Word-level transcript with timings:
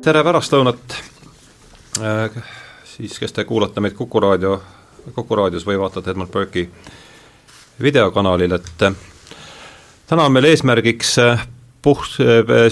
tere 0.00 0.22
pärastlõunat, 0.24 0.94
äh, 2.00 2.36
siis 2.88 3.18
kes 3.20 3.34
te 3.36 3.44
kuulate 3.44 3.82
meid 3.84 3.94
Kuku 3.98 4.20
raadio, 4.20 4.54
Kuku 5.14 5.36
raadios 5.36 5.66
või 5.68 5.76
vaatate 5.80 6.14
Edmund 6.14 6.32
Burke'i 6.32 6.64
videokanalil, 7.82 8.54
et 8.56 8.84
äh, 8.86 8.94
täna 10.08 10.24
on 10.24 10.32
meil 10.32 10.48
eesmärgiks 10.48 11.18
äh, 11.20 11.42
puht-, 11.82 12.16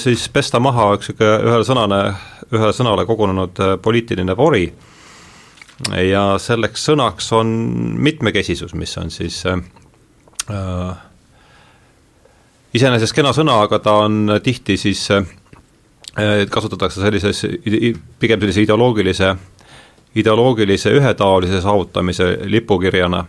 siis 0.01 0.29
pesta 0.33 0.61
maha 0.61 0.95
üks 0.97 1.11
niisugune 1.13 1.51
ühele 1.51 1.67
sõnane, 1.69 1.99
ühele 2.53 2.73
sõnale 2.77 3.05
kogunenud 3.09 3.61
poliitiline 3.83 4.37
vori. 4.37 4.67
Ja 6.05 6.23
selleks 6.43 6.89
sõnaks 6.89 7.29
on 7.37 7.53
mitmekesisus, 8.03 8.73
mis 8.75 8.97
on 8.99 9.13
siis 9.15 9.45
äh, 9.47 9.61
iseenesest 12.75 13.15
kena 13.15 13.31
sõna, 13.37 13.61
aga 13.65 13.79
ta 13.85 13.95
on 14.05 14.41
tihti 14.43 14.77
siis 14.81 15.05
äh, 15.15 15.29
kasutatakse 16.51 17.01
sellises, 17.01 17.45
pigem 18.19 18.41
sellise 18.41 18.63
ideoloogilise, 18.65 19.35
ideoloogilise 20.17 20.93
ühetaolise 20.97 21.61
saavutamise 21.61 22.39
lipukirjana. 22.45 23.27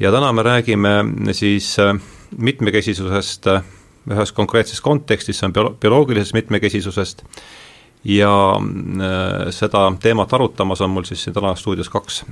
ja 0.00 0.12
täna 0.12 0.32
me 0.32 0.42
räägime 0.42 1.04
siis 1.32 1.78
äh, 1.78 1.96
mitmekesisusest 2.38 3.46
äh, 3.46 3.62
ühes 4.10 4.32
konkreetses 4.32 4.80
kontekstis, 4.80 5.38
see 5.38 5.46
on 5.46 5.52
bio-, 5.52 5.74
bioloogilisest 5.80 6.34
mitmekesisusest 6.34 7.22
ja 8.04 8.60
seda 9.50 9.92
teemat 10.00 10.32
arutamas 10.32 10.80
on 10.80 10.90
mul 10.90 11.04
siis 11.04 11.24
siin 11.24 11.34
täna 11.34 11.54
stuudios 11.54 11.88
kaks 11.88 12.24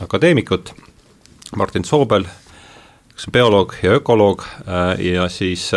akadeemikut, 0.00 0.72
Martin 1.56 1.84
Soobel, 1.84 2.24
kes 3.12 3.28
on 3.28 3.32
bioloog 3.32 3.74
ja 3.82 3.92
ökoloog 3.92 4.42
ja 4.98 5.28
siis 5.28 5.70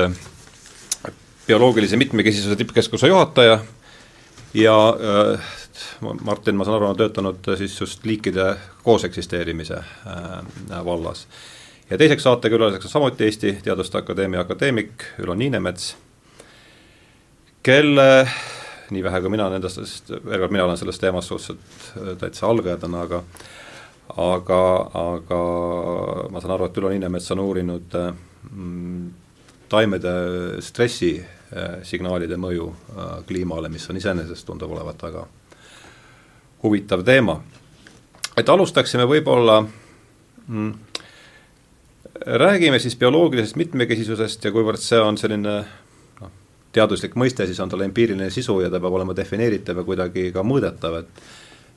bioloogilise 1.47 1.97
mitmekesisuse 1.97 2.55
tippkeskuse 2.55 3.07
juhataja 3.07 3.59
ja 4.53 4.89
äh, 5.33 5.39
Martin, 6.23 6.55
ma 6.55 6.65
saan 6.65 6.77
aru, 6.77 6.87
on 6.89 6.97
töötanud 6.97 7.49
siis 7.57 7.79
just 7.81 8.05
liikide 8.05 8.55
kooseksisteerimise 8.83 9.75
äh, 9.75 10.85
vallas. 10.85 11.27
ja 11.89 11.97
teiseks 11.97 12.23
saatekülaliseks 12.23 12.85
on 12.85 12.91
samuti 12.91 13.23
Eesti 13.23 13.57
Teaduste 13.63 13.97
Akadeemia 13.97 14.39
akadeemik 14.39 15.03
Ülo 15.19 15.35
Niinemets, 15.35 15.97
kelle, 17.63 18.27
nii 18.89 19.03
vähe 19.03 19.21
kui 19.21 19.29
mina 19.29 19.49
nendest, 19.49 19.81
sest 19.81 20.09
veel 20.09 20.39
kord, 20.39 20.51
mina 20.51 20.65
olen 20.65 20.77
selles 20.77 20.99
teemas 20.99 21.27
suhteliselt 21.27 22.07
äh, 22.07 22.17
täitsa 22.17 22.47
algajatena, 22.47 23.01
aga 23.01 23.23
aga, 24.17 24.61
aga 25.01 25.43
ma 26.31 26.41
saan 26.41 26.55
aru, 26.55 26.69
et 26.69 26.81
Ülo 26.81 26.89
Niinemets 26.93 27.31
on 27.35 27.43
uurinud 27.43 27.99
mm, 28.51 29.24
taimede 29.69 30.11
stressi 30.61 31.15
Äh, 31.55 31.83
signaalide 31.87 32.35
mõju 32.41 32.65
äh, 32.67 33.09
kliimale, 33.29 33.69
mis 33.71 33.83
on 33.87 33.95
iseenesest, 33.95 34.43
tundub 34.47 34.71
olevat 34.73 35.03
väga 35.05 35.21
huvitav 36.63 37.03
teema. 37.05 37.35
et 38.35 38.49
alustaksime 38.49 39.05
võib-olla 39.05 39.61
mm, 40.47 40.73
räägime 42.41 42.79
siis 42.79 42.97
bioloogilisest 42.99 43.55
mitmekesisusest 43.55 44.43
ja 44.45 44.51
kuivõrd 44.51 44.81
see 44.81 44.99
on 44.99 45.17
selline 45.21 45.53
noh, 46.19 46.33
teaduslik 46.73 47.15
mõiste, 47.15 47.45
siis 47.45 47.59
on 47.63 47.69
tal 47.69 47.85
empiiriline 47.85 48.29
sisu 48.29 48.57
ja 48.65 48.69
ta 48.69 48.81
peab 48.81 48.97
olema 48.99 49.15
defineeritav 49.15 49.79
ja 49.79 49.87
kuidagi 49.87 50.31
ka 50.33 50.43
mõõdetav, 50.43 50.99
et 51.03 51.23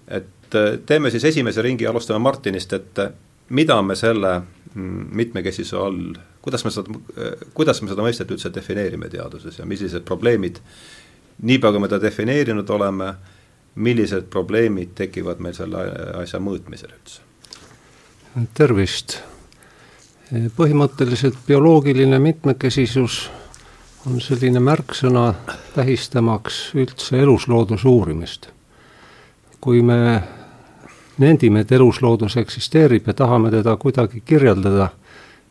et 0.09 0.59
äh, 0.59 0.79
teeme 0.87 1.13
siis 1.15 1.29
esimese 1.29 1.63
ringi, 1.63 1.87
alustame 1.87 2.25
Martinist, 2.25 2.73
et 2.73 3.05
mida 3.51 3.83
me 3.83 3.95
selle 3.95 4.41
mm, 4.75 5.07
mitmekesisuse 5.13 5.77
all 5.77 6.03
kuidas 6.49 6.65
me 6.65 6.71
seda, 6.73 7.01
kuidas 7.55 7.83
me 7.83 7.91
seda 7.93 8.05
mõistet 8.05 8.31
üldse 8.33 8.51
defineerime 8.55 9.11
teaduses 9.13 9.59
ja 9.61 9.67
millised 9.69 10.07
probleemid, 10.09 10.61
niipea 11.45 11.73
kui 11.75 11.83
me 11.85 11.91
ta 11.93 12.01
defineerinud 12.01 12.71
oleme, 12.73 13.13
millised 13.85 14.31
probleemid 14.33 14.95
tekivad 14.97 15.43
meil 15.45 15.57
selle 15.57 15.85
asja 16.23 16.41
mõõtmisel 16.41 16.95
üldse? 16.95 17.21
tervist! 18.57 19.19
põhimõtteliselt 20.57 21.39
bioloogiline 21.47 22.19
mitmekesisus 22.21 23.23
on 24.07 24.21
selline 24.21 24.61
märksõna 24.61 25.31
tähistamaks 25.75 26.59
üldse 26.77 27.21
eluslooduse 27.23 27.89
uurimist. 27.89 28.51
kui 29.61 29.83
me 29.83 30.23
nendime, 31.19 31.61
et 31.61 31.73
elusloodus 31.73 32.37
eksisteerib 32.37 33.09
ja 33.09 33.15
tahame 33.15 33.51
teda 33.51 33.77
kuidagi 33.77 34.21
kirjeldada 34.21 34.91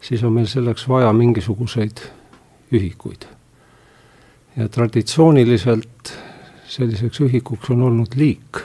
siis 0.02 0.24
on 0.24 0.34
meil 0.34 0.48
selleks 0.48 0.88
vaja 0.90 1.14
mingisuguseid 1.14 2.02
ühikuid. 2.72 3.26
ja 4.58 4.70
traditsiooniliselt 4.70 6.14
selliseks 6.68 7.22
ühikuks 7.22 7.70
on 7.70 7.82
olnud 7.82 8.16
liik, 8.16 8.62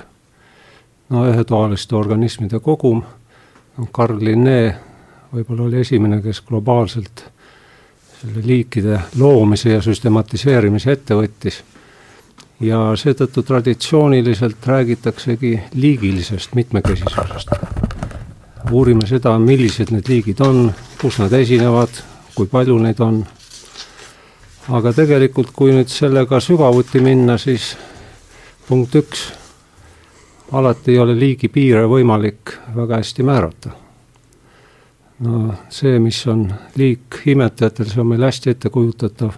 no 1.09 1.27
ühetoaliste 1.29 1.97
organismide 1.97 2.61
kogum, 2.61 3.03
Carl 3.93 4.19
Linné 4.25 4.75
võib-olla 5.33 5.69
oli 5.69 5.81
esimene, 5.81 6.21
kes 6.23 6.43
globaalselt 6.49 7.25
selle 8.21 8.43
liikide 8.47 9.01
loomise 9.19 9.73
ja 9.73 9.83
süstematiseerimise 9.83 10.93
ette 10.93 11.17
võttis. 11.19 11.63
ja 12.61 12.79
seetõttu 12.97 13.43
traditsiooniliselt 13.43 14.67
räägitaksegi 14.67 15.61
liigilisest 15.75 16.55
mitmekesisusest 16.55 17.82
uurime 18.71 19.07
seda, 19.07 19.35
millised 19.39 19.91
need 19.93 20.09
liigid 20.09 20.41
on, 20.45 20.67
kus 21.01 21.19
nad 21.23 21.33
esinevad, 21.35 22.03
kui 22.35 22.47
palju 22.51 22.79
neid 22.79 23.01
on. 23.03 23.23
aga 24.69 24.93
tegelikult, 24.95 25.51
kui 25.51 25.73
nüüd 25.75 25.91
sellega 25.91 26.39
sügavuti 26.41 27.01
minna, 27.03 27.35
siis 27.39 27.73
punkt 28.69 28.95
üks, 28.95 29.25
alati 30.53 30.93
ei 30.93 30.99
ole 31.03 31.17
liigi 31.19 31.49
piire 31.49 31.83
võimalik 31.91 32.55
väga 32.77 33.01
hästi 33.01 33.23
määrata. 33.27 33.71
no 35.19 35.55
see, 35.71 35.99
mis 35.99 36.27
on 36.27 36.53
liik 36.77 37.23
imetajatel, 37.27 37.89
see 37.91 38.01
on 38.01 38.07
meil 38.07 38.23
hästi 38.23 38.51
ettekujutatav. 38.51 39.33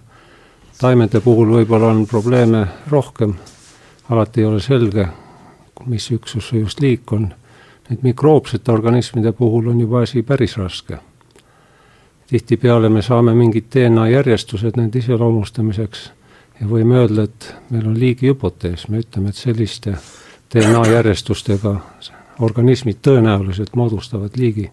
taimede 0.79 1.21
puhul 1.21 1.49
võib-olla 1.57 1.87
on 1.87 2.07
probleeme 2.07 2.67
rohkem, 2.91 3.35
alati 4.11 4.41
ei 4.41 4.47
ole 4.47 4.61
selge, 4.61 5.09
mis 5.87 6.11
üksus 6.11 6.53
just 6.53 6.81
liik 6.81 7.13
on 7.13 7.33
Need 7.89 8.01
mikroobsete 8.03 8.73
organismide 8.73 9.33
puhul 9.33 9.67
on 9.69 9.81
juba 9.81 10.01
asi 10.03 10.23
päris 10.23 10.57
raske. 10.57 10.99
tihtipeale 12.27 12.89
me 12.89 13.03
saame 13.03 13.35
mingid 13.35 13.65
DNA 13.75 14.09
järjestused 14.09 14.77
nende 14.77 14.99
iseloomustamiseks 14.99 16.13
ja 16.61 16.67
võime 16.67 16.97
öelda, 17.03 17.27
et 17.29 17.55
meil 17.71 17.87
on 17.87 17.99
liigi 17.99 18.31
hüpotees, 18.31 18.89
me 18.89 19.03
ütleme, 19.03 19.29
et 19.29 19.37
selliste 19.37 19.97
DNA 20.55 20.87
järjestustega 20.93 21.75
organismid 22.41 23.03
tõenäoliselt 23.03 23.77
moodustavad 23.77 24.37
liigi. 24.37 24.71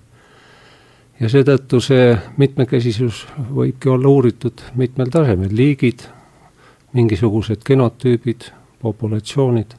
ja 1.20 1.30
seetõttu 1.30 1.82
see 1.82 2.16
mitmekesisus 2.38 3.26
võibki 3.54 3.90
olla 3.90 4.08
uuritud 4.08 4.62
mitmel 4.76 5.10
tasemel, 5.10 5.52
liigid, 5.56 6.08
mingisugused 6.94 7.62
genotüübid, 7.68 8.48
populatsioonid 8.82 9.76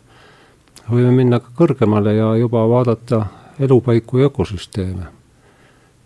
võime 0.91 1.11
minna 1.15 1.41
ka 1.41 1.53
kõrgemale 1.57 2.15
ja 2.17 2.33
juba 2.37 2.65
vaadata 2.69 3.27
elupaiku 3.61 4.19
ja 4.19 4.27
ökosüsteeme. 4.27 5.05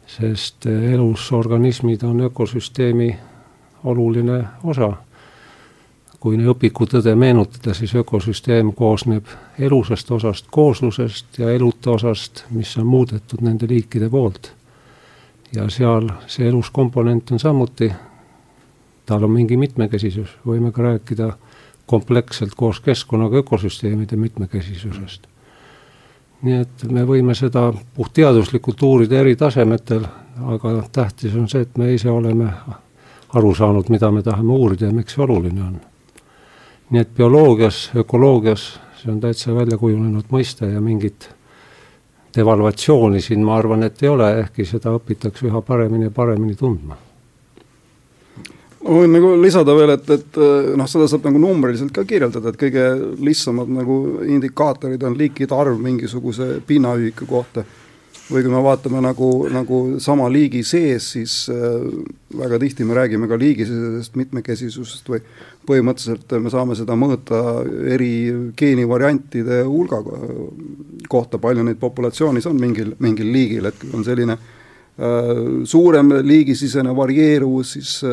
sest 0.07 0.67
elus 0.67 1.33
organismid 1.33 2.03
on 2.03 2.21
ökosüsteemi 2.21 3.17
oluline 3.85 4.45
osa. 4.65 4.93
kui 6.21 6.37
õpikutõde 6.37 7.15
meenutada, 7.15 7.75
siis 7.75 7.95
ökosüsteem 7.95 8.73
koosneb 8.75 9.27
elusast 9.59 10.11
osast 10.11 10.47
kooslusest 10.51 11.39
ja 11.39 11.51
eluta 11.51 11.91
osast, 11.91 12.45
mis 12.51 12.77
on 12.79 12.87
muudetud 12.87 13.41
nende 13.41 13.67
liikide 13.69 14.11
poolt. 14.11 14.53
ja 15.55 15.71
seal 15.71 16.11
see 16.27 16.49
elus 16.49 16.71
komponent 16.71 17.31
on 17.31 17.39
samuti, 17.39 17.93
tal 19.07 19.25
on 19.25 19.31
mingi 19.31 19.57
mitmekesisus, 19.57 20.37
võime 20.47 20.73
ka 20.73 20.83
rääkida 20.83 21.37
kompleksselt 21.87 22.55
koos 22.57 22.81
keskkonnaga 22.81 23.37
ökosüsteemide 23.37 24.17
mitmekesisusest. 24.17 25.27
nii 26.43 26.57
et 26.61 26.83
me 26.93 27.03
võime 27.09 27.35
seda 27.35 27.71
puhtteaduslikult 27.97 28.83
uurida 28.83 29.17
eri 29.19 29.37
tasemetel, 29.37 30.05
aga 30.53 30.73
tähtis 30.93 31.35
on 31.35 31.49
see, 31.49 31.63
et 31.65 31.79
me 31.81 31.95
ise 31.95 32.11
oleme 32.11 32.51
aru 33.35 33.55
saanud, 33.55 33.89
mida 33.89 34.11
me 34.11 34.23
tahame 34.23 34.53
uurida 34.53 34.87
ja 34.87 34.93
miks 34.93 35.17
see 35.17 35.25
oluline 35.25 35.63
on. 35.63 35.81
nii 36.91 37.01
et 37.01 37.15
bioloogias, 37.15 37.91
ökoloogias, 37.97 38.69
see 39.01 39.13
on 39.13 39.21
täitsa 39.21 39.55
välja 39.55 39.79
kujunenud 39.79 40.29
mõiste 40.31 40.69
ja 40.71 40.81
mingit 40.81 41.31
devalvatsiooni 42.37 43.21
siin 43.21 43.43
ma 43.45 43.57
arvan, 43.57 43.83
et 43.83 44.03
ei 44.03 44.09
ole, 44.09 44.31
ehkki 44.45 44.65
seda 44.65 44.93
õpitakse 44.99 45.49
üha 45.49 45.63
paremini 45.63 46.11
ja 46.11 46.11
paremini 46.11 46.55
tundma 46.55 47.06
ma 48.87 49.01
võin 49.03 49.15
nagu 49.17 49.33
lisada 49.43 49.75
veel, 49.77 49.95
et, 49.97 50.11
et 50.15 50.39
noh, 50.79 50.89
seda 50.91 51.09
saab 51.11 51.27
nagu 51.27 51.41
numbriliselt 51.43 51.93
ka 51.95 52.05
kirjeldada, 52.09 52.53
et 52.53 52.61
kõige 52.61 52.85
lihtsamad 53.25 53.71
nagu 53.73 53.97
indikaatorid 54.37 55.03
on 55.07 55.17
liikide 55.19 55.57
arv 55.57 55.81
mingisuguse 55.83 56.61
pinnaühiku 56.67 57.29
kohta. 57.31 57.67
või 58.27 58.43
kui 58.43 58.51
me 58.51 58.59
vaatame 58.59 58.99
nagu, 58.99 59.27
nagu 59.55 59.77
sama 60.03 60.25
liigi 60.27 60.65
sees, 60.67 61.13
siis 61.13 61.35
äh, 61.47 61.85
väga 62.35 62.59
tihti 62.59 62.83
me 62.85 62.95
räägime 62.95 63.29
ka 63.31 63.39
liigisisesest 63.39 64.17
mitmekesisusest 64.19 65.11
või 65.13 65.21
põhimõtteliselt 65.67 66.35
me 66.43 66.51
saame 66.51 66.75
seda 66.75 66.97
mõõta 66.99 67.63
eri 67.87 68.51
geenivariantide 68.59 69.63
hulga 69.63 70.03
kohta, 71.09 71.39
palju 71.39 71.63
neid 71.63 71.79
populatsioonis 71.79 72.51
on 72.51 72.59
mingil, 72.59 72.97
mingil 72.99 73.31
liigil, 73.31 73.71
et 73.71 73.87
on 73.95 74.03
selline 74.03 74.35
äh, 74.35 74.56
suurem 75.65 76.13
liigisisene 76.25 76.97
varieeruvus, 76.97 77.73
siis 77.77 77.99
äh, 78.05 78.13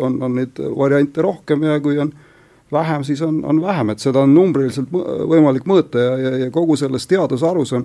on, 0.00 0.22
on 0.22 0.38
neid 0.40 0.60
variante 0.76 1.22
rohkem 1.22 1.66
ja 1.68 1.80
kui 1.84 1.98
on 2.00 2.12
vähem, 2.72 3.04
siis 3.04 3.20
on, 3.22 3.42
on 3.44 3.60
vähem, 3.62 3.92
et 3.92 4.00
seda 4.00 4.22
on 4.24 4.32
numbriliselt 4.34 4.88
võimalik 5.28 5.68
mõõta 5.68 6.00
ja, 6.00 6.14
ja, 6.18 6.32
ja 6.46 6.50
kogu 6.54 6.76
selles 6.80 7.04
teadusharus 7.10 7.74
on 7.76 7.84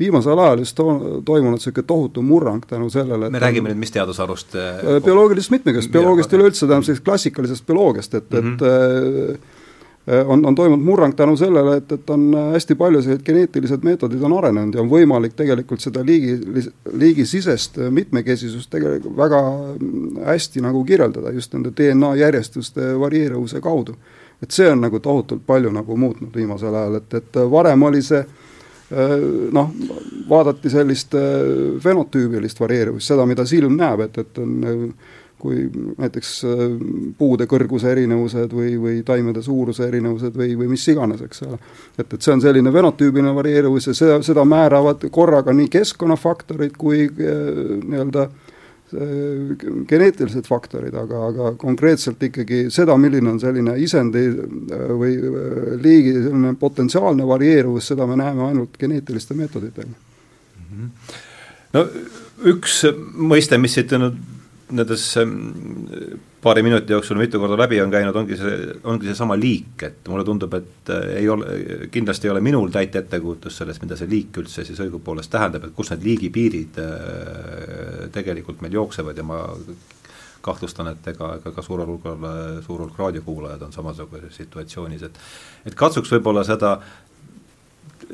viimasel 0.00 0.38
ajal 0.38 0.62
just 0.62 0.76
to 0.78 0.86
toimunud 1.26 1.58
niisugune 1.58 1.86
tohutu 1.86 2.22
murrang 2.22 2.62
tänu 2.66 2.88
sellele 2.90 3.30
me 3.30 3.42
räägime 3.42 3.72
nüüd 3.72 3.82
mis 3.82 3.92
teadusharust? 3.92 4.54
Äh, 4.54 5.00
bioloogilisest 5.04 5.56
mitmekesisust, 5.56 5.92
bioloogiast 5.92 6.38
üleüldse, 6.38 6.66
tähendab 6.66 6.86
sellisest 6.86 7.04
klassikalisest 7.04 7.66
bioloogiast, 7.66 8.14
et 8.14 8.30
mm, 8.30 8.38
-hmm. 8.38 8.54
et 8.54 8.60
mhm. 8.60 9.34
äh, 9.34 9.58
on, 10.06 10.46
on 10.46 10.54
toimunud 10.54 10.84
murrang 10.84 11.14
tänu 11.14 11.36
sellele, 11.36 11.76
et, 11.76 11.92
et 11.92 12.10
on 12.10 12.22
hästi 12.54 12.74
palju 12.74 13.02
sellised 13.02 13.24
geneetilised 13.26 13.84
meetodid 13.84 14.22
on 14.26 14.32
arenenud 14.38 14.74
ja 14.74 14.80
on 14.82 14.88
võimalik 14.90 15.36
tegelikult 15.36 15.84
seda 15.84 16.02
liigi, 16.06 16.38
liigisisest 16.92 17.76
mitmekesisust 17.92 18.70
tegelikult 18.72 19.16
väga 19.16 19.42
hästi 20.26 20.64
nagu 20.64 20.82
kirjeldada 20.88 21.34
just 21.36 21.54
nende 21.54 21.74
DNA 21.76 22.14
järjestuste 22.22 22.94
varieeruvuse 23.00 23.60
kaudu. 23.60 23.94
et 24.42 24.50
see 24.50 24.70
on 24.72 24.80
nagu 24.80 24.98
tohutult 24.98 25.42
palju 25.46 25.70
nagu 25.70 25.96
muutnud 25.96 26.36
viimasel 26.36 26.74
ajal, 26.74 26.94
et, 26.96 27.14
et 27.14 27.42
varem 27.52 27.82
oli 27.82 28.02
see 28.02 28.24
Äh, 28.90 29.50
noh, 29.54 29.68
vaadati 30.28 30.70
sellist 30.70 31.14
äh, 31.14 31.20
fenotüübilist 31.78 32.58
varieeruvust, 32.58 33.06
seda, 33.06 33.22
mida 33.30 33.44
silm 33.46 33.76
näeb, 33.78 34.00
et, 34.08 34.16
et 34.18 34.40
on 34.42 34.56
äh, 34.66 34.80
kui 35.40 35.64
näiteks 35.72 36.34
puude 37.18 37.48
kõrguse 37.50 37.90
erinevused 37.94 38.54
või, 38.56 38.74
või 38.80 39.00
taimede 39.06 39.42
suuruse 39.42 39.88
erinevused 39.88 40.36
või, 40.36 40.54
või 40.60 40.70
mis 40.74 40.86
iganes, 40.92 41.24
eks 41.26 41.44
ole. 41.48 41.58
et, 41.96 42.06
et 42.06 42.20
see 42.20 42.34
on 42.34 42.44
selline 42.44 42.72
fenotüübiline 42.74 43.34
varieeruvus 43.36 43.90
ja 43.90 43.96
seda, 43.96 44.20
seda 44.26 44.44
määravad 44.48 45.08
korraga 45.12 45.54
nii 45.56 45.72
keskkonnafaktorid 45.72 46.76
kui 46.80 47.08
nii-öelda 47.10 48.28
äh, 48.28 48.50
Äh, 48.94 49.56
geneetilised 49.86 50.48
faktorid, 50.50 50.94
aga, 50.98 51.20
aga 51.28 51.50
konkreetselt 51.58 52.22
ikkagi 52.26 52.64
seda, 52.74 52.96
milline 52.98 53.30
on 53.30 53.36
selline 53.38 53.76
isendi 53.78 54.24
äh, 54.26 54.80
või 54.98 55.12
äh, 55.14 55.68
liigi 55.78 56.16
selline 56.16 56.56
potentsiaalne 56.58 57.26
varieeruvus, 57.28 57.86
seda 57.92 58.08
me 58.10 58.16
näeme 58.18 58.48
ainult 58.48 58.74
geneetiliste 58.80 59.36
meetoditega. 59.38 59.94
Mhm. 60.64 60.90
no 61.76 61.84
üks 62.50 62.80
mõiste, 63.30 63.60
mis 63.62 63.78
siit 63.78 63.94
nüüd 63.94 64.18
nendes 64.70 65.04
ähm, 65.20 65.34
paari 66.42 66.62
minuti 66.62 66.92
jooksul 66.92 67.18
mitu 67.20 67.40
korda 67.40 67.58
läbi 67.58 67.80
on 67.82 67.90
käinud, 67.92 68.16
ongi 68.16 68.38
see, 68.38 68.56
ongi 68.84 69.08
seesama 69.10 69.36
liik, 69.38 69.82
et 69.86 70.08
mulle 70.08 70.24
tundub, 70.24 70.54
et 70.58 70.92
äh, 70.94 71.14
ei 71.20 71.28
ole, 71.28 71.60
kindlasti 71.92 72.28
ei 72.28 72.34
ole 72.34 72.42
minul 72.44 72.72
täit 72.74 72.96
ettekujutust 72.96 73.62
sellest, 73.62 73.82
mida 73.84 73.98
see 73.98 74.10
liik 74.10 74.40
üldse 74.42 74.64
siis 74.66 74.80
õigupoolest 74.84 75.32
tähendab, 75.32 75.68
et 75.68 75.76
kus 75.76 75.92
need 75.94 76.06
liigipiirid 76.08 76.80
äh, 76.82 78.10
tegelikult 78.14 78.64
meil 78.64 78.78
jooksevad 78.80 79.18
ja 79.18 79.26
ma 79.26 79.44
kahtlustan, 80.40 80.88
et 80.94 81.08
ega, 81.12 81.34
ega 81.36 81.52
ka 81.52 81.62
suurel 81.62 81.88
hulgal, 81.90 82.22
suur 82.64 82.86
hulk 82.86 82.98
raadiokuulajad 82.98 83.66
on 83.66 83.74
samasuguses 83.76 84.38
situatsioonis, 84.40 85.04
et 85.10 85.18
et 85.68 85.76
katsuks 85.76 86.12
võib-olla 86.14 86.46
seda 86.48 86.78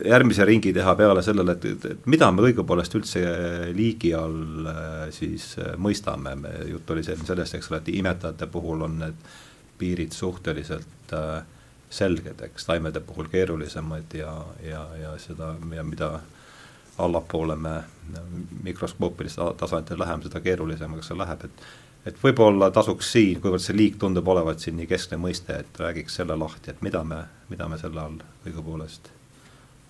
järgmise 0.05 0.45
ringi 0.45 0.73
teha 0.73 0.95
peale 0.95 1.23
sellele, 1.23 1.57
et, 1.57 1.85
et, 1.91 2.07
mida 2.11 2.29
me 2.33 2.45
õigupoolest 2.49 2.97
üldse 2.99 3.23
liigi 3.77 4.13
all 4.17 4.69
äh, 4.69 4.95
siis 5.15 5.55
äh, 5.63 5.75
mõistame, 5.81 6.35
me, 6.41 6.53
jutt 6.71 6.91
oli 6.95 7.05
sellest, 7.07 7.57
eks 7.57 7.71
ole, 7.71 7.81
et 7.81 7.93
imetajate 7.95 8.49
puhul 8.53 8.85
on 8.87 8.99
need 9.05 9.27
piirid 9.79 10.13
suhteliselt 10.17 11.17
äh, 11.17 11.41
selged, 11.91 12.43
eks 12.43 12.69
taimede 12.69 13.01
puhul 13.01 13.31
keerulisemad 13.33 14.17
ja, 14.19 14.33
ja, 14.65 14.85
ja 15.01 15.15
seda 15.23 15.55
mida 15.63 16.19
allapoole 16.99 17.57
me 17.57 17.75
mikroskoopilistel 18.65 19.53
tasanditel 19.61 20.01
läheme, 20.01 20.25
seda 20.27 20.41
keerulisemaks 20.41 21.13
see 21.13 21.19
läheb, 21.19 21.45
et 21.49 21.69
et 22.07 22.19
võib-olla 22.23 22.69
tasuks 22.71 23.09
siin, 23.17 23.41
kuivõrd 23.43 23.65
see 23.65 23.75
liik 23.75 23.97
tundub 23.99 24.29
olevat 24.31 24.63
siin 24.63 24.77
nii 24.79 24.87
keskne 24.87 25.19
mõiste, 25.19 25.59
et 25.59 25.81
räägiks 25.83 26.21
selle 26.21 26.37
lahti, 26.39 26.71
et 26.71 26.83
mida 26.87 27.03
me, 27.05 27.25
mida 27.51 27.67
me 27.67 27.81
selle 27.83 27.99
all 27.99 28.21
õigupoolest 28.47 29.16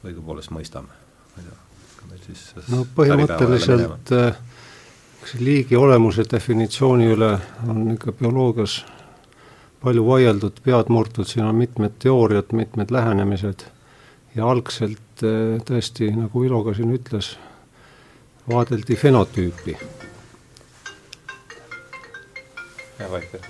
õigupoolest 0.06 0.53
mõistame. 0.55 0.93
ma 1.35 1.43
ei 1.43 1.49
tea, 1.49 1.56
ka 1.97 2.11
meil 2.11 2.23
siis 2.26 2.69
no 2.73 2.85
põhimõtteliselt 2.97 4.12
äh, 4.17 4.38
liigi 5.41 5.76
olemuse 5.76 6.25
definitsiooni 6.31 7.08
üle 7.14 7.32
on 7.69 7.82
ikka 7.94 8.14
bioloogias 8.20 8.85
palju 9.82 10.06
vaieldud, 10.06 10.61
pead 10.64 10.88
murtud, 10.91 11.26
siin 11.29 11.44
on 11.47 11.55
mitmed 11.55 11.99
teooriad, 12.03 12.55
mitmed 12.56 12.91
lähenemised 12.91 13.67
ja 14.35 14.49
algselt 14.50 15.25
äh, 15.26 15.58
tõesti, 15.67 16.11
nagu 16.17 16.44
Ilo 16.47 16.62
ka 16.67 16.75
siin 16.76 16.94
ütles, 16.97 17.35
vaadeldi 18.49 18.97
fenotüüpi. 18.97 19.79
jah, 22.99 23.11
vaikne. 23.11 23.41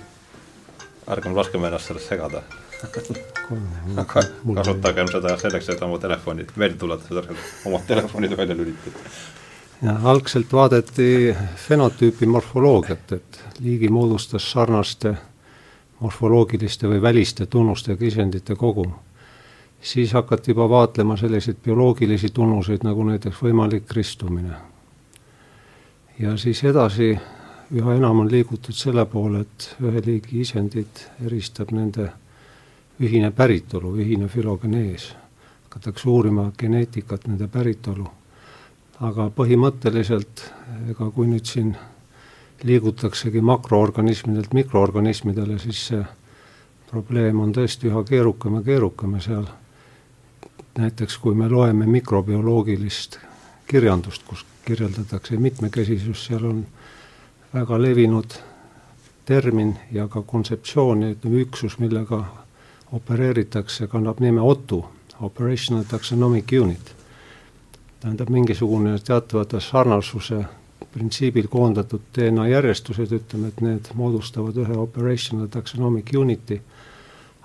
ärgem 1.07 1.35
laskem 1.35 1.63
ennast 1.65 1.87
sellest 1.87 2.09
segada 2.09 2.43
aga 2.83 4.21
kasutagem 4.55 5.09
seda 5.11 5.37
selleks, 5.41 5.69
et 5.73 5.81
oma 5.85 5.97
telefonid 6.01 6.51
meelde 6.55 6.77
tuletada, 6.83 7.23
omad 7.65 7.87
telefonid 7.87 8.35
välja 8.37 8.57
lülitada. 8.57 9.15
jah, 9.81 10.05
algselt 10.05 10.53
vaadati 10.53 11.35
fenotüüpi 11.67 12.25
morfoloogiat, 12.25 13.11
et 13.11 13.41
liigi 13.59 13.89
moodustas 13.89 14.51
sarnaste 14.51 15.15
morfoloogiliste 15.99 16.87
või 16.87 17.01
väliste 17.01 17.45
tunnustega 17.45 18.05
isendite 18.05 18.55
kogum. 18.55 18.93
siis 19.81 20.13
hakati 20.13 20.51
juba 20.51 20.69
vaatlema 20.69 21.17
selliseid 21.17 21.57
bioloogilisi 21.63 22.29
tunnuseid, 22.29 22.83
nagu 22.83 23.03
näiteks 23.03 23.41
võimalik 23.41 23.91
ristumine. 23.91 24.53
ja 26.19 26.37
siis 26.37 26.63
edasi 26.63 27.17
üha 27.71 27.95
enam 27.95 28.19
on 28.19 28.31
liigutud 28.31 28.73
selle 28.73 29.05
poole, 29.05 29.39
et 29.39 29.75
ühe 29.81 30.01
liigi 30.05 30.41
isendid 30.41 31.03
eristab 31.25 31.71
nende 31.71 32.11
ühine 32.99 33.31
päritolu, 33.31 33.95
ühine 33.97 34.27
fülogenees. 34.27 35.15
hakatakse 35.63 36.09
uurima 36.09 36.51
geneetikat, 36.57 37.27
nende 37.27 37.47
päritolu. 37.47 38.07
aga 39.01 39.29
põhimõtteliselt 39.29 40.41
ega 40.89 41.11
kui 41.11 41.27
nüüd 41.27 41.45
siin 41.45 41.75
liigutaksegi 42.63 43.41
makroorganismidelt 43.41 44.53
mikroorganismidele, 44.53 45.59
siis 45.59 45.87
see 45.87 46.03
probleem 46.89 47.39
on 47.39 47.53
tõesti 47.53 47.91
üha 47.91 48.03
keerukam 48.03 48.55
ja 48.55 48.61
keerukam 48.61 49.13
ja 49.13 49.21
seal 49.21 49.45
näiteks 50.77 51.17
kui 51.17 51.35
me 51.35 51.49
loeme 51.49 51.85
mikrobioloogilist 51.85 53.19
kirjandust, 53.67 54.23
kus 54.23 54.45
kirjeldatakse 54.65 55.37
mitmekesisust, 55.37 56.27
seal 56.27 56.45
on 56.45 56.65
väga 57.53 57.81
levinud 57.81 58.37
termin 59.25 59.75
ja 59.91 60.07
ka 60.07 60.21
kontseptsioon 60.21 61.01
ja 61.01 61.13
ütleme, 61.15 61.41
üksus, 61.45 61.79
millega 61.79 62.23
opereeritakse, 62.91 63.87
kannab 63.87 64.19
nime 64.19 64.41
OTU, 64.41 64.85
Operational 65.21 65.83
Taxonomic 65.83 66.51
Unit. 66.61 66.95
tähendab, 67.99 68.29
mingisugune 68.29 68.99
teatavate 68.99 69.59
sarnasuse 69.59 70.45
printsiibil 70.93 71.47
koondatud 71.47 72.01
DNA 72.15 72.47
järjestused, 72.47 73.11
ütleme, 73.11 73.47
et 73.47 73.61
need 73.61 73.89
moodustavad 73.93 74.57
ühe 74.57 74.77
Operational 74.77 75.47
Taxonomic 75.47 76.13
Unit'i, 76.15 76.61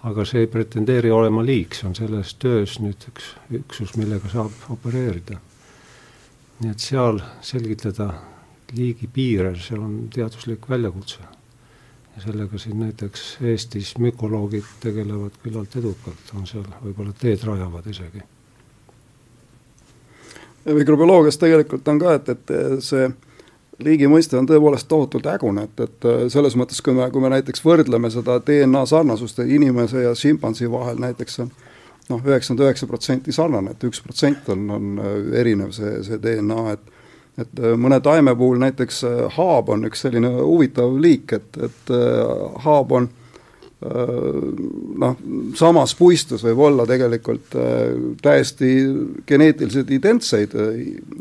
aga 0.02 0.24
see 0.28 0.44
ei 0.44 0.50
pretendeeri 0.52 1.10
olema 1.10 1.44
liik, 1.44 1.74
see 1.74 1.88
on 1.88 1.96
selles 1.96 2.34
töös 2.34 2.78
nüüd 2.84 3.08
üks 3.08 3.32
üksus, 3.62 3.96
millega 3.96 4.28
saab 4.28 4.70
opereerida. 4.76 5.40
nii 6.60 6.70
et 6.70 6.78
seal 6.80 7.18
selgitada 7.42 8.12
liigi 8.76 9.08
piire, 9.12 9.56
see 9.58 9.78
on 9.78 10.08
teaduslik 10.12 10.68
väljakutse 10.68 11.41
ja 12.16 12.22
sellega 12.22 12.58
siin 12.58 12.80
näiteks 12.80 13.38
Eestis 13.40 13.94
mükoloogid 13.98 14.68
tegelevad 14.80 15.36
küllalt 15.42 15.76
edukalt, 15.76 16.32
on 16.36 16.46
seal 16.46 16.68
võib-olla 16.84 17.14
teed 17.18 17.44
rajavad 17.48 17.86
isegi. 17.88 18.22
mikrobioloogias 20.64 21.38
tegelikult 21.38 21.88
on 21.88 21.98
ka, 21.98 22.14
et, 22.14 22.28
et 22.28 22.52
see 22.84 23.08
liigi 23.82 24.06
mõiste 24.06 24.38
on 24.38 24.46
tõepoolest 24.46 24.88
tohutult 24.88 25.26
hägune, 25.26 25.66
et, 25.66 25.80
et 25.80 26.08
selles 26.32 26.56
mõttes, 26.56 26.80
kui 26.84 26.94
me, 26.94 27.08
kui 27.10 27.22
me 27.24 27.32
näiteks 27.32 27.64
võrdleme 27.64 28.10
seda 28.12 28.38
DNA 28.46 28.84
sarnasust 28.86 29.42
inimese 29.42 30.04
ja 30.04 30.14
šimpansi 30.14 30.70
vahel 30.70 31.00
näiteks 31.02 31.40
on 31.42 31.50
noh, 32.10 32.20
üheksakümmend 32.20 32.66
üheksa 32.66 32.88
protsenti 32.90 33.32
sarnane, 33.34 33.74
et 33.74 33.84
üks 33.88 34.02
protsent 34.04 34.48
on, 34.52 34.68
on 34.70 34.98
erinev 35.38 35.72
see, 35.76 36.00
see 36.06 36.20
DNA, 36.22 36.76
et 36.76 37.01
et 37.40 37.60
äh, 37.60 37.74
mõne 37.80 38.00
taime 38.04 38.34
puhul 38.36 38.60
näiteks 38.62 39.02
äh, 39.08 39.24
haab 39.36 39.72
on 39.72 39.88
üks 39.88 40.04
selline 40.04 40.30
huvitav 40.36 40.94
liik, 41.00 41.32
et, 41.38 41.58
et 41.68 41.92
äh, 41.94 42.62
haab 42.66 42.96
on 42.98 43.12
noh, 43.82 45.16
samas 45.58 45.90
puistus 45.98 46.44
võib 46.46 46.60
olla 46.68 46.84
tegelikult 46.86 47.56
täiesti 48.22 48.68
geneetiliselt 49.26 49.90
identseid 49.90 50.54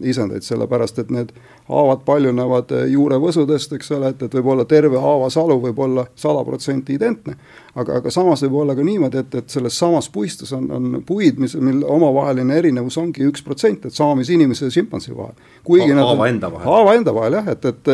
isendeid, 0.06 0.46
sellepärast 0.46 1.02
et 1.02 1.10
need 1.10 1.32
haavad 1.72 2.06
paljunevad 2.06 2.74
juurevõsudest, 2.92 3.78
eks 3.78 3.92
ole, 3.98 4.12
et, 4.14 4.24
et 4.28 4.40
võib 4.40 4.54
olla 4.56 4.66
terve 4.70 5.00
haavasalu 5.00 5.60
võib 5.70 5.80
olla 5.88 6.06
sada 6.20 6.44
protsenti 6.48 7.00
identne 7.00 7.38
aga, 7.76 8.00
aga 8.02 8.12
samas 8.14 8.42
võib 8.46 8.58
olla 8.62 8.76
ka 8.76 8.84
niimoodi, 8.86 9.22
et, 9.22 9.36
et 9.42 9.54
selles 9.54 9.76
samas 9.80 10.10
puistus 10.12 10.52
on, 10.56 10.68
on 10.76 10.98
puid, 11.08 11.40
mis, 11.42 11.54
mille 11.60 11.88
omavaheline 11.88 12.58
erinevus 12.60 12.98
ongi 13.00 13.24
üks 13.28 13.44
protsent, 13.46 13.88
et 13.88 13.96
saamisinimese 13.96 14.68
ja 14.68 14.76
šimpansi 14.76 15.16
vahel. 15.16 15.38
haava 16.02 16.28
enda 16.32 16.52
vahel. 16.52 16.68
haava 16.68 16.96
enda 17.00 17.16
vahel 17.16 17.38
jah, 17.40 17.52
et, 17.54 17.68
et 17.72 17.92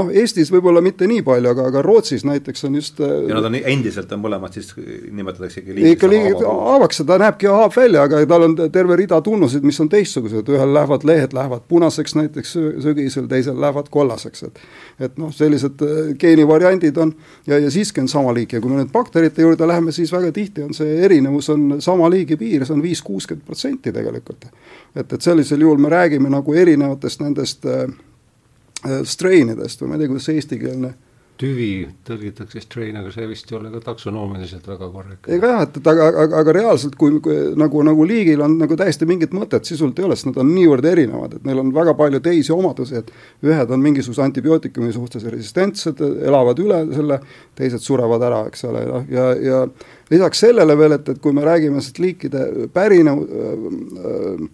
noh, 0.00 0.10
Eestis 0.16 0.52
võib-olla 0.54 0.82
mitte 0.84 1.08
nii 1.10 1.24
palju, 1.26 1.52
aga, 1.52 1.68
aga 1.72 1.82
Rootsis 1.84 2.24
näiteks 2.28 2.68
on 2.68 2.78
just 2.80 3.02
ja 3.02 3.36
nad 3.36 3.48
on 3.50 3.58
endiselt 3.58 4.12
on 4.16 4.22
mõlemad 4.24 4.56
siis 4.56 4.72
nimetataksegi 4.76 5.76
ikka 5.92 6.10
liigiks 6.10 6.46
haavaks, 6.46 7.02
ta 7.06 7.20
näebki 7.20 7.50
haav 7.52 7.76
välja, 7.76 8.06
aga 8.08 8.22
tal 8.28 8.48
on 8.48 8.56
terve 8.72 8.96
rida 8.98 9.20
tunnuseid, 9.24 9.66
mis 9.66 9.80
on 9.82 9.90
teistsugused, 9.92 10.48
ühel 10.56 10.74
lähevad 10.76 11.04
lehed 11.08 11.36
lähevad 11.36 11.66
punaseks 11.68 12.16
näiteks 12.16 12.56
sügisel, 12.86 13.26
teisel 13.30 13.58
lähevad 13.60 13.90
kollaseks, 13.92 14.46
et 14.48 14.60
et 15.06 15.18
noh, 15.20 15.32
sellised 15.34 15.82
geenivariandid 16.18 16.96
on 17.02 17.12
ja, 17.46 17.58
ja 17.58 17.70
siiski 17.70 18.00
on 18.00 18.08
sama 18.08 18.34
liik 18.34 18.56
ja 18.56 18.62
kui 18.62 18.72
me 18.72 18.80
nüüd 18.80 18.92
bakterite 18.94 19.44
juurde 19.44 19.68
läheme, 19.68 19.92
siis 19.92 20.12
väga 20.14 20.32
tihti 20.32 20.64
on 20.64 20.74
see 20.76 20.98
erinevus 21.04 21.50
on 21.52 21.80
sama 21.84 22.10
liigi 22.10 22.38
piires, 22.40 22.70
on 22.70 22.82
viis, 22.82 23.02
kuuskümmend 23.02 23.46
protsenti 23.46 23.92
tegelikult. 23.92 24.46
et, 24.94 25.12
et 25.12 25.20
sellisel 25.20 25.60
juhul 25.60 25.82
me 25.82 25.92
räägime 25.92 26.30
nagu 26.32 26.54
erinevatest 26.54 27.20
nendest 27.20 27.66
äh, 27.66 27.90
äh 28.86 29.02
strain 29.04 29.52
idest 29.52 29.82
või 29.82 29.90
ma 29.90 29.98
ei 29.98 30.04
tea, 30.04 30.14
kuidas 30.14 30.30
see 30.30 30.40
eestikeelne 30.40 30.94
tüvi 31.40 31.70
tõlgitakse 32.06 32.60
strain, 32.64 32.96
aga 32.96 33.10
see 33.12 33.26
vist 33.28 33.50
ei 33.50 33.56
ole 33.58 33.70
ka 33.74 33.80
taksonoomiliselt 33.90 34.66
väga 34.68 34.88
korrektne. 34.92 35.36
ega 35.36 35.50
jah, 35.52 35.62
et, 35.66 35.76
et 35.80 35.90
aga, 35.92 36.08
aga, 36.08 36.40
aga 36.40 36.54
reaalselt, 36.56 36.96
kui, 37.00 37.18
kui 37.24 37.36
nagu, 37.60 37.82
nagu 37.86 38.06
liigil 38.08 38.42
on 38.44 38.56
nagu 38.60 38.78
täiesti 38.78 39.08
mingit 39.08 39.34
mõtet 39.36 39.68
sisult 39.68 39.98
ei 40.00 40.06
ole, 40.08 40.16
sest 40.16 40.30
nad 40.30 40.40
on 40.42 40.50
niivõrd 40.54 40.88
erinevad, 40.88 41.36
et 41.38 41.46
neil 41.48 41.60
on 41.62 41.72
väga 41.76 41.96
palju 41.98 42.22
teisi 42.24 42.54
omadusi, 42.56 43.02
et 43.02 43.12
ühed 43.46 43.74
on 43.76 43.84
mingisuguse 43.84 44.24
antibiootikumi 44.24 44.92
suhtes 44.96 45.26
resistentsed, 45.28 46.00
elavad 46.00 46.60
üle 46.64 46.82
selle, 46.94 47.20
teised 47.58 47.84
surevad 47.84 48.26
ära, 48.26 48.42
eks 48.50 48.68
ole, 48.70 48.84
noh, 48.88 49.08
ja, 49.12 49.30
ja 49.36 49.62
lisaks 50.12 50.44
sellele 50.46 50.78
veel, 50.78 50.98
et, 50.98 51.14
et 51.14 51.22
kui 51.22 51.36
me 51.36 51.44
räägime 51.46 51.82
sellest 51.82 52.02
liikide 52.02 52.68
pärinev 52.74 53.24
äh, 53.24 54.46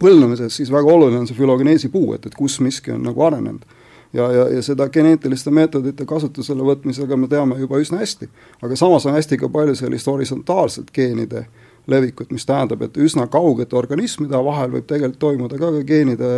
põlvnemisest, 0.00 0.62
siis 0.62 0.72
väga 0.72 0.92
oluline 0.92 1.22
on 1.22 1.28
see 1.28 1.36
fülogeneesi 1.36 1.92
puu, 1.92 2.14
et, 2.16 2.28
et 2.28 2.36
kus 2.36 2.60
miski 2.64 2.96
on 2.96 3.04
nagu 3.06 3.28
arenenud 3.28 3.75
ja, 4.12 4.32
ja, 4.32 4.48
ja 4.48 4.62
seda 4.62 4.88
geneetiliste 4.88 5.50
meetodite 5.50 6.06
kasutusele 6.06 6.62
võtmisega 6.66 7.16
me 7.16 7.28
teame 7.28 7.58
juba 7.60 7.80
üsna 7.82 8.00
hästi. 8.02 8.28
aga 8.62 8.76
samas 8.76 9.06
on 9.06 9.16
hästi 9.16 9.38
ka 9.38 9.48
palju 9.48 9.74
sellist 9.74 10.06
horisontaalset 10.06 10.92
geenide 10.94 11.46
levikut, 11.86 12.32
mis 12.34 12.46
tähendab, 12.46 12.82
et 12.82 12.96
üsna 12.98 13.26
kaugete 13.30 13.76
organismide 13.78 14.38
vahel 14.44 14.72
võib 14.72 14.86
tegelikult 14.86 15.20
toimuda 15.22 15.58
ka, 15.58 15.70
geenide 15.86 16.30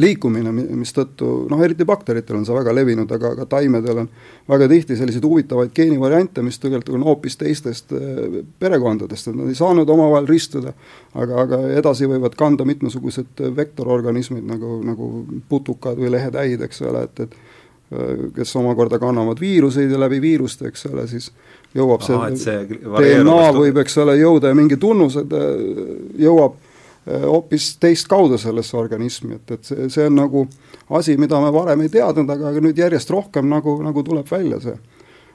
liikumine, 0.00 0.52
mistõttu 0.76 1.28
noh, 1.50 1.60
eriti 1.64 1.86
bakteritel 1.88 2.38
on 2.38 2.44
see 2.46 2.54
väga 2.56 2.74
levinud, 2.74 3.10
aga 3.16 3.32
ka 3.40 3.46
taimedel 3.56 4.02
on 4.02 4.08
väga 4.48 4.68
tihti 4.70 4.96
selliseid 4.98 5.24
huvitavaid 5.24 5.72
geenivariante, 5.76 6.44
mis 6.44 6.60
tegelikult 6.62 6.98
on 6.98 7.06
hoopis 7.06 7.38
teistest 7.40 7.94
eh, 7.96 8.40
perekondadest, 8.62 9.30
et 9.30 9.38
nad 9.38 9.50
ei 9.50 9.58
saanud 9.58 9.90
omavahel 9.96 10.28
ristuda, 10.30 10.74
aga, 11.14 11.42
aga 11.46 11.60
edasi 11.80 12.08
võivad 12.10 12.36
kanda 12.38 12.66
mitmesugused 12.68 13.44
vektororganismid 13.56 14.46
nagu, 14.46 14.80
nagu 14.86 15.10
putukad 15.48 15.98
või 16.00 16.12
lehetäid, 16.16 16.64
eks 16.66 16.82
ole, 16.86 17.06
et, 17.08 17.24
et 17.26 17.38
eh, 17.96 18.26
kes 18.36 18.56
omakorda 18.60 19.00
kannavad 19.02 19.40
viiruseid 19.40 19.92
ja 19.92 20.00
läbi 20.02 20.20
viiruste, 20.24 20.70
eks 20.72 20.88
ole, 20.92 21.08
siis 21.10 21.32
jõuab 21.76 22.04
Aha, 22.06 22.30
see, 22.36 22.62
see 22.68 22.84
DNA 22.84 23.40
võib, 23.56 23.82
eks 23.82 23.98
ole, 24.04 24.16
jõuda 24.20 24.52
ja 24.52 24.58
mingi 24.58 24.78
tunnused 24.80 25.36
eh, 25.36 25.66
jõuab 26.26 26.62
hoopis 27.06 27.76
teist 27.80 28.08
kaudu 28.10 28.38
sellesse 28.38 28.76
organismi, 28.76 29.38
et, 29.38 29.50
et 29.54 29.64
see, 29.68 29.88
see 29.92 30.06
on 30.08 30.16
nagu 30.18 30.46
asi, 30.98 31.16
mida 31.20 31.40
me 31.42 31.52
varem 31.54 31.84
ei 31.84 31.90
teadnud, 31.92 32.30
aga, 32.30 32.52
nüüd 32.62 32.78
järjest 32.78 33.10
rohkem 33.14 33.48
nagu, 33.50 33.78
nagu 33.84 34.04
tuleb 34.06 34.30
välja 34.30 34.60
see. 34.62 34.76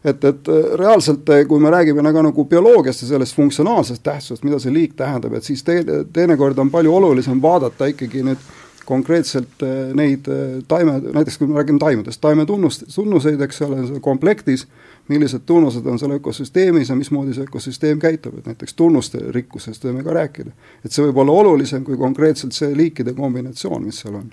et, 0.04 0.24
et 0.24 0.50
äh, 0.50 0.72
reaalselt, 0.82 1.30
äh, 1.30 1.46
kui 1.48 1.60
me 1.62 1.72
räägime 1.72 2.04
nagu, 2.04 2.24
nagu 2.26 2.46
bioloogiast 2.46 3.06
ja 3.06 3.12
sellest 3.14 3.36
funktsionaalsest 3.38 4.04
tähtsusest, 4.04 4.44
mida 4.44 4.60
see 4.60 4.74
liik 4.74 4.98
tähendab, 5.00 5.38
et 5.38 5.48
siis 5.48 5.64
te, 5.64 5.80
teinekord 6.14 6.60
on 6.60 6.72
palju 6.74 6.96
olulisem 6.96 7.42
vaadata 7.42 7.92
ikkagi 7.94 8.26
nüüd 8.26 8.50
konkreetselt 8.86 9.62
neid 9.96 10.26
taime, 10.68 10.98
näiteks 11.14 11.38
kui 11.38 11.48
me 11.48 11.60
räägime 11.60 11.80
taimedest, 11.80 12.20
taimetunnust, 12.20 12.88
tunnuseid, 12.96 13.40
eks 13.46 13.62
ole, 13.64 13.84
komplektis 14.04 14.66
millised 15.12 15.46
tunnused 15.46 15.86
on 15.86 16.00
seal 16.00 16.16
ökosüsteemis 16.16 16.90
ja 16.90 16.96
mismoodi 16.96 17.36
see 17.36 17.46
ökosüsteem 17.50 18.00
käitub, 18.00 18.40
et 18.40 18.50
näiteks 18.52 18.74
tunnuste 18.80 19.22
rikkusest 19.36 19.86
võime 19.86 20.04
ka 20.08 20.16
rääkida. 20.16 20.52
et 20.86 20.92
see 20.92 21.06
võib 21.06 21.24
olla 21.24 21.38
olulisem 21.44 21.84
kui 21.84 21.98
konkreetselt 21.98 22.56
see 22.58 22.76
liikide 22.78 23.14
kombinatsioon, 23.14 23.84
mis 23.84 24.04
seal 24.04 24.16
on. 24.16 24.30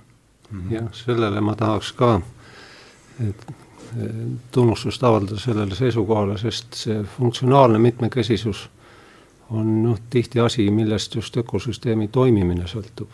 Mhm. 0.50 0.74
jah, 0.74 0.90
sellele 1.04 1.40
ma 1.40 1.56
tahaks 1.56 1.92
ka 1.92 2.20
et 3.28 3.46
tunnustust 4.52 5.04
avaldada 5.04 5.40
sellele 5.40 5.74
seisukohale, 5.74 6.38
sest 6.38 6.76
see 6.82 6.98
funktsionaalne 7.16 7.78
mitmekesisus 7.78 8.68
on 9.50 9.82
noh, 9.82 9.98
tihti 10.10 10.40
asi, 10.40 10.70
millest 10.70 11.14
just 11.14 11.36
ökosüsteemi 11.36 12.08
toimimine 12.08 12.66
sõltub. 12.68 13.08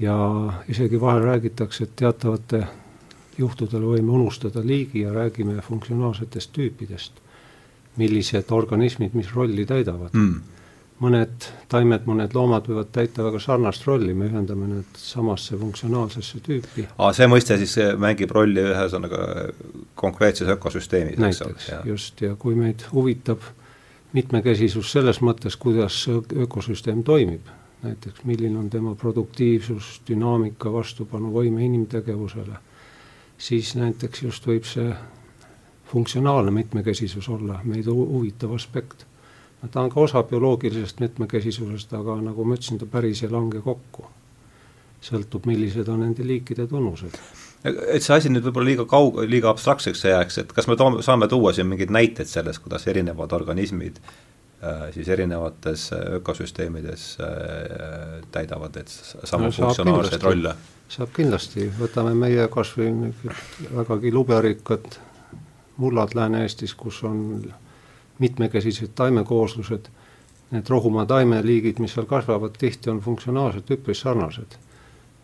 ja 0.00 0.14
isegi 0.68 1.00
vahel 1.00 1.22
räägitakse, 1.22 1.84
et 1.84 1.96
teatavate 1.96 2.64
juhtudel 3.38 3.84
võime 3.86 4.12
unustada 4.12 4.62
liigi 4.64 5.04
ja 5.06 5.12
räägime 5.12 5.60
funktsionaalsetest 5.62 6.52
tüüpidest, 6.56 7.20
millised 7.96 8.50
organismid 8.52 9.14
mis 9.16 9.30
rolli 9.34 9.64
täidavad 9.68 10.14
mm. 10.16 10.58
mõned 11.04 11.48
taimed, 11.72 12.06
mõned 12.08 12.34
loomad 12.36 12.68
võivad 12.68 12.92
täita 12.94 13.24
väga 13.26 13.40
sarnast 13.42 13.86
rolli, 13.88 14.14
me 14.14 14.28
ühendame 14.30 14.68
need 14.70 15.00
samasse 15.00 15.56
funktsionaalsesse 15.60 16.40
tüüpi. 16.44 16.86
aa, 16.96 17.12
see 17.16 17.28
mõiste 17.30 17.58
siis 17.60 17.76
mängib 18.00 18.32
rolli 18.32 18.64
ühesõnaga 18.72 19.48
konkreetses 19.94 20.52
ökosüsteemis, 20.56 21.20
eks 21.20 21.42
ole? 21.46 21.82
just, 21.92 22.20
ja 22.24 22.36
kui 22.36 22.56
meid 22.58 22.86
huvitab 22.92 23.44
mitmekesisus 24.12 24.92
selles 24.92 25.22
mõttes, 25.24 25.56
kuidas 25.56 26.04
ökosüsteem 26.08 27.00
toimib, 27.04 27.48
näiteks 27.82 28.24
milline 28.28 28.58
on 28.60 28.68
tema 28.70 28.92
produktiivsus, 28.94 30.00
dünaamika, 30.08 30.72
vastupanuvõime 30.72 31.64
inimtegevusele 31.64 32.60
siis 33.42 33.74
näiteks 33.78 34.22
just 34.22 34.46
võib 34.46 34.66
see 34.68 34.92
funktsionaalne 35.92 36.50
mitmekesisus 36.54 37.28
olla 37.28 37.58
meid 37.64 37.88
huvitav 37.90 38.54
aspekt. 38.54 39.06
no 39.62 39.68
ta 39.68 39.80
on 39.80 39.90
ka 39.90 40.00
osa 40.00 40.22
bioloogilisest 40.22 41.00
mitmekesisusest, 41.00 41.92
aga 41.98 42.16
nagu 42.22 42.44
ma 42.44 42.58
ütlesin, 42.58 42.80
ta 42.80 42.86
päris 42.86 43.22
ei 43.22 43.30
lange 43.30 43.60
kokku. 43.60 44.06
sõltub, 45.02 45.48
millised 45.50 45.88
on 45.90 46.04
nende 46.04 46.26
liikide 46.26 46.66
tunnused. 46.70 47.18
et 47.64 48.02
see 48.02 48.16
asi 48.16 48.30
nüüd 48.30 48.44
võib-olla 48.46 48.70
liiga 48.70 48.86
kaug-, 48.90 49.24
liiga 49.26 49.50
abstraktseks 49.50 50.04
ei 50.04 50.14
jääks, 50.14 50.38
et 50.38 50.52
kas 50.52 50.68
me 50.70 50.76
toome, 50.76 51.02
saame 51.02 51.28
tuua 51.28 51.52
siin 51.52 51.66
mingeid 51.66 51.90
näiteid 51.90 52.30
sellest, 52.30 52.62
kuidas 52.62 52.86
erinevad 52.86 53.34
organismid 53.34 53.98
äh, 53.98 54.86
siis 54.94 55.08
erinevates 55.08 55.90
ökosüsteemides 56.20 57.08
äh, 57.20 58.22
täidavad 58.30 58.78
et 58.78 58.88
samu 58.88 59.50
no, 59.50 59.56
funktsionaalseid 59.58 60.30
rolle? 60.30 60.54
Saab 60.92 61.12
kindlasti, 61.16 61.70
võtame 61.78 62.12
meie 62.16 62.44
kas 62.52 62.74
või 62.76 63.12
vägagi 63.72 64.10
lubjarikkad 64.12 64.98
mullad 65.80 66.12
Lääne-Eestis, 66.14 66.74
kus 66.76 66.98
on 67.08 67.22
mitmekesised 68.20 68.92
taimekooslused, 68.98 69.88
need 70.52 70.68
rohumaa 70.68 71.06
taimeliigid, 71.08 71.80
mis 71.80 71.94
seal 71.96 72.06
kasvavad, 72.10 72.58
tihti 72.60 72.92
on 72.92 73.00
funktsionaalselt 73.00 73.72
üpris 73.72 74.02
sarnased. 74.04 74.58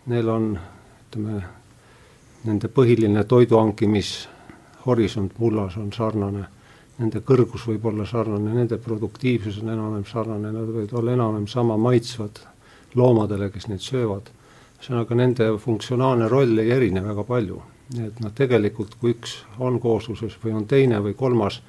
Neil 0.08 0.30
on, 0.32 0.54
ütleme, 1.02 1.42
nende 2.48 2.72
põhiline 2.72 3.26
toidu 3.28 3.60
hankimishorisont 3.60 5.36
mullas 5.38 5.76
on 5.76 5.92
sarnane, 5.92 6.46
nende 6.98 7.20
kõrgus 7.20 7.68
võib 7.68 7.84
olla 7.92 8.08
sarnane, 8.08 8.56
nende 8.56 8.80
produktiivsus 8.80 9.60
on 9.60 9.74
enam-vähem 9.76 10.08
sarnane, 10.08 10.54
nad 10.56 10.72
võivad 10.72 10.96
olla 11.02 11.12
enam-vähem 11.18 11.46
sama 11.52 11.76
maitsvad 11.76 12.40
loomadele, 12.96 13.52
kes 13.52 13.68
neid 13.68 13.84
söövad 13.84 14.32
ühesõnaga, 14.78 15.16
nende 15.18 15.48
funktsionaalne 15.58 16.28
roll 16.30 16.58
ei 16.62 16.70
erine 16.70 17.02
väga 17.02 17.24
palju. 17.24 17.62
et 18.04 18.20
noh, 18.20 18.32
tegelikult 18.36 18.98
kui 19.00 19.14
üks 19.14 19.38
on 19.58 19.78
koosluses 19.80 20.36
või 20.42 20.52
on 20.52 20.66
teine 20.68 21.00
või 21.00 21.14
kolmas, 21.16 21.62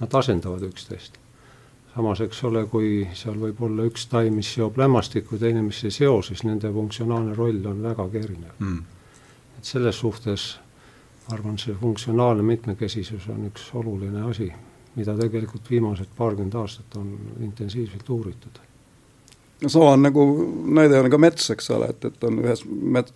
nad 0.00 0.14
asendavad 0.14 0.62
üksteist. 0.62 1.18
samas, 1.94 2.20
eks 2.20 2.44
ole, 2.44 2.64
kui 2.66 3.08
seal 3.14 3.36
võib 3.38 3.60
olla 3.62 3.84
üks 3.84 4.06
taim, 4.06 4.34
mis 4.34 4.52
seob 4.54 4.78
lämmastikku, 4.78 5.38
teine, 5.38 5.62
mis 5.62 5.84
ei 5.84 5.90
seo, 5.90 6.22
siis 6.22 6.44
nende 6.44 6.72
funktsionaalne 6.72 7.34
roll 7.34 7.66
on 7.66 7.82
vägagi 7.82 8.18
erinev 8.18 8.54
mm.. 8.58 8.82
et 9.58 9.64
selles 9.64 9.98
suhtes 9.98 10.58
ma 11.28 11.34
arvan, 11.34 11.58
see 11.58 11.74
funktsionaalne 11.80 12.42
mitmekesisus 12.42 13.28
on 13.28 13.48
üks 13.48 13.70
oluline 13.74 14.24
asi, 14.30 14.52
mida 14.96 15.16
tegelikult 15.16 15.70
viimased 15.70 16.10
paarkümmend 16.16 16.54
aastat 16.54 16.96
on 16.96 17.18
intensiivselt 17.40 18.08
uuritud 18.08 18.60
sama 19.66 19.94
on 19.94 20.02
nagu, 20.02 20.24
näide 20.76 20.98
on 21.00 21.10
ka 21.10 21.20
mets, 21.20 21.50
eks 21.54 21.70
ole, 21.74 21.92
et, 21.94 22.04
et 22.04 22.26
on 22.26 22.40
ühes 22.42 22.64
met-, 22.68 23.12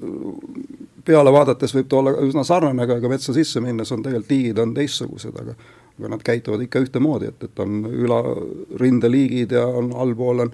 peale 1.05 1.33
vaadates 1.35 1.75
võib 1.77 1.91
ta 1.91 2.01
olla 2.01 2.15
üsna 2.25 2.45
sarnane, 2.47 2.85
aga, 2.85 2.99
aga 3.01 3.11
metsa 3.13 3.35
sisse 3.37 3.61
minnes 3.65 3.93
on 3.93 4.05
tegelikult 4.05 4.33
tiigid 4.33 4.63
on 4.63 4.75
teistsugused, 4.77 5.37
aga 5.43 5.57
aga 5.99 6.09
nad 6.13 6.23
käituvad 6.23 6.63
ikka 6.63 6.79
ühtemoodi, 6.85 7.33
et, 7.33 7.45
et 7.49 7.61
on 7.63 7.81
ülarindeliigid 7.91 9.51
ja 9.57 9.65
on 9.67 9.91
allpool 9.99 10.45
on 10.45 10.53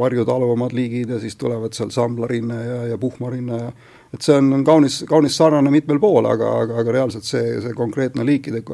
varjutaluvamad 0.00 0.74
liigid 0.74 1.12
ja 1.14 1.20
siis 1.22 1.36
tulevad 1.38 1.76
seal 1.76 1.92
samblarinne 1.94 2.56
ja, 2.64 2.78
ja 2.92 2.98
puhmarinne 2.98 3.58
ja 3.58 3.72
et 4.14 4.26
see 4.26 4.34
on, 4.34 4.48
on 4.56 4.64
kaunis, 4.66 5.04
kaunis 5.06 5.36
sarnane 5.38 5.70
mitmel 5.70 6.00
pool, 6.02 6.26
aga, 6.26 6.48
aga, 6.64 6.80
aga 6.82 6.94
reaalselt 6.96 7.28
see, 7.28 7.60
see 7.62 7.76
konkreetne 7.78 8.26
liikide 8.26 8.64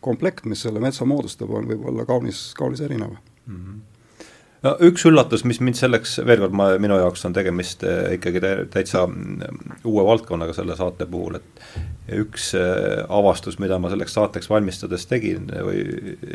komplekt, 0.00 0.46
mis 0.48 0.64
selle 0.64 0.80
metsa 0.80 1.04
moodustab, 1.04 1.52
on 1.52 1.68
võib-olla 1.68 2.06
kaunis, 2.08 2.48
kaunis 2.56 2.80
erinev 2.80 3.12
mm. 3.12 3.58
-hmm 3.58 3.84
no 4.66 4.72
üks 4.86 5.04
üllatus, 5.08 5.44
mis 5.48 5.60
mind 5.62 5.78
selleks, 5.78 6.16
veel 6.26 6.40
kord, 6.42 6.54
ma, 6.56 6.68
minu 6.82 6.98
jaoks 7.00 7.24
on 7.28 7.34
tegemist 7.36 7.84
äh, 7.86 8.16
ikkagi 8.16 8.42
täitsa 8.72 9.04
mm, 9.06 9.84
uue 9.86 10.04
valdkonnaga 10.06 10.56
selle 10.56 10.76
saate 10.78 11.06
puhul, 11.10 11.38
et 11.38 11.62
üks 12.16 12.52
äh, 12.58 13.04
avastus, 13.12 13.60
mida 13.62 13.78
ma 13.82 13.90
selleks 13.92 14.16
saateks 14.16 14.50
valmistades 14.50 15.06
tegin 15.10 15.48
või 15.50 15.80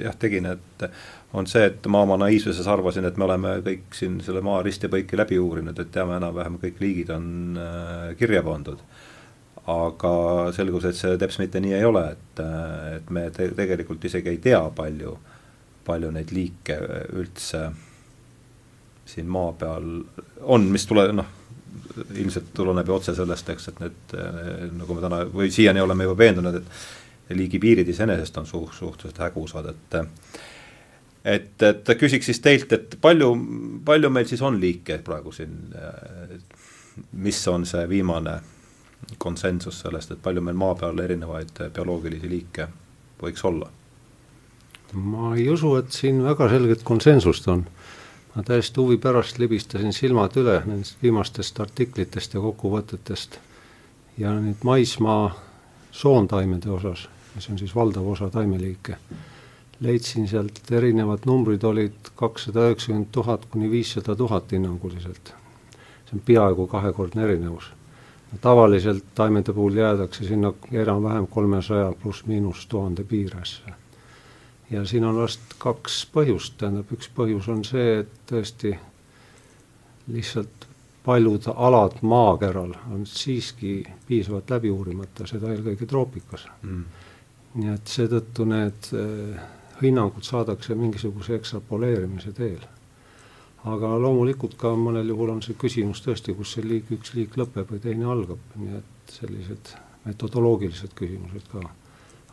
jah, 0.05 0.15
tegin, 0.19 0.49
et 0.55 0.87
on 1.37 1.47
see, 1.47 1.63
et 1.69 1.87
ma 1.91 2.03
oma 2.05 2.17
naiivsuses 2.21 2.67
arvasin, 2.71 3.07
et 3.07 3.19
me 3.19 3.27
oleme 3.27 3.57
kõik 3.65 3.95
siin 3.95 4.19
selle 4.25 4.43
maa 4.45 4.61
risti 4.65 4.87
ja 4.87 4.95
põiki 4.95 5.19
läbi 5.19 5.39
uurinud, 5.39 5.79
et 5.79 5.93
teame 5.93 6.17
enam-vähem, 6.19 6.59
kõik 6.61 6.81
liigid 6.83 7.13
on 7.15 7.31
äh, 7.59 8.11
kirja 8.19 8.43
pandud. 8.47 8.83
aga 9.71 10.11
selgus, 10.55 10.87
et 10.89 10.97
see 10.97 11.17
teps 11.21 11.37
mitte 11.39 11.59
nii 11.61 11.75
ei 11.77 11.85
ole, 11.85 12.01
et, 12.15 12.39
et 12.97 13.11
me 13.13 13.27
te 13.31 13.45
tegelikult 13.55 14.03
isegi 14.09 14.33
ei 14.33 14.39
tea, 14.41 14.61
palju, 14.75 15.13
palju 15.85 16.09
neid 16.11 16.33
liike 16.33 16.77
üldse 17.13 17.69
siin 19.11 19.27
maa 19.31 19.51
peal 19.59 19.87
on, 20.41 20.67
mis 20.71 20.87
tule-, 20.87 21.11
noh, 21.15 21.27
ilmselt 22.15 22.53
tuleneb 22.55 22.87
ju 22.87 22.95
otse 22.95 23.15
sellest, 23.15 23.49
eks, 23.51 23.67
et 23.71 23.83
need 23.83 24.15
nagu 24.79 24.95
me 24.95 25.03
täna 25.03 25.21
või 25.31 25.51
siiani 25.51 25.83
oleme 25.83 26.07
juba 26.07 26.17
veendunud, 26.23 26.61
et 26.61 27.35
liigipiirid 27.37 27.89
iseenesest 27.91 28.39
on 28.41 28.47
suht-, 28.47 28.77
suhteliselt 28.79 29.21
hägusad, 29.25 29.69
et 29.73 29.99
et, 31.25 31.61
et 31.61 31.91
küsiks 31.99 32.31
siis 32.31 32.39
teilt, 32.41 32.71
et 32.73 32.95
palju, 33.01 33.33
palju 33.85 34.09
meil 34.09 34.25
siis 34.29 34.41
on 34.41 34.57
liike 34.59 34.97
praegu 35.05 35.33
siin, 35.35 35.53
mis 37.11 37.41
on 37.47 37.65
see 37.69 37.83
viimane 37.89 38.39
konsensus 39.21 39.83
sellest, 39.83 40.15
et 40.15 40.23
palju 40.23 40.41
meil 40.45 40.57
maa 40.57 40.75
peal 40.79 40.99
erinevaid 41.03 41.61
bioloogilisi 41.75 42.29
liike 42.29 42.67
võiks 43.21 43.45
olla? 43.47 43.69
ma 44.91 45.35
ei 45.37 45.45
usu, 45.47 45.75
et 45.79 45.93
siin 45.95 46.17
väga 46.23 46.49
selget 46.51 46.81
konsensust 46.83 47.45
on 47.47 47.61
ma 48.35 48.43
täiesti 48.43 48.79
huvi 48.79 48.97
pärast 48.97 49.39
libistasin 49.39 49.93
silmad 49.93 50.35
üle 50.39 50.61
nendest 50.65 51.01
viimastest 51.03 51.59
artiklitest 51.59 52.33
ja 52.33 52.43
kokkuvõtetest 52.43 53.37
ja 54.17 54.31
nüüd 54.39 54.63
maismaa 54.63 55.33
soontaimede 55.91 56.71
osas, 56.71 57.07
mis 57.35 57.49
on 57.51 57.59
siis 57.59 57.75
valdav 57.75 58.07
osa 58.07 58.29
taimeliike, 58.31 58.95
leidsin 59.79 60.27
sealt 60.31 60.71
erinevad 60.71 61.27
numbrid 61.27 61.63
olid 61.67 62.13
kakssada 62.15 62.69
üheksakümmend 62.69 63.11
tuhat 63.11 63.45
kuni 63.51 63.71
viissada 63.71 64.15
tuhat 64.15 64.51
hinnanguliselt. 64.51 65.33
see 66.05 66.19
on 66.19 66.23
peaaegu 66.25 66.67
kahekordne 66.67 67.23
erinevus. 67.23 67.71
tavaliselt 68.41 69.03
taimede 69.15 69.53
puhul 69.53 69.75
jäädakse 69.75 70.23
sinna 70.23 70.53
enam-vähem 70.71 71.27
kolmesaja 71.27 71.93
pluss-miinus 72.03 72.67
tuhande 72.67 73.03
piiresse 73.03 73.80
ja 74.71 74.85
siin 74.85 75.05
on 75.05 75.19
vast 75.19 75.55
kaks 75.59 76.01
põhjust, 76.13 76.57
tähendab, 76.57 76.91
üks 76.95 77.09
põhjus 77.15 77.49
on 77.51 77.63
see, 77.67 78.01
et 78.03 78.11
tõesti 78.29 78.73
lihtsalt 80.11 80.67
paljud 81.05 81.47
alad 81.55 81.97
maakeral 82.01 82.73
on 82.93 83.05
siiski 83.05 83.83
piisavalt 84.07 84.49
läbi 84.49 84.69
uurimata, 84.71 85.27
seda 85.27 85.51
eelkõige 85.53 85.87
troopikas. 85.89 86.45
Mm.. 86.61 86.83
nii 87.51 87.73
et 87.73 87.89
seetõttu 87.91 88.45
need 88.47 88.93
äh, 88.95 89.41
hinnangud 89.81 90.23
saadakse 90.23 90.75
mingisuguse 90.75 91.35
ekstrapoleerimise 91.35 92.31
teel. 92.37 92.61
aga 93.65 93.89
loomulikult 94.01 94.55
ka 94.57 94.71
mõnel 94.73 95.11
juhul 95.11 95.35
on 95.35 95.41
see 95.45 95.53
küsimus 95.53 95.99
tõesti, 96.01 96.33
kus 96.33 96.55
see 96.55 96.63
liik, 96.65 96.87
üks 96.95 97.13
liik 97.13 97.35
lõpeb 97.37 97.69
või 97.69 97.81
teine 97.83 98.07
algab, 98.09 98.39
nii 98.55 98.77
et 98.79 99.13
sellised 99.19 99.75
metodoloogilised 100.05 100.95
küsimused 100.97 101.45
ka 101.51 101.61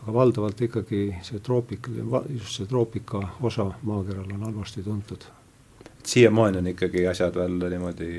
aga 0.03 0.15
valdavalt 0.15 0.61
ikkagi 0.61 1.03
see 1.27 1.41
troopik, 1.45 1.89
just 2.31 2.57
see 2.57 2.67
troopika 2.67 3.23
osa 3.43 3.71
maakeral 3.83 4.31
on 4.35 4.47
halvasti 4.49 4.83
tuntud. 4.83 5.27
siiamaani 6.05 6.59
on 6.59 6.67
ikkagi 6.67 7.07
asjad 7.07 7.35
veel 7.35 7.59
niimoodi 7.71 8.13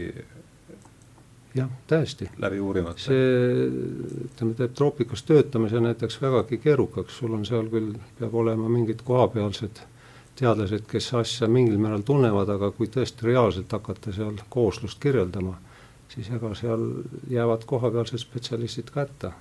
jah, 1.56 1.70
täiesti. 1.88 2.30
läbi 2.38 2.60
uurimata? 2.60 3.00
see, 3.00 3.70
ütleme, 4.26 4.54
teeb 4.58 4.76
troopikas 4.78 5.24
töötamise 5.24 5.80
näiteks 5.80 6.22
vägagi 6.22 6.58
keerukaks, 6.58 7.18
sul 7.18 7.34
on 7.34 7.46
seal 7.46 7.70
küll, 7.72 7.96
peab 8.20 8.36
olema 8.36 8.70
mingid 8.70 9.02
kohapealsed 9.06 9.82
teadlased, 10.40 10.86
kes 10.88 11.14
asja 11.20 11.50
mingil 11.52 11.80
määral 11.82 12.06
tunnevad, 12.08 12.50
aga 12.54 12.72
kui 12.76 12.88
tõesti 12.88 13.28
reaalselt 13.28 13.72
hakata 13.76 14.14
seal 14.16 14.38
kooslust 14.50 15.00
kirjeldama, 15.04 15.58
siis 16.14 16.30
ega 16.36 16.54
seal 16.56 16.86
jäävad 17.30 17.66
kohapealsed 17.68 18.22
spetsialistid 18.22 18.94
ka 18.94 19.04
hätta 19.06 19.34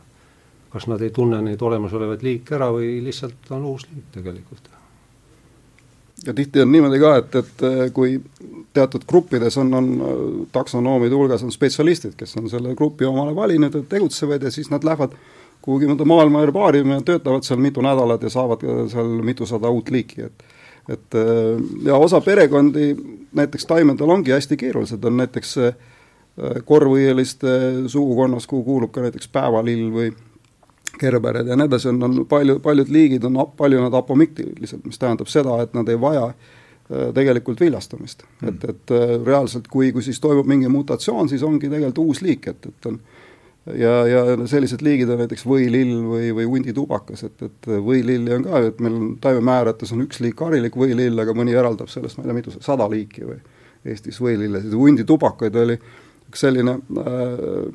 kas 0.73 0.87
nad 0.89 1.03
ei 1.03 1.13
tunne 1.15 1.41
neid 1.45 1.63
olemasolevaid 1.65 2.25
liike 2.25 2.57
ära 2.59 2.69
või 2.75 2.99
lihtsalt 3.05 3.49
on 3.57 3.65
uus 3.71 3.87
liik 3.89 4.11
tegelikult. 4.13 4.69
ja 6.27 6.35
tihti 6.35 6.61
on 6.61 6.73
niimoodi 6.73 7.01
ka, 7.01 7.15
et, 7.23 7.35
et 7.41 7.65
äh, 7.65 7.81
kui 7.95 8.19
teatud 8.75 9.07
gruppides 9.09 9.57
on, 9.63 9.75
on 9.75 9.91
äh, 9.95 10.23
taksonoomide 10.53 11.15
hulgas 11.15 11.45
on 11.47 11.55
spetsialistid, 11.55 12.17
kes 12.19 12.37
on 12.37 12.51
selle 12.51 12.75
grupi 12.77 13.07
omale 13.09 13.35
valinud 13.37 13.75
ja 13.75 13.83
tegutsevad 13.89 14.43
ja 14.43 14.51
siis 14.51 14.71
nad 14.71 14.85
lähevad 14.85 15.15
kuhugi 15.63 15.89
mõnda 15.89 16.05
maailma 16.07 16.43
herbaariumi 16.45 16.99
ja 16.99 17.05
töötavad 17.13 17.47
seal 17.47 17.61
mitu 17.63 17.83
nädalat 17.85 18.23
ja 18.23 18.31
saavad 18.31 18.63
seal 18.93 19.19
mitusada 19.25 19.71
uut 19.71 19.91
liiki, 19.91 20.29
et 20.29 20.49
et 20.89 21.15
äh, 21.15 21.61
ja 21.85 21.97
osa 21.97 22.21
perekondi 22.21 22.95
näiteks 23.37 23.67
taimedel 23.67 24.11
ongi 24.11 24.33
hästi 24.33 24.57
keerulised, 24.57 25.05
on 25.05 25.17
näiteks 25.17 25.57
korvõieliste 26.65 27.51
sugukonnas, 27.91 28.47
kuhu 28.47 28.63
kuulub 28.63 28.93
ka 28.95 29.03
näiteks 29.03 29.27
päevalill 29.35 29.89
või 29.91 30.13
kerbered 31.01 31.49
ja 31.49 31.57
nii 31.57 31.69
edasi, 31.69 31.91
on, 31.93 32.03
on 32.05 32.25
palju, 32.29 32.59
paljud 32.65 32.93
liigid 32.93 33.27
on, 33.29 33.39
palju 33.57 33.83
nad 33.83 33.95
apomiktilised, 33.99 34.85
mis 34.87 35.01
tähendab 35.01 35.31
seda, 35.31 35.59
et 35.65 35.77
nad 35.77 35.89
ei 35.89 36.01
vaja 36.01 36.27
äh, 36.29 37.09
tegelikult 37.15 37.63
viljastamist 37.65 38.25
mm.. 38.25 38.49
et, 38.51 38.67
et 38.73 38.95
äh, 38.97 39.15
reaalselt, 39.27 39.71
kui, 39.73 39.93
kui 39.95 40.05
siis 40.05 40.21
toimub 40.25 40.49
mingi 40.49 40.71
mutatsioon, 40.73 41.31
siis 41.31 41.45
ongi 41.47 41.71
tegelikult 41.71 42.05
uus 42.05 42.23
liik, 42.25 42.51
et, 42.53 42.71
et 42.71 42.91
on 42.91 43.01
ja, 43.79 43.95
ja 44.09 44.25
sellised 44.49 44.83
liigid 44.85 45.11
on 45.13 45.23
näiteks 45.25 45.47
võilill 45.49 45.95
või, 46.09 46.33
või 46.41 46.49
hunditubakas, 46.49 47.27
et, 47.29 47.47
et 47.49 47.71
võililli 47.85 48.35
on 48.39 48.49
ka, 48.49 48.65
et 48.73 48.83
meil 48.85 48.99
on 48.99 49.15
taimemäärates 49.23 49.95
on 49.97 50.07
üks 50.07 50.23
liik 50.25 50.41
harilik 50.45 50.77
võilill, 50.79 51.19
aga 51.23 51.37
mõni 51.37 51.57
eraldab 51.57 51.93
sellest, 51.93 52.19
ma 52.19 52.27
ei 52.27 52.33
tea, 52.33 52.41
mitu, 52.43 52.59
sada 52.61 52.91
liiki 52.91 53.27
või 53.29 53.41
Eestis 53.89 54.17
võilillesid, 54.19 54.73
hunditubakaid 54.75 55.55
oli 55.57 55.77
üks 56.29 56.41
selline 56.43 56.73
äh, 56.99 57.69
Äh, 57.69 57.73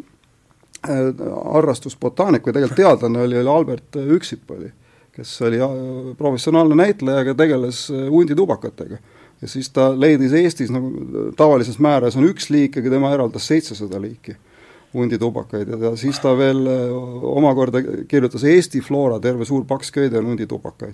harrastusbotaanik 0.88 2.46
või 2.46 2.56
tegelikult 2.56 2.80
teadlane 2.80 3.24
oli, 3.24 3.38
oli 3.40 3.52
Albert 3.52 4.00
Üksip 4.04 4.52
oli, 4.52 4.70
kes 5.16 5.34
oli 5.48 5.60
äh, 5.64 5.76
professionaalne 6.20 6.76
näitleja, 6.76 7.24
aga 7.24 7.36
tegeles 7.40 7.86
äh, 7.92 8.08
hunditubakatega. 8.12 8.98
ja 9.42 9.48
siis 9.48 9.70
ta 9.70 9.92
leidis 10.00 10.34
Eestis 10.34 10.72
nagu 10.72 11.32
tavalises 11.38 11.80
määras 11.80 12.18
on 12.20 12.28
üks 12.28 12.50
liik, 12.50 12.78
aga 12.78 12.90
tema 12.90 13.14
eraldas 13.14 13.48
seitsesada 13.48 14.02
liiki 14.02 14.36
hunditubakaid 14.94 15.72
ja, 15.72 15.80
ja 15.88 15.96
siis 15.98 16.20
ta 16.22 16.36
veel 16.38 16.68
omakorda 16.68 17.82
kirjutas 18.08 18.44
Eesti 18.44 18.82
floora, 18.82 19.20
terve 19.20 19.46
suur 19.46 19.66
paks 19.66 19.92
köide 19.92 20.20
on 20.20 20.30
hunditubakaid. 20.34 20.94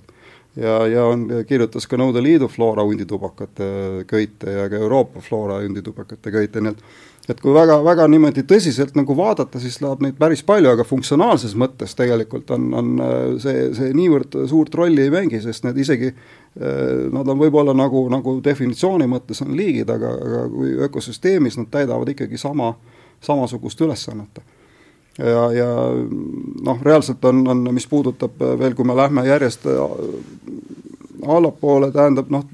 ja, 0.56 0.86
ja 0.86 1.04
on, 1.04 1.28
kirjutas 1.48 1.86
ka 1.86 1.98
Nõukogude 1.98 2.22
Liidu 2.22 2.48
floora 2.48 2.86
hunditubakate 2.86 3.70
köite 4.06 4.56
ja 4.56 4.70
ka 4.70 4.80
Euroopa 4.80 5.20
floora 5.20 5.60
hunditubakate 5.64 6.30
köite, 6.30 6.60
nii 6.60 6.72
et 6.76 6.84
et 7.30 7.40
kui 7.40 7.52
väga, 7.54 7.78
väga 7.84 8.06
niimoodi 8.10 8.42
tõsiselt 8.48 8.96
nagu 8.98 9.14
vaadata, 9.16 9.60
siis 9.62 9.78
läheb 9.82 10.02
neid 10.04 10.16
päris 10.18 10.42
palju, 10.46 10.72
aga 10.72 10.86
funktsionaalses 10.86 11.54
mõttes 11.58 11.94
tegelikult 11.98 12.50
on, 12.56 12.68
on 12.76 12.92
äh, 13.04 13.18
see, 13.42 13.68
see 13.76 13.90
niivõrd 13.96 14.34
suurt 14.50 14.74
rolli 14.78 15.04
ei 15.06 15.12
mängi, 15.14 15.40
sest 15.44 15.66
need 15.66 15.78
isegi 15.84 16.10
äh, 16.10 16.16
Nad 17.14 17.28
on 17.30 17.38
võib-olla 17.38 17.74
nagu, 17.76 18.06
nagu 18.10 18.38
definitsiooni 18.44 19.06
mõttes 19.10 19.42
on 19.44 19.52
liigid, 19.58 19.90
aga, 19.92 20.14
aga 20.26 20.46
kui 20.50 20.72
ökosüsteemis 20.88 21.60
nad 21.60 21.68
täidavad 21.70 22.10
ikkagi 22.10 22.40
sama, 22.40 22.72
samasugust 23.22 23.80
ülesannet. 23.86 24.42
ja, 25.18 25.44
ja 25.54 25.68
noh, 26.64 26.82
reaalselt 26.82 27.24
on, 27.24 27.44
on, 27.48 27.62
mis 27.74 27.86
puudutab 27.86 28.40
veel, 28.58 28.74
kui 28.74 28.88
me 28.88 28.96
lähme 28.98 29.26
järjest 29.28 29.68
äh, 29.70 29.78
allapoole, 31.26 31.92
tähendab 31.92 32.30
noh, 32.32 32.44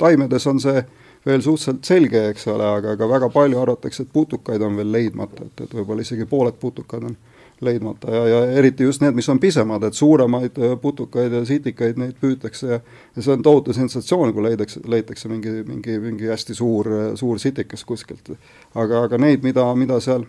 taimedes 0.00 0.46
on 0.50 0.60
see 0.62 0.80
äh, 0.80 0.90
veel 1.26 1.42
suhteliselt 1.42 1.84
selge, 1.86 2.24
eks 2.32 2.46
ole, 2.50 2.66
aga, 2.66 2.96
aga 2.96 3.08
väga 3.08 3.28
palju 3.32 3.60
arvatakse, 3.62 4.06
et 4.06 4.12
putukaid 4.12 4.62
on 4.62 4.76
veel 4.78 4.90
leidmata, 4.92 5.46
et, 5.46 5.64
et 5.66 5.76
võib-olla 5.78 6.02
isegi 6.02 6.26
pooled 6.28 6.58
putukad 6.60 7.06
on 7.06 7.16
leidmata 7.62 8.10
ja, 8.10 8.22
ja 8.26 8.40
eriti 8.58 8.82
just 8.82 9.04
need, 9.04 9.14
mis 9.14 9.28
on 9.30 9.38
pisemad, 9.40 9.84
et 9.86 9.94
suuremaid 9.94 10.58
äh, 10.58 10.74
putukaid 10.82 11.32
ja 11.32 11.44
sitikaid, 11.46 11.98
neid 12.00 12.18
püütakse 12.20 12.70
ja 12.72 12.80
ja 13.16 13.22
see 13.22 13.34
on 13.36 13.42
tohutu 13.42 13.74
sensatsioon, 13.76 14.32
kui 14.34 14.42
leidakse, 14.48 14.82
leitakse 14.88 15.30
mingi, 15.30 15.60
mingi, 15.68 15.98
mingi 16.02 16.30
hästi 16.32 16.56
suur, 16.58 16.88
suur 17.14 17.38
sitikas 17.38 17.84
kuskilt. 17.84 18.32
aga, 18.74 19.04
aga 19.06 19.18
neid, 19.18 19.44
mida, 19.46 19.66
mida 19.78 20.00
seal 20.00 20.26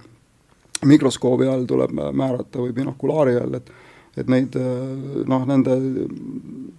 mikroskoobi 0.86 1.48
all 1.48 1.66
tuleb 1.66 1.96
määrata 1.96 2.60
või 2.60 2.76
binokulaari 2.76 3.40
all, 3.42 3.58
et 3.62 3.74
et 4.14 4.28
neid 4.30 4.54
noh, 5.26 5.46
nende 5.50 5.74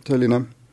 selline 0.07 0.37
äh, 0.39 0.64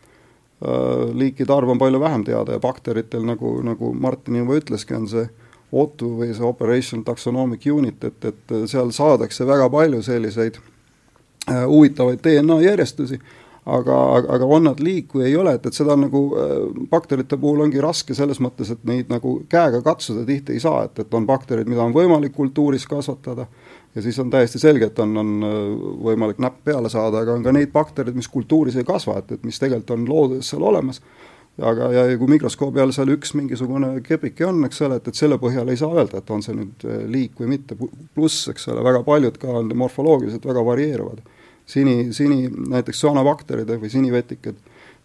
liikide 1.17 1.54
arv 1.54 1.69
on 1.74 1.80
palju 1.82 2.00
vähem 2.00 2.24
teada 2.26 2.54
ja 2.54 2.60
bakteritel, 2.62 3.24
nagu, 3.26 3.56
nagu 3.65 3.93
Martin 3.97 4.36
juba 4.36 4.60
ütleski, 4.60 4.93
on 4.93 5.08
see 5.10 5.24
OTU 5.71 6.12
või 6.19 6.34
see 6.36 6.45
Operation 6.45 7.04
Taxonomic 7.08 7.65
Unit, 7.71 8.04
et, 8.04 8.26
et 8.28 8.54
seal 8.69 8.91
saadakse 8.93 9.47
väga 9.47 9.69
palju 9.71 10.02
selliseid 10.06 10.60
äh, 10.60 11.63
huvitavaid 11.65 12.21
DNA 12.24 12.60
järjestusi 12.67 13.21
aga, 13.65 13.97
aga 14.34 14.47
on 14.50 14.65
nad 14.65 14.80
liik 14.82 15.13
või 15.15 15.28
ei 15.30 15.36
ole, 15.38 15.54
et, 15.58 15.65
et 15.69 15.78
seda 15.78 15.95
nagu 16.00 16.21
äh, 16.34 16.54
bakterite 16.89 17.38
puhul 17.41 17.62
ongi 17.67 17.82
raske 17.84 18.15
selles 18.17 18.41
mõttes, 18.41 18.71
et 18.74 18.86
neid 18.89 19.12
nagu 19.13 19.38
käega 19.50 19.84
katsuda 19.86 20.26
tihti 20.26 20.56
ei 20.58 20.63
saa, 20.63 20.86
et, 20.88 21.04
et 21.04 21.13
on 21.13 21.28
bakterid, 21.30 21.69
mida 21.69 21.84
on 21.86 21.93
võimalik 21.95 22.34
kultuuris 22.38 22.88
kasvatada. 22.89 23.47
Ja 23.95 24.02
siis 24.02 24.15
on 24.24 24.30
täiesti 24.32 24.60
selge, 24.60 24.88
et 24.88 25.00
on, 25.04 25.17
on 25.19 25.34
äh, 25.45 25.58
võimalik 26.08 26.39
näpp 26.41 26.63
peale 26.65 26.89
saada, 26.89 27.21
aga 27.21 27.36
on 27.36 27.43
ka 27.45 27.54
neid 27.54 27.74
baktereid, 27.74 28.15
mis 28.17 28.30
kultuuris 28.32 28.80
ei 28.80 28.88
kasva, 28.88 29.19
et, 29.21 29.36
et 29.36 29.43
mis 29.45 29.60
tegelikult 29.60 29.97
on 29.97 30.08
looduses 30.10 30.54
seal 30.54 30.65
olemas. 30.65 31.02
Aga, 31.62 31.89
ja, 31.91 32.06
ja 32.08 32.17
kui 32.17 32.32
mikroskoobi 32.32 32.80
all 32.80 32.93
seal 32.95 33.12
üks 33.12 33.34
mingisugune 33.36 33.97
kepike 34.06 34.45
on, 34.47 34.63
eks 34.65 34.80
ole, 34.88 35.02
et, 35.02 35.10
et 35.12 35.19
selle 35.19 35.36
põhjal 35.38 35.69
ei 35.69 35.78
saa 35.78 35.91
öelda, 35.91 36.21
et 36.24 36.32
on 36.34 36.41
see 36.41 36.56
nüüd 36.58 36.88
äh, 36.88 37.04
liik 37.12 37.38
või 37.43 37.52
mitte, 37.58 37.78
pluss, 38.15 38.47
eks 38.50 38.71
ole, 38.71 38.82
väga 38.88 39.04
paljud 39.06 39.38
ka 39.38 39.60
on 39.60 39.69
morfoloogiliselt 39.78 40.47
väga 40.50 40.63
varieeruvad 40.65 41.21
sini, 41.71 42.13
sini 42.13 42.49
näiteks 42.49 42.99
soanabakterid 42.99 43.71
või 43.81 43.89
sinivetikad, 43.91 44.60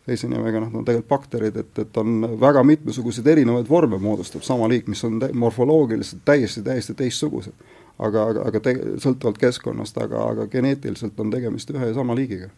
teise 0.06 0.28
nimega 0.30 0.62
noh, 0.62 0.74
on 0.74 0.84
tegelikult 0.86 1.10
bakterid, 1.10 1.56
et, 1.62 1.78
et 1.82 1.98
on 2.02 2.28
väga 2.40 2.62
mitmesuguseid 2.66 3.26
erinevaid 3.34 3.70
vorme 3.70 3.98
moodustab 4.02 4.44
sama 4.46 4.68
liik, 4.70 4.90
mis 4.90 5.02
on 5.06 5.18
morfoloogiliselt 5.34 6.22
täiesti, 6.24 6.62
täiesti 6.66 6.94
teistsugused. 6.94 7.66
aga, 7.98 8.22
aga, 8.30 8.44
aga 8.50 8.60
te-, 8.60 8.78
sõltuvalt 9.00 9.38
keskkonnast, 9.40 9.98
aga, 10.04 10.28
aga 10.34 10.46
geneetiliselt 10.52 11.20
on 11.20 11.30
tegemist 11.32 11.70
ühe 11.72 11.90
ja 11.90 11.94
sama 11.96 12.14
liigiga 12.14 12.50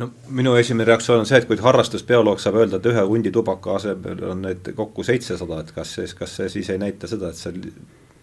no 0.00 0.08
minu 0.28 0.54
esimene 0.58 0.86
reaktsioon 0.88 1.22
on 1.22 1.28
see, 1.28 1.38
et 1.38 1.46
kui 1.46 1.58
harrastusbioloog 1.62 2.40
saab 2.40 2.56
öelda, 2.62 2.80
et 2.80 2.88
ühe 2.90 3.04
hundi 3.08 3.30
tubaka 3.34 3.76
asemel 3.76 4.24
on 4.32 4.42
neid 4.46 4.72
kokku 4.76 5.04
seitsesada, 5.06 5.60
et 5.60 5.72
kas 5.76 5.94
see, 5.98 6.08
kas 6.18 6.36
see 6.40 6.48
siis 6.56 6.72
ei 6.72 6.80
näita 6.80 7.10
seda, 7.10 7.30
et 7.30 7.38
see, 7.38 7.72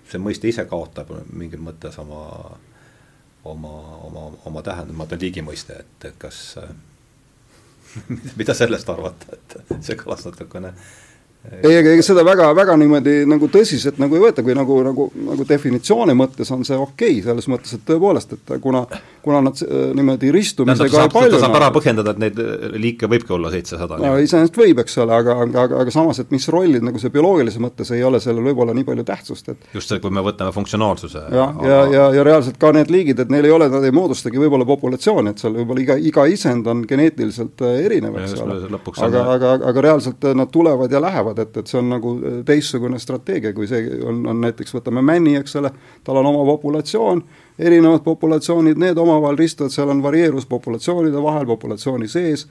see 0.10 0.21
mõiste 0.21 0.49
ise 0.49 0.65
kaotab 0.69 1.13
mingil 1.30 1.62
mõttes 1.63 1.95
oma 2.02 2.25
oma, 3.43 3.73
oma, 4.08 4.25
oma 4.45 4.63
tähendamata 4.65 5.17
liigimõiste, 5.19 5.82
et, 5.84 6.10
et 6.12 6.17
kas 6.21 6.41
mida 8.39 8.56
sellest 8.58 8.89
arvata, 8.89 9.38
et 9.38 9.62
see 9.86 9.99
kõlas 9.99 10.25
natukene 10.28 10.73
ei, 11.63 11.71
ega 11.80 11.93
ega 11.95 12.04
seda 12.04 12.23
väga, 12.28 12.49
väga 12.56 12.75
niimoodi 12.80 13.13
nagu 13.30 13.47
tõsiselt 13.52 13.99
nagu 14.02 14.17
ei 14.17 14.23
võeta, 14.25 14.43
kui 14.43 14.56
nagu, 14.58 14.82
nagu, 14.84 15.06
nagu 15.23 15.45
definitsiooni 15.47 16.15
mõttes 16.19 16.52
on 16.52 16.65
see 16.67 16.75
okei 16.75 17.13
okay,, 17.15 17.23
selles 17.23 17.47
mõttes, 17.52 17.78
et 17.78 17.86
tõepoolest, 17.88 18.36
et 18.36 18.52
kuna, 18.63 18.84
kuna 19.24 19.42
nad 19.46 19.62
äh, 19.64 19.92
niimoodi 19.96 20.32
ristumisega 20.36 21.06
saab, 21.06 21.16
ta 21.32 21.42
saab 21.44 21.58
ära 21.60 21.70
põhjendada, 21.76 22.16
et 22.16 22.24
neid 22.26 22.42
äh, 22.44 22.66
liike 22.82 23.08
võibki 23.12 23.36
olla 23.38 23.52
seitsesada. 23.54 24.00
no 24.02 24.16
iseenesest 24.20 24.60
võib, 24.60 24.82
eks 24.84 25.00
ole, 25.04 25.16
aga, 25.16 25.38
aga, 25.46 25.64
aga, 25.68 25.80
aga 25.86 25.94
samas, 25.94 26.20
et 26.24 26.34
mis 26.36 26.50
rollid 26.52 26.86
nagu 26.86 27.02
see 27.02 27.14
bioloogilises 27.14 27.62
mõttes 27.64 27.94
ei 27.96 28.04
ole 28.04 28.20
sellel 28.24 28.50
võib-olla 28.50 28.76
nii 28.76 28.88
palju 28.90 29.08
tähtsust, 29.08 29.54
et 29.54 29.78
just 29.78 29.94
see, 29.94 30.02
kui 30.04 30.12
me 30.12 30.24
võtame 30.26 30.52
funktsionaalsuse. 30.56 31.24
jah, 31.32 31.56
ja, 31.64 31.70
ja, 31.70 31.80
ja, 31.96 32.10
ja 32.20 32.28
reaalselt 32.28 32.60
ka 32.60 32.74
need 32.76 32.92
liigid, 32.92 33.24
et 33.24 33.32
neil 33.32 33.48
ei 33.48 33.56
ole, 33.56 33.70
nad 33.72 33.86
ei 33.88 33.96
moodustagi 33.96 34.42
võib-olla 34.42 34.68
populatsiooni, 34.68 35.34
et 35.34 35.46
seal 35.46 35.56
võib-olla 35.62 35.86
iga, 35.86 36.00
iga 36.12 36.28
isend 36.30 36.68
on 36.68 36.84
geneetiliselt 36.90 37.64
äh, 37.64 37.80
erinev, 37.86 38.20
eks 38.26 38.36
ole. 38.44 38.60
aga, 39.08 39.26
aga, 39.38 39.56
aga 39.72 39.88
reaalselt 39.88 40.30
nad 40.36 40.52
tulevad 40.52 40.92
ja 40.92 41.02
lähevad, 41.04 41.40
et, 41.46 41.56
et 41.64 41.70
see 41.70 41.80
on 41.80 41.92
nagu 41.94 42.10
nagu 42.10 42.40
äh, 42.40 42.44
teistsugune 42.46 43.00
strateegia, 43.00 43.54
kui 43.54 43.68
see 43.68 43.86
on, 44.06 44.24
on 44.30 44.42
näiteks, 44.44 44.74
võtame 44.76 45.04
männi, 45.06 45.36
eks 45.40 45.56
ole, 45.60 45.72
tal 46.04 46.20
on 46.22 46.32
oma 46.32 46.46
populatsioon, 46.54 47.24
erinevad 47.60 48.04
populatsioonid, 48.06 48.80
need 48.80 48.98
omavahel 48.98 49.38
ristuvad, 49.39 49.74
seal 49.74 49.89
on 49.91 50.04
varieerus 50.04 50.48
populatsioonide 50.50 51.24
vahel, 51.24 51.45
populatsiooni 51.50 52.08
sees, 52.08 52.48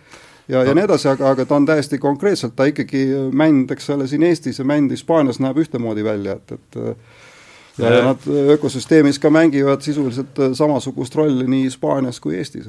ja, 0.49 0.62
ja 0.64 0.75
nii 0.77 0.85
edasi, 0.85 1.09
aga, 1.12 1.33
aga 1.35 1.47
ta 1.49 1.57
on 1.57 1.68
täiesti 1.68 1.99
konkreetselt, 2.03 2.57
ta 2.57 2.68
ikkagi 2.68 3.05
äh, 3.12 3.31
mänd, 3.33 3.71
eks 3.75 3.90
ole, 3.94 4.09
siin 4.11 4.27
Eestis 4.29 4.61
ja 4.61 4.66
mänd 4.68 4.92
Hispaanias 4.94 5.40
näeb 5.44 5.61
ühtemoodi 5.64 6.05
välja, 6.05 6.37
et, 6.38 6.53
et 6.59 6.81
äh, 6.83 7.23
ja, 7.79 7.94
ja 7.94 8.03
nad 8.11 8.29
ökosüsteemis 8.57 9.21
ka 9.23 9.31
mängivad 9.31 9.85
sisuliselt 9.87 10.42
samasugust 10.59 11.14
rolli 11.16 11.47
nii 11.49 11.64
Hispaanias 11.68 12.21
kui 12.21 12.37
Eestis. 12.37 12.68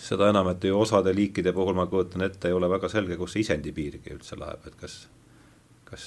Seda 0.00 0.30
enam, 0.32 0.48
et 0.48 0.64
ju 0.64 0.78
osade 0.80 1.12
liikide 1.14 1.52
puhul 1.52 1.76
ma 1.76 1.84
kujutan 1.86 2.24
ette, 2.24 2.48
ei 2.48 2.56
ole 2.56 2.68
väga 2.72 2.88
selge, 2.88 3.20
kus 3.20 3.36
see 3.36 3.44
isendi 3.44 3.72
piirgi 3.76 4.14
üldse 4.14 4.38
läheb, 4.40 4.64
et 4.68 4.76
kas 4.80 5.02
kas, 5.90 6.06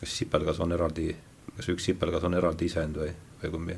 kas 0.00 0.18
sipelgas 0.18 0.60
on 0.60 0.74
eraldi, 0.74 1.12
kas 1.56 1.70
üks 1.72 1.88
sipelgas 1.90 2.26
on 2.26 2.34
eraldi 2.38 2.68
isend 2.70 2.98
või, 2.98 3.12
või 3.42 3.52
kui 3.54 3.64
me, 3.68 3.76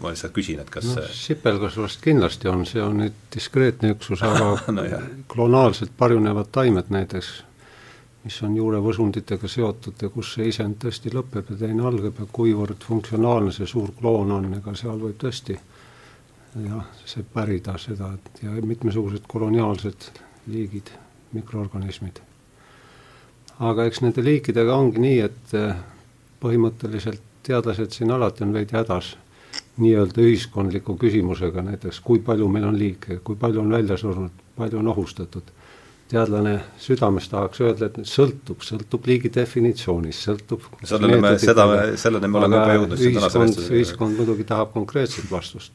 ma 0.00 0.12
lihtsalt 0.12 0.34
küsin, 0.36 0.60
et 0.62 0.70
kas 0.72 0.86
no, 0.88 0.96
see 0.96 1.18
sipelgas 1.34 1.76
vast 1.80 2.00
kindlasti 2.04 2.48
on, 2.50 2.64
see 2.68 2.82
on 2.82 3.02
nüüd 3.02 3.16
diskreetne 3.34 3.92
üksus, 3.94 4.22
aga 4.26 4.54
no, 4.76 4.86
klonaalselt 5.30 5.92
parunevad 5.98 6.50
taimed 6.52 6.92
näiteks, 6.94 7.30
mis 8.24 8.36
on 8.44 8.56
juurevõsunditega 8.56 9.48
seotud 9.48 10.02
ja 10.02 10.10
kus 10.12 10.34
see 10.36 10.48
isend 10.50 10.80
tõesti 10.82 11.12
lõpeb 11.12 11.52
ja 11.52 11.60
teine 11.64 11.86
algab 11.88 12.20
ja 12.20 12.26
kuivõrd 12.32 12.82
funktsionaalne 12.84 13.52
see 13.56 13.68
suur 13.68 13.92
kloon 13.98 14.32
on, 14.36 14.50
ega 14.58 14.74
seal 14.76 15.00
võib 15.00 15.16
tõesti 15.20 15.56
jah, 16.58 16.84
see 17.04 17.24
pärida 17.34 17.76
seda, 17.78 18.12
et 18.16 18.42
ja 18.44 18.52
mitmesugused 18.66 19.24
koloniaalsed 19.28 20.10
liigid, 20.50 20.90
mikroorganismid. 21.36 22.20
Aga 23.60 23.84
eks 23.86 24.00
nende 24.00 24.24
liikidega 24.24 24.74
ongi 24.74 25.02
nii, 25.04 25.18
et 25.28 25.56
eh, 25.56 25.82
põhimõtteliselt 26.40 27.22
teadlased 27.46 27.92
siin 27.94 28.12
alati 28.12 28.44
on 28.44 28.54
veidi 28.56 28.76
hädas 28.76 29.14
nii-öelda 29.80 30.22
ühiskondliku 30.24 30.96
küsimusega, 31.00 31.62
näiteks 31.64 32.00
kui 32.04 32.20
palju 32.24 32.48
meil 32.52 32.66
on 32.68 32.76
liike, 32.78 33.20
kui 33.24 33.38
palju 33.40 33.62
on 33.62 33.72
välja 33.72 33.96
surnud, 34.00 34.44
palju 34.56 34.82
on 34.82 34.92
ohustatud. 34.94 35.56
teadlane 36.10 36.56
südames 36.82 37.28
tahaks 37.30 37.60
öelda, 37.62 37.86
et 37.86 38.00
sõltub, 38.10 38.64
sõltub 38.66 39.04
liigi 39.06 39.30
definitsioonist, 39.30 40.24
sõltub 40.26 40.64
sellele 40.82 41.20
me, 41.22 41.30
seda 41.38 41.66
selleni 42.02 42.26
me 42.26 42.40
oleme 42.40 42.58
juba 42.58 42.74
jõudnud 42.74 43.04
ühiskond, 43.06 43.62
ühiskond 43.78 44.18
muidugi 44.18 44.48
tahab 44.48 44.74
konkreetset 44.74 45.30
vastust. 45.30 45.72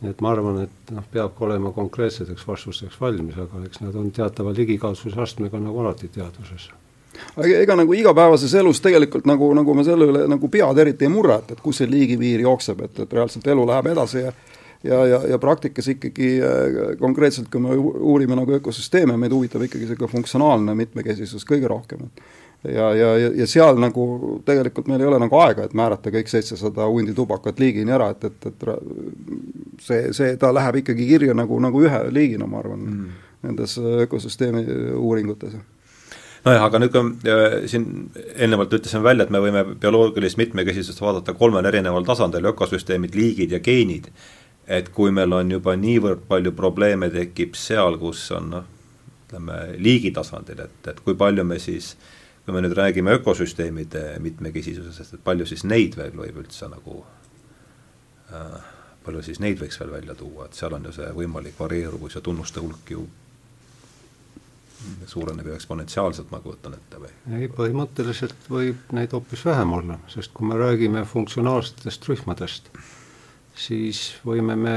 nii 0.00 0.12
et 0.12 0.20
ma 0.22 0.30
arvan, 0.30 0.62
et 0.68 0.94
noh, 0.94 1.10
peabki 1.10 1.44
olema 1.48 1.72
konkreetseteks 1.74 2.46
vastusteks 2.46 3.00
valmis, 3.00 3.36
aga 3.42 3.64
eks 3.66 3.82
nad 3.82 3.94
on 3.98 4.10
teatava 4.14 4.54
ligikaudsuse 4.54 5.20
astmega 5.20 5.58
nagu 5.58 5.82
alati 5.82 6.14
teaduses 6.14 6.70
aga 7.36 7.62
ega 7.62 7.78
nagu 7.78 7.96
igapäevases 7.96 8.54
elus 8.60 8.80
tegelikult 8.84 9.26
nagu, 9.28 9.52
nagu 9.56 9.74
me 9.74 9.84
selle 9.86 10.10
üle 10.10 10.26
nagu 10.30 10.50
pead 10.52 10.82
eriti 10.82 11.08
ei 11.08 11.12
murra, 11.12 11.40
et, 11.42 11.56
et 11.56 11.64
kus 11.64 11.82
see 11.82 11.90
liigipiir 11.90 12.44
jookseb, 12.46 12.84
et, 12.86 13.02
et 13.04 13.18
reaalselt 13.18 13.46
elu 13.46 13.66
läheb 13.72 13.92
edasi 13.94 14.24
ja 14.26 14.32
ja, 14.84 15.06
ja, 15.06 15.20
ja 15.30 15.38
praktikas 15.38 15.88
ikkagi 15.88 16.30
äh, 16.42 16.96
konkreetselt, 17.00 17.48
kui 17.50 17.60
me 17.60 17.76
uurime 17.76 18.36
nagu 18.38 18.56
ökosüsteeme, 18.58 19.16
meid 19.18 19.34
huvitab 19.34 19.64
ikkagi 19.66 19.86
niisugune 19.86 20.12
funktsionaalne 20.12 20.74
mitmekesisus 20.78 21.46
kõige 21.48 21.70
rohkem, 21.70 22.06
ja, 22.64 22.94
ja, 22.94 23.12
ja 23.40 23.46
seal 23.46 23.78
nagu 23.80 24.06
tegelikult 24.46 24.88
meil 24.90 25.02
ei 25.02 25.10
ole 25.10 25.20
nagu 25.22 25.38
aega, 25.40 25.66
et 25.66 25.76
määrata 25.76 26.12
kõik 26.14 26.30
seitsesada 26.30 26.88
hundi 26.90 27.14
tubakat 27.16 27.60
liigini 27.62 27.94
ära, 27.94 28.10
et, 28.14 28.28
et, 28.28 28.50
et 28.50 28.66
see, 29.82 30.02
see, 30.16 30.34
ta 30.40 30.52
läheb 30.54 30.82
ikkagi 30.82 31.08
kirja 31.08 31.36
nagu, 31.36 31.60
nagu 31.62 31.84
ühe 31.84 32.02
liigina, 32.10 32.48
ma 32.50 32.62
arvan 32.62 32.84
mm., 32.84 33.22
nendes 33.46 33.76
ökosüsteemi 33.78 34.64
uuringutes 34.98 35.54
nojah, 36.46 36.64
aga 36.68 36.80
nüüd, 36.80 36.94
kui 36.94 37.32
äh, 37.32 37.56
siin 37.70 37.86
eelnevalt 38.36 38.74
ütlesime 38.78 39.04
välja, 39.06 39.26
et 39.26 39.32
me 39.34 39.42
võime 39.42 39.64
bioloogilist 39.82 40.38
mitmekesisust 40.40 41.02
vaadata 41.02 41.34
kolmel 41.38 41.66
erineval 41.66 42.06
tasandil, 42.06 42.46
ökosüsteemid, 42.52 43.16
liigid 43.18 43.56
ja 43.56 43.60
geenid, 43.62 44.10
et 44.66 44.90
kui 44.94 45.14
meil 45.14 45.34
on 45.34 45.50
juba 45.56 45.76
niivõrd 45.78 46.26
palju 46.30 46.54
probleeme 46.56 47.10
tekib 47.14 47.58
seal, 47.58 47.98
kus 48.02 48.28
on 48.36 48.52
noh, 48.54 48.70
ütleme 49.26 49.58
liigi 49.82 50.12
tasandil, 50.14 50.62
et, 50.68 50.78
et 50.92 51.02
kui 51.02 51.18
palju 51.18 51.44
me 51.46 51.58
siis, 51.62 51.94
kui 52.46 52.54
me 52.54 52.62
nüüd 52.62 52.76
räägime 52.78 53.18
ökosüsteemide 53.18 54.06
mitmekesisusest, 54.22 55.18
et 55.18 55.26
palju 55.26 55.48
siis 55.50 55.66
neid 55.66 55.98
veel 55.98 56.14
võib 56.14 56.42
üldse 56.44 56.70
nagu 56.70 57.02
äh, 58.30 58.58
palju 59.06 59.22
siis 59.26 59.42
neid 59.42 59.58
võiks 59.62 59.78
veel 59.80 59.92
välja 59.98 60.14
tuua, 60.18 60.46
et 60.46 60.58
seal 60.58 60.74
on 60.78 60.86
ju 60.86 60.94
see 60.94 61.10
võimalik 61.14 61.58
varieeruvus 61.58 62.18
ja 62.18 62.22
tunnuste 62.22 62.62
hulk 62.62 62.94
ju 62.94 63.06
suureneb 65.06 65.46
ju 65.46 65.54
eksponentsiaalselt, 65.56 66.30
ma 66.30 66.40
kujutan 66.44 66.76
ette 66.76 67.00
või? 67.00 67.12
ei, 67.38 67.48
põhimõtteliselt 67.52 68.50
võib 68.52 68.92
neid 68.96 69.14
hoopis 69.16 69.44
vähem 69.46 69.72
olla, 69.78 69.98
sest 70.12 70.34
kui 70.36 70.48
me 70.48 70.58
räägime 70.60 71.04
funktsionaalsetest 71.08 72.08
rühmadest, 72.10 72.70
siis 73.66 74.08
võime 74.26 74.56
me 74.60 74.76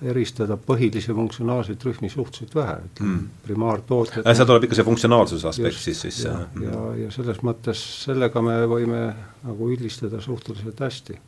eristada 0.00 0.56
põhilisi 0.56 1.12
funktsionaalseid 1.12 1.82
rühmi 1.84 2.08
suhteliselt 2.08 2.54
vähe, 2.56 2.76
ütleme 2.86 3.10
mm. 3.10 3.40
primaartooted 3.44 4.24
äh,. 4.24 4.36
seal 4.36 4.48
tuleb 4.48 4.64
ikka 4.64 4.78
see 4.78 4.86
funktsionaalsuse 4.86 5.50
aspekt 5.50 5.76
just, 5.76 5.88
siis 5.88 6.00
sisse. 6.06 6.30
ja, 6.30 6.46
ja, 6.64 6.84
ja 7.02 7.10
selles 7.12 7.42
mõttes 7.44 7.82
sellega 8.06 8.40
me 8.44 8.56
võime 8.70 9.02
nagu 9.44 9.68
üldistada 9.74 10.22
suhteliselt 10.24 10.80
hästi 10.80 11.18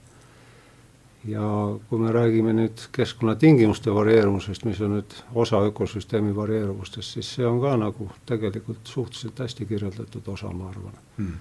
ja 1.28 1.78
kui 1.88 2.00
me 2.02 2.12
räägime 2.12 2.52
nüüd 2.56 2.82
keskkonnatingimuste 2.92 3.94
varieerumusest, 3.94 4.64
mis 4.66 4.80
on 4.82 4.96
nüüd 4.96 5.14
osa 5.38 5.60
ökosüsteemi 5.68 6.34
varieeruvustest, 6.36 7.14
siis 7.14 7.30
see 7.36 7.46
on 7.46 7.60
ka 7.62 7.76
nagu 7.78 8.08
tegelikult 8.26 8.82
suhteliselt 8.90 9.38
hästi 9.44 9.66
kirjeldatud 9.66 10.26
osa, 10.34 10.50
ma 10.50 10.70
arvan 10.72 10.98
hmm.. 11.20 11.38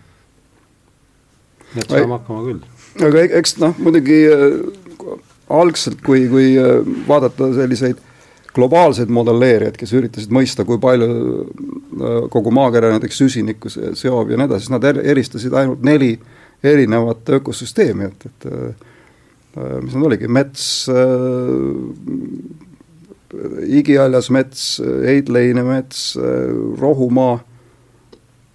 nii 1.74 1.84
et 1.86 1.96
saame 1.96 2.18
hakkama 2.20 2.46
küll. 2.46 2.62
aga 3.08 3.26
eks 3.42 3.58
noh, 3.64 3.74
muidugi 3.82 4.22
äh, 4.30 5.18
algselt, 5.50 6.04
kui, 6.06 6.28
kui 6.30 6.54
äh, 6.62 6.78
vaadata 7.08 7.50
selliseid 7.58 8.06
globaalseid 8.54 9.10
modelleerijaid, 9.10 9.80
kes 9.80 9.94
üritasid 9.96 10.32
mõista, 10.36 10.66
kui 10.68 10.76
palju 10.82 12.28
kogu 12.34 12.52
maakera 12.52 12.90
näiteks 12.92 13.22
süsinikku 13.24 13.72
seob 13.72 14.34
ja 14.34 14.38
nii 14.38 14.48
edasi, 14.50 14.66
siis 14.66 14.74
nad 14.74 14.88
eristasid 14.92 15.56
ainult 15.56 15.86
neli 15.88 16.18
erinevat 16.64 17.30
ökosüsteemi, 17.40 18.10
et, 18.12 18.26
et 18.28 18.90
mis 19.56 19.96
nad 19.96 20.06
oligi, 20.08 20.28
mets 20.32 20.66
äh,, 20.92 21.06
igihaljas 23.80 24.30
mets, 24.34 24.66
heidleine 25.06 25.64
mets, 25.64 26.18
rohumaa 26.80 27.40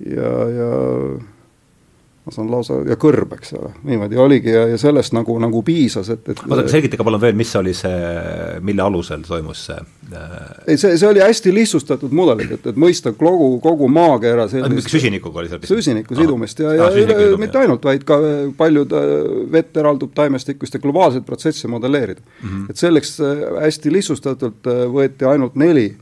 ja, 0.04 0.32
ja 0.52 0.72
ma 2.27 2.33
saan 2.35 2.49
lausa, 2.51 2.81
ja 2.89 2.97
kõrb, 2.99 3.37
eks 3.37 3.53
ole, 3.55 3.69
niimoodi 3.87 4.19
oligi 4.19 4.51
ja, 4.51 4.65
ja 4.73 4.79
sellest 4.81 5.15
nagu, 5.15 5.37
nagu 5.39 5.61
piisas, 5.67 6.09
et, 6.11 6.25
et 6.33 6.41
oota, 6.43 6.65
selgitage 6.73 7.05
palun 7.07 7.21
veel, 7.23 7.37
mis 7.39 7.53
oli 7.59 7.75
see, 7.77 8.01
mille 8.67 8.83
alusel 8.83 9.23
toimus 9.27 9.61
see 9.69 9.77
äh... 10.11 10.33
ei, 10.73 10.75
see, 10.75 10.97
see 10.99 11.07
oli 11.07 11.23
hästi 11.23 11.53
lihtsustatud 11.55 12.17
mudelid, 12.19 12.57
et, 12.57 12.67
et 12.73 12.81
mõista 12.83 13.12
kogu, 13.15 13.53
kogu 13.62 13.87
maakera 13.95 14.49
sellist 14.51 14.91
süsinikuga 14.91 15.45
oli 15.45 15.53
seal 15.53 15.69
süsiniku 15.71 16.19
sidumist 16.19 16.65
ja, 16.65 16.75
ja, 16.75 16.91
ja 16.91 17.05
üle, 17.05 17.31
mitte 17.45 17.62
ainult, 17.62 17.87
vaid 17.87 18.03
ka 18.09 18.19
paljud 18.59 18.97
äh, 18.99 19.15
vett 19.55 19.79
eraldub 19.79 20.11
taimestikust 20.19 20.75
ja 20.75 20.83
globaalseid 20.83 21.23
protsesse 21.29 21.71
modelleerida. 21.71 22.27
Mm. 22.43 22.49
-hmm. 22.49 22.67
et 22.75 22.83
selleks 22.83 23.21
äh, 23.21 23.47
hästi 23.69 23.95
lihtsustatult 24.01 24.67
äh, 24.67 24.83
võeti 24.99 25.31
ainult 25.31 25.55
neli 25.55 25.93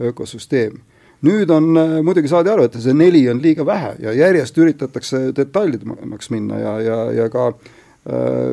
ökosüsteemi 0.00 0.80
nüüd 1.24 1.50
on, 1.50 1.70
äh, 1.78 1.94
muidugi 2.04 2.30
saadi 2.30 2.52
aru, 2.52 2.66
et 2.68 2.76
see 2.82 2.96
neli 2.96 3.24
on 3.30 3.40
liiga 3.42 3.66
vähe 3.66 3.94
ja 4.02 4.12
järjest 4.16 4.58
üritatakse 4.60 5.28
detailidemaks 5.36 6.30
minna 6.34 6.60
ja, 6.60 6.74
ja, 6.84 6.98
ja 7.20 7.28
ka 7.32 7.46
äh, 7.50 8.52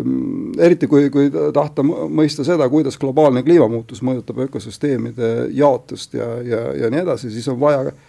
eriti 0.68 0.90
kui, 0.92 1.10
kui 1.14 1.32
tahta 1.32 1.86
mõista 1.86 2.46
seda, 2.48 2.70
kuidas 2.72 3.00
globaalne 3.02 3.44
kliimamuutus 3.48 4.04
mõjutab 4.06 4.46
ökosüsteemide 4.48 5.52
jaotust 5.58 6.18
ja, 6.18 6.34
ja, 6.46 6.64
ja 6.86 6.94
nii 6.94 7.04
edasi, 7.04 7.34
siis 7.34 7.50
on 7.52 7.60
vaja 7.62 7.84
äh, 7.90 8.00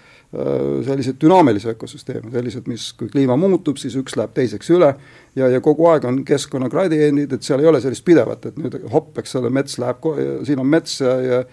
selliseid 0.87 1.19
dünaamilisi 1.23 1.73
ökosüsteeme, 1.75 2.31
sellised, 2.33 2.71
mis, 2.71 2.93
kui 2.99 3.11
kliima 3.13 3.37
muutub, 3.41 3.81
siis 3.83 3.97
üks 4.01 4.17
läheb 4.21 4.37
teiseks 4.37 4.71
üle 4.73 4.95
ja, 5.37 5.49
ja 5.49 5.61
kogu 5.65 5.91
aeg 5.91 6.07
on 6.09 6.23
keskkonna 6.29 6.71
gradiendid, 6.73 7.35
et 7.35 7.45
seal 7.47 7.65
ei 7.65 7.73
ole 7.73 7.83
sellist 7.85 8.07
pidevat, 8.07 8.47
et 8.49 8.63
nüüd 8.63 8.79
hopp, 8.95 9.17
eks 9.23 9.37
ole, 9.43 9.51
mets 9.53 9.79
läheb, 9.83 10.09
siin 10.47 10.63
on 10.63 10.73
mets 10.73 11.01
ja, 11.03 11.19
ja 11.27 11.45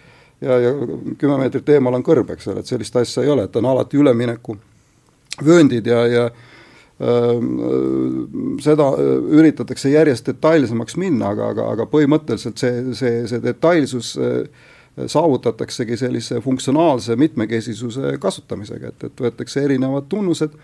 ja, 0.41 0.59
ja 0.59 0.73
kümme 1.17 1.37
meetrit 1.41 1.69
eemal 1.75 1.97
on 1.97 2.05
kõrb, 2.05 2.31
eks 2.33 2.49
ole, 2.51 2.63
et 2.63 2.71
sellist 2.71 2.95
asja 2.99 3.23
ei 3.23 3.33
ole, 3.33 3.47
et 3.47 3.59
on 3.59 3.67
alati 3.69 3.99
üleminekuvööndid 3.99 5.89
ja, 5.89 6.01
ja 6.07 6.25
ähm, 6.29 7.53
äh, 7.59 8.17
seda 8.63 8.91
üritatakse 9.39 9.91
järjest 9.93 10.31
detailsemaks 10.31 10.97
minna, 10.99 11.33
aga, 11.35 11.53
aga, 11.53 11.69
aga 11.75 11.87
põhimõtteliselt 11.91 12.61
see, 12.61 12.83
see, 12.97 13.23
see 13.31 13.43
detailsus 13.43 14.15
äh, 14.17 14.67
saavutataksegi 14.99 15.95
sellise 15.99 16.41
funktsionaalse 16.43 17.15
mitmekesisuse 17.15 18.17
kasutamisega, 18.19 18.93
et, 18.93 19.09
et 19.11 19.21
võetakse 19.23 19.63
erinevad 19.63 20.09
tunnused 20.11 20.55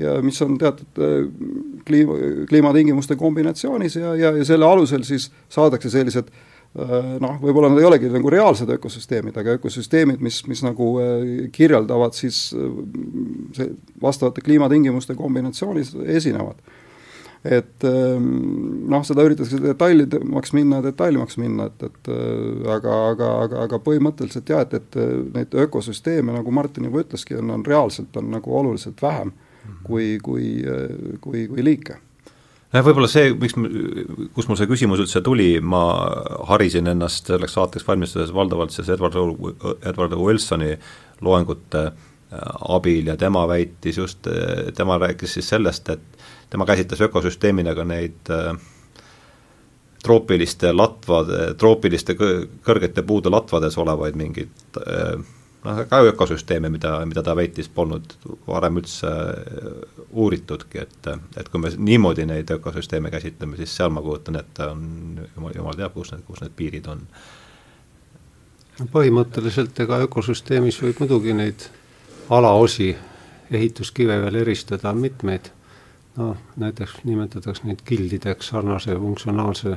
ja 0.00 0.14
mis 0.24 0.38
on 0.44 0.56
teatud 0.60 1.02
äh, 1.02 1.18
kliima, 1.88 2.16
kliimatingimuste 2.48 3.16
kombinatsioonis 3.20 4.00
ja, 4.00 4.14
ja, 4.16 4.32
ja 4.36 4.48
selle 4.48 4.68
alusel 4.68 5.04
siis 5.08 5.28
saadakse 5.52 5.92
sellised 5.92 6.28
äh, 6.28 6.40
Äh, 6.40 6.51
noh, 6.72 7.34
võib-olla 7.42 7.68
nad 7.68 7.80
ei 7.82 7.84
olegi 7.88 8.10
nagu 8.12 8.30
reaalsed 8.32 8.70
ökosüsteemid, 8.78 9.36
aga 9.36 9.58
ökosüsteemid, 9.58 10.22
mis, 10.24 10.40
mis 10.48 10.62
nagu 10.64 10.94
äh, 11.02 11.24
kirjeldavad 11.52 12.16
siis 12.16 12.46
äh, 12.56 12.70
see 13.56 13.74
vastavate 14.00 14.44
kliimatingimuste 14.44 15.16
kombinatsioonis 15.18 15.92
esinevad. 16.16 16.62
et 17.44 17.84
ähm, 17.84 18.26
noh, 18.88 19.02
seda 19.04 19.24
üritatakse 19.26 19.58
detailidemaks 19.60 20.52
minna, 20.54 20.78
detailsemaks 20.84 21.36
minna, 21.42 21.66
et, 21.72 21.82
et 21.88 22.10
aga, 22.70 22.98
aga, 23.10 23.30
aga, 23.46 23.64
aga 23.66 23.80
põhimõtteliselt 23.82 24.52
jah, 24.54 24.62
et, 24.62 24.76
et 24.78 25.34
neid 25.34 25.56
ökosüsteeme, 25.64 26.30
nagu 26.36 26.54
Martin 26.54 26.86
juba 26.86 27.02
ütleski, 27.02 27.34
on, 27.40 27.50
on 27.50 27.66
reaalselt, 27.66 28.14
on 28.16 28.30
nagu 28.30 28.54
oluliselt 28.60 29.02
vähem 29.02 29.34
mhm. 29.34 29.82
kui, 29.90 30.06
kui, 30.22 30.46
kui, 31.20 31.44
kui 31.50 31.66
liike 31.66 31.98
jah, 32.72 32.84
võib-olla 32.84 33.08
see, 33.10 33.32
miks, 33.38 33.56
kus 34.36 34.48
mul 34.48 34.58
see 34.58 34.70
küsimus 34.70 35.02
üldse 35.04 35.22
tuli, 35.24 35.56
ma 35.60 35.82
harisin 36.50 36.90
ennast 36.92 37.28
selleks 37.30 37.56
saateks 37.58 37.86
valmistudes 37.88 38.32
valdavalt 38.34 38.74
siis 38.74 38.90
Edward, 38.92 39.18
Edward 39.88 40.16
Wilsoni 40.18 40.72
loengute 41.24 41.84
äh, 41.88 42.38
abil 42.76 43.12
ja 43.12 43.16
tema 43.20 43.44
väitis 43.50 44.00
just, 44.00 44.28
äh, 44.30 44.70
tema 44.76 44.98
rääkis 45.02 45.38
siis 45.38 45.52
sellest, 45.52 45.92
et 45.92 46.24
tema 46.52 46.66
käsitles 46.68 47.04
ökosüsteemina 47.08 47.76
ka 47.76 47.86
neid 47.88 48.32
äh, 48.32 48.54
troopiliste 50.02 50.72
latvade, 50.74 51.52
troopiliste 51.60 52.16
kõrgete 52.18 53.04
puude 53.06 53.30
latvades 53.30 53.78
olevaid 53.78 54.18
mingeid 54.18 54.72
noh, 55.64 55.82
ka 55.88 56.00
ökosüsteeme, 56.06 56.70
mida, 56.72 56.94
mida 57.06 57.22
ta 57.22 57.34
väitis, 57.36 57.68
polnud 57.72 58.16
varem 58.46 58.80
üldse 58.82 59.10
äh, 59.10 60.00
uuritudki, 60.10 60.82
et, 60.82 61.12
et 61.36 61.48
kui 61.48 61.62
me 61.62 61.70
niimoodi 61.76 62.26
neid 62.28 62.50
ökosüsteeme 62.56 63.10
käsitleme, 63.10 63.56
siis 63.60 63.76
seal 63.76 63.92
ma 63.94 64.02
kujutan 64.04 64.40
ette, 64.40 64.66
on 64.66 65.22
jumal, 65.36 65.54
jumal 65.56 65.78
teab, 65.78 65.94
kus 65.96 66.12
need, 66.14 66.26
kus 66.26 66.42
need 66.44 66.56
piirid 66.58 66.90
on. 66.92 67.06
põhimõtteliselt 68.92 69.78
ega 69.84 70.00
ökosüsteemis 70.06 70.80
võib 70.82 71.02
muidugi 71.04 71.34
neid 71.36 71.68
alaosi, 72.32 72.94
ehituskive 73.52 74.16
veel 74.24 74.40
eristada 74.42 74.94
mitmeid, 74.96 75.52
noh, 76.16 76.36
näiteks 76.56 77.02
nimetatakse 77.04 77.68
neid 77.68 77.84
gildideks 77.86 78.52
sarnase 78.52 78.96
funktsionaalse 78.98 79.76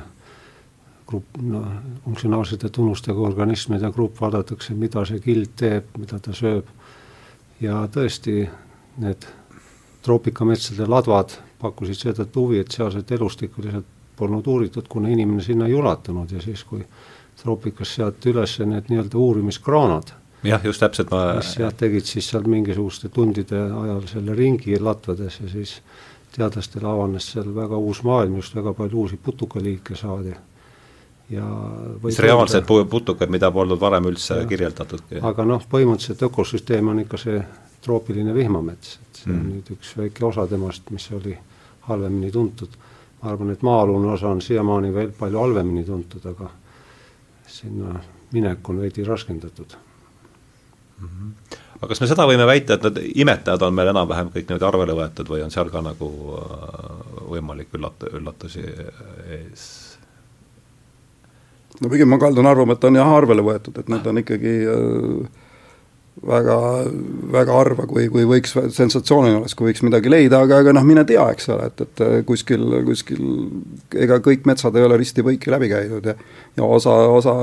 grupp, 1.06 1.38
no 1.42 1.62
funktsionaalsete 2.04 2.68
tunnustega 2.68 3.20
organismide 3.20 3.90
grupp, 3.94 4.20
vaadatakse, 4.20 4.74
mida 4.74 5.04
see 5.06 5.22
kild 5.22 5.54
teeb, 5.56 5.90
mida 5.98 6.18
ta 6.22 6.34
sööb. 6.34 6.68
ja 7.60 7.86
tõesti, 7.92 8.46
need 9.00 9.26
troopikametsade 10.04 10.86
ladvad 10.88 11.38
pakkusid 11.60 11.98
seetõttu 11.98 12.46
huvi, 12.46 12.60
et 12.60 12.72
sealset 12.72 13.10
elustikku 13.16 13.62
lihtsalt 13.64 13.92
polnud 14.16 14.46
uuritud, 14.46 14.88
kuna 14.88 15.08
inimene 15.12 15.42
sinna 15.44 15.66
ei 15.66 15.74
ulatunud 15.74 16.30
ja 16.32 16.40
siis, 16.40 16.64
kui 16.64 16.84
troopikas 17.42 17.94
seati 17.98 18.32
üles 18.32 18.58
need 18.64 18.88
nii-öelda 18.88 19.18
uurimiskraanad, 19.20 20.12
jah, 20.46 20.64
just 20.64 20.80
täpselt 20.80 21.12
ma 21.12 21.22
mis 21.36 21.54
jah, 21.58 21.72
tegid 21.76 22.08
siis 22.08 22.28
seal 22.32 22.46
mingisuguste 22.48 23.10
tundide 23.12 23.60
ajal 23.60 24.04
selle 24.10 24.36
ringi 24.36 24.78
latvades 24.80 25.40
ja 25.42 25.48
siis 25.52 25.78
teadlastele 26.36 26.88
avanes 26.88 27.30
seal 27.32 27.52
väga 27.54 27.76
uus 27.76 28.02
maailm, 28.04 28.38
just 28.40 28.56
väga 28.56 28.72
palju 28.76 29.04
uusi 29.04 29.20
putukaliike 29.22 29.96
saadi 29.96 30.34
ja 31.30 31.44
mis 32.02 32.18
reaalsed 32.18 32.64
putukad, 32.90 33.30
mida 33.30 33.50
polnud 33.50 33.80
varem 33.80 34.06
üldse 34.12 34.40
ja. 34.40 34.46
kirjeldatudki. 34.46 35.20
aga 35.22 35.44
noh, 35.44 35.64
põhimõtteliselt 35.70 36.22
ökosüsteem 36.28 36.92
on 36.92 37.02
ikka 37.02 37.20
see 37.20 37.40
troopiline 37.82 38.34
vihmamets, 38.34 38.98
et 39.02 39.22
see 39.22 39.30
on 39.32 39.38
mm. 39.38 39.54
nüüd 39.54 39.72
üks 39.76 39.94
väike 39.98 40.26
osa 40.26 40.46
temast, 40.50 40.90
mis 40.94 41.08
oli 41.14 41.36
halvemini 41.88 42.30
tuntud. 42.34 42.76
ma 43.22 43.30
arvan, 43.32 43.50
et 43.50 43.62
maa-alune 43.62 44.12
osa 44.12 44.28
on 44.28 44.42
siiamaani 44.42 44.92
veel 44.94 45.10
palju 45.18 45.38
halvemini 45.40 45.84
tuntud, 45.84 46.26
aga 46.30 46.50
sinna 47.46 47.98
minek 48.32 48.68
on 48.68 48.80
veidi 48.82 49.04
raskendatud 49.04 49.76
mm. 51.00 51.08
-hmm. 51.08 51.58
aga 51.78 51.88
kas 51.88 52.00
me 52.00 52.06
seda 52.06 52.26
võime 52.26 52.46
väita, 52.46 52.74
et 52.74 52.82
need 52.82 53.02
imetajad 53.14 53.62
on 53.62 53.74
meil 53.74 53.90
enam-vähem 53.94 54.30
kõik 54.30 54.46
niimoodi 54.46 54.68
arvele 54.70 54.98
võetud 55.02 55.34
või 55.34 55.42
on 55.42 55.50
seal 55.50 55.70
ka 55.74 55.82
nagu 55.82 56.12
äh, 56.38 57.28
võimalik 57.34 57.74
üllat-, 57.74 58.08
üllatusi 58.12 58.62
ees 59.40 59.66
no 61.80 61.90
pigem 61.92 62.08
ma 62.08 62.20
kaldun 62.22 62.46
arvama, 62.46 62.76
et 62.76 62.84
on 62.88 63.00
jah 63.00 63.16
arvele 63.16 63.44
võetud, 63.46 63.78
et 63.80 63.90
need 63.92 64.06
on 64.06 64.22
ikkagi 64.22 64.54
äh, 64.72 65.42
väga, 66.24 66.56
väga 67.32 67.52
harva, 67.52 67.86
kui, 67.88 68.06
kui 68.12 68.24
võiks, 68.28 68.54
sensatsiooniline 68.72 69.42
oleks, 69.42 69.54
kui 69.56 69.70
võiks 69.70 69.84
midagi 69.84 70.10
leida, 70.10 70.40
aga, 70.46 70.62
aga 70.64 70.74
noh, 70.76 70.86
mine 70.86 71.04
tea, 71.08 71.24
eks 71.34 71.50
ole, 71.52 71.68
et, 71.70 71.84
et 71.84 72.02
kuskil, 72.28 72.64
kuskil 72.86 73.22
ega 74.06 74.18
kõik 74.24 74.48
metsad 74.48 74.76
ei 74.76 74.86
ole 74.86 74.98
risti-põiki 75.02 75.52
läbi 75.52 75.70
käidud 75.72 76.12
ja 76.12 76.16
ja 76.56 76.64
osa, 76.64 76.94
osa 77.12 77.34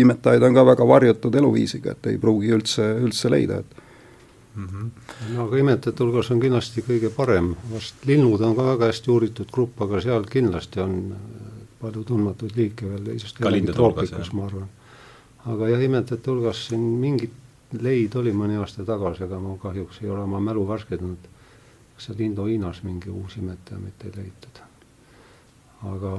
imetajaid 0.00 0.44
on 0.46 0.56
ka 0.56 0.64
väga 0.70 0.88
varjatud 0.88 1.34
eluviisiga, 1.36 1.92
et 1.92 2.12
ei 2.12 2.20
pruugi 2.20 2.54
üldse, 2.56 2.86
üldse 3.04 3.28
leida, 3.32 3.60
et 3.60 3.82
mm. 4.56 4.68
-hmm. 4.68 4.90
no 5.34 5.48
aga 5.48 5.60
imetajate 5.60 6.04
hulgas 6.04 6.30
on 6.30 6.40
kindlasti 6.40 6.84
kõige 6.86 7.12
parem, 7.12 7.54
vast 7.72 8.06
linnud 8.08 8.40
on 8.40 8.56
ka 8.56 8.70
väga 8.72 8.92
hästi 8.92 9.10
uuritud 9.10 9.52
grupp, 9.52 9.82
aga 9.82 10.00
seal 10.00 10.24
kindlasti 10.24 10.80
on 10.80 10.96
palju 11.84 12.04
tundmatuid 12.08 12.58
liike 12.58 12.88
veel, 12.88 13.14
just 13.18 13.40
troopikas, 13.40 14.32
ma 14.32 14.48
arvan. 14.48 14.68
aga 15.52 15.70
jah, 15.74 15.86
imetajate 15.88 16.32
hulgas 16.32 16.66
siin 16.68 16.84
mingit 17.00 17.40
leid 17.82 18.14
oli 18.20 18.32
mõni 18.36 18.58
aasta 18.60 18.84
tagasi, 18.86 19.24
aga 19.26 19.40
ma 19.42 19.56
kahjuks 19.62 20.02
ei 20.02 20.10
ole 20.10 20.22
oma 20.24 20.40
mälu 20.40 20.66
värskendanud. 20.68 21.32
kas 21.94 22.08
seal 22.08 22.22
Indo-Hiinas 22.26 22.82
mingi 22.82 23.10
uus 23.10 23.36
imetaja 23.38 23.78
mitte 23.78 24.08
ei 24.08 24.16
leitud. 24.22 24.62
aga 25.94 26.16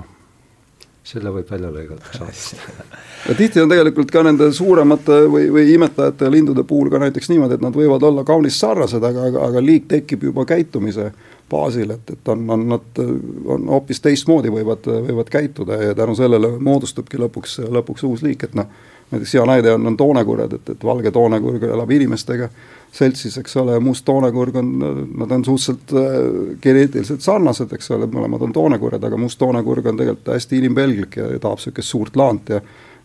selle 1.05 1.29
võib 1.29 1.49
välja 1.49 1.69
lõigata 1.69 2.17
saatest 2.17 2.55
ja 3.27 3.35
tihti 3.37 3.61
on 3.61 3.69
tegelikult 3.69 4.09
ka 4.11 4.23
nende 4.25 4.47
suuremate 4.53 5.19
või, 5.29 5.51
või 5.53 5.67
imetajate 5.75 6.31
lindude 6.33 6.63
puhul 6.65 6.89
ka 6.89 7.01
näiteks 7.03 7.29
niimoodi, 7.29 7.59
et 7.59 7.65
nad 7.65 7.77
võivad 7.77 8.03
olla 8.07 8.23
kaunis 8.25 8.57
sarnased, 8.59 9.03
aga, 9.03 9.27
aga, 9.29 9.43
aga 9.49 9.61
liik 9.61 9.85
tekib 9.91 10.25
juba 10.29 10.47
käitumise 10.49 11.11
baasil, 11.49 11.91
et, 11.93 12.09
et 12.09 12.27
on, 12.33 12.41
on 12.49 12.67
nad, 12.69 13.01
on 13.45 13.67
hoopis 13.69 14.01
teistmoodi 14.01 14.49
võivad, 14.53 14.87
võivad 14.89 15.29
käituda 15.29 15.77
ja 15.83 15.95
tänu 15.97 16.15
sellele 16.17 16.55
moodustubki 16.59 17.19
lõpuks, 17.21 17.59
lõpuks 17.69 18.05
uus 18.07 18.23
liik, 18.25 18.47
et 18.47 18.55
noh, 18.57 18.71
näiteks 19.11 19.35
hea 19.37 19.43
näide 19.45 19.73
on, 19.75 19.85
on 19.91 19.97
toonekurjad, 19.97 20.55
et, 20.57 20.71
et 20.73 20.83
valge 20.83 21.11
toonekurg 21.13 21.67
elab 21.69 21.91
inimestega 21.91 22.49
seltsis, 22.95 23.37
eks 23.37 23.57
ole, 23.61 23.77
must 23.83 24.05
toonekurg 24.07 24.57
on, 24.61 24.71
nad 25.19 25.35
on 25.35 25.45
suhteliselt 25.45 25.93
äh, 25.99 26.57
geneetiliselt 26.63 27.21
sarnased, 27.21 27.73
eks 27.75 27.91
ole, 27.93 28.09
mõlemad 28.09 28.47
on 28.47 28.55
toonekurjad, 28.55 29.05
aga 29.05 29.19
must 29.19 29.39
toonekurg 29.41 29.91
on 29.91 30.01
tegelikult 30.01 30.33
hästi 30.33 30.61
inimpelglik 30.63 31.19
ja, 31.21 31.29
ja 31.35 31.43
tahab 31.43 31.61
niisugust 31.61 31.91
suurt 31.91 32.17
laant 32.19 32.49
ja 32.55 32.61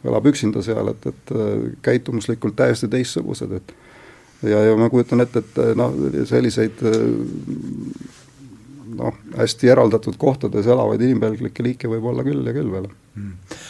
elab 0.07 0.31
üksinda 0.31 0.63
seal, 0.65 0.95
et, 0.95 1.11
et 1.13 1.37
äh, 1.37 1.53
käitumuslikult 1.85 2.57
täiesti 2.57 2.89
teistsugused, 2.89 3.53
et 3.61 3.77
ja, 4.49 4.65
ja 4.71 4.77
ma 4.81 4.89
kujutan 4.89 5.21
ette, 5.27 5.45
et 5.45 5.63
noh, 5.77 5.93
selliseid 6.29 6.81
noh, 9.01 9.21
hästi 9.37 9.73
eraldatud 9.73 10.17
kohtades 10.21 10.69
elavaid 10.71 11.03
inimpelglikke 11.03 11.65
liike 11.67 11.91
võib 11.91 12.11
olla 12.13 12.25
küll 12.27 12.47
ja 12.47 12.57
küll 12.57 12.73
veel. 12.73 12.91
Mm 13.17 13.61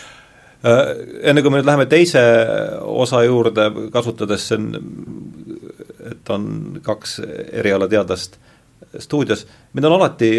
enne 0.63 1.43
kui 1.43 1.53
me 1.53 1.61
nüüd 1.61 1.69
läheme 1.69 1.87
teise 1.89 2.21
osa 2.85 3.23
juurde, 3.25 3.71
kasutades 3.93 4.45
siin, 4.51 4.69
et 6.11 6.33
on 6.33 6.47
kaks 6.85 7.21
erialateadlast 7.63 8.37
stuudios, 9.01 9.47
mind 9.73 9.89
on 9.89 9.97
alati, 9.97 10.31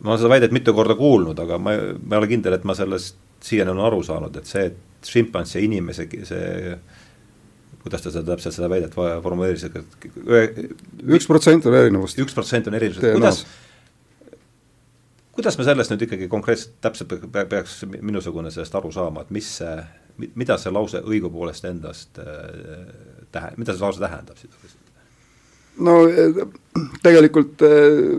ma 0.00 0.12
olen 0.12 0.20
seda 0.22 0.32
väidet 0.32 0.54
mitu 0.56 0.74
korda 0.76 0.96
kuulnud, 0.96 1.38
aga 1.44 1.58
ma, 1.60 1.74
ma 2.00 2.16
ei 2.16 2.22
ole 2.22 2.30
kindel, 2.30 2.56
et 2.56 2.64
ma 2.68 2.76
sellest 2.78 3.18
siiani 3.44 3.74
olen 3.74 3.86
aru 3.90 4.00
saanud, 4.06 4.40
et 4.40 4.48
see, 4.48 4.64
et 4.70 5.08
šimpanss 5.08 5.58
ja 5.58 5.62
inimese 5.62 6.08
see 6.26 6.72
kuidas 7.82 8.02
ta 8.04 8.12
seda 8.12 8.34
täpselt, 8.34 8.56
seda 8.56 8.68
väidet 8.72 8.94
formuleeris, 8.96 9.64
et 9.68 10.08
üks 11.18 11.28
protsent 11.30 11.66
on 11.70 11.78
erinevust. 11.78 12.20
üks 12.22 12.36
protsent 12.36 12.70
on 12.70 12.78
erinevust, 12.78 13.06
kuidas 13.14 13.46
kuidas 15.38 15.54
me 15.58 15.64
sellest 15.68 15.92
nüüd 15.92 16.02
ikkagi 16.08 16.26
konkreetselt 16.30 16.80
täpselt 16.82 17.12
peaks 17.30 17.84
minusugune 17.86 18.50
sellest 18.50 18.74
aru 18.74 18.90
saama, 18.90 19.22
et 19.22 19.30
mis 19.36 19.46
see, 19.60 19.76
mida 20.34 20.56
see 20.58 20.72
lause 20.74 20.98
õigupoolest 21.06 21.68
endast 21.70 22.18
äh, 22.18 22.88
tähe-, 23.34 23.52
mida 23.60 23.76
see 23.76 23.84
lause 23.84 24.02
tähendab 24.02 24.40
siis? 24.40 24.74
no 25.78 25.94
äh, 26.10 26.42
tegelikult 27.06 27.62
äh, 27.62 28.18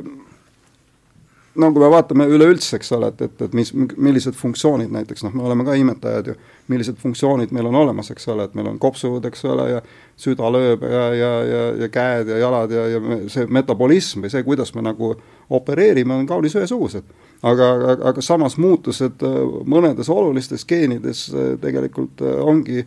no 1.59 1.69
kui 1.75 1.83
me 1.83 1.89
vaatame 1.91 2.25
üleüldse, 2.31 2.77
eks 2.79 2.91
ole, 2.95 3.11
et, 3.13 3.21
et, 3.27 3.41
et 3.45 3.55
mis, 3.57 3.71
millised 3.75 4.37
funktsioonid 4.37 4.91
näiteks, 4.93 5.25
noh, 5.25 5.33
me 5.35 5.43
oleme 5.47 5.65
ka 5.67 5.75
imetajad 5.79 6.31
ju, 6.31 6.35
millised 6.71 6.99
funktsioonid 7.01 7.51
meil 7.55 7.67
on 7.69 7.75
olemas, 7.81 8.11
eks 8.13 8.29
ole, 8.31 8.45
et 8.47 8.55
meil 8.57 8.69
on 8.71 8.79
kopsud, 8.81 9.25
eks 9.27 9.43
ole, 9.49 9.65
ja 9.73 9.81
süda 10.19 10.51
lööb 10.51 10.83
ja, 10.83 11.03
ja, 11.15 11.31
ja, 11.47 11.63
ja 11.83 11.89
käed 11.93 12.31
ja 12.31 12.39
jalad 12.43 12.73
ja, 12.75 12.85
ja 12.93 13.01
see 13.31 13.47
metabolism 13.49 14.25
või 14.25 14.33
see, 14.33 14.45
kuidas 14.47 14.73
me 14.75 14.83
nagu 14.85 15.13
opereerime, 15.49 16.15
on 16.15 16.29
kaunis 16.29 16.55
ühesugused. 16.59 17.03
aga, 17.41 17.67
aga, 17.73 17.97
aga 18.11 18.21
samas 18.21 18.57
muutused 18.59 19.23
äh, 19.23 19.37
mõnedes 19.65 20.09
olulistes 20.11 20.65
geenides 20.67 21.29
äh, 21.33 21.53
tegelikult 21.61 22.21
äh, 22.21 22.39
ongi 22.43 22.85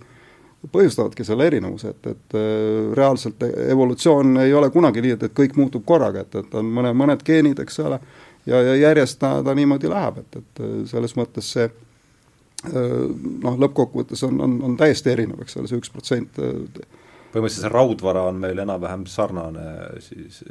põhjustavadki 0.72 1.24
selle 1.26 1.48
erinevuse, 1.48 1.90
et, 1.90 2.06
et 2.06 2.34
reaalselt 2.94 3.40
evolutsioon 3.42 4.36
ei 4.44 4.52
ole 4.54 4.68
kunagi 4.70 5.02
nii, 5.02 5.16
et, 5.16 5.24
et 5.26 5.32
kõik 5.34 5.56
muutub 5.58 5.82
korraga, 5.82 6.22
et, 6.22 6.36
et 6.38 6.54
on 6.54 6.68
mõne, 6.76 6.92
mõned 6.94 7.24
geenid, 7.26 7.58
eks 7.64 7.80
ole, 7.82 7.98
ja, 8.46 8.62
ja 8.62 8.76
järjest 8.76 9.18
ta, 9.22 9.36
ta 9.44 9.54
niimoodi 9.54 9.90
läheb, 9.90 10.22
et, 10.22 10.40
et 10.42 10.62
selles 10.90 11.16
mõttes 11.18 11.52
see 11.56 11.68
noh, 12.70 13.58
lõppkokkuvõttes 13.58 14.22
on, 14.28 14.40
on, 14.44 14.58
on 14.68 14.76
täiesti 14.78 15.10
erinev, 15.10 15.42
eks 15.42 15.58
ole, 15.58 15.70
see 15.70 15.80
üks 15.82 15.90
protsent. 15.90 16.38
põhimõtteliselt 16.38 17.66
see 17.66 17.72
raudvara 17.72 18.28
on 18.30 18.38
meil 18.42 18.62
enam-vähem 18.62 19.06
sarnane 19.10 19.66
siis 20.04 20.42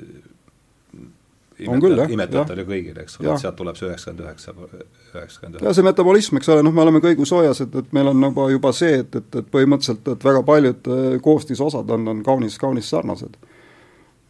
imetajad, 1.62 2.12
imetajatel 2.12 2.64
ju 2.64 2.66
kõigil, 2.68 2.98
eks 3.04 3.20
ole, 3.22 3.38
sealt 3.40 3.56
tuleb 3.60 3.78
see 3.78 3.88
üheksakümmend 3.88 4.26
üheksa, 4.26 4.54
üheksakümmend 4.58 5.56
üheksa. 5.56 5.68
ja 5.68 5.74
see 5.78 5.86
metabolism, 5.86 6.40
eks 6.40 6.52
ole, 6.52 6.66
noh, 6.66 6.74
me 6.76 6.84
oleme 6.84 7.04
kõigusoojas, 7.04 7.64
et, 7.66 7.78
et 7.84 7.96
meil 7.96 8.12
on 8.12 8.28
juba, 8.28 8.48
juba 8.56 8.74
see, 8.76 9.02
et, 9.04 9.16
et, 9.22 9.40
et 9.44 9.52
põhimõtteliselt, 9.54 10.12
et 10.16 10.28
väga 10.32 10.44
paljud 10.48 10.92
koostisosad 11.24 11.96
on, 11.96 12.08
on 12.16 12.24
kaunis, 12.26 12.58
kaunis 12.62 12.90
sarnased 12.92 13.38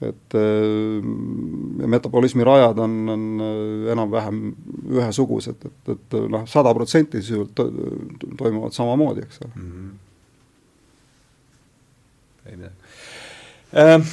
et 0.01 0.35
äh, 0.37 1.03
metabolismi 1.87 2.43
rajad 2.43 2.79
on, 2.81 3.09
on 3.09 3.25
äh, 3.45 3.91
enam-vähem 3.93 4.41
ühesugused, 4.89 5.67
et, 5.67 5.93
et 5.95 6.17
noh, 6.31 6.47
sada 6.49 6.73
protsenti 6.77 7.21
sisuliselt 7.21 7.55
to, 7.55 7.67
toimuvad 8.39 8.73
samamoodi, 8.75 9.25
eks 9.27 9.39
ole 9.45 9.51
mm. 9.55 9.71
-hmm. 9.71 9.93
ei 12.49 12.55
midagi 12.55 12.75
äh,. 13.77 14.11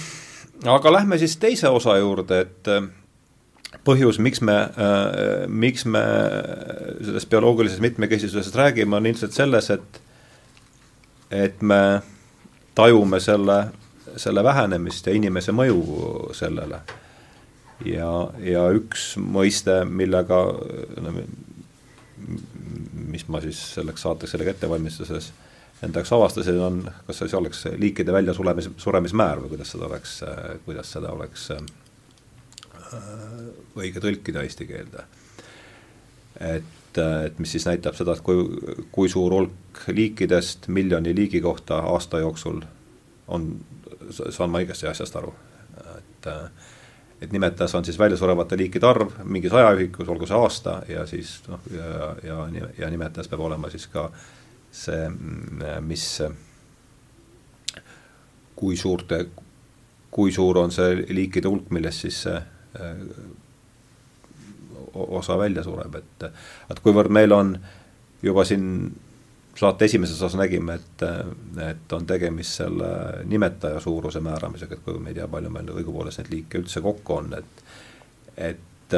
Aga 0.67 0.93
lähme 0.93 1.19
siis 1.19 1.37
teise 1.37 1.69
osa 1.69 1.97
juurde, 1.97 2.41
et 2.41 2.69
äh, 2.69 2.83
põhjus, 3.85 4.19
miks 4.19 4.41
me 4.41 4.57
äh,, 4.59 5.47
miks 5.49 5.85
me 5.87 6.03
sellest 7.05 7.31
bioloogilisest 7.31 7.81
mitmekesisusest 7.81 8.57
räägime, 8.57 8.97
on 8.97 9.07
ilmselt 9.07 9.33
selles, 9.33 9.71
et 9.71 10.03
et 11.31 11.63
me 11.63 12.01
tajume 12.75 13.21
selle 13.21 13.59
selle 14.17 14.45
vähenemist 14.45 15.07
ja 15.07 15.13
inimese 15.15 15.53
mõju 15.53 16.33
sellele. 16.37 16.81
ja, 17.85 18.13
ja 18.43 18.65
üks 18.75 19.13
mõiste, 19.21 19.85
millega 19.85 20.41
no, 21.03 21.13
mis 23.09 23.29
ma 23.29 23.41
siis 23.41 23.61
selleks 23.75 24.03
saateks 24.03 24.35
sellega 24.35 24.57
ettevalmistuses 24.57 25.33
enda 25.83 26.01
jaoks 26.01 26.13
avastasin, 26.13 26.59
on, 26.61 26.81
kas 27.07 27.21
see 27.23 27.37
oleks 27.39 27.65
liikide 27.79 28.13
väljasuremis, 28.15 28.71
suremismäär 28.83 29.43
või 29.45 29.53
kuidas 29.55 29.75
seda 29.75 29.87
oleks, 29.87 30.17
kuidas 30.65 30.91
seda 30.97 31.13
oleks 31.15 31.51
äh, 31.55 31.63
õige 33.79 34.03
tõlkida 34.03 34.43
eesti 34.47 34.67
keelde. 34.69 35.05
et, 36.41 36.99
et 36.99 37.39
mis 37.39 37.53
siis 37.55 37.67
näitab 37.67 37.95
seda, 37.99 38.17
et 38.17 38.25
kui, 38.27 38.43
kui 38.93 39.11
suur 39.11 39.35
hulk 39.35 39.85
liikidest 39.93 40.69
miljoni 40.69 41.15
liigi 41.15 41.41
kohta 41.41 41.81
aasta 41.95 42.23
jooksul 42.25 42.63
on 43.29 43.49
saan 44.11 44.51
ma 44.51 44.63
õigesti 44.63 44.89
asjast 44.91 45.17
aru, 45.21 45.35
et 45.99 46.29
et 47.19 47.33
nimetajas 47.35 47.75
on 47.75 47.83
siis 47.85 47.97
väljasurevate 47.99 48.57
liikide 48.57 48.87
arv 48.87 49.17
mingis 49.27 49.53
ajaühikus, 49.53 50.07
olgu 50.09 50.27
see 50.27 50.37
aasta 50.39 50.77
ja 50.89 51.07
siis 51.07 51.33
noh, 51.49 51.65
ja, 51.75 52.13
ja, 52.23 52.69
ja 52.79 52.91
nimetajas 52.91 53.27
peab 53.29 53.43
olema 53.43 53.71
siis 53.73 53.89
ka 53.91 54.05
see, 54.71 55.09
mis, 55.83 56.05
kui 58.55 58.77
suurte, 58.79 59.25
kui 60.15 60.31
suur 60.33 60.63
on 60.63 60.71
see 60.75 61.03
liikide 61.11 61.51
hulk, 61.51 61.73
millest 61.75 62.07
siis 62.07 62.23
see 62.29 62.39
osa 64.95 65.39
välja 65.39 65.63
sureb, 65.67 65.95
et 65.99 66.31
et 66.71 66.81
kuivõrd 66.83 67.11
meil 67.13 67.33
on 67.33 67.53
juba 68.23 68.45
siin 68.47 68.93
saate 69.59 69.85
esimeses 69.89 70.21
osas 70.23 70.37
nägime, 70.39 70.75
et, 70.79 71.03
et 71.67 71.93
on 71.93 72.07
tegemist 72.07 72.61
selle 72.61 72.89
nimetaja 73.27 73.81
suuruse 73.83 74.21
määramisega, 74.23 74.79
et 74.79 74.85
kui 74.85 74.99
me 75.03 75.11
ei 75.11 75.19
tea, 75.19 75.29
palju 75.31 75.51
meil 75.51 75.73
õigupoolest 75.75 76.23
neid 76.23 76.31
liike 76.35 76.61
üldse 76.63 76.83
kokku 76.85 77.19
on, 77.19 77.33
et 77.39 77.65
et, 78.39 78.95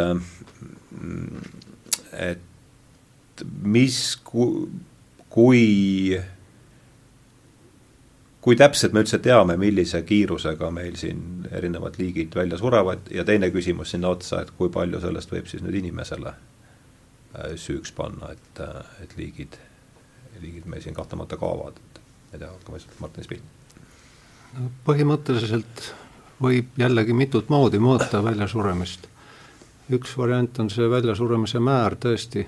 et 2.13 3.45
mis, 3.63 3.97
kui 5.33 6.21
kui 8.41 8.57
täpselt 8.57 8.93
me 8.97 9.03
üldse 9.05 9.21
teame, 9.25 9.57
millise 9.61 10.03
kiirusega 10.09 10.71
meil 10.73 10.97
siin 11.01 11.49
erinevad 11.53 11.99
liigid 12.01 12.37
välja 12.37 12.59
surevad 12.61 13.11
ja 13.13 13.25
teine 13.25 13.51
küsimus 13.53 13.93
sinna 13.95 14.13
otsa, 14.13 14.43
et 14.43 14.53
kui 14.57 14.73
palju 14.73 15.01
sellest 15.01 15.33
võib 15.33 15.49
siis 15.49 15.65
nüüd 15.65 15.77
inimesele 15.83 16.33
äh, 16.33 17.53
süüks 17.57 17.93
panna, 17.97 18.33
et, 18.37 18.63
et 19.05 19.17
liigid 19.17 19.59
liigid 20.41 20.67
meil 20.67 20.83
siin 20.83 20.95
kahtlemata 20.95 21.37
kaovad, 21.37 21.77
et 21.77 22.01
ma 22.01 22.33
ei 22.33 22.39
tea, 22.39 22.51
hakkame 22.51 22.79
lihtsalt 22.79 23.01
Martinist 23.01 23.31
pihta. 23.31 23.47
põhimõtteliselt 24.87 25.93
võib 26.43 26.79
jällegi 26.79 27.13
mitut 27.13 27.49
moodi 27.49 27.79
mõõta 27.79 28.25
väljasuremist. 28.25 29.07
üks 29.91 30.17
variant 30.19 30.59
on 30.59 30.71
see 30.71 30.91
väljasuremise 30.91 31.59
määr 31.59 31.97
tõesti, 31.99 32.47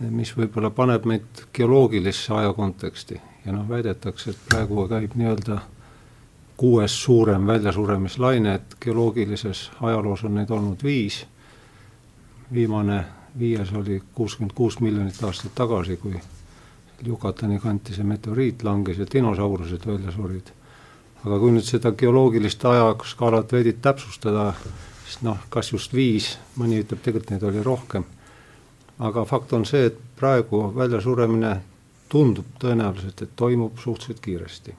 mis 0.00 0.34
võib-olla 0.36 0.70
paneb 0.70 1.04
meid 1.04 1.46
geoloogilisse 1.52 2.34
aja 2.34 2.52
konteksti 2.52 3.20
ja 3.44 3.52
noh, 3.52 3.68
väidetakse, 3.68 4.30
et 4.30 4.44
praegu 4.48 4.88
käib 4.88 5.14
nii-öelda 5.14 5.60
kuues 6.56 7.02
suurem 7.02 7.46
väljasuremislaine, 7.46 8.54
et 8.54 8.76
geoloogilises 8.80 9.70
ajaloos 9.80 10.24
on 10.24 10.34
neid 10.34 10.50
olnud 10.50 10.82
viis, 10.82 11.24
viimane 12.52 13.04
viies 13.38 13.72
oli 13.72 14.02
kuuskümmend 14.14 14.54
kuus 14.54 14.80
miljonit 14.80 15.22
aastat 15.22 15.54
tagasi, 15.54 15.96
kui 15.96 16.20
Yucatani 17.06 17.58
kanti 17.60 17.94
see 17.94 18.04
meteoriit 18.04 18.62
langes 18.62 18.98
ja 18.98 19.06
dinosaurused 19.12 19.86
välja 19.86 20.12
surid. 20.12 20.52
aga 21.24 21.38
kui 21.40 21.52
nüüd 21.54 21.64
seda 21.64 21.92
geoloogilist 21.96 22.64
ajaskaalat 22.68 23.52
veidi 23.52 23.72
täpsustada, 23.72 24.50
siis 25.06 25.22
noh, 25.24 25.38
kas 25.50 25.72
just 25.72 25.94
viis, 25.96 26.34
mõni 26.60 26.82
ütleb, 26.84 27.00
tegelikult 27.00 27.30
neid 27.30 27.46
oli 27.48 27.62
rohkem. 27.62 28.04
aga 28.98 29.24
fakt 29.24 29.52
on 29.52 29.64
see, 29.64 29.86
et 29.86 29.98
praegu 30.16 30.66
väljasuremine 30.76 31.54
tundub 32.08 32.46
tõenäoliselt, 32.60 33.22
et 33.22 33.36
toimub 33.36 33.78
suhteliselt 33.78 34.20
kiiresti. 34.20 34.74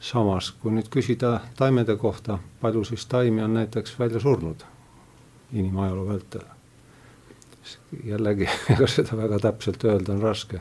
samas, 0.00 0.50
kui 0.50 0.72
nüüd 0.72 0.88
küsida 0.88 1.40
taimede 1.56 1.96
kohta, 1.96 2.38
palju 2.60 2.84
siis 2.84 3.06
taimi 3.06 3.42
on 3.42 3.54
näiteks 3.54 3.98
välja 3.98 4.20
surnud 4.20 4.64
inimajaloo 5.52 6.08
vältel 6.08 6.42
jällegi, 8.04 8.48
ega 8.72 8.86
seda 8.86 9.16
väga 9.16 9.38
täpselt 9.38 9.84
öelda 9.84 10.12
on 10.12 10.22
raske 10.22 10.60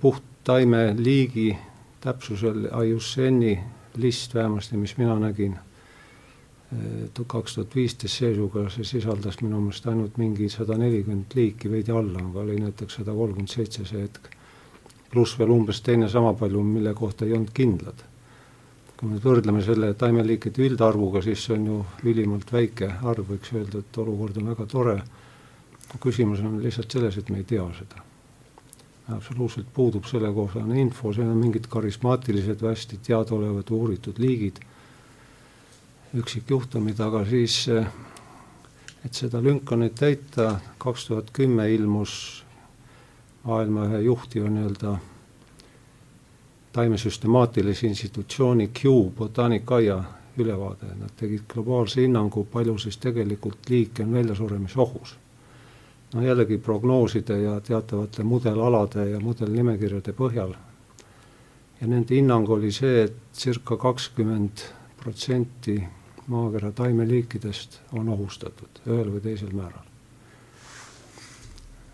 puht 0.00 0.22
taimeliigi 0.44 1.56
täpsusel 2.00 2.66
IUCN-i 2.66 3.58
list 3.96 4.34
vähemasti, 4.34 4.76
mis 4.76 4.96
mina 4.98 5.18
nägin 5.18 5.58
kaks 7.26 7.54
tuhat 7.54 7.74
viisteist 7.76 8.18
seisuga, 8.22 8.64
see 8.72 8.84
sisaldas 8.88 9.40
minu 9.42 9.60
meelest 9.60 9.86
ainult 9.90 10.16
mingi 10.20 10.48
sada 10.52 10.78
nelikümmend 10.80 11.34
liiki, 11.36 11.70
veidi 11.70 11.92
alla, 11.92 12.22
aga 12.24 12.44
oli 12.46 12.56
näiteks 12.60 13.00
sada 13.00 13.12
kolmkümmend 13.16 13.52
seitse 13.52 13.84
see 13.88 14.04
hetk. 14.06 14.30
pluss 15.12 15.36
veel 15.38 15.50
umbes 15.52 15.82
teine 15.84 16.08
sama 16.08 16.32
palju, 16.32 16.62
mille 16.64 16.94
kohta 16.94 17.26
ei 17.26 17.34
olnud 17.36 17.52
kindlad. 17.54 18.04
kui 18.96 19.08
me 19.10 19.18
võrdleme 19.20 19.62
selle 19.62 19.92
taimeliikide 19.98 20.62
üldarvuga, 20.62 21.22
siis 21.22 21.44
see 21.44 21.56
on 21.58 21.66
ju 21.66 21.84
ülimalt 22.04 22.52
väike 22.52 22.88
arv, 23.02 23.26
võiks 23.34 23.52
öelda, 23.52 23.82
et 23.82 23.98
olukord 23.98 24.36
on 24.36 24.48
väga 24.54 24.66
tore. 24.66 25.02
küsimus 26.00 26.40
on 26.40 26.62
lihtsalt 26.62 26.90
selles, 26.90 27.18
et 27.18 27.28
me 27.30 27.38
ei 27.38 27.44
tea 27.44 27.68
seda. 27.78 28.11
Absoluutselt 29.08 29.66
puudub 29.74 30.04
selle 30.06 30.30
kohta 30.32 30.62
info, 30.78 31.12
seal 31.12 31.30
on 31.30 31.36
mingid 31.36 31.66
karismaatilised 31.68 32.62
hästi 32.62 33.00
teadaolevad 33.02 33.70
uuritud 33.70 34.18
liigid 34.22 34.60
üksikjuhtumid, 36.14 37.00
aga 37.00 37.24
siis 37.26 37.66
et 39.04 39.14
seda 39.14 39.40
lünka 39.42 39.76
nüüd 39.76 39.96
täita, 39.98 40.60
kaks 40.78 41.08
tuhat 41.08 41.32
kümme 41.34 41.66
ilmus 41.74 42.12
maailma 43.44 43.88
ühe 43.88 44.02
juhtiva 44.06 44.50
nii-öelda 44.52 44.96
taimesüstemaatilise 46.72 47.86
institutsiooni 47.86 48.68
Q 48.68 48.92
botaanikaaia 49.18 49.98
ülevaade, 50.38 50.94
nad 51.00 51.10
tegid 51.16 51.42
globaalse 51.48 52.00
hinnangu, 52.00 52.44
palju 52.44 52.78
siis 52.78 52.96
tegelikult 52.96 53.68
liike 53.68 54.06
on 54.06 54.14
väljasuremisohus. 54.14 55.16
No 56.14 56.22
jällegi 56.22 56.58
prognooside 56.58 57.38
ja 57.42 57.60
teatavate 57.60 58.22
mudelalade 58.22 59.08
ja 59.10 59.20
mudelnimekirjade 59.20 60.12
põhjal. 60.12 60.54
ja 61.80 61.86
nende 61.86 62.14
hinnang 62.14 62.48
oli 62.50 62.72
see, 62.72 63.02
et 63.04 63.16
circa 63.32 63.76
kakskümmend 63.76 64.62
protsenti 65.02 65.82
maakera 66.26 66.72
taimeliikidest 66.72 67.80
on 67.92 68.08
ohustatud 68.08 68.82
ühel 68.86 69.10
või 69.14 69.22
teisel 69.24 69.54
määral. 69.56 69.86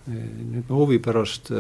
nüüd 0.09 0.65
ma 0.69 0.77
huvi 0.77 0.99
pärast 0.99 1.51
äh, 1.53 1.59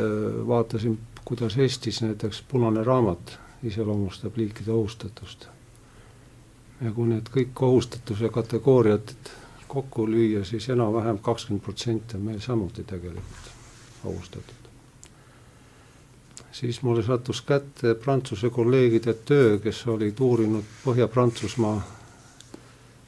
vaatasin, 0.48 0.98
kuidas 1.24 1.56
Eestis 1.58 2.02
näiteks 2.02 2.42
punane 2.48 2.84
raamat 2.84 3.38
iseloomustab 3.62 4.36
liikide 4.36 4.72
ohustatust. 4.72 5.48
ja 6.80 6.92
kui 6.92 7.08
need 7.08 7.28
kõik 7.34 7.62
ohustatuse 7.62 8.28
kategooriad 8.28 9.14
kokku 9.68 10.06
lüüa, 10.08 10.44
siis 10.44 10.68
enam-vähem 10.72 11.18
kakskümmend 11.18 11.64
protsenti 11.64 12.16
on 12.16 12.22
meil 12.22 12.40
samuti 12.40 12.84
tegelikult 12.84 13.52
ohustatud. 14.04 14.54
siis 16.52 16.82
mulle 16.82 17.02
sattus 17.02 17.42
kätte 17.42 17.94
Prantsuse 17.94 18.50
kolleegide 18.50 19.14
töö, 19.14 19.58
kes 19.58 19.86
olid 19.86 20.20
uurinud 20.20 20.64
Põhja-Prantsusmaa 20.84 21.82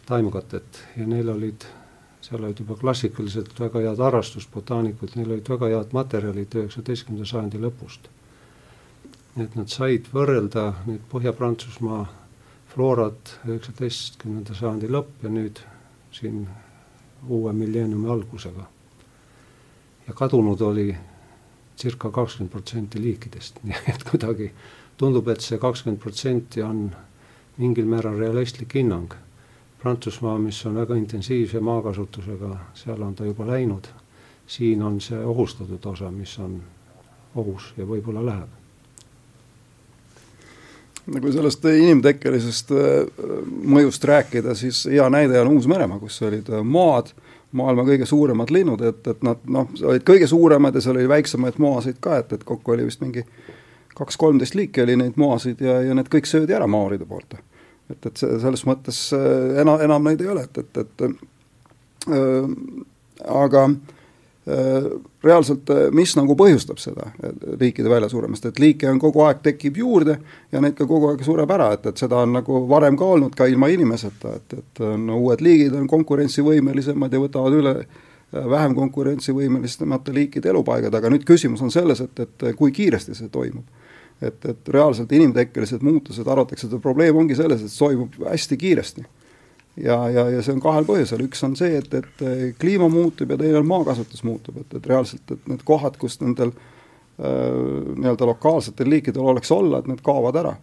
taimkatet 0.07 0.85
ja 0.97 1.07
neil 1.07 1.29
olid, 1.29 1.65
seal 2.21 2.45
olid 2.45 2.61
juba 2.61 2.77
klassikaliselt 2.77 3.61
väga 3.61 3.83
head 3.87 4.03
harrastusbotaanikud, 4.05 5.17
neil 5.17 5.33
olid 5.33 5.51
väga 5.51 5.73
head 5.75 5.93
materjalid 5.97 6.55
üheksateistkümnenda 6.55 7.27
sajandi 7.27 7.59
lõpust. 7.59 8.09
et 9.41 9.55
nad 9.57 9.69
said 9.71 10.09
võrrelda 10.13 10.73
nüüd 10.87 11.03
Põhja-Prantsusmaa 11.13 12.07
floorat 12.75 13.37
üheksateistkümnenda 13.47 14.55
sajandi 14.55 14.91
lõpp 14.91 15.23
ja 15.23 15.31
nüüd 15.31 15.63
siin 16.11 16.49
uue 17.29 17.53
milleeniumi 17.53 18.11
algusega. 18.11 18.67
ja 20.07 20.15
kadunud 20.15 20.61
oli 20.61 20.97
circa 21.77 22.11
kakskümmend 22.11 22.51
protsenti 22.51 23.03
liikidest, 23.03 23.61
nii 23.65 23.83
et 23.95 24.05
kuidagi 24.05 24.53
tundub, 24.97 25.29
et 25.29 25.41
see 25.41 25.59
kakskümmend 25.59 26.01
protsenti 26.01 26.63
on 26.63 26.91
mingil 27.59 27.87
määral 27.87 28.19
realistlik 28.19 28.75
hinnang 28.75 29.15
Prantsusmaa, 29.81 30.39
mis 30.39 30.67
on 30.67 30.75
väga 30.75 30.95
intensiivse 30.95 31.61
maakasutusega, 31.61 32.57
seal 32.75 33.03
on 33.03 33.15
ta 33.15 33.25
juba 33.25 33.47
läinud, 33.47 33.87
siin 34.47 34.83
on 34.83 35.01
see 35.01 35.25
ohustatud 35.25 35.87
osa, 35.87 36.11
mis 36.11 36.35
on 36.39 36.59
ohus 37.35 37.71
ja 37.77 37.87
võib-olla 37.89 38.25
läheb. 38.27 38.60
Kui 41.07 41.33
sellest 41.33 41.65
inimtekkelisest 41.65 42.73
äh, 42.77 43.25
mõjust 43.67 44.05
rääkida, 44.05 44.55
siis 44.59 44.85
hea 44.91 45.09
näide 45.13 45.41
on 45.41 45.55
Uus-Meremaa, 45.57 45.99
kus 46.03 46.21
olid 46.27 46.49
äh, 46.53 46.65
moad, 46.65 47.13
maailma 47.57 47.85
kõige 47.89 48.07
suuremad 48.07 48.53
linnud, 48.55 48.83
et, 48.87 49.07
et 49.11 49.25
nad 49.27 49.41
noh, 49.51 49.71
olid 49.83 50.05
kõige 50.07 50.29
suuremad 50.31 50.77
ja 50.77 50.85
seal 50.85 50.99
oli 50.99 51.09
väiksemaid 51.11 51.59
moasid 51.59 51.99
ka, 52.01 52.21
et, 52.23 52.33
et 52.37 52.45
kokku 52.47 52.77
oli 52.77 52.87
vist 52.87 53.03
mingi 53.03 53.25
kaks-kolmteist 53.99 54.55
liiki 54.55 54.85
oli 54.85 54.97
neid 55.01 55.19
moasid 55.21 55.61
ja, 55.65 55.81
ja 55.85 55.97
need 55.97 56.09
kõik 56.13 56.29
söödi 56.31 56.55
ära 56.57 56.69
maoride 56.71 57.09
poolt. 57.09 57.41
Et, 57.91 58.07
et 58.07 58.21
selles 58.21 58.63
mõttes 58.69 59.09
äh, 59.17 59.61
enam, 59.65 59.81
enam 59.83 60.07
neid 60.07 60.23
ei 60.23 60.31
ole, 60.31 60.47
et, 60.47 60.63
et, 60.63 60.85
et 60.85 62.13
äh, 62.15 62.45
aga 63.27 63.67
äh, 63.67 64.00
reaalselt, 65.25 65.71
äh, 65.71 65.89
mis 65.93 66.15
nagu 66.17 66.35
põhjustab 66.39 66.81
seda 66.81 67.11
liikide 67.61 67.91
väljasuremist, 67.93 68.47
et 68.49 68.61
liike 68.63 68.89
on 68.91 69.01
kogu 69.03 69.25
aeg, 69.27 69.43
tekib 69.45 69.77
juurde 69.77 70.17
ja 70.53 70.63
neid 70.65 70.79
ka 70.79 70.87
kogu 70.89 71.11
aeg 71.11 71.25
sureb 71.27 71.51
ära, 71.53 71.73
et, 71.77 71.91
et 71.91 72.01
seda 72.01 72.23
on 72.25 72.33
nagu 72.39 72.63
varem 72.71 72.97
ka 72.97 73.09
olnud 73.17 73.37
ka 73.37 73.49
ilma 73.51 73.69
inimeseta, 73.73 74.37
et, 74.41 74.57
et 74.63 74.85
on 74.87 75.11
uued 75.19 75.45
liigid 75.45 75.77
on 75.77 75.85
konkurentsivõimelisemad 75.91 77.13
ja 77.13 77.21
võtavad 77.21 77.59
üle 77.59 77.75
äh, 77.83 78.49
vähem 78.55 78.75
konkurentsivõimelisemate 78.79 80.17
liikide 80.17 80.55
elupaigad, 80.55 80.95
aga 80.97 81.13
nüüd 81.13 81.29
küsimus 81.29 81.61
on 81.67 81.75
selles, 81.75 82.01
et, 82.01 82.25
et 82.25 82.51
kui 82.57 82.73
kiiresti 82.73 83.19
see 83.19 83.29
toimub 83.29 83.69
et, 84.21 84.45
et 84.45 84.69
reaalselt 84.69 85.13
inimtekkelised 85.17 85.85
muutused, 85.85 86.27
arvatakse, 86.29 86.69
et 86.69 86.83
probleem 86.83 87.17
ongi 87.17 87.37
selles, 87.39 87.63
et 87.65 87.73
toimub 87.73 88.19
hästi 88.29 88.59
kiiresti. 88.61 89.05
Ja, 89.85 89.99
ja, 90.11 90.27
ja 90.31 90.43
see 90.43 90.55
on 90.57 90.63
kahel 90.65 90.87
põhjusel, 90.89 91.25
üks 91.27 91.45
on 91.47 91.57
see, 91.59 91.79
et, 91.79 91.95
et 91.95 92.25
kliima 92.61 92.89
muutub 92.93 93.31
ja 93.31 93.39
teine 93.41 93.61
on 93.61 93.69
maakasutus 93.69 94.25
muutub, 94.27 94.61
et, 94.63 94.75
et 94.77 94.91
reaalselt, 94.91 95.25
et 95.31 95.49
need 95.51 95.63
kohad, 95.69 95.99
kus 96.01 96.19
nendel 96.23 96.53
äh, 96.53 97.25
nii-öelda 97.97 98.29
lokaalsetel 98.33 98.91
liikidel 98.91 99.33
oleks 99.35 99.53
olla, 99.55 99.81
et 99.81 99.91
need 99.91 100.03
kaovad 100.07 100.41
ära. 100.43 100.57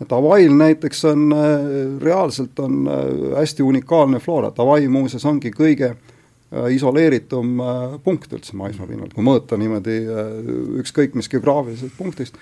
et 0.00 0.10
Hawaii'l 0.10 0.54
näiteks 0.56 1.04
on 1.04 1.32
äh,, 1.32 1.66
reaalselt 2.02 2.58
on 2.58 2.86
äh, 2.88 3.36
hästi 3.38 3.62
unikaalne 3.62 4.18
floora, 4.18 4.48
et 4.48 4.58
Hawaii 4.58 4.88
muuseas 4.88 5.24
ongi 5.28 5.52
kõige 5.54 5.94
äh, 5.94 6.16
Äh, 6.50 6.72
isoleeritum 6.74 7.60
äh, 7.60 7.92
punkt 8.02 8.32
üldse 8.34 8.56
maismaapinnal, 8.58 9.12
kui 9.14 9.22
mõõta 9.22 9.54
niimoodi 9.54 10.00
äh, 10.02 10.30
ükskõik 10.82 11.14
mis 11.14 11.30
geograafilisest 11.30 11.94
punktist, 11.94 12.40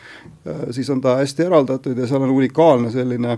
siis 0.72 0.88
on 0.88 1.02
ta 1.04 1.18
hästi 1.18 1.44
eraldatud 1.44 1.98
ja 1.98 2.06
seal 2.08 2.24
on 2.24 2.32
unikaalne 2.32 2.88
selline 2.94 3.36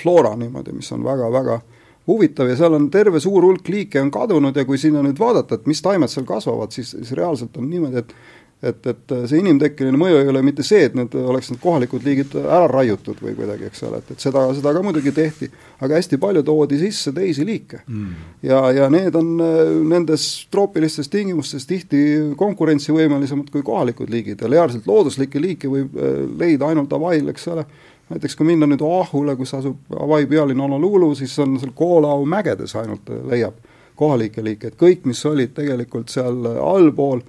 floora 0.00 0.34
niimoodi, 0.36 0.74
mis 0.76 0.92
on 0.92 1.04
väga-väga 1.04 1.60
huvitav 2.06 2.48
ja 2.50 2.56
seal 2.56 2.76
on 2.78 2.90
terve 2.90 3.20
suur 3.20 3.44
hulk 3.44 3.68
liike 3.68 4.00
on 4.00 4.10
kadunud 4.14 4.56
ja 4.56 4.64
kui 4.64 4.78
sinna 4.78 5.02
nüüd 5.02 5.18
vaadata, 5.18 5.58
et 5.58 5.66
mis 5.70 5.82
taimed 5.82 6.10
seal 6.12 6.26
kasvavad, 6.28 6.74
siis, 6.74 6.94
siis 6.94 7.14
reaalselt 7.18 7.56
on 7.58 7.70
niimoodi, 7.70 8.04
et 8.04 8.14
et, 8.64 8.86
et 8.88 9.14
see 9.28 9.40
inimtekkeline 9.42 9.98
mõju 10.00 10.20
ei 10.22 10.30
ole 10.30 10.40
mitte 10.44 10.64
see, 10.64 10.86
et 10.88 10.94
need 10.96 11.12
oleks 11.20 11.50
need 11.50 11.60
kohalikud 11.60 12.04
liigid 12.06 12.32
ära 12.40 12.64
raiutud 12.70 13.18
või 13.20 13.34
kuidagi, 13.36 13.68
eks 13.68 13.82
ole, 13.84 14.00
et, 14.00 14.14
et 14.14 14.22
seda, 14.22 14.46
seda 14.56 14.72
ka 14.72 14.82
muidugi 14.84 15.12
tehti, 15.14 15.50
aga 15.84 15.98
hästi 15.98 16.18
palju 16.22 16.42
toodi 16.46 16.78
sisse 16.80 17.12
teisi 17.16 17.44
liike. 17.46 17.82
Mm.. 17.84 18.14
ja, 18.48 18.62
ja 18.78 18.88
need 18.92 19.18
on 19.18 19.34
nendes 19.90 20.28
troopilistes 20.52 21.12
tingimustes 21.12 21.68
tihti 21.68 22.00
konkurentsivõimelisemad 22.40 23.52
kui 23.52 23.64
kohalikud 23.66 24.12
liigid 24.12 24.40
ja 24.40 24.50
reaalselt 24.52 24.88
looduslikke 24.88 25.42
liike 25.42 25.70
võib 25.72 26.00
äh, 26.00 26.22
leida 26.40 26.72
ainult 26.72 26.96
Hawaii'l, 26.96 27.28
eks 27.34 27.52
ole, 27.52 27.66
näiteks 28.10 28.36
kui 28.36 28.46
minna 28.46 28.68
nüüd 28.70 28.82
Oahu'le, 28.86 29.36
kus 29.36 29.54
asub 29.54 29.78
Hawaii 29.90 30.26
pealinn 30.30 30.60
Honolulu, 30.60 31.14
siis 31.14 31.38
on 31.42 31.58
seal 31.60 31.72
Koolau 31.74 32.24
mägedes 32.24 32.76
ainult 32.76 33.10
äh, 33.10 33.22
leiab 33.30 33.58
kohalikke 33.96 34.44
liike, 34.44 34.68
et 34.68 34.76
kõik, 34.76 35.06
mis 35.08 35.24
olid 35.24 35.54
tegelikult 35.56 36.12
seal 36.12 36.44
allpool 36.60 37.22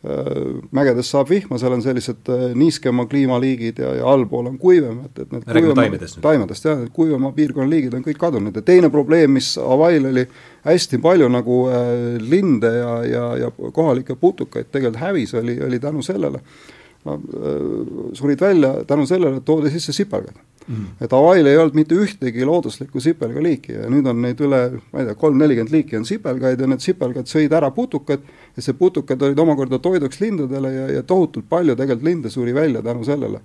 Äh, 0.00 0.60
mägedes 0.72 1.10
saab 1.12 1.28
vihma, 1.28 1.58
seal 1.60 1.74
on 1.76 1.82
sellised 1.84 2.28
äh, 2.32 2.54
niiskema 2.56 3.04
kliimaliigid 3.04 3.82
ja, 3.82 3.90
ja 3.98 4.06
allpool 4.08 4.46
on 4.48 4.54
kuivem, 4.56 5.02
et, 5.04 5.18
et 5.20 5.34
need 5.34 5.44
räägime 5.44 5.74
taimedest 5.76 6.20
taimedest 6.24 6.64
jah, 6.64 6.78
need 6.80 6.94
kuivema 6.96 7.28
piirkonna 7.36 7.68
liigid 7.68 7.98
on 7.98 8.06
kõik 8.06 8.16
kadunud. 8.22 8.56
Ja 8.56 8.64
teine 8.64 8.88
probleem, 8.88 9.36
mis 9.36 9.50
Hawaii'l 9.60 10.08
oli 10.08 10.24
hästi 10.64 11.02
palju 11.04 11.28
nagu 11.28 11.58
äh, 11.68 11.92
linde 12.16 12.72
ja, 12.78 12.94
ja, 13.04 13.26
ja 13.42 13.52
kohalikke 13.60 14.16
putukaid 14.16 14.72
tegelikult 14.72 15.02
hävis, 15.04 15.36
oli, 15.36 15.58
oli 15.68 15.82
tänu 15.84 16.00
sellele 16.06 16.40
äh, 16.40 16.79
surid 18.14 18.40
välja 18.40 18.74
tänu 18.84 19.06
sellele, 19.08 19.40
et 19.40 19.44
toodi 19.44 19.70
sisse 19.72 19.92
sipelgad 19.96 20.36
mm.. 20.66 20.86
et 21.00 21.12
Hawaii'l 21.12 21.48
ei 21.48 21.58
olnud 21.58 21.76
mitte 21.78 21.96
ühtegi 21.96 22.44
looduslikku 22.46 23.00
sipelgaliiki 23.00 23.76
ja 23.78 23.88
nüüd 23.92 24.08
on 24.10 24.20
neid 24.24 24.40
üle, 24.44 24.60
ma 24.92 25.02
ei 25.02 25.08
tea, 25.08 25.16
kolm-nelikümmend 25.20 25.74
liiki 25.74 25.98
on 26.00 26.06
sipelgaid 26.08 26.60
ja 26.60 26.68
need 26.70 26.84
sipelgad 26.84 27.30
sõid 27.30 27.54
ära 27.56 27.70
putukad 27.74 28.26
ja 28.56 28.64
see 28.64 28.76
putukad 28.76 29.22
olid 29.26 29.40
omakorda 29.40 29.80
toiduks 29.82 30.20
lindudele 30.20 30.74
ja, 30.74 30.90
ja 30.98 31.06
tohutult 31.06 31.48
palju 31.48 31.76
tegelikult 31.78 32.08
linde 32.10 32.32
suri 32.32 32.54
välja 32.56 32.82
tänu 32.84 33.04
sellele. 33.08 33.40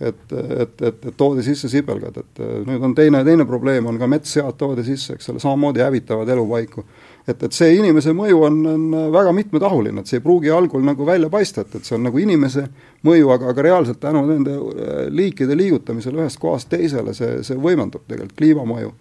et, 0.00 0.32
et, 0.32 0.82
et, 0.82 1.04
et 1.06 1.16
toodi 1.16 1.42
sisse 1.44 1.68
sipelgad, 1.68 2.14
et 2.16 2.38
nüüd 2.64 2.84
on 2.84 2.94
teine, 2.96 3.20
teine 3.24 3.44
probleem 3.44 3.84
on 3.86 3.98
ka 4.00 4.06
metssead 4.08 4.56
toodi 4.56 4.84
sisse, 4.86 5.18
eks 5.18 5.28
ole, 5.28 5.42
samamoodi 5.42 5.82
hävitavad 5.84 6.28
elupaiku. 6.28 6.84
Et, 7.28 7.42
et 7.42 7.52
see 7.52 7.74
inimese 7.76 8.14
mõju 8.16 8.40
on, 8.46 8.58
on 8.66 8.86
väga 9.12 9.32
mitmetahuline, 9.36 10.00
et 10.00 10.10
see 10.10 10.20
ei 10.20 10.24
pruugi 10.24 10.50
algul 10.54 10.84
nagu 10.84 11.06
välja 11.06 11.30
paista, 11.32 11.64
et, 11.64 11.74
et 11.76 11.86
see 11.86 11.96
on 11.98 12.06
nagu 12.08 12.18
inimese 12.22 12.66
mõju, 13.06 13.30
aga, 13.34 13.52
aga 13.52 13.66
reaalselt 13.66 14.00
tänu 14.02 14.24
nende 14.28 14.56
äh, 14.56 15.04
liikide 15.12 15.56
liigutamisele 15.58 16.24
ühest 16.24 16.40
kohast 16.42 16.70
teisele, 16.72 17.14
see, 17.16 17.40
see 17.46 17.60
võimendab 17.60 18.06
tegelikult 18.06 18.38
kliimamõju 18.40 18.92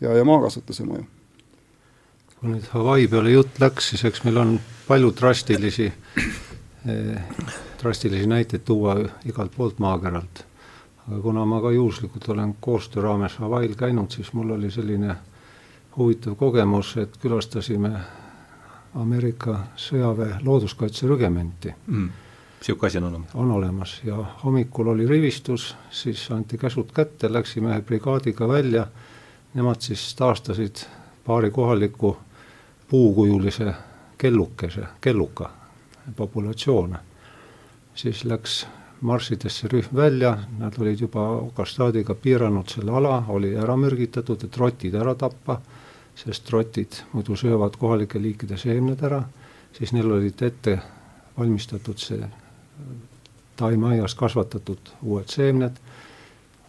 ja, 0.00 0.14
ja 0.14 0.24
maakasutuse 0.24 0.86
mõju. 0.88 1.04
kui 2.38 2.54
nüüd 2.54 2.70
Hawaii 2.72 3.10
peale 3.10 3.34
jutt 3.34 3.60
läks, 3.62 3.92
siis 3.92 4.04
eks 4.04 4.24
meil 4.26 4.40
on 4.42 4.56
palju 4.88 5.12
drastilisi 5.16 5.86
eh, 5.90 7.36
drastilisi 7.80 8.26
näiteid 8.28 8.64
tuua 8.64 8.96
igalt 9.24 9.54
poolt 9.56 9.78
maakeralt. 9.78 10.44
aga 11.08 11.20
kuna 11.20 11.44
ma 11.44 11.60
ka 11.60 11.70
juhuslikult 11.70 12.28
olen 12.28 12.56
koostöö 12.60 13.02
raames 13.02 13.36
Hawaii'l 13.38 13.76
käinud, 13.76 14.10
siis 14.10 14.32
mul 14.32 14.50
oli 14.50 14.70
selline 14.70 15.16
huvitav 15.96 16.34
kogemus, 16.34 16.96
et 16.96 17.16
külastasime 17.22 17.92
Ameerika 18.94 19.58
sõjaväe 19.76 20.38
looduskaitserügementi. 20.42 21.74
Mm.. 21.86 22.10
niisugune 22.60 22.86
asi 22.86 22.98
on 22.98 23.04
olemas? 23.04 23.34
on 23.34 23.50
olemas. 23.50 24.00
Ja 24.04 24.16
hommikul 24.44 24.88
oli 24.88 25.06
rivistus, 25.06 25.76
siis 25.90 26.30
anti 26.30 26.58
käsud 26.58 26.92
kätte, 26.94 27.32
läksime 27.32 27.72
ühe 27.72 27.80
brigaadiga 27.82 28.48
välja, 28.48 28.86
nemad 29.54 29.80
siis 29.80 30.14
taastasid 30.14 30.86
paari 31.24 31.50
kohaliku 31.50 32.16
puukujulise 32.88 33.74
kellukese, 34.18 34.86
kelluka 35.00 35.50
populatsioone. 36.16 36.98
Siis 37.94 38.24
läks 38.24 38.66
marssidesse 39.00 39.68
rühm 39.68 39.96
välja, 39.96 40.38
nad 40.58 40.74
olid 40.80 41.00
juba 41.00 41.28
okastaadiga 41.28 42.14
piiranud 42.14 42.68
selle 42.68 42.92
ala, 42.92 43.22
oli 43.28 43.54
ära 43.56 43.76
mürgitatud, 43.76 44.44
et 44.44 44.56
rotid 44.56 44.94
ära 44.94 45.14
tappa, 45.14 45.58
sest 46.14 46.50
rotid 46.50 47.00
muidu 47.12 47.36
söövad 47.36 47.76
kohalike 47.78 48.22
liikide 48.22 48.58
seemned 48.60 49.02
ära, 49.02 49.22
siis 49.74 49.92
neil 49.92 50.12
olid 50.12 50.42
ette 50.46 50.78
valmistatud 51.38 51.98
see 51.98 52.22
taimeaias 53.56 54.14
kasvatatud 54.18 54.94
uued 55.02 55.30
seemned, 55.30 55.76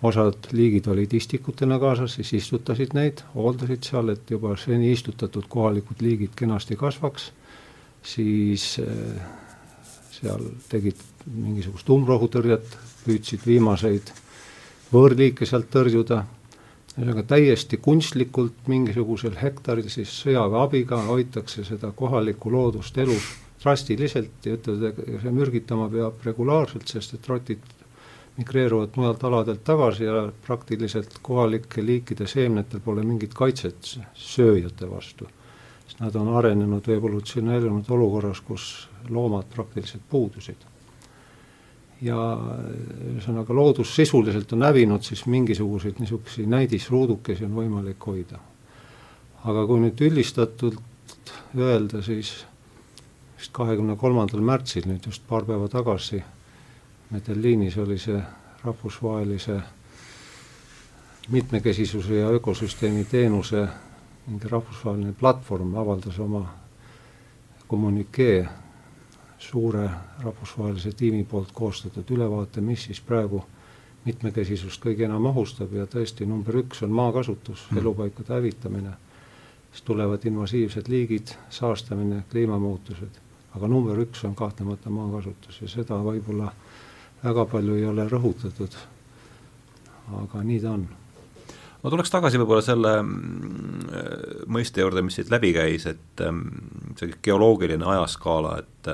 osad 0.05 0.49
liigid 0.53 0.87
olid 0.91 1.13
istikutena 1.17 1.79
kaasas, 1.81 2.17
siis 2.17 2.33
istutasid 2.41 2.93
neid, 2.97 3.23
hooldasid 3.33 3.87
seal, 3.87 4.11
et 4.13 4.29
juba 4.31 4.53
seni 4.59 4.91
istutatud 4.93 5.47
kohalikud 5.49 6.01
liigid 6.05 6.35
kenasti 6.37 6.77
kasvaks, 6.77 7.31
siis 8.05 8.67
äh, 8.83 9.25
seal 10.13 10.45
tegid 10.69 11.01
mingisugust 11.25 11.89
umbrohutõrjet, 11.89 12.77
püüdsid 13.05 13.45
viimaseid 13.45 14.11
võõrliike 14.93 15.45
sealt 15.49 15.71
tõrjuda, 15.73 16.23
ühesõnaga 16.95 17.25
täiesti 17.27 17.77
kunstlikult 17.83 18.69
mingisugusel 18.71 19.35
hektaril 19.41 19.89
siis 19.91 20.13
sõjaväe 20.23 20.61
abiga 20.63 21.01
hoitakse 21.09 21.65
seda 21.67 21.91
kohalikku 21.91 22.51
loodust 22.51 22.97
elus 22.97 23.25
drastiliselt 23.61 24.45
ja 24.45 24.55
ütlevad, 24.55 24.99
et 24.99 25.23
see 25.23 25.33
mürgitama 25.33 25.89
peab 25.91 26.23
regulaarselt, 26.23 26.87
sest 26.87 27.17
et 27.17 27.27
rotid 27.27 27.63
migreeruvad 28.37 28.95
mujalt 28.99 29.23
aladelt 29.27 29.63
tagasi 29.67 30.07
ja 30.07 30.27
praktiliselt 30.45 31.17
kohalike 31.21 31.83
liikide 31.83 32.27
seemnetel 32.27 32.83
pole 32.85 33.03
mingit 33.03 33.33
kaitset 33.33 33.95
sööjate 34.13 34.89
vastu. 34.91 35.27
sest 35.87 35.99
nad 35.99 36.15
on 36.15 36.31
arenenud 36.35 36.87
või 36.87 36.95
evolutsioneerunud 36.95 37.89
olukorras, 37.89 38.41
kus 38.41 38.87
loomad 39.09 39.51
praktiliselt 39.55 40.03
puudusid 40.09 40.63
ja 42.01 42.17
ühesõnaga 43.13 43.55
loodus 43.55 43.93
sisuliselt 43.95 44.51
on 44.53 44.65
hävinud, 44.67 45.03
siis 45.03 45.25
mingisuguseid 45.31 45.99
niisuguseid 45.99 46.49
näidisruudukesi 46.51 47.45
on 47.45 47.55
võimalik 47.55 48.07
hoida. 48.07 48.39
aga 49.45 49.65
kui 49.67 49.79
nüüd 49.79 50.01
üldistatult 50.01 50.81
öelda, 51.57 52.01
siis 52.01 52.45
vist 53.37 53.53
kahekümne 53.53 53.95
kolmandal 53.95 54.41
märtsil, 54.41 54.87
nüüd 54.89 55.05
just 55.05 55.27
paar 55.27 55.45
päeva 55.45 55.69
tagasi, 55.69 56.23
Medellinis 57.11 57.77
oli 57.77 57.99
see 58.01 58.17
rahvusvahelise 58.63 59.59
mitmekesisuse 61.29 62.15
ja 62.15 62.29
ökosüsteemi 62.33 63.05
teenuse 63.05 63.67
mingi 64.27 64.49
rahvusvaheline 64.49 65.13
platvorm 65.13 65.75
avaldas 65.77 66.19
oma 66.19 66.41
kommünikee 67.67 68.47
suure 69.49 69.89
rahvusvahelise 70.23 70.91
tiimi 70.97 71.23
poolt 71.23 71.51
koostatud 71.53 72.09
ülevaate, 72.11 72.61
mis 72.61 72.87
siis 72.89 73.01
praegu 73.01 73.43
mitmekesisust 74.05 74.81
kõige 74.83 75.05
enam 75.07 75.25
ohustab. 75.31 75.73
Ja 75.73 75.87
tõesti 75.89 76.27
number 76.29 76.61
üks 76.61 76.83
on 76.85 76.93
maakasutus 76.95 77.67
mm., 77.69 77.81
elupaikade 77.81 78.33
hävitamine, 78.33 78.95
siis 79.71 79.85
tulevad 79.85 80.25
invasiivsed 80.25 80.89
liigid, 80.91 81.35
saastamine, 81.49 82.23
kliimamuutused, 82.31 83.21
aga 83.57 83.69
number 83.71 84.01
üks 84.05 84.25
on 84.27 84.35
kahtlemata 84.35 84.93
maakasutus 84.93 85.61
ja 85.61 85.71
seda 85.71 85.99
võib-olla 86.03 86.51
väga 87.23 87.47
palju 87.49 87.79
ei 87.79 87.87
ole 87.89 88.05
rõhutatud, 88.09 88.77
aga 90.21 90.43
nii 90.43 90.61
ta 90.61 90.75
on. 90.77 90.85
Ma 91.81 91.91
tuleks 91.93 92.09
tagasi 92.09 92.39
võib-olla 92.41 92.63
selle 92.65 92.91
mm, 93.01 94.45
mõiste 94.49 94.81
juurde, 94.81 95.03
mis 95.05 95.17
siit 95.19 95.29
läbi 95.33 95.51
käis, 95.53 95.85
et 95.89 96.21
mm, 96.21 96.95
see 96.97 97.17
geoloogiline 97.25 97.85
ajaskaala, 97.85 98.55
et 98.63 98.89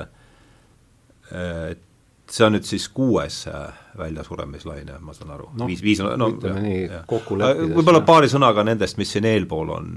et 1.32 1.88
see 2.32 2.46
on 2.46 2.54
nüüd 2.56 2.66
siis 2.66 2.88
kuues 2.94 3.42
äh, 3.50 3.80
väljasuremislaine, 3.98 4.96
ma 5.04 5.14
saan 5.16 5.34
aru 5.34 5.50
no,, 5.58 5.68
viis, 5.68 5.82
viis 5.84 6.00
on 6.00 6.14
no 6.18 6.30
ütleme 6.32 6.62
nii, 6.64 6.82
kokku 7.10 7.38
leppides. 7.38 7.76
võib-olla 7.76 8.02
paari 8.08 8.30
sõnaga 8.32 8.64
nendest, 8.66 8.98
mis 9.00 9.12
siin 9.12 9.28
eelpool 9.28 9.72
on, 9.74 9.92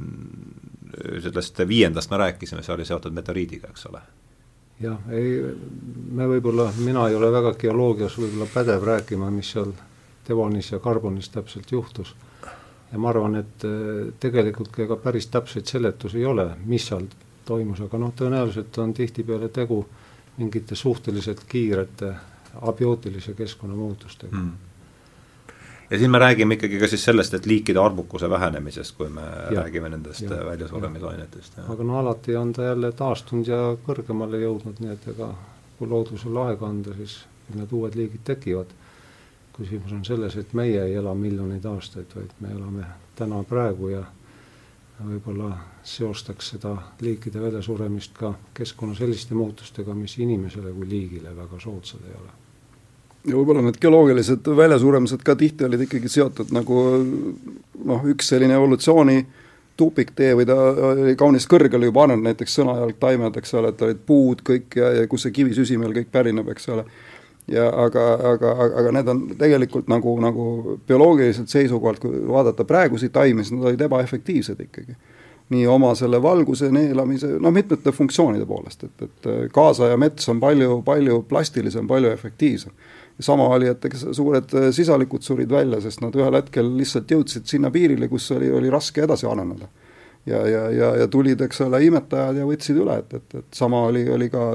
sellest 1.23 1.61
viiendast 1.67 2.11
me 2.11 2.21
rääkisime, 2.23 2.63
see 2.65 2.75
oli 2.75 2.87
seotud 2.87 3.15
meteoriidiga, 3.15 3.71
eks 3.71 3.89
ole? 3.91 4.03
jah, 4.83 4.99
ei, 5.15 5.37
me 6.19 6.27
võib-olla, 6.33 6.69
mina 6.83 7.07
ei 7.09 7.15
ole 7.15 7.31
väga 7.31 7.55
geoloogias 7.61 8.17
võib-olla 8.19 8.49
pädev 8.53 8.87
rääkima, 8.91 9.31
mis 9.31 9.53
seal 9.55 9.71
Devonis 10.27 10.71
ja 10.73 10.81
Carbonis 10.81 11.29
täpselt 11.29 11.71
juhtus. 11.71 12.15
ja 12.91 12.99
ma 12.99 13.13
arvan, 13.13 13.39
et 13.43 13.67
äh, 13.67 14.09
tegelikult 14.19 14.79
ega 14.83 14.97
päris 14.99 15.29
täpseid 15.31 15.71
seletusi 15.71 16.19
ei 16.19 16.25
ole, 16.25 16.49
mis 16.65 16.89
seal 16.89 17.07
toimus, 17.45 17.79
aga 17.85 18.01
noh, 18.01 18.11
tõenäoliselt 18.17 18.81
on 18.81 18.93
tihtipeale 18.97 19.51
tegu 19.53 19.85
äh, 19.85 20.01
mingite 20.37 20.75
suhteliselt 20.75 21.43
kiirete 21.47 22.13
abiootilise 22.61 23.33
keskkonnamuutustega 23.33 24.37
mm. 24.37 24.51
ja 25.89 25.97
siin 25.97 26.11
me 26.11 26.19
räägime 26.19 26.53
ikkagi 26.53 26.79
ka 26.79 26.87
siis 26.87 27.03
sellest, 27.05 27.33
et 27.33 27.45
liikide 27.45 27.79
arvukuse 27.79 28.29
vähenemisest, 28.29 28.95
kui 28.97 29.09
me 29.09 29.21
ja, 29.51 29.61
räägime 29.61 29.89
nendest 29.89 30.29
väljasuremisainetest. 30.29 31.59
aga 31.67 31.83
no 31.83 31.99
alati 31.99 32.35
on 32.35 32.53
ta 32.53 32.63
jälle 32.63 32.91
taastunud 32.91 33.47
ja 33.47 33.61
kõrgemale 33.87 34.41
jõudnud, 34.43 34.79
nii 34.79 34.91
et 34.91 35.07
ega 35.15 35.33
kui 35.77 35.87
loodusele 35.87 36.41
aega 36.49 36.67
anda, 36.67 36.93
siis 36.95 37.19
need 37.53 37.71
uued 37.71 37.95
liigid 37.95 38.23
tekivad. 38.23 38.73
küsimus 39.55 39.91
on 39.95 40.05
selles, 40.05 40.35
et 40.35 40.53
meie 40.53 40.81
ei 40.83 40.95
ela 40.99 41.13
miljoneid 41.15 41.65
aastaid, 41.65 42.09
vaid 42.15 42.31
me 42.43 42.49
elame 42.51 42.85
täna 43.15 43.37
praegu 43.47 43.87
ja 43.87 44.01
võib-olla 45.03 45.51
seostaks 45.83 46.53
seda 46.53 46.71
liikide 47.03 47.41
väljasuremist 47.41 48.15
ka 48.17 48.33
keskkonna 48.55 48.95
selliste 48.95 49.35
muutustega, 49.35 49.93
mis 49.93 50.17
inimesele 50.23 50.71
kui 50.71 50.87
liigile 50.89 51.35
väga 51.35 51.59
soodsad 51.59 52.05
ei 52.07 52.15
ole. 52.15 52.31
ja 53.25 53.35
võib-olla 53.35 53.65
need 53.65 53.79
geoloogilised 53.81 54.47
väljasuremised 54.57 55.23
ka 55.25 55.35
tihti 55.35 55.65
olid 55.65 55.81
ikkagi 55.87 56.09
seotud 56.09 56.53
nagu 56.55 56.83
noh, 57.01 58.05
üks 58.13 58.31
selline 58.31 58.55
evolutsiooni 58.55 59.25
tupiktee 59.77 60.35
või 60.35 60.45
ta 60.47 60.55
oli 60.93 61.15
kaunis 61.19 61.47
kõrgele 61.51 61.89
juba 61.89 62.05
arenenud, 62.05 62.29
näiteks 62.29 62.53
sõnajalg 62.55 62.95
taimed, 62.99 63.35
eks 63.35 63.53
ole, 63.59 63.73
et 63.73 63.81
olid 63.81 64.05
puud 64.07 64.43
kõik 64.47 64.77
ja, 64.79 64.93
ja 65.01 65.07
kus 65.11 65.27
see 65.27 65.35
kivisüsi 65.35 65.77
meil 65.77 65.91
kõik 65.97 66.07
pärineb, 66.13 66.47
eks 66.53 66.69
ole 66.71 66.85
ja 67.47 67.67
aga, 67.69 68.05
aga, 68.33 68.53
aga 68.81 68.93
need 68.95 69.11
on 69.11 69.21
tegelikult 69.39 69.89
nagu, 69.91 70.15
nagu 70.21 70.77
bioloogiliselt 70.87 71.51
seisukohalt, 71.51 72.01
kui 72.01 72.23
vaadata 72.27 72.65
praeguseid 72.67 73.13
taimi, 73.13 73.45
siis 73.45 73.55
nad 73.55 73.69
olid 73.69 73.85
ebaefektiivsed 73.87 74.65
ikkagi. 74.67 74.97
nii 75.49 75.67
oma 75.69 75.91
selle 75.93 76.17
valguse 76.21 76.71
neelamise, 76.73 77.27
no 77.39 77.51
mitmete 77.53 77.91
funktsioonide 77.93 78.47
poolest, 78.49 78.83
et, 78.83 79.01
et 79.05 79.27
kaasaja 79.53 79.97
mets 79.97 80.29
on 80.29 80.39
palju, 80.41 80.79
palju 80.85 81.19
plastilisem, 81.29 81.87
palju 81.87 82.09
efektiivsem. 82.09 82.71
sama 83.19 83.45
oli, 83.53 83.67
et 83.69 83.85
eks 83.85 84.07
suured 84.11 84.55
sisalikud 84.73 85.21
surid 85.21 85.51
välja, 85.51 85.81
sest 85.81 86.01
nad 86.01 86.15
ühel 86.17 86.35
hetkel 86.35 86.73
lihtsalt 86.77 87.11
jõudsid 87.11 87.45
sinna 87.45 87.69
piirile, 87.71 88.07
kus 88.07 88.31
oli, 88.31 88.49
oli 88.51 88.73
raske 88.73 89.05
edasi 89.05 89.29
areneda 89.29 89.69
ja, 90.25 90.47
ja, 90.47 90.69
ja, 90.71 90.95
ja 90.95 91.07
tulid, 91.07 91.41
eks 91.45 91.61
ole, 91.65 91.81
imetajad 91.85 92.39
ja 92.39 92.47
võtsid 92.47 92.79
üle, 92.81 92.97
et, 93.03 93.13
et, 93.13 93.37
et 93.41 93.57
sama 93.57 93.83
oli, 93.89 94.03
oli 94.11 94.29
ka 94.33 94.47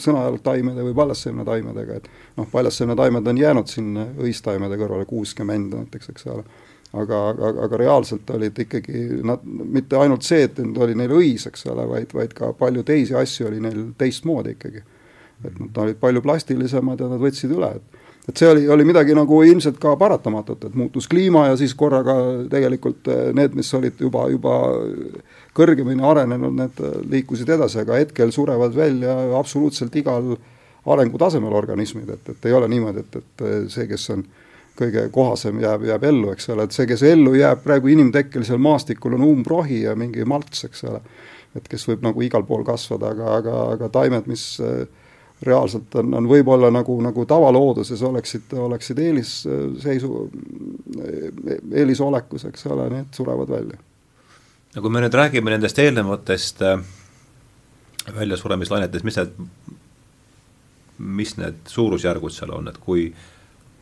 sõnajalgtaimede 0.00 0.84
või 0.84 0.94
paljasseemnetaimedega, 0.98 1.98
et 2.00 2.38
noh, 2.38 2.48
paljasseemnetaimed 2.52 3.32
on 3.32 3.40
jäänud 3.40 3.72
siin 3.72 3.96
õistaimede 3.98 4.78
kõrvale, 4.80 5.08
kuusk 5.08 5.40
ja 5.40 5.48
mänd 5.48 5.74
näiteks, 5.74 6.12
eks 6.12 6.28
ole. 6.34 6.44
aga, 6.92 7.20
aga, 7.32 7.52
aga 7.66 7.80
reaalselt 7.80 8.30
olid 8.30 8.58
ikkagi 8.66 9.06
nad, 9.26 9.42
mitte 9.44 9.98
ainult 9.98 10.22
see, 10.22 10.44
et 10.46 10.60
oli 10.60 10.94
neil 10.94 11.16
õis, 11.16 11.48
eks 11.48 11.66
ole, 11.72 11.88
vaid, 11.90 12.12
vaid 12.14 12.36
ka 12.36 12.52
palju 12.58 12.84
teisi 12.84 13.16
asju 13.18 13.48
oli 13.48 13.60
neil 13.64 13.86
teistmoodi 13.98 14.58
ikkagi. 14.58 14.84
et 15.44 15.58
nad 15.60 15.78
olid 15.78 15.96
palju 16.00 16.22
plastilisemad 16.22 17.00
ja 17.00 17.08
nad 17.08 17.20
võtsid 17.20 17.50
üle, 17.52 17.74
et 17.76 17.93
et 18.28 18.40
see 18.40 18.48
oli, 18.48 18.64
oli 18.68 18.86
midagi 18.88 19.14
nagu 19.16 19.42
ilmselt 19.44 19.78
ka 19.82 19.96
paratamatut, 20.00 20.64
et 20.68 20.78
muutus 20.78 21.08
kliima 21.10 21.48
ja 21.50 21.58
siis 21.60 21.74
korraga 21.76 22.16
tegelikult 22.50 23.10
need, 23.36 23.56
mis 23.58 23.68
olid 23.76 24.00
juba, 24.00 24.28
juba 24.32 24.54
kõrgemini 25.56 26.04
arenenud, 26.04 26.56
need 26.56 26.80
liikusid 27.12 27.52
edasi, 27.56 27.82
aga 27.82 28.00
hetkel 28.00 28.32
surevad 28.34 28.74
välja 28.76 29.18
absoluutselt 29.38 29.94
igal 30.00 30.34
arengutasemel 30.86 31.52
organismid, 31.52 32.08
et, 32.16 32.32
et 32.32 32.48
ei 32.48 32.56
ole 32.56 32.68
niimoodi, 32.68 33.04
et, 33.04 33.20
et 33.20 33.46
see, 33.72 33.86
kes 33.88 34.08
on 34.16 34.24
kõige 34.78 35.06
kohasem, 35.14 35.60
jääb, 35.62 35.86
jääb 35.88 36.04
ellu, 36.08 36.32
eks 36.34 36.50
ole, 36.52 36.66
et 36.66 36.74
see, 36.74 36.86
kes 36.90 37.04
ellu 37.06 37.36
jääb 37.38 37.62
praegu 37.64 37.92
inimtekkelisel 37.92 38.58
maastikul, 38.60 39.14
on 39.18 39.26
umbrohi 39.28 39.84
ja 39.84 39.94
mingi 39.98 40.26
malts, 40.28 40.66
eks 40.68 40.84
ole. 40.90 41.00
et 41.54 41.68
kes 41.70 41.84
võib 41.86 42.02
nagu 42.02 42.22
igal 42.26 42.42
pool 42.42 42.64
kasvada, 42.66 43.12
aga, 43.14 43.34
aga, 43.38 43.58
aga 43.76 43.88
taimed, 43.94 44.26
mis 44.26 44.42
äh, 44.58 44.88
reaalselt 45.46 45.94
on, 46.00 46.14
on 46.20 46.28
võib-olla 46.28 46.70
nagu, 46.74 46.96
nagu 47.04 47.26
tavalooduses 47.28 48.02
oleksid, 48.02 48.52
oleksid 48.58 49.00
eelisseisu, 49.04 50.12
eelisolekus, 51.72 52.46
eks 52.50 52.66
ole, 52.72 52.88
need 52.92 53.16
surevad 53.16 53.52
välja 53.56 53.80
no 54.74 54.82
kui 54.82 54.90
me 54.90 55.04
nüüd 55.04 55.14
räägime 55.14 55.54
nendest 55.54 55.78
eelnevatest 55.78 56.64
äh, 56.66 56.80
väljasuremislainetest, 58.16 59.06
mis 59.06 59.20
need, 59.20 59.36
mis 60.98 61.36
need 61.40 61.62
suurusjärgud 61.70 62.34
seal 62.34 62.52
on, 62.56 62.68
et 62.72 62.80
kui 62.82 63.08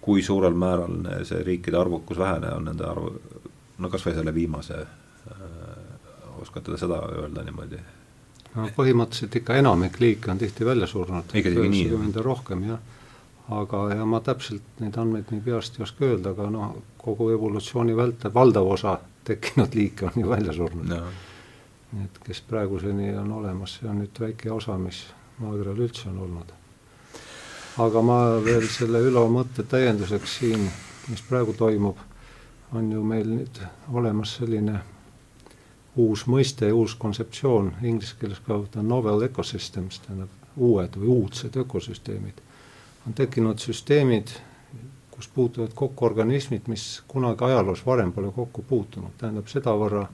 kui 0.03 0.23
suurel 0.23 0.57
määral 0.59 0.97
see 1.29 1.45
riikide 1.47 1.79
arvukus 1.79 2.19
vähene 2.19 2.51
on 2.57 2.65
nende 2.67 2.87
arvu, 2.87 3.13
no 3.79 3.91
kas 3.91 4.03
või 4.07 4.17
selle 4.17 4.35
viimase 4.35 4.81
äh,, 4.83 5.37
oskate 6.43 6.73
te 6.73 6.79
seda 6.81 6.99
öelda 7.07 7.45
niimoodi? 7.47 7.79
No 8.57 8.69
põhimõtteliselt 8.77 9.37
ikka 9.41 9.57
enamik 9.61 9.99
liike 10.01 10.31
on 10.33 10.41
tihti 10.41 10.67
välja 10.67 10.87
surnud, 10.87 11.33
üheksakümmend 11.35 12.19
ja 12.19 12.25
rohkem, 12.25 12.65
jah. 12.69 12.81
aga, 13.53 13.83
ja 13.97 14.07
ma 14.09 14.21
täpselt 14.25 14.81
neid 14.81 14.97
andmeid 14.99 15.33
nii 15.33 15.45
peast 15.45 15.79
ei 15.79 15.87
oska 15.87 16.07
öelda, 16.07 16.35
aga 16.37 16.49
noh, 16.53 16.77
kogu 17.03 17.31
evolutsiooni 17.35 17.97
vältel 17.97 18.35
valdav 18.35 18.69
osa 18.77 18.99
tekkinud 19.25 19.75
liike 19.75 20.07
on 20.11 20.21
ju 20.23 20.29
välja 20.31 20.53
surnud 20.53 20.89
no.. 20.89 21.03
nii 21.93 22.05
et 22.05 22.23
kes 22.27 22.41
praeguseni 22.49 23.11
on 23.17 23.33
olemas, 23.41 23.79
see 23.79 23.89
on 23.91 24.01
nüüd 24.03 24.21
väike 24.21 24.53
osa, 24.53 24.79
mis 24.81 25.05
maakeral 25.39 25.83
üldse 25.87 26.09
on 26.09 26.23
olnud. 26.27 26.55
aga 27.83 28.03
ma 28.03 28.19
veel 28.45 28.69
selle 28.69 29.01
Ülo 29.09 29.27
mõtte 29.33 29.65
täienduseks 29.65 30.39
siin, 30.39 30.65
mis 31.09 31.23
praegu 31.29 31.53
toimub, 31.57 31.99
on 32.73 32.93
ju 32.93 33.05
meil 33.05 33.29
nüüd 33.29 33.61
olemas 33.93 34.37
selline 34.39 34.81
uus 35.97 36.27
mõiste 36.27 36.73
uus 36.73 36.95
kontseptsioon, 36.95 37.73
inglise 37.83 38.17
keeles 38.21 38.41
kasutatakse 38.41 38.87
novel 38.87 39.27
ecosystems, 39.29 40.01
tähendab 40.07 40.57
uued 40.57 40.97
või 40.97 41.09
uudsed 41.09 41.57
ökosüsteemid. 41.57 42.41
on 43.07 43.15
tekkinud 43.15 43.59
süsteemid, 43.59 44.29
kus 45.11 45.29
puutuvad 45.29 45.73
kokku 45.75 46.05
organismid, 46.05 46.69
mis 46.69 47.03
kunagi 47.09 47.45
ajaloos 47.45 47.87
varem 47.87 48.13
pole 48.13 48.31
kokku 48.33 48.63
puutunud, 48.63 49.11
tähendab 49.19 49.47
sedavõrra 49.47 50.07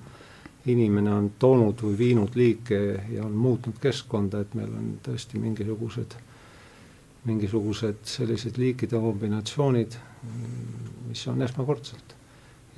inimene 0.66 1.14
on 1.14 1.30
toonud 1.38 1.82
või 1.82 1.98
viinud 1.98 2.34
liike 2.34 2.80
ja 3.12 3.24
on 3.24 3.32
muutnud 3.32 3.78
keskkonda, 3.80 4.40
et 4.40 4.54
meil 4.54 4.72
on 4.72 4.98
tõesti 5.04 5.38
mingisugused, 5.38 6.16
mingisugused 7.24 8.04
sellised 8.04 8.58
liikide 8.58 9.00
kombinatsioonid, 9.00 9.98
mis 11.08 11.26
on 11.28 11.42
esmakordselt. 11.42 12.17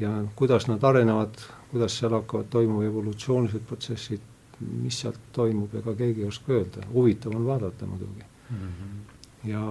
Ja 0.00 0.10
kuidas 0.36 0.66
nad 0.68 0.84
arenevad, 0.84 1.36
kuidas 1.70 1.98
seal 1.98 2.16
hakkavad 2.16 2.48
toimuma 2.50 2.84
evolutsioonilised 2.88 3.66
protsessid, 3.68 4.26
mis 4.60 5.00
sealt 5.00 5.20
toimub, 5.32 5.74
ega 5.80 5.94
keegi 5.96 6.24
ei 6.24 6.28
oska 6.28 6.52
öelda, 6.56 6.84
huvitav 6.92 7.36
on 7.36 7.46
vaadata 7.46 7.86
muidugi 7.86 8.24
mm. 8.50 8.56
-hmm. 8.56 9.48
ja 9.48 9.62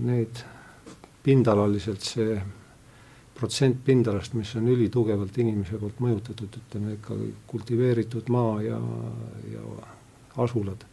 need 0.00 0.44
pindalaliselt 1.22 2.00
see 2.00 2.42
protsent 3.34 3.84
pindalast, 3.84 4.34
mis 4.34 4.54
on 4.56 4.68
ülitugevalt 4.72 5.38
inimese 5.38 5.78
poolt 5.80 5.98
mõjutatud, 6.00 6.56
ütleme 6.62 6.94
ikka 6.96 7.16
kultiveeritud 7.50 8.30
maa 8.32 8.62
ja, 8.64 8.78
ja 9.52 9.64
asulad. 10.44 10.84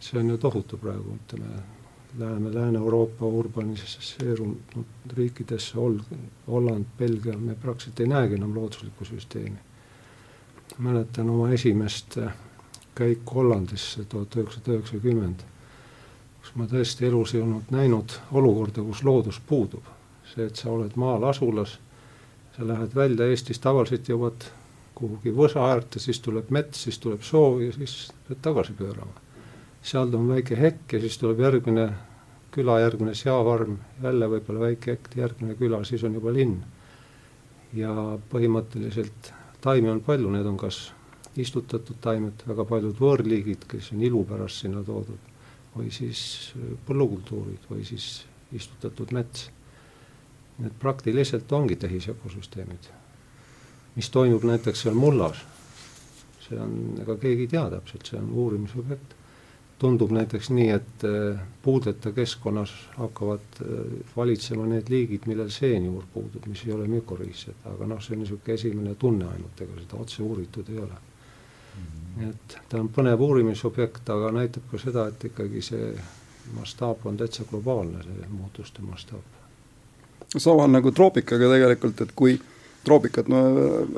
see 0.00 0.20
on 0.20 0.30
ju 0.30 0.38
tohutu 0.40 0.78
praegu, 0.80 1.18
ütleme, 1.18 1.62
läheme 2.18 2.54
Lääne-Euroopa 2.54 3.26
urbaniseerunud 3.26 4.82
riikidesse, 5.16 5.74
Holland, 6.46 6.84
Belgia, 6.98 7.36
me 7.38 7.54
praktiliselt 7.54 8.00
ei 8.00 8.06
näegi 8.06 8.34
enam 8.34 8.54
looduslikku 8.54 9.04
süsteemi. 9.04 9.58
mäletan 10.78 11.30
oma 11.30 11.50
esimest 11.50 12.18
käiku 12.94 13.34
Hollandisse 13.34 14.04
tuhat 14.04 14.36
üheksasada 14.36 14.72
üheksakümmend 14.72 15.40
kus 16.40 16.56
ma 16.56 16.66
tõesti 16.66 17.06
elus 17.06 17.34
ei 17.34 17.42
olnud 17.44 17.70
näinud 17.70 18.16
olukorda, 18.32 18.82
kus 18.82 19.04
loodus 19.04 19.40
puudub. 19.46 19.84
see, 20.30 20.46
et 20.46 20.56
sa 20.56 20.70
oled 20.70 20.94
maal 20.94 21.24
asulas, 21.26 21.72
sa 22.54 22.66
lähed 22.66 22.92
välja 22.94 23.26
Eestis, 23.26 23.58
tavaliselt 23.58 24.08
jõuad 24.08 24.44
kuhugi 24.94 25.32
võsa 25.34 25.64
äärde, 25.72 25.98
siis 25.98 26.20
tuleb 26.22 26.52
mets, 26.54 26.84
siis 26.84 26.98
tuleb 27.02 27.22
soo 27.26 27.58
ja 27.60 27.72
siis 27.72 28.12
pead 28.28 28.38
tagasi 28.42 28.76
pöörama. 28.78 29.10
Seal 29.82 30.14
on 30.14 30.28
väike 30.28 30.58
hekk 30.58 30.92
ja 30.92 31.00
siis 31.00 31.18
tuleb 31.18 31.40
järgmine 31.40 31.88
küla, 32.52 32.80
järgmine 32.82 33.14
seafarm, 33.14 33.78
jälle 34.02 34.28
võib-olla 34.28 34.66
väike 34.66 34.96
hekk, 34.96 35.16
järgmine 35.16 35.56
küla, 35.58 35.84
siis 35.84 36.04
on 36.04 36.14
juba 36.18 36.32
linn. 36.34 36.60
ja 37.72 37.92
põhimõtteliselt 38.32 39.32
taimi 39.62 39.90
on 39.90 40.00
palju, 40.02 40.30
need 40.30 40.46
on 40.46 40.56
kas 40.58 40.90
istutatud 41.38 42.00
taimed, 42.02 42.42
väga 42.48 42.64
paljud 42.66 42.96
võõrliigid, 42.98 43.68
kes 43.70 43.92
on 43.94 44.02
ilu 44.02 44.24
pärast 44.26 44.64
sinna 44.64 44.82
toodud 44.82 45.30
või 45.76 45.90
siis 45.94 46.52
äh, 46.56 46.72
põllukultuurid 46.86 47.68
või 47.70 47.84
siis 47.86 48.24
istutatud 48.52 49.12
mets. 49.14 49.50
Need 50.60 50.74
praktiliselt 50.78 51.52
ongi 51.52 51.76
tehisökosüsteemid. 51.80 52.90
mis 53.94 54.10
toimub 54.10 54.44
näiteks 54.44 54.82
seal 54.82 54.94
mullas, 54.94 55.38
see 56.44 56.58
on, 56.60 56.74
ega 57.02 57.16
keegi 57.18 57.46
ei 57.46 57.48
tea 57.54 57.64
täpselt, 57.70 58.06
see 58.06 58.18
on 58.18 58.28
uurimisobjekt. 58.30 59.14
Tundub 59.80 60.12
näiteks 60.12 60.50
nii, 60.52 60.68
et 60.76 61.04
äh, 61.08 61.40
puudeta 61.62 62.12
keskkonnas 62.12 62.72
hakkavad 62.98 63.60
äh, 63.62 63.68
valitsema 64.16 64.66
need 64.68 64.92
liigid, 64.92 65.24
millel 65.30 65.48
seenjuur 65.54 66.04
puudub, 66.12 66.46
mis 66.52 66.66
ei 66.66 66.74
ole 66.76 66.88
mükoriissed, 66.90 67.64
aga 67.72 67.88
noh, 67.88 68.02
see 68.04 68.16
on 68.16 68.24
niisugune 68.24 68.58
esimene 68.58 68.94
tunne 69.00 69.28
ainult, 69.30 69.64
ega 69.64 69.80
seda 69.80 70.02
otse 70.04 70.22
uuritud 70.26 70.68
ei 70.68 70.82
ole. 70.84 71.00
Nii 72.18 72.28
et 72.28 72.56
ta 72.68 72.80
on 72.82 72.90
põnev 72.92 73.20
uurimisobjekt, 73.24 74.08
aga 74.12 74.32
näitab 74.36 74.68
ka 74.70 74.80
seda, 74.82 75.06
et 75.08 75.28
ikkagi 75.30 75.62
see 75.64 75.90
mastaap 76.56 77.06
on 77.06 77.16
täitsa 77.16 77.46
globaalne, 77.48 78.02
see 78.04 78.30
muutuste 78.30 78.82
mastaap. 78.82 79.36
sama 80.36 80.64
on 80.64 80.72
nagu 80.72 80.92
troopikaga 80.92 81.48
tegelikult, 81.54 82.00
et 82.00 82.12
kui 82.16 82.40
troopikat, 82.84 83.28
no 83.28 83.44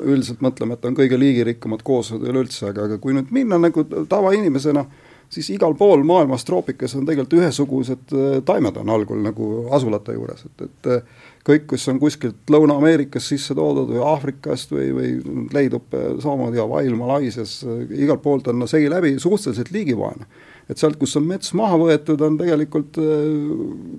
üldiselt 0.03 0.41
mõtleme, 0.43 0.77
et 0.77 0.85
on 0.85 0.95
kõige 0.95 1.19
liigirikkamad 1.19 1.83
kooslused 1.83 2.27
üleüldse, 2.27 2.67
aga, 2.69 2.87
aga 2.87 2.97
kui 3.03 3.15
nüüd 3.15 3.31
minna 3.31 3.59
nagu 3.59 3.83
tavainimesena, 4.09 4.85
siis 5.29 5.49
igal 5.53 5.75
pool 5.77 6.03
maailmas 6.07 6.45
troopikas 6.45 6.95
on 6.97 7.05
tegelikult 7.07 7.39
ühesugused 7.41 8.13
äh, 8.15 8.39
taimed 8.45 8.77
on 8.81 8.91
algul 8.93 9.21
nagu 9.23 9.49
asulate 9.75 10.15
juures, 10.17 10.45
et, 10.47 10.65
et 10.67 10.89
äh, 10.91 11.23
kõik, 11.47 11.67
kes 11.73 11.87
on 11.91 11.99
kuskilt 12.01 12.53
Lõuna-Ameerikast 12.53 13.33
sisse 13.33 13.55
toodud 13.57 13.91
või 13.91 14.03
Aafrikast 14.05 14.73
või, 14.75 14.91
või 14.95 15.47
leidub 15.55 15.95
äh, 15.97 16.13
samamoodi 16.23 16.61
Hawaii'l, 16.61 16.97
Malaisias, 16.99 17.59
igalt 17.89 18.23
poolt 18.25 18.49
on 18.51 18.67
segi 18.69 18.91
läbi 18.91 19.15
suhteliselt 19.19 19.73
liigivaene. 19.73 20.29
et 20.69 20.77
sealt, 20.77 20.97
kus 20.99 21.15
on 21.19 21.27
mets 21.27 21.53
maha 21.53 21.77
võetud, 21.79 22.21
on 22.23 22.37
tegelikult 22.39 22.97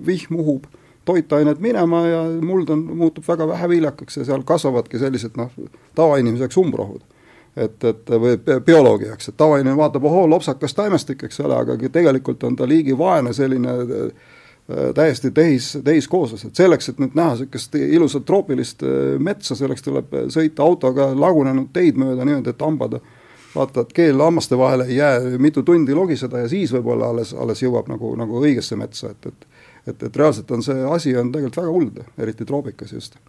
vihm 0.05 0.39
uhub 0.39 0.65
toitained 1.05 1.59
minema 1.61 1.99
ja 2.07 2.21
muld 2.41 2.69
on, 2.73 2.81
muutub 2.97 3.27
väga 3.27 3.47
väheviljakaks 3.47 4.17
ja 4.17 4.25
seal 4.25 4.43
kasvavadki 4.43 4.99
sellised 4.99 5.37
noh, 5.37 5.51
tavainimeseks 5.95 6.57
umbrohud 6.57 7.03
et, 7.57 7.83
et 7.83 8.09
või 8.21 8.37
bioloogi 8.65 9.09
jaoks, 9.09 9.29
et 9.29 9.37
tavainimene 9.37 9.77
vaatab, 9.77 10.05
ohoo, 10.09 10.27
lopsakas 10.29 10.73
taimestik, 10.75 11.23
eks 11.23 11.39
ole, 11.39 11.57
aga 11.57 11.77
tegelikult 11.91 12.43
on 12.43 12.55
ta 12.55 12.67
liigivaene 12.67 13.33
selline 13.33 13.75
äh, 13.81 14.31
täiesti 14.95 15.31
tehis, 15.31 15.71
tehiskooslus, 15.83 16.45
et 16.45 16.55
selleks, 16.55 16.89
et 16.89 16.99
nüüd 16.99 17.15
näha 17.15 17.35
niisugust 17.35 17.75
ilusat 17.79 18.25
troopilist 18.25 18.83
äh, 18.83 19.15
metsa, 19.19 19.55
selleks 19.55 19.85
tuleb 19.85 20.17
sõita 20.33 20.65
autoga 20.65 21.11
lagunenud 21.15 21.71
teid 21.73 21.99
mööda 22.01 22.27
niimoodi, 22.27 22.51
et 22.51 22.65
hambad 22.65 22.99
vaata, 23.55 23.85
et 23.85 23.93
keel 23.95 24.19
hammaste 24.19 24.57
vahele 24.59 24.89
ei 24.89 24.99
jää, 24.99 25.37
mitu 25.39 25.63
tundi 25.63 25.95
logiseda 25.95 26.43
ja 26.43 26.51
siis 26.51 26.73
võib-olla 26.75 27.13
alles, 27.13 27.31
alles 27.33 27.63
jõuab 27.63 27.87
nagu, 27.87 28.11
nagu 28.19 28.41
õigesse 28.43 28.75
metsa, 28.79 29.15
et, 29.15 29.31
et 29.31 29.53
et, 29.85 30.03
et 30.03 30.15
reaalselt 30.17 30.51
on 30.51 30.63
see 30.65 30.83
asi 30.89 31.15
on 31.17 31.31
tegelikult 31.31 31.61
väga 31.61 31.73
hull, 31.73 32.05
eriti 32.17 32.45
troopikas 32.45 32.93
just 32.95 33.19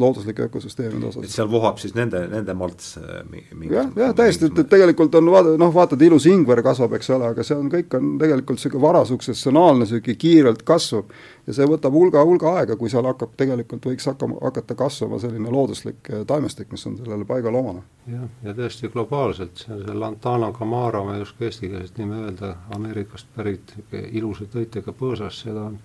looduslike 0.00 0.42
ökosüsteemide 0.46 1.06
osas. 1.06 1.24
et 1.24 1.34
seal 1.34 1.50
vohab 1.50 1.78
siis 1.82 1.94
nende, 1.96 2.20
nende 2.30 2.54
malts 2.56 2.94
äh, 3.00 3.22
jah, 3.70 3.90
jah, 3.96 4.14
täiesti, 4.16 4.48
et, 4.48 4.58
et 4.62 4.68
tegelikult 4.70 5.14
on 5.18 5.30
vaata, 5.34 5.54
noh, 5.60 5.72
vaatad, 5.74 6.02
ilus 6.06 6.26
ingver 6.30 6.62
kasvab, 6.64 6.96
eks 6.98 7.10
ole, 7.16 7.30
aga 7.32 7.44
see 7.46 7.56
on, 7.58 7.70
kõik 7.72 7.96
on 7.98 8.12
tegelikult 8.20 8.60
niisugune 8.60 8.82
varasuksessionaalne, 8.86 9.86
niisugune 9.86 10.18
kiirelt 10.24 10.62
kasvav 10.68 11.10
ja 11.46 11.56
see 11.56 11.68
võtab 11.68 11.96
hulga, 11.96 12.22
hulga 12.28 12.54
aega, 12.60 12.76
kui 12.80 12.92
seal 12.92 13.08
hakkab, 13.08 13.34
tegelikult 13.40 13.88
võiks 13.90 14.06
hakkama, 14.08 14.38
hakata 14.42 14.76
kasvama 14.78 15.18
selline 15.22 15.52
looduslik 15.52 16.12
äh, 16.12 16.22
taimestik, 16.28 16.70
mis 16.72 16.86
on 16.90 16.96
sellele 17.00 17.28
paigale 17.28 17.58
omane. 17.58 17.84
jah, 18.12 18.28
ja 18.46 18.56
tõesti 18.58 18.92
globaalselt, 18.92 19.64
see 19.64 19.74
on 19.74 19.82
see 19.86 19.98
Lantana 19.98 20.52
camara, 20.56 21.02
ma 21.04 21.18
ei 21.18 21.26
oska 21.26 21.48
eesti 21.48 21.68
keeles 21.68 21.92
nime 21.98 22.22
öelda, 22.26 22.54
Ameerikast 22.76 23.28
pärit, 23.36 23.76
ilusa 24.12 24.48
tõitega 24.52 24.94
põõsas, 24.96 25.42
seda 25.44 25.68
on 25.68 25.78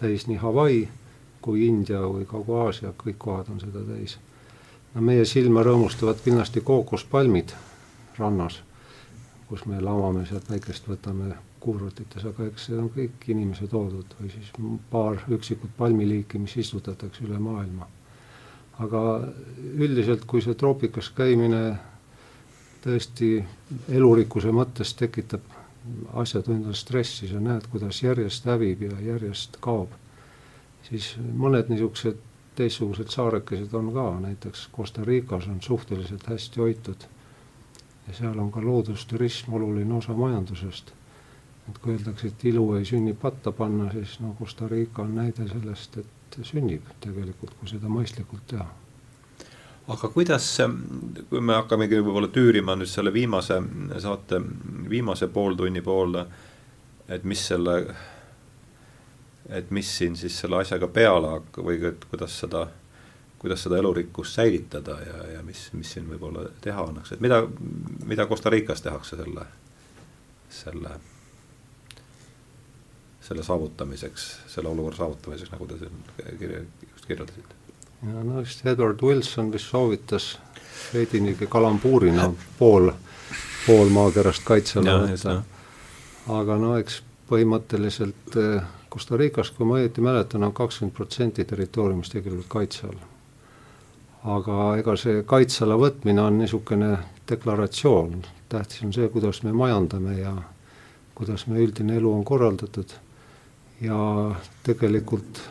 täis 0.00 0.26
nii 0.28 0.42
Hawaii 0.42 0.84
kui 1.44 1.66
India 1.68 2.00
või 2.08 2.24
Kagu-Aasia, 2.28 2.94
kõik 2.98 3.18
kohad 3.20 3.50
on 3.52 3.60
seda 3.60 3.82
täis. 3.84 4.18
no 4.94 5.02
meie 5.02 5.24
silma 5.28 5.62
rõõmustavad 5.66 6.22
kindlasti 6.24 6.60
kookospalmid 6.60 7.52
rannas, 8.18 8.60
kus 9.48 9.66
me 9.66 9.80
lamame 9.80 10.24
sealt 10.26 10.48
väikest, 10.50 10.88
võtame 10.88 11.34
kuurutites, 11.64 12.24
aga 12.28 12.46
eks 12.48 12.68
see 12.68 12.78
on 12.78 12.90
kõik 12.92 13.26
inimese 13.32 13.66
toodud 13.70 14.14
või 14.20 14.30
siis 14.32 14.52
paar 14.90 15.20
üksikut 15.36 15.72
palmiliiki, 15.78 16.38
mis 16.38 16.56
istutatakse 16.60 17.24
üle 17.24 17.40
maailma. 17.40 17.88
aga 18.78 19.00
üldiselt, 19.78 20.24
kui 20.26 20.42
see 20.42 20.54
troopikas 20.58 21.12
käimine 21.14 21.76
tõesti 22.82 23.36
elurikkuse 23.88 24.50
mõttes 24.50 24.94
tekitab 24.98 25.44
asjatundjal 26.18 26.74
stressi, 26.74 27.28
sa 27.28 27.40
näed, 27.40 27.68
kuidas 27.70 28.02
järjest 28.02 28.48
hävib 28.50 28.82
ja 28.82 28.98
järjest 29.12 29.60
kaob, 29.60 29.92
siis 30.88 31.14
mõned 31.18 31.70
niisugused 31.72 32.20
teistsugused 32.54 33.10
saarekesed 33.10 33.72
on 33.74 33.90
ka, 33.94 34.04
näiteks 34.20 34.68
Costa 34.76 35.04
Ricas 35.04 35.48
on 35.48 35.62
suhteliselt 35.62 36.26
hästi 36.26 36.60
hoitud. 36.60 37.06
Ja 38.08 38.14
seal 38.14 38.38
on 38.38 38.52
ka 38.52 38.62
loodusturism 38.62 39.52
oluline 39.52 39.94
osa 39.94 40.12
majandusest. 40.12 40.92
et 41.68 41.78
kui 41.78 41.94
öeldakse, 41.94 42.26
et 42.26 42.44
ilu 42.44 42.74
ei 42.76 42.84
sünni 42.84 43.14
patta 43.14 43.52
panna, 43.52 43.86
siis 43.92 44.18
no 44.20 44.36
Costa 44.38 44.68
Rica 44.68 45.02
on 45.02 45.14
näide 45.14 45.48
sellest, 45.48 45.96
et 45.96 46.36
sünnib 46.42 46.90
tegelikult, 47.00 47.54
kui 47.60 47.68
seda 47.68 47.88
mõistlikult 47.88 48.44
teha. 48.46 48.66
Aga 49.88 50.08
kuidas, 50.08 50.48
kui 51.30 51.40
me 51.40 51.56
hakkamegi 51.56 52.02
võib-olla 52.02 52.28
tüürima 52.28 52.76
nüüd 52.76 52.88
selle 52.88 53.12
viimase 53.12 53.56
saate 54.00 54.42
viimase 54.90 55.30
pooltunni 55.32 55.80
poole, 55.80 56.26
et 57.08 57.24
mis 57.24 57.46
selle, 57.48 57.78
et 59.48 59.70
mis 59.70 59.90
siin 59.98 60.16
siis 60.16 60.38
selle 60.40 60.60
asjaga 60.62 60.88
peale 60.88 61.34
hakkab 61.36 61.68
või 61.68 61.80
et 61.88 62.04
kuidas 62.10 62.38
seda, 62.44 62.66
kuidas 63.38 63.64
seda 63.66 63.80
elurikkust 63.80 64.38
säilitada 64.40 64.98
ja, 65.06 65.16
ja 65.36 65.42
mis, 65.46 65.66
mis 65.72 65.92
siin 65.96 66.06
võib-olla 66.08 66.46
teha 66.64 66.86
annaks, 66.88 67.12
et 67.12 67.24
mida, 67.24 67.42
mida 68.04 68.28
Costa 68.30 68.52
Ricas 68.52 68.82
tehakse 68.82 69.18
selle, 69.20 69.44
selle, 70.50 70.94
selle 73.28 73.44
saavutamiseks, 73.44 74.30
selle 74.54 74.72
olukorra 74.72 75.04
saavutamiseks, 75.04 75.52
nagu 75.52 75.68
te 75.68 75.82
siin 75.82 76.00
kirja, 76.40 76.64
just 76.94 77.06
kirjeldasite 77.10 77.62
ja 78.12 78.24
no 78.24 78.42
vist 78.42 78.66
Edward 78.66 79.02
Wilson 79.02 79.52
vist 79.52 79.70
soovitas 79.70 80.38
veidi 80.94 81.20
niisugune 81.20 81.50
kalambuurina 81.50 82.28
pool, 82.58 82.90
pool 83.66 83.92
maakerast 83.94 84.44
kaitse 84.44 84.78
alla 84.80 84.98
võtta. 85.06 85.36
aga 86.38 86.56
no 86.60 86.74
eks 86.80 87.00
põhimõtteliselt 87.30 88.36
eh, 88.40 88.66
Costa 88.94 89.16
Ricas, 89.18 89.50
kui 89.50 89.66
ma 89.66 89.80
õieti 89.80 90.02
mäletan, 90.04 90.44
on 90.46 90.52
kakskümmend 90.54 90.94
protsenti 90.94 91.44
territooriumist 91.44 92.12
tegelikult 92.14 92.46
kaitse 92.52 92.86
all. 92.86 93.00
aga 94.34 94.58
ega 94.78 94.94
see 94.96 95.24
kaitse 95.28 95.64
alla 95.64 95.74
võtmine 95.76 96.22
on 96.22 96.38
niisugune 96.38 96.92
deklaratsioon, 97.28 98.22
tähtis 98.48 98.84
on 98.86 98.92
see, 98.94 99.08
kuidas 99.12 99.42
me 99.42 99.52
majandame 99.52 100.14
ja 100.20 100.36
kuidas 101.14 101.48
meie 101.50 101.66
üldine 101.66 101.98
elu 101.98 102.12
on 102.12 102.22
korraldatud 102.24 102.94
ja 103.82 103.98
tegelikult 104.62 105.42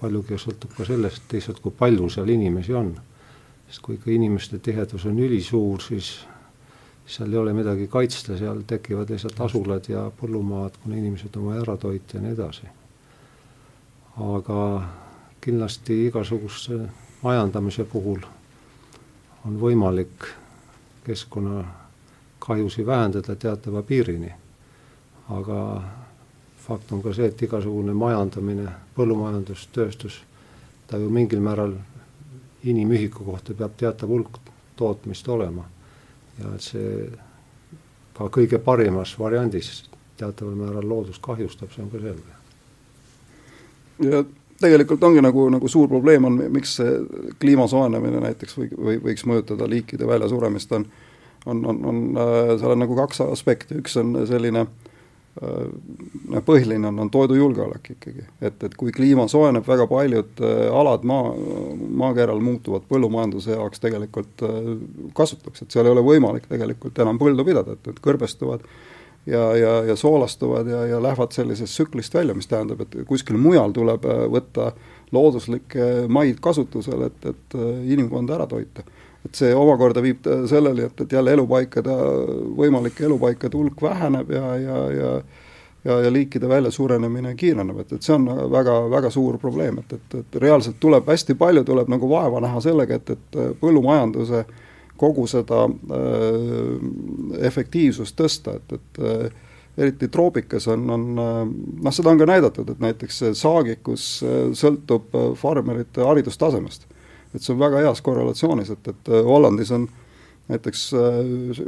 paljugi 0.00 0.38
sõltub 0.42 0.74
ka 0.76 0.86
sellest 0.86 1.24
teisalt, 1.30 1.62
kui 1.62 1.70
palju 1.78 2.10
seal 2.10 2.34
inimesi 2.34 2.74
on. 2.74 2.96
sest 3.68 3.80
kui 3.80 3.94
ikka 3.94 4.10
inimeste 4.10 4.58
tihedus 4.58 5.06
on 5.06 5.18
ülisuur, 5.18 5.80
siis 5.80 6.26
seal 7.06 7.32
ei 7.32 7.38
ole 7.38 7.52
midagi 7.52 7.86
kaitsta, 7.88 8.36
seal 8.38 8.62
tekivad 8.66 9.10
lihtsalt 9.10 9.40
asulad 9.40 9.88
ja 9.88 10.06
põllumaad, 10.20 10.78
kuna 10.82 10.96
inimesed 10.96 11.36
on 11.36 11.50
vaja 11.50 11.62
ära 11.64 11.76
toita 11.76 12.16
ja 12.16 12.22
nii 12.22 12.32
edasi. 12.32 12.66
aga 14.20 14.58
kindlasti 15.40 16.06
igasuguse 16.06 16.78
majandamise 17.22 17.84
puhul 17.84 18.20
on 19.46 19.60
võimalik 19.60 20.28
keskkonnakahjusid 21.04 22.86
vähendada 22.86 23.36
teatava 23.36 23.82
piirini. 23.82 24.32
aga 25.28 25.82
fakt 26.56 26.92
on 26.92 27.02
ka 27.02 27.12
see, 27.14 27.26
et 27.26 27.42
igasugune 27.42 27.94
majandamine, 27.94 28.68
põllumajandus, 28.94 29.66
tööstus, 29.72 30.20
ta 30.86 30.98
ju 30.98 31.10
mingil 31.10 31.40
määral 31.40 31.74
inimühiku 32.62 33.24
kohta 33.24 33.54
peab 33.54 33.74
teatav 33.76 34.08
hulk 34.08 34.38
tootmist 34.76 35.28
olema. 35.28 35.64
Ja 36.40 36.52
see 36.62 37.08
ka 38.16 38.28
kõige 38.32 38.60
parimas 38.62 39.14
variandis 39.18 39.84
teataval 40.20 40.54
määral 40.56 40.88
loodust 40.88 41.22
kahjustab, 41.24 41.72
see 41.72 41.84
on 41.84 41.90
ka 41.90 42.00
selge. 42.02 42.38
ja 44.10 44.24
tegelikult 44.62 45.02
ongi 45.02 45.22
nagu, 45.24 45.48
nagu 45.50 45.68
suur 45.68 45.88
probleem 45.90 46.24
on, 46.24 46.38
miks 46.54 46.76
see 46.78 46.98
kliima 47.40 47.66
soojenemine 47.68 48.20
näiteks 48.22 48.58
või, 48.58 48.70
või 48.76 49.00
võiks 49.08 49.26
mõjutada 49.26 49.68
liikide 49.68 50.06
väljasuremist, 50.06 50.72
on 50.72 50.86
on, 51.46 51.64
on, 51.66 51.84
on 51.84 51.96
äh,, 52.22 52.58
seal 52.60 52.70
on 52.70 52.78
nagu 52.84 52.94
kaks 52.94 53.20
aspekti, 53.24 53.80
üks 53.82 53.96
on 53.98 54.14
selline 54.30 54.60
äh, 54.62 54.91
noh, 55.40 56.42
põhiline 56.44 56.88
on, 56.90 56.98
on 57.04 57.10
toidujulgeolek 57.12 57.92
ikkagi, 57.94 58.24
et, 58.44 58.58
et 58.66 58.74
kui 58.76 58.92
kliima 58.92 59.24
soojeneb, 59.32 59.64
väga 59.66 59.86
paljud 59.88 60.42
äh, 60.44 60.64
alad 60.76 61.06
maa, 61.08 61.32
maakeral 62.02 62.42
muutuvad 62.44 62.84
põllumajanduse 62.90 63.56
jaoks 63.56 63.80
tegelikult 63.80 64.44
äh, 64.44 64.58
kasutuks, 65.16 65.64
et 65.64 65.72
seal 65.72 65.88
ei 65.88 65.94
ole 65.94 66.04
võimalik 66.04 66.48
tegelikult 66.50 67.00
enam 67.04 67.20
põldu 67.20 67.46
pidada, 67.48 67.76
et 67.78 67.88
need 67.88 68.02
kõrbestuvad 68.04 68.66
ja, 69.26 69.44
ja, 69.56 69.76
ja 69.88 69.96
soolastuvad 69.96 70.68
ja, 70.68 70.84
ja 70.92 71.00
lähevad 71.02 71.32
sellisest 71.32 71.78
tsüklist 71.78 72.14
välja, 72.18 72.36
mis 72.36 72.50
tähendab, 72.50 72.84
et 72.84 72.98
kuskil 73.08 73.40
mujal 73.40 73.72
tuleb 73.72 74.04
võtta 74.36 74.74
looduslikke 75.12 76.10
maid 76.12 76.44
kasutusele, 76.44 77.08
et, 77.08 77.32
et 77.32 77.56
inimkonda 77.96 78.36
ära 78.36 78.50
toita 78.52 78.84
et 79.26 79.38
see 79.38 79.54
omakorda 79.54 80.02
viib 80.02 80.26
selleni, 80.50 80.88
et, 80.88 81.04
et 81.04 81.12
jälle 81.18 81.36
elupaikade, 81.36 81.94
võimalike 82.58 83.06
elupaikade 83.06 83.58
hulk 83.58 83.82
väheneb 83.82 84.30
ja, 84.34 84.56
ja, 84.58 84.82
ja 84.96 85.14
ja, 85.84 86.00
ja 86.00 86.12
liikide 86.12 86.48
väljasurenemine 86.48 87.34
kiireneb, 87.34 87.80
et, 87.82 87.92
et 87.96 88.06
see 88.06 88.14
on 88.14 88.26
väga, 88.52 88.74
väga 88.90 89.10
suur 89.10 89.38
probleem, 89.42 89.80
et, 89.82 89.96
et, 89.96 90.18
et 90.20 90.36
reaalselt 90.42 90.78
tuleb 90.80 91.08
hästi 91.10 91.34
palju, 91.38 91.64
tuleb 91.66 91.90
nagu 91.90 92.10
vaeva 92.10 92.42
näha 92.44 92.60
sellega, 92.62 93.00
et, 93.00 93.10
et 93.16 93.40
põllumajanduse 93.60 94.44
kogu 95.02 95.26
seda 95.26 95.64
äh, 95.66 97.40
efektiivsust 97.48 98.14
tõsta, 98.18 98.54
et, 98.60 98.76
et 98.78 99.02
äh, 99.02 99.50
eriti 99.82 100.06
troopikas 100.12 100.68
on, 100.70 100.86
on 100.92 101.04
noh, 101.16 101.92
seda 101.94 102.12
on 102.12 102.20
ka 102.20 102.28
näidatud, 102.28 102.70
et 102.70 102.82
näiteks 102.82 103.22
saagikus 103.40 104.04
sõltub 104.58 105.16
farmerite 105.40 106.04
haridustasemest 106.04 106.84
et 107.34 107.42
see 107.42 107.54
on 107.54 107.60
väga 107.62 107.82
heas 107.86 108.02
korrelatsioonis, 108.04 108.72
et, 108.74 108.88
et 108.92 109.12
äh, 109.12 109.24
Hollandis 109.26 109.72
on 109.74 109.88
näiteks 110.50 110.82
äh, 110.98 111.20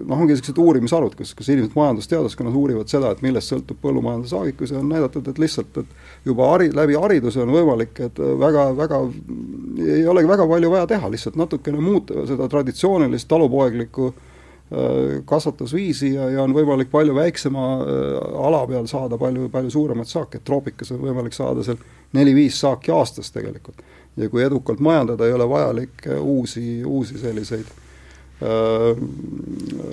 noh, 0.04 0.18
ongi 0.18 0.34
niisugused 0.34 0.58
uurimisarvud, 0.60 1.14
kus, 1.18 1.32
kus 1.38 1.48
inimesed 1.52 1.76
majandusteaduskonnas 1.78 2.58
uurivad 2.58 2.90
seda, 2.90 3.12
et 3.14 3.22
millest 3.24 3.52
sõltub 3.52 3.78
põllumajanduse 3.82 4.34
saagikus 4.34 4.74
ja 4.74 4.80
on 4.82 4.90
näidatud, 4.90 5.28
et 5.30 5.40
lihtsalt, 5.40 5.80
et 5.80 6.28
juba 6.28 6.50
hari-, 6.52 6.72
läbi 6.74 6.98
hariduse 6.98 7.42
on 7.44 7.54
võimalik, 7.54 8.02
et 8.08 8.20
väga, 8.42 8.68
väga, 8.76 9.00
ei 9.86 10.04
olegi 10.10 10.30
väga 10.34 10.48
palju 10.50 10.74
vaja 10.74 10.90
teha, 10.90 11.10
lihtsalt 11.14 11.40
natukene 11.40 11.80
muuta 11.80 12.26
seda 12.28 12.50
traditsioonilist 12.50 13.30
talupoeglikku 13.30 14.10
äh, 14.10 14.20
kasvatusviisi 15.30 16.14
ja, 16.16 16.28
ja 16.34 16.44
on 16.44 16.56
võimalik 16.56 16.90
palju 16.92 17.14
väiksema 17.16 17.68
ala 18.42 18.64
peal 18.68 18.90
saada 18.90 19.20
palju, 19.20 19.48
palju 19.54 19.70
suuremat 19.70 20.10
saaki, 20.10 20.42
et 20.42 20.48
troopikas 20.50 20.92
on 20.96 21.04
võimalik 21.06 21.36
saada 21.36 21.62
seal 21.64 21.78
neli-viis 22.14 22.58
saaki 22.60 22.92
aastas 22.94 23.30
tegelikult 23.34 23.80
ja 24.16 24.28
kui 24.30 24.44
edukalt 24.44 24.82
majandada, 24.84 25.26
ei 25.26 25.32
ole 25.32 25.48
vajalik 25.48 26.06
äh, 26.06 26.20
uusi, 26.20 26.84
uusi 26.84 27.18
selliseid 27.18 27.66
äh, 27.66 29.02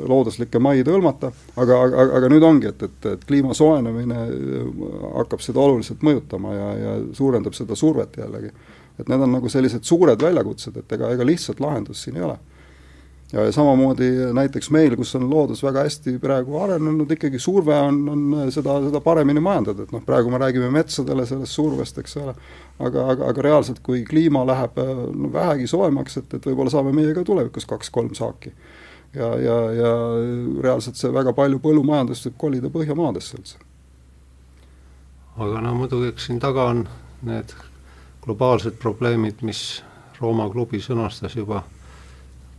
looduslikke 0.10 0.60
maid 0.60 0.90
hõlmata, 0.92 1.32
aga, 1.56 1.80
aga, 1.88 2.06
aga 2.20 2.32
nüüd 2.34 2.46
ongi, 2.46 2.70
et, 2.72 2.86
et, 2.88 3.10
et 3.16 3.26
kliima 3.28 3.56
soojenemine 3.58 4.22
äh, 4.28 4.86
hakkab 5.18 5.44
seda 5.46 5.64
oluliselt 5.64 6.06
mõjutama 6.06 6.56
ja, 6.58 6.70
ja 6.84 6.96
suurendab 7.18 7.58
seda 7.58 7.78
survet 7.78 8.22
jällegi. 8.22 8.54
et 9.00 9.10
need 9.10 9.22
on 9.26 9.32
nagu 9.40 9.50
sellised 9.50 9.88
suured 9.88 10.22
väljakutsed, 10.22 10.78
et 10.78 10.98
ega, 10.98 11.10
ega 11.16 11.26
lihtsat 11.26 11.60
lahendust 11.64 12.06
siin 12.06 12.20
ei 12.20 12.28
ole 12.28 12.38
ja, 13.32 13.46
ja 13.46 13.52
samamoodi 13.52 14.10
näiteks 14.34 14.70
meil, 14.72 14.96
kus 15.00 15.16
on 15.16 15.30
loodus 15.30 15.64
väga 15.64 15.86
hästi 15.86 16.18
praegu 16.22 16.58
arenenud, 16.60 17.12
ikkagi 17.16 17.40
surve 17.40 17.76
on, 17.80 18.02
on 18.10 18.52
seda, 18.52 18.78
seda 18.86 19.02
paremini 19.04 19.44
majandada, 19.44 19.86
et 19.86 19.96
noh, 19.96 20.04
praegu 20.06 20.32
me 20.32 20.42
räägime 20.42 20.72
metsadele 20.74 21.26
sellest 21.30 21.56
survest, 21.56 21.98
eks 22.02 22.18
ole, 22.22 22.36
aga, 22.80 23.08
aga, 23.16 23.32
aga 23.32 23.48
reaalselt, 23.48 23.82
kui 23.86 24.04
kliima 24.08 24.44
läheb 24.48 24.80
no, 25.16 25.32
vähegi 25.34 25.70
soojemaks, 25.72 26.22
et, 26.22 26.38
et 26.38 26.48
võib-olla 26.52 26.74
saame 26.74 26.94
meie 26.96 27.16
ka 27.18 27.26
tulevikus 27.28 27.68
kaks-kolm 27.70 28.14
saaki. 28.18 28.54
ja, 29.16 29.34
ja, 29.40 29.58
ja 29.76 29.92
reaalselt 30.64 31.00
see 31.00 31.12
väga 31.14 31.34
palju 31.36 31.60
põllumajandust 31.60 32.30
võib 32.30 32.40
kolida 32.46 32.70
Põhjamaadesse 32.72 33.38
üldse. 33.38 33.58
aga 35.38 35.62
no 35.64 35.76
muidugi, 35.76 36.12
eks 36.12 36.28
siin 36.28 36.40
taga 36.40 36.70
on 36.72 36.88
need 37.28 37.56
globaalsed 38.26 38.78
probleemid, 38.80 39.42
mis 39.42 39.84
Rooma 40.22 40.46
klubi 40.54 40.78
sõnastas 40.78 41.34
juba 41.36 41.64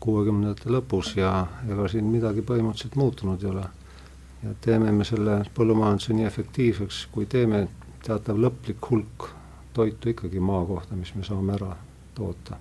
kuuekümnendate 0.02 0.70
lõpus 0.72 1.14
ja 1.16 1.30
ega 1.70 1.86
siin 1.88 2.08
midagi 2.10 2.42
põhimõtteliselt 2.46 2.98
muutunud 2.98 3.42
ei 3.42 3.50
ole. 3.50 3.68
ja 4.42 4.54
teeme 4.60 4.92
me 4.92 5.04
selle 5.06 5.38
põllumajanduse 5.54 6.16
nii 6.18 6.26
efektiivseks, 6.26 7.06
kui 7.14 7.26
teeme 7.30 7.68
teatav 8.02 8.40
lõplik 8.42 8.90
hulk 8.90 9.28
toitu 9.72 10.10
ikkagi 10.10 10.40
maa 10.40 10.64
kohta, 10.66 10.96
mis 10.98 11.14
me 11.14 11.24
saame 11.24 11.54
ära 11.54 11.76
toota. 12.14 12.58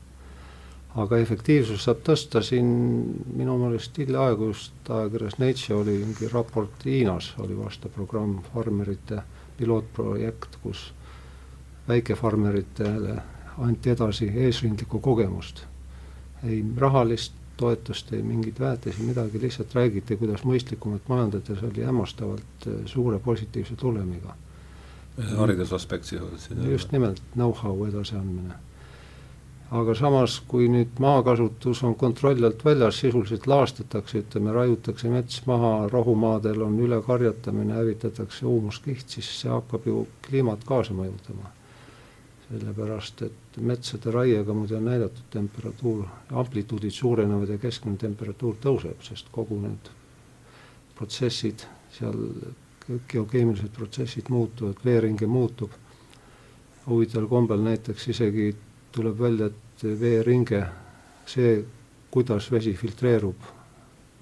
aga 0.95 1.17
efektiivsust 1.23 1.87
saab 1.87 2.01
tõsta 2.03 2.41
siin 2.43 2.71
minu 3.35 3.57
meelest 3.57 3.97
hiljaaegu 3.97 4.51
just 4.51 4.89
ajakirjas 4.89 5.37
Nature 5.39 5.79
oli 5.79 5.97
mingi 6.05 6.27
raport 6.33 6.85
Hiinas, 6.85 7.33
oli 7.39 7.57
vastav 7.57 7.93
programm 7.95 8.41
farmerite 8.53 9.21
pilootprojekt, 9.57 10.57
kus 10.63 10.91
väikefarmeritele 11.87 13.15
anti 13.57 13.89
edasi 13.89 14.31
eesrindlikku 14.35 14.99
kogemust. 14.99 15.65
Ei 16.43 16.63
rahalist 16.77 17.33
toetust, 17.57 18.13
ei 18.13 18.23
mingeid 18.25 18.59
väetisi, 18.59 19.03
midagi, 19.05 19.41
lihtsalt 19.41 19.75
räägiti, 19.77 20.17
kuidas 20.17 20.45
mõistlikumalt 20.47 21.05
majandada, 21.11 21.57
see 21.57 21.69
oli 21.69 21.85
hämmastavalt 21.85 22.67
äh, 22.67 22.81
suure 22.89 23.19
positiivse 23.19 23.75
tulemiga. 23.75 24.35
haridusaspekt 25.37 26.05
sisuliselt 26.05 26.41
siin. 26.41 26.71
just 26.71 26.91
nimelt, 26.91 27.21
know-how 27.35 27.85
edasiandmine. 27.85 28.53
aga 29.71 29.95
samas, 29.95 30.39
kui 30.47 30.67
nüüd 30.67 30.97
maakasutus 30.99 31.83
on 31.83 31.95
kontrolli 31.95 32.45
alt 32.45 32.65
väljas, 32.65 32.99
sisuliselt 32.99 33.47
laastatakse, 33.47 34.23
ütleme, 34.25 34.51
raiutakse 34.51 35.09
mets 35.09 35.45
maha, 35.45 35.87
rohumaadel 35.91 36.61
on 36.61 36.79
ülekarjatamine, 36.79 37.73
hävitatakse 37.73 38.45
huumuskiht, 38.45 39.07
siis 39.07 39.31
see 39.41 39.51
hakkab 39.51 39.87
ju 39.87 40.07
kliimat 40.27 40.63
kaasa 40.65 40.97
mõjutama 40.97 41.53
sellepärast 42.51 43.21
et 43.21 43.57
metsade 43.57 44.11
raiega 44.11 44.53
muide 44.53 44.75
on 44.75 44.85
näidatud 44.85 45.27
temperatuur, 45.31 46.05
amplituudid 46.31 46.91
suurenevad 46.91 47.49
ja 47.49 47.57
keskmine 47.61 47.97
temperatuur 47.97 48.57
tõuseb, 48.63 48.99
sest 49.05 49.31
kogu 49.31 49.59
need 49.61 49.91
protsessid 50.97 51.63
seal, 51.95 52.17
geokeemilised 53.09 53.71
protsessid 53.75 54.29
muutuvad, 54.29 54.83
veeringe 54.85 55.27
muutub. 55.27 55.71
huvitaval 56.87 57.27
kombel 57.27 57.61
näiteks 57.61 58.07
isegi 58.07 58.55
tuleb 58.91 59.19
välja, 59.19 59.45
et 59.45 59.83
veeringe, 59.99 60.63
see, 61.25 61.63
kuidas 62.11 62.51
vesi 62.51 62.73
filtreerub 62.73 63.43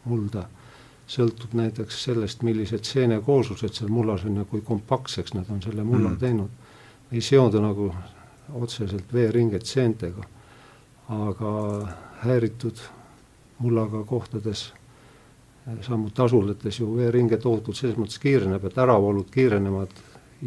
mulda, 0.06 0.44
sõltub 1.10 1.56
näiteks 1.58 2.04
sellest, 2.04 2.44
millised 2.44 2.84
seenekooslused 2.86 3.74
seal 3.74 3.90
mullas 3.90 4.26
on 4.26 4.36
ja 4.42 4.46
kui 4.46 4.62
kompaktseks 4.62 5.34
nad 5.34 5.50
on 5.50 5.62
selle 5.62 5.84
mulla 5.84 6.10
mm. 6.10 6.18
teinud. 6.18 6.50
ei 7.12 7.22
seondu 7.22 7.62
nagu 7.62 7.94
otseselt 8.54 9.14
veeringed 9.14 9.66
seentega, 9.66 10.24
aga 11.10 11.54
häiritud 12.24 12.82
mullaga 13.60 14.04
kohtades, 14.04 14.74
samuti 15.82 16.22
asulates 16.22 16.80
ju 16.80 16.91
veeringe 16.97 17.38
tohutult 17.38 17.78
selles 17.78 17.97
mõttes 18.00 18.22
kiireneb, 18.22 18.66
et 18.66 18.78
äravoolud 18.78 19.30
kiirenevad 19.32 19.91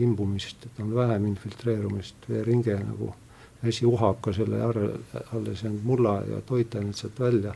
imbumist, 0.03 0.67
et 0.67 0.81
on 0.81 0.95
vähem 0.95 1.27
infiltreerumist, 1.33 2.29
veeringe 2.29 2.79
nagu 2.81 3.13
vesi 3.63 3.87
uhab 3.87 4.23
ka 4.25 4.33
selle 4.33 4.63
alles 4.63 5.63
jäänud 5.63 5.85
mulla 5.87 6.17
ja 6.31 6.41
toitained 6.47 6.99
sealt 6.99 7.21
välja. 7.21 7.55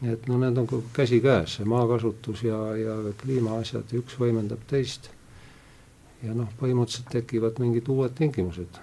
nii 0.00 0.12
et 0.12 0.26
no 0.30 0.36
need 0.38 0.56
on 0.56 0.84
käsikäes, 0.92 1.56
see 1.56 1.64
maakasutus 1.66 2.42
ja, 2.42 2.58
ja 2.76 2.94
kliimaasjad, 3.22 3.90
üks 3.98 4.14
võimendab 4.20 4.62
teist. 4.70 5.10
ja 6.22 6.34
noh, 6.34 6.48
põhimõtteliselt 6.60 7.10
tekivad 7.10 7.58
mingid 7.58 7.88
uued 7.88 8.14
tingimused 8.14 8.78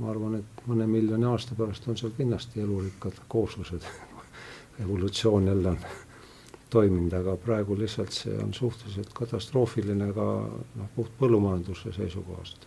ma 0.00 0.10
arvan, 0.10 0.38
et 0.40 0.62
mõne 0.66 0.86
miljoni 0.88 1.26
aasta 1.28 1.56
pärast 1.58 1.88
on 1.88 1.98
seal 2.00 2.12
kindlasti 2.16 2.62
elurikkad 2.64 3.20
kooslused 3.28 3.84
evolutsioon 4.84 5.46
jälle 5.46 5.74
on 5.74 5.78
toiminud, 6.70 7.12
aga 7.12 7.36
praegu 7.36 7.76
lihtsalt 7.78 8.14
see 8.14 8.36
on 8.38 8.54
suhteliselt 8.54 9.12
katastroofiline 9.14 10.12
ka 10.16 10.26
noh, 10.80 10.90
puht 10.96 11.12
põllumajanduse 11.20 11.92
seisukohast. 11.96 12.66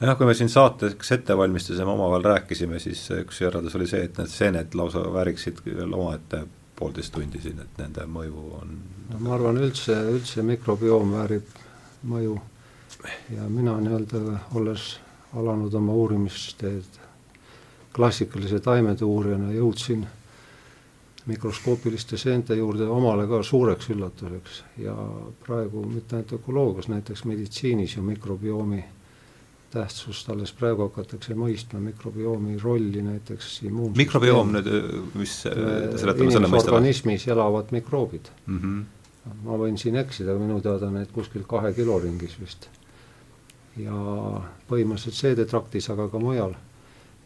jah, 0.00 0.16
kui 0.18 0.26
me 0.26 0.34
siin 0.34 0.50
saateks 0.52 1.12
ette 1.16 1.36
valmistasime, 1.38 1.90
omavahel 1.90 2.26
rääkisime, 2.34 2.80
siis 2.82 3.04
üks 3.22 3.40
järeldus 3.44 3.78
oli 3.78 3.86
see, 3.86 4.02
et 4.08 4.18
need 4.18 4.32
seened 4.32 4.74
lausa 4.78 5.04
vääriksid 5.14 5.62
veel 5.66 5.94
omaette 5.94 6.44
poolteist 6.76 7.14
tundi 7.14 7.40
siin, 7.40 7.62
et 7.62 7.78
nende 7.78 8.06
mõju 8.10 8.48
on 8.60 8.74
no 9.12 9.22
ma 9.22 9.36
arvan, 9.38 9.60
üldse, 9.62 9.96
üldse 10.16 10.42
mikrobioom 10.46 11.14
väärib 11.16 11.56
mõju 12.10 12.36
ja 13.36 13.46
mina 13.48 13.78
nii-öelda, 13.80 14.22
olles 14.58 14.96
alanud 15.36 15.74
oma 15.74 15.92
uurimisteed 15.92 16.98
klassikalise 17.92 18.60
taimede 18.64 19.04
uurijana, 19.04 19.52
jõudsin 19.52 20.06
mikroskoopiliste 21.26 22.16
seente 22.18 22.56
juurde 22.58 22.88
omale 22.90 23.28
ka 23.30 23.42
suureks 23.46 23.90
üllatuseks 23.94 24.62
ja 24.82 24.94
praegu 25.44 25.84
mitte 25.86 26.16
ainult 26.18 26.34
ökoloogias, 26.38 26.88
näiteks 26.90 27.24
meditsiinis 27.30 27.96
ju 27.96 28.02
mikrobiomi 28.02 28.82
tähtsust 29.72 30.28
alles 30.32 30.52
praegu 30.52 30.88
hakatakse 30.88 31.36
mõistma, 31.38 31.80
mikrobiomi 31.80 32.58
rolli 32.60 33.04
näiteks 33.06 33.62
immuunsüsteem. 33.68 34.02
mikrobioom 34.02 34.52
nüüd, 34.56 34.68
mis 35.16 35.38
seletame 35.46 36.34
selle 36.34 36.50
mõiste 36.52 36.74
organismis 36.74 37.28
elavad 37.28 37.72
mikroobid 37.72 38.28
mm. 38.46 38.58
-hmm. 38.58 39.32
ma 39.46 39.58
võin 39.64 39.78
siin 39.80 39.96
eksida, 40.02 40.34
minu 40.38 40.60
teada 40.60 40.90
need 40.90 41.12
kuskil 41.14 41.46
kahe 41.48 41.72
kilo 41.76 42.00
ringis 42.02 42.36
vist 42.40 42.68
ja 43.76 43.96
põhimõtteliselt 44.68 45.16
seedetraktis, 45.16 45.88
aga 45.90 46.08
ka 46.08 46.18
mujal. 46.18 46.54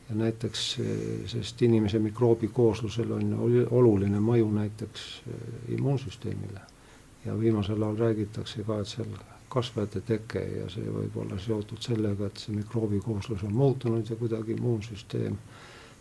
ja 0.09 0.15
näiteks, 0.15 0.79
sest 1.27 1.63
inimese 1.63 1.99
mikroobikooslusel 1.99 3.13
on 3.13 3.33
oluline 3.71 4.21
mõju 4.23 4.53
näiteks 4.55 5.07
eh, 5.27 5.73
immuunsüsteemile. 5.75 6.61
ja 7.25 7.39
viimasel 7.39 7.83
ajal 7.83 7.97
räägitakse 7.97 8.63
ka, 8.63 8.81
et 8.81 8.87
seal 8.87 9.17
kasvajate 9.49 10.01
teke 10.01 10.43
ja 10.59 10.69
see 10.71 10.91
võib 10.91 11.17
olla 11.23 11.39
seotud 11.39 11.83
sellega, 11.83 12.27
et 12.27 12.39
see 12.39 12.55
mikroobikooslus 12.55 13.43
on 13.43 13.53
muutunud 13.55 14.11
ja 14.11 14.17
kuidagi 14.17 14.53
immuunsüsteem 14.53 15.39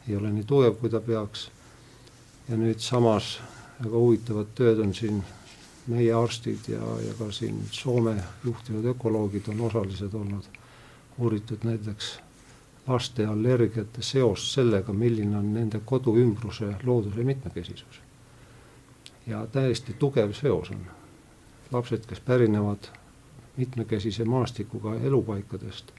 ei 0.07 0.15
ole 0.15 0.31
nii 0.31 0.43
tugev, 0.43 0.77
kui 0.79 0.89
ta 0.89 1.01
peaks. 1.01 1.49
ja 2.49 2.57
nüüd 2.57 2.77
samas 2.79 3.39
väga 3.79 3.97
huvitavad 3.97 4.51
tööd 4.55 4.79
on 4.83 4.93
siin 4.93 5.23
meie 5.87 6.13
arstid 6.13 6.67
ja, 6.67 6.81
ja 7.07 7.13
ka 7.19 7.31
siin 7.31 7.61
Soome 7.71 8.15
juhtivad 8.45 8.85
ökoloogid 8.85 9.47
on 9.47 9.61
osalised 9.61 10.13
olnud, 10.13 10.43
uuritud 11.17 11.63
näiteks 11.63 12.19
laste 12.87 13.25
allergiate 13.25 14.01
seost 14.01 14.51
sellega, 14.53 14.93
milline 14.93 15.37
on 15.37 15.53
nende 15.53 15.81
koduümbruse 15.85 16.75
looduse 16.83 17.23
mitmekesisus. 17.23 18.01
ja 19.27 19.47
täiesti 19.47 19.93
tugev 19.93 20.33
seos 20.33 20.69
on. 20.69 20.85
lapsed, 21.71 22.05
kes 22.05 22.19
pärinevad 22.19 22.89
mitmekesise 23.57 24.25
maastikuga 24.25 24.95
elupaikadest, 24.95 25.91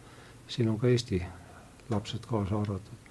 siin 0.48 0.68
on 0.68 0.78
ka 0.78 0.88
Eesti 0.88 1.22
lapsed 1.90 2.26
kaasa 2.26 2.60
arvatud 2.60 3.05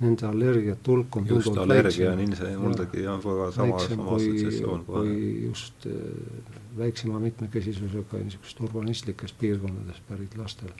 nende 0.00 0.26
allergiate 0.26 0.90
hulk 0.90 1.16
on 1.16 1.26
just 1.28 1.56
allergia 1.58 2.12
on 2.12 2.20
ilmselt, 2.20 2.58
muldagi 2.62 3.06
on 3.10 3.22
väga 3.24 3.50
sama, 3.52 3.78
sama 3.78 4.10
assotsiatsioon 4.16 4.84
kohe. 4.86 5.00
kui 5.06 5.46
just 5.46 5.86
äh, 5.86 5.92
väiksema 6.78 7.20
mitmekesisusega 7.20 8.20
niisugustest 8.22 8.60
urbanistlikest 8.60 9.38
piirkondadest 9.40 10.04
pärit 10.08 10.36
lastel. 10.38 10.70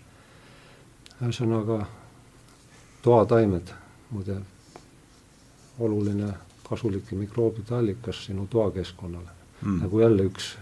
ühesõnaga, 1.22 1.80
toataimed, 3.02 3.74
muide, 4.10 4.38
oluline 5.78 6.30
kasulik 6.68 7.10
mikroobide 7.12 7.74
allikas 7.74 8.24
sinu 8.28 8.46
toakeskkonnale 8.46 9.30
mm., 9.62 9.82
nagu 9.82 10.00
jälle 10.00 10.30
üks 10.30 10.54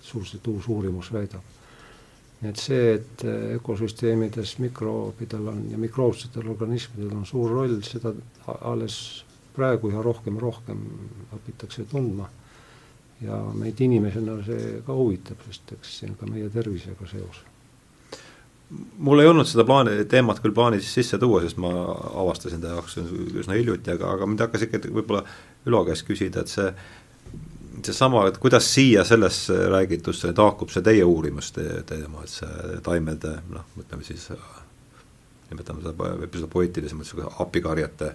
suhteliselt 0.00 0.46
uus 0.46 0.68
uurimus 0.68 1.12
väidab 1.12 1.59
nii 2.40 2.50
et 2.50 2.60
see, 2.60 2.92
et 2.96 3.24
äh, 3.28 3.56
ökosüsteemides 3.58 4.56
mikroobidel 4.62 5.50
on 5.52 5.64
ja 5.70 5.78
mikroobsetel 5.80 6.48
organismidel 6.48 7.12
on 7.18 7.26
suur 7.28 7.52
roll, 7.52 7.80
seda 7.84 8.14
alles 8.64 8.96
praegu 9.56 9.90
ja 9.92 10.02
rohkem 10.02 10.38
ja 10.38 10.46
rohkem 10.46 10.84
õpitakse 11.36 11.84
tundma. 11.90 12.30
ja 13.20 13.36
meid 13.52 13.80
inimesena 13.84 14.38
see 14.46 14.78
ka 14.86 14.94
huvitab, 14.96 15.42
sest 15.44 15.74
eks 15.74 15.98
see 15.98 16.08
on 16.08 16.14
ka 16.16 16.28
meie 16.30 16.48
tervisega 16.48 17.08
seos. 17.10 17.42
mul 18.96 19.20
ei 19.20 19.28
olnud 19.28 19.48
seda 19.50 19.66
plaani, 19.68 20.06
teemat 20.08 20.40
küll 20.40 20.56
plaanis 20.56 20.88
sisse 20.94 21.18
tuua, 21.20 21.42
sest 21.44 21.60
ma 21.60 21.68
avastasin 22.22 22.62
ta 22.62 22.72
jaoks 22.72 22.96
üsna 23.42 23.58
hiljuti, 23.58 23.92
aga, 23.92 24.14
aga 24.16 24.30
mind 24.30 24.46
hakkas 24.46 24.64
ikkagi 24.68 24.92
võib-olla 24.94 25.24
Ülo 25.68 25.82
käest 25.84 26.06
küsida, 26.08 26.40
et 26.40 26.48
see 26.48 26.70
seesama, 27.86 28.26
et 28.28 28.38
kuidas 28.42 28.66
siia 28.74 29.04
sellesse 29.06 29.54
räägitusse 29.70 30.32
taakub 30.36 30.72
see 30.72 30.82
teie 30.86 31.04
uurimuste 31.06 31.84
teema, 31.88 32.24
et 32.24 32.32
see 32.32 32.80
taimede 32.86 33.36
noh, 33.52 33.68
ütleme 33.80 34.06
siis 34.06 34.28
nimetame 35.50 35.82
seda, 35.84 36.10
võib 36.22 36.36
seda 36.36 36.50
poeetilises 36.50 36.96
mõttes 36.96 37.40
apikarjete, 37.42 38.10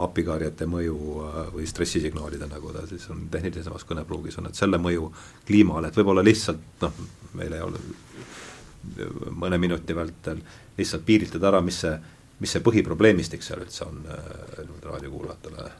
apikarjete 0.00 0.68
mõju 0.70 0.96
äh, 1.24 1.40
või 1.54 1.66
stressisignaalide, 1.68 2.48
nagu 2.50 2.72
ta 2.74 2.86
siis 2.88 3.04
on 3.12 3.26
tehnilisemas 3.32 3.84
kõnepruugis 3.88 4.38
on, 4.40 4.48
et 4.50 4.58
selle 4.58 4.80
mõju 4.80 5.10
kliimale, 5.48 5.90
et 5.90 6.00
võib-olla 6.00 6.24
lihtsalt 6.24 6.84
noh, 6.84 7.04
meil 7.38 7.56
ei 7.56 7.64
ole 7.64 7.82
mõne 9.36 9.58
minuti 9.60 9.94
vältel 9.96 10.40
lihtsalt 10.78 11.04
piiritleda 11.04 11.50
ära, 11.50 11.60
mis 11.64 11.82
see, 11.84 11.92
mis 12.40 12.54
see 12.54 12.64
põhiprobleemistik 12.64 13.44
seal 13.44 13.64
üldse 13.66 13.84
on 13.88 14.02
äh, 14.08 14.64
raadiokuulajatele 14.86 15.70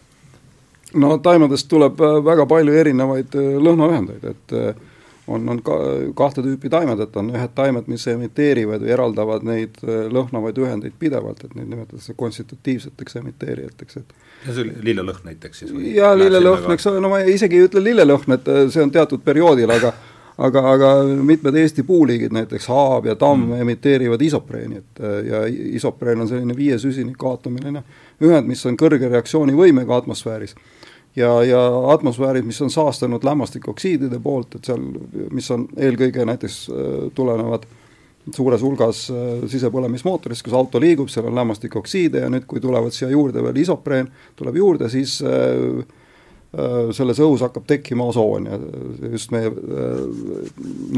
no 0.95 1.19
taimedest 1.19 1.69
tuleb 1.69 2.01
äh, 2.01 2.21
väga 2.25 2.47
palju 2.51 2.75
erinevaid 2.75 3.35
äh, 3.39 3.51
lõhnaühendeid, 3.63 4.25
et 4.33 4.55
äh, 4.57 4.87
on, 5.31 5.47
on 5.49 5.63
ka 5.63 5.77
kahte 6.19 6.43
tüüpi 6.43 6.71
taimed, 6.73 7.01
et 7.05 7.17
on 7.17 7.31
ühed 7.31 7.55
taimed, 7.55 7.87
mis 7.91 8.07
emiteerivad 8.11 8.83
või 8.83 8.95
eraldavad 8.97 9.45
neid 9.47 9.77
lõhnavaid 9.87 10.59
ühendeid 10.59 10.97
pidevalt, 10.99 11.45
et 11.45 11.55
neid 11.55 11.69
nimetatakse 11.71 12.17
konstitutiivseteks 12.19 13.21
emiteerijateks, 13.21 14.01
et 14.01 14.15
ja 14.47 14.55
see 14.55 14.65
oli 14.65 14.89
lillelõhn 14.89 15.29
näiteks 15.31 15.63
siis? 15.63 15.75
jaa, 15.95 16.17
lillelõhn, 16.19 16.73
eks 16.75 16.89
ole, 16.91 17.03
no 17.05 17.13
ma 17.13 17.21
isegi 17.23 17.61
ei 17.61 17.69
ütle 17.69 17.85
lillelõhn, 17.85 18.35
et 18.35 18.51
see 18.75 18.83
on 18.83 18.91
teatud 18.91 19.23
perioodil, 19.23 19.71
aga 19.71 19.93
aga, 20.41 20.65
aga 20.73 20.91
mitmed 21.05 21.55
Eesti 21.63 21.85
puuliigid, 21.87 22.35
näiteks 22.35 22.67
haav 22.73 23.07
ja 23.07 23.15
tamm 23.21 23.53
mm. 23.53 23.63
emiteerivad 23.69 24.23
isopreeni, 24.25 24.83
et 24.83 25.03
ja 25.29 25.45
isopreen 25.79 26.25
on 26.25 26.33
selline 26.33 26.57
viie 26.57 26.79
süsinikuaatomiline 26.81 27.85
ühend, 28.25 28.51
mis 28.51 28.67
on 28.67 28.79
kõrge 28.81 29.13
reaktsioonivõimega 29.13 30.01
atmosfääris 30.01 30.57
ja, 31.17 31.31
ja 31.45 31.61
atmosfäärid, 31.93 32.47
mis 32.47 32.61
on 32.63 32.71
saastunud 32.71 33.25
lämmastikoksiidide 33.25 34.21
poolt, 34.23 34.57
et 34.57 34.71
seal, 34.71 34.83
mis 35.31 35.51
on 35.51 35.69
eelkõige 35.77 36.27
näiteks 36.29 36.63
äh, 36.71 36.99
tulenevad 37.15 37.67
suures 38.35 38.63
hulgas 38.63 39.07
äh, 39.11 39.47
sisepõlemismootorist, 39.51 40.45
kus 40.47 40.57
auto 40.57 40.81
liigub, 40.83 41.09
seal 41.11 41.31
on 41.31 41.39
lämmastikoksiide 41.41 42.27
ja 42.27 42.33
nüüd, 42.33 42.47
kui 42.51 42.63
tulevad 42.63 42.95
siia 42.95 43.11
juurde 43.11 43.43
veel 43.43 43.65
isopreen, 43.65 44.11
tuleb 44.39 44.61
juurde, 44.61 44.91
siis 44.93 45.19
äh, 45.25 45.83
Äh, 46.51 46.89
selles 46.91 47.21
õhus 47.23 47.45
hakkab 47.45 47.63
tekkima 47.71 48.09
osoon 48.11 48.49
ja 48.49 48.57
just 49.13 49.31
meie 49.31 49.53
äh, 49.53 50.01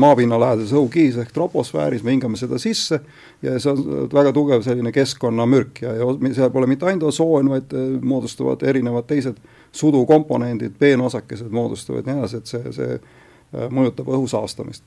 maapinnalähedases 0.01 0.71
õhukihis 0.73 1.19
ehk 1.21 1.35
troposfääris, 1.37 2.01
me 2.07 2.15
hingame 2.15 2.41
seda 2.41 2.57
sisse 2.57 3.03
ja 3.45 3.59
see 3.61 3.75
on 3.75 4.07
väga 4.15 4.33
tugev 4.33 4.65
selline 4.65 4.89
keskkonnamürk 4.97 5.83
ja, 5.85 5.93
ja 5.99 6.07
seal 6.33 6.49
pole 6.55 6.71
mitte 6.71 6.89
ainult 6.89 7.05
osoon, 7.11 7.53
vaid 7.53 7.77
äh, 7.77 7.91
moodustavad 8.01 8.65
erinevad 8.65 9.05
teised 9.11 9.45
sudukomponendid, 9.73 10.75
peenosakesed 10.79 11.51
moodustavad 11.51 12.07
ja 12.07 12.13
nii 12.13 12.23
edasi, 12.23 12.41
et 12.43 12.51
see, 12.51 12.73
see 12.77 13.69
mõjutab 13.73 14.11
õhu 14.13 14.27
saastamist. 14.29 14.85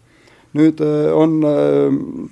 Nüüd 0.56 0.80
on 1.12 1.40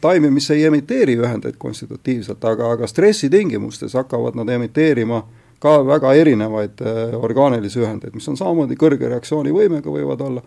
taimi, 0.02 0.30
mis 0.32 0.46
ei 0.54 0.64
emiteeri 0.70 1.18
ühendeid 1.20 1.58
konstitutiivselt, 1.60 2.46
aga, 2.48 2.70
aga 2.78 2.88
stressitingimustes 2.88 3.98
hakkavad 3.98 4.38
nad 4.40 4.50
emiteerima 4.54 5.18
äh, 5.20 5.42
ka 5.64 5.80
väga 5.88 6.12
erinevaid 6.20 6.82
äh, 6.84 7.16
orgaanilisi 7.16 7.80
ühendeid, 7.80 8.16
mis 8.18 8.28
on 8.28 8.38
samamoodi 8.40 8.76
kõrge 8.80 9.08
reaktsioonivõimega 9.14 9.92
võivad 9.94 10.24
olla, 10.26 10.42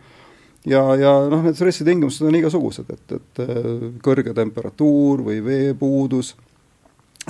ja, 0.69 0.83
ja 1.01 1.13
noh, 1.33 1.45
need 1.47 1.57
stressitingimused 1.57 2.27
on 2.29 2.37
igasugused, 2.37 2.91
et, 2.93 3.15
et 3.17 3.41
äh, 3.45 3.71
kõrge 4.05 4.35
temperatuur 4.37 5.25
või 5.31 5.39
veepuudus 5.47 6.35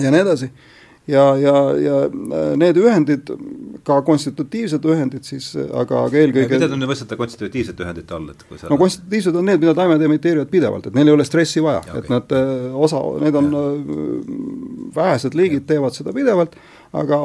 ja 0.02 0.10
nii 0.10 0.24
edasi, 0.24 0.50
ja, 1.10 1.24
ja, 1.40 1.56
ja 1.80 1.98
äh, 2.06 2.52
need 2.58 2.80
ühendid, 2.80 3.32
ka 3.86 4.00
konstitutiivsed 4.06 4.86
ühendid 4.90 5.28
siis, 5.28 5.52
aga, 5.56 6.06
aga 6.08 6.22
eelkõige 6.22 6.56
mida 6.56 6.70
te 6.70 6.78
nüüd 6.78 6.90
mõistate 6.90 7.18
konstitutiivsete 7.20 7.86
ühendite 7.86 8.16
all, 8.16 8.30
et 8.32 8.46
kui 8.48 8.58
seal 8.60 8.72
no 8.72 8.80
konstitutiivsed 8.80 9.38
on 9.38 9.46
need, 9.50 9.62
mida 9.62 9.76
taimed 9.78 10.06
emiteerivad 10.08 10.50
pidevalt, 10.52 10.88
et 10.90 10.98
neil 10.98 11.12
ei 11.12 11.18
ole 11.18 11.28
stressi 11.28 11.62
vaja, 11.64 11.84
et 12.00 12.10
nad 12.12 12.34
osa, 12.86 13.02
need 13.22 13.38
on, 13.38 13.52
vähesed 14.96 15.36
liigid 15.38 15.66
teevad 15.68 15.94
seda 15.94 16.14
pidevalt 16.16 16.56
aga 16.96 17.18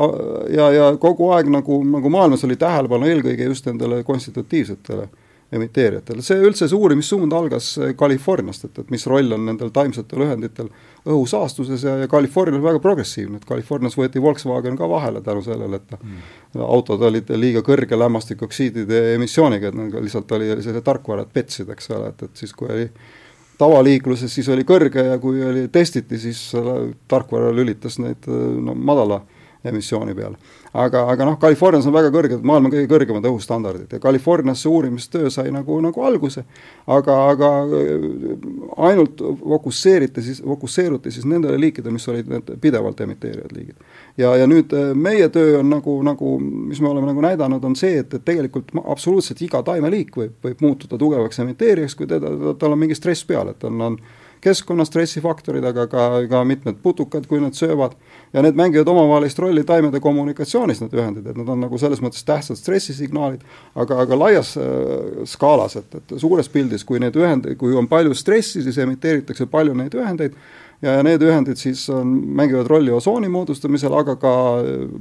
ja, 0.52 0.70
ja 0.74 0.86
kogu 1.02 1.32
aeg 1.36 1.50
nagu, 1.52 1.82
nagu 1.88 2.12
maailmas 2.14 2.46
oli 2.48 2.58
tähelepanu 2.60 3.10
eelkõige 3.10 3.48
just 3.50 3.68
nendele 3.70 4.02
konstitutiivsetele 4.08 5.08
emiteerijatele, 5.52 6.24
see 6.24 6.40
üldse, 6.40 6.68
see 6.70 6.78
uurimissuund 6.78 7.34
algas 7.36 7.74
Californiast, 8.00 8.70
et, 8.70 8.78
et 8.84 8.92
mis 8.94 9.04
roll 9.10 9.36
on 9.36 9.44
nendel 9.50 9.72
taimsetel 9.76 10.24
ühenditel 10.24 10.70
õhusaastuses 11.04 11.84
ja, 11.84 11.98
ja 12.00 12.08
California 12.12 12.56
on 12.56 12.64
väga 12.64 12.80
progressiivne, 12.84 13.42
et 13.42 13.48
Californias 13.50 13.98
võeti 14.00 14.22
Volkswagen 14.24 14.78
ka 14.80 14.88
vahele 14.90 15.24
tänu 15.26 15.44
sellele, 15.44 15.82
et 15.82 15.98
mm. 15.98 16.62
autod 16.64 17.04
olid 17.10 17.34
liiga 17.36 17.66
kõrge 17.68 18.00
lämmastikoksiidide 18.00 19.02
emissiooniga, 19.18 19.72
et 19.72 19.80
nad 19.80 20.00
lihtsalt 20.00 20.32
oli 20.38 20.54
selline 20.54 20.86
tarkvara, 20.88 21.28
et 21.28 21.36
petsid, 21.36 21.70
eks 21.76 21.92
ole, 21.98 22.14
et, 22.14 22.24
et 22.30 22.46
siis 22.46 22.56
kui 22.56 22.72
oli 22.72 22.88
tavaliikluses, 23.62 24.32
siis 24.32 24.48
oli 24.50 24.64
kõrge 24.68 25.04
ja 25.12 25.20
kui 25.22 25.44
oli, 25.46 25.68
testiti, 25.74 26.18
siis 26.22 26.48
tarkvara 27.12 27.52
lülitas 27.54 28.00
neid 28.02 28.30
no 28.30 28.74
madala 28.78 29.22
emissiooni 29.68 30.16
peale. 30.18 30.40
Aga, 30.74 31.04
aga 31.12 31.26
noh, 31.28 31.38
Californias 31.40 31.88
on 31.88 31.96
väga 31.96 32.12
kõrged, 32.14 32.44
maailma 32.48 32.72
kõige 32.72 32.88
kõrgemad 32.92 33.26
õhustandardid. 33.28 33.92
Ja 33.92 34.00
Californias 34.04 34.64
see 34.64 34.72
uurimistöö 34.72 35.32
sai 35.34 35.52
nagu, 35.52 35.80
nagu 35.84 36.06
alguse, 36.08 36.46
aga, 36.88 37.18
aga 37.34 37.50
äh, 37.66 38.08
ainult 38.90 39.20
fokusseeriti 39.42 40.24
siis, 40.26 40.42
fokusseeruti 40.46 41.12
siis 41.12 41.28
nendele 41.28 41.60
liikidele, 41.60 41.96
mis 41.98 42.08
olid 42.12 42.32
need 42.32 42.54
pidevalt 42.64 43.04
emiteerivad 43.04 43.52
liigid. 43.56 43.76
ja, 44.18 44.36
ja 44.40 44.48
nüüd 44.48 44.74
äh, 44.78 44.94
meie 44.96 45.30
töö 45.30 45.60
on 45.60 45.70
nagu, 45.72 45.98
nagu, 46.08 46.38
mis 46.40 46.82
me 46.82 46.90
oleme 46.90 47.12
nagu 47.12 47.28
näidanud, 47.28 47.64
on 47.68 47.76
see, 47.76 48.00
et, 48.06 48.14
et 48.14 48.26
tegelikult 48.26 48.72
absoluutselt 48.86 49.42
iga 49.44 49.64
taimeliik 49.68 50.16
võib, 50.18 50.40
võib 50.44 50.64
muutuda 50.64 51.00
tugevaks 51.00 51.44
emiteerijaks, 51.44 51.96
kui 52.00 52.08
teda, 52.08 52.56
tal 52.60 52.76
on 52.76 52.80
mingi 52.80 52.96
stress 52.96 53.28
peal, 53.28 53.52
et 53.52 53.64
on, 53.68 53.82
on 53.82 54.02
keskkonna 54.42 54.86
stressifaktorid, 54.86 55.66
aga 55.66 55.86
ka, 55.88 56.06
ka 56.30 56.44
mitmed 56.48 56.82
putukad, 56.84 57.28
kui 57.30 57.42
nad 57.42 57.58
söövad, 57.58 57.94
ja 58.34 58.42
need 58.46 58.56
mängivad 58.56 58.88
omavahelist 58.88 59.40
rolli 59.40 59.64
taimede 59.68 60.00
kommunikatsioonis, 60.00 60.82
need 60.84 60.96
ühendid, 60.96 61.28
et 61.28 61.38
nad 61.38 61.50
on 61.52 61.64
nagu 61.66 61.80
selles 61.82 62.02
mõttes 62.04 62.24
tähtsad 62.28 62.60
stressisignaalid, 62.60 63.44
aga, 63.76 64.02
aga 64.06 64.20
laias 64.20 64.54
äh, 64.60 65.22
skaalas, 65.30 65.78
et, 65.82 66.00
et 66.00 66.18
suures 66.22 66.50
pildis, 66.50 66.86
kui 66.88 67.02
neid 67.04 67.18
ühendeid, 67.20 67.58
kui 67.60 67.76
on 67.78 67.90
palju 67.92 68.16
stressi, 68.18 68.64
siis 68.64 68.80
emiteeritakse 68.82 69.50
palju 69.52 69.76
neid 69.78 69.96
ühendeid 70.00 70.38
ja, 70.82 70.98
ja 70.98 71.06
need 71.06 71.24
ühendid 71.26 71.60
siis 71.62 71.84
on, 71.94 72.14
mängivad 72.38 72.70
rolli 72.72 72.92
osooni 72.96 73.30
moodustamisel, 73.32 73.94
aga 74.00 74.16
ka 74.22 74.34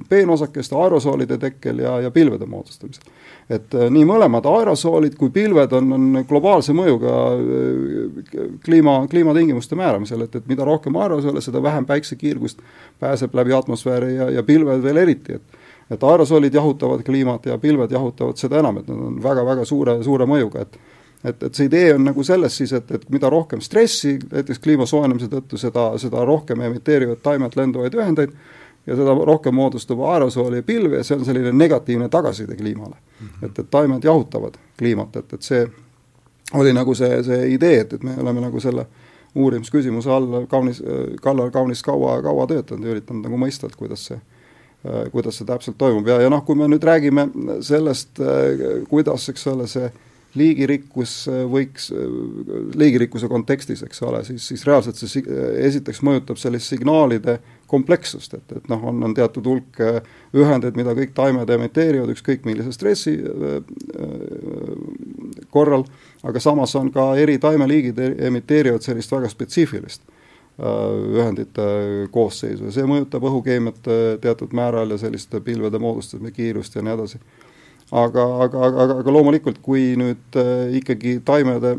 peenosakeste 0.09 0.76
aerosoolide 0.76 1.39
tekkel 1.41 1.85
ja, 1.85 1.99
ja 2.07 2.11
pilvede 2.14 2.47
moodustamisel. 2.51 3.07
Et 3.51 3.75
äh, 3.75 3.89
nii 3.91 4.05
mõlemad 4.07 4.47
aerosoolid 4.47 5.17
kui 5.19 5.33
pilved 5.35 5.73
on, 5.77 5.93
on 5.97 6.21
globaalse 6.29 6.75
mõjuga 6.77 7.15
äh, 7.35 8.53
kliima, 8.65 9.01
kliimatingimuste 9.11 9.79
määramisel, 9.79 10.27
et, 10.27 10.39
et 10.39 10.47
mida 10.51 10.67
rohkem 10.67 10.97
aerosoole, 11.01 11.43
seda 11.45 11.63
vähem 11.63 11.87
päiksekiirgust 11.89 12.63
pääseb 13.03 13.35
läbi 13.35 13.57
atmosfääri 13.57 14.15
ja, 14.15 14.31
ja 14.39 14.47
pilved 14.47 14.83
veel 14.87 15.03
eriti, 15.07 15.41
et 15.41 15.59
et 15.91 16.05
aerosoolid 16.07 16.55
jahutavad 16.55 17.01
kliimat 17.03 17.49
ja 17.51 17.57
pilved 17.59 17.91
jahutavad 17.91 18.39
seda 18.39 18.61
enam, 18.61 18.77
et 18.79 18.87
nad 18.87 18.99
on 19.09 19.17
väga-väga 19.23 19.65
suure, 19.67 19.97
suure 20.07 20.27
mõjuga, 20.31 20.63
et 20.63 20.79
et, 21.25 21.43
et 21.43 21.55
see 21.55 21.67
idee 21.69 21.91
on 21.95 22.05
nagu 22.07 22.23
selles 22.25 22.55
siis, 22.57 22.73
et, 22.77 22.91
et 22.97 23.03
mida 23.13 23.29
rohkem 23.33 23.61
stressi, 23.61 24.15
näiteks 24.31 24.63
kliima 24.65 24.87
soojenemise 24.89 25.29
tõttu, 25.33 25.59
seda, 25.61 25.91
seda 26.01 26.23
rohkem 26.25 26.63
emiteerivad 26.71 27.21
taimed 27.25 27.57
lenduvaid 27.59 27.97
ühendeid 27.99 28.33
ja 28.87 28.97
seda 28.97 29.14
rohkem 29.14 29.55
moodustub 29.55 30.01
aerosooli 30.01 30.57
ja 30.57 30.62
pilvi 30.62 30.97
ja 30.97 31.05
see 31.05 31.18
on 31.18 31.24
selline 31.24 31.53
negatiivne 31.53 32.09
tagasiside 32.09 32.57
kliimale 32.57 32.97
mm. 32.97 33.26
-hmm. 33.26 33.47
et, 33.47 33.59
et 33.59 33.70
taimed 33.70 34.05
jahutavad 34.05 34.59
kliimat, 34.78 35.16
et, 35.16 35.33
et 35.33 35.43
see 35.43 35.68
oli 36.55 36.72
nagu 36.72 36.95
see, 36.95 37.22
see 37.22 37.55
idee, 37.55 37.81
et, 37.81 37.93
et 37.93 38.03
me 38.03 38.16
oleme 38.20 38.41
nagu 38.41 38.61
selle 38.61 38.87
uurimisküsimuse 39.35 40.11
all 40.11 40.47
kaunis, 40.47 40.83
kallal 41.22 41.51
kaunis 41.51 41.83
kaua, 41.83 42.22
kaua 42.22 42.47
töötanud 42.47 42.85
ja 42.85 42.91
üritanud 42.91 43.28
nagu 43.28 43.39
mõista, 43.39 43.66
et 43.66 43.76
kuidas 43.76 44.07
see 44.11 44.20
kuidas 45.12 45.37
see 45.37 45.45
täpselt 45.45 45.76
toimub 45.78 46.07
ja, 46.09 46.20
ja 46.20 46.31
noh, 46.33 46.41
kui 46.45 46.57
me 46.57 46.64
nüüd 46.64 46.85
räägime 46.85 47.28
sellest, 47.61 48.16
kuidas, 48.89 49.28
eks 49.28 49.47
ole, 49.47 49.66
see 49.68 49.91
liigirikkus 50.39 51.14
äh, 51.31 51.43
võiks, 51.51 51.91
äh, 51.95 52.11
liigirikkuse 52.78 53.28
kontekstis, 53.31 53.83
eks 53.87 54.03
ole, 54.07 54.22
siis, 54.26 54.47
siis 54.53 54.64
reaalselt 54.66 55.01
see 55.01 55.24
esiteks 55.66 56.03
mõjutab 56.07 56.39
sellist 56.39 56.70
signaalide 56.70 57.39
komplekssust, 57.71 58.35
et, 58.35 58.55
et 58.59 58.71
noh, 58.71 58.83
on, 58.91 59.03
on 59.07 59.14
teatud 59.16 59.47
hulk 59.47 59.81
äh, 59.85 60.01
ühendeid, 60.37 60.79
mida 60.79 60.95
kõik 60.99 61.14
taimed 61.16 61.51
emiteerivad 61.55 62.12
ükskõik 62.14 62.47
millise 62.49 62.75
stressi 62.75 63.16
korral, 65.55 65.85
aga 66.27 66.43
samas 66.43 66.75
on 66.79 66.91
ka 66.95 67.12
eri 67.21 67.39
taimeliigid 67.43 67.99
e-, 67.99 68.14
emiteerivad 68.31 68.87
sellist 68.87 69.12
väga 69.12 69.31
spetsiifilist 69.33 70.07
ühendite 70.61 71.62
koosseisu 72.12 72.66
ja 72.66 72.73
see 72.75 72.89
mõjutab 72.89 73.25
õhukeemiat 73.25 73.87
teatud 74.21 74.53
määral 74.53 74.93
ja 74.93 74.99
selliste 75.01 75.41
pilvede 75.41 75.81
moodustamise 75.81 76.35
kiirust 76.37 76.77
ja 76.77 76.83
nii 76.85 76.93
edasi. 76.99 77.21
Aga, 77.91 78.25
aga, 78.45 78.66
aga, 78.68 78.99
aga 79.03 79.12
loomulikult, 79.12 79.57
kui 79.64 79.97
nüüd 79.99 80.37
äh, 80.39 80.77
ikkagi 80.79 81.16
taimede 81.27 81.73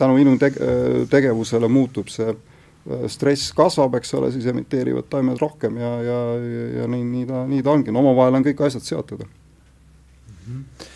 tänu 0.00 0.16
inimtegevusele 0.18 1.68
muutub 1.70 2.10
see 2.10 2.26
äh, 2.32 2.40
stress 3.06 3.52
kasvab, 3.54 3.94
eks 3.98 4.14
ole, 4.18 4.32
siis 4.34 4.46
emiteerivad 4.50 5.06
taimed 5.10 5.38
rohkem 5.40 5.76
ja, 5.78 5.90
ja, 6.02 6.20
ja, 6.80 6.86
nii, 6.90 7.04
nii 7.04 7.26
ta, 7.28 7.44
nii 7.46 7.62
ta 7.62 7.70
ongi, 7.70 7.94
no 7.94 8.02
omavahel 8.02 8.40
on 8.40 8.46
kõik 8.46 8.64
asjad 8.66 8.82
seotud 8.86 9.22
mm. 9.22 10.46
-hmm. 10.46 10.88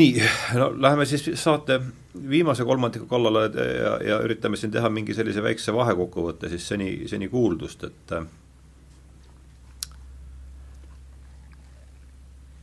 nii, 0.00 0.26
no 0.60 0.72
läheme 0.76 1.06
siis 1.08 1.30
saate 1.40 1.80
viimase 2.28 2.64
kolmandiku 2.64 3.06
kallale 3.06 3.50
ja, 3.56 3.94
ja 4.08 4.18
üritame 4.24 4.56
siin 4.56 4.72
teha 4.72 4.88
mingi 4.92 5.14
sellise 5.14 5.42
väikse 5.42 5.74
vahekokkuvõtte 5.74 6.48
siis 6.48 6.68
seni, 6.68 7.08
seni 7.08 7.28
kuuldust, 7.28 7.84
et 7.84 8.12
äh, 8.12 8.26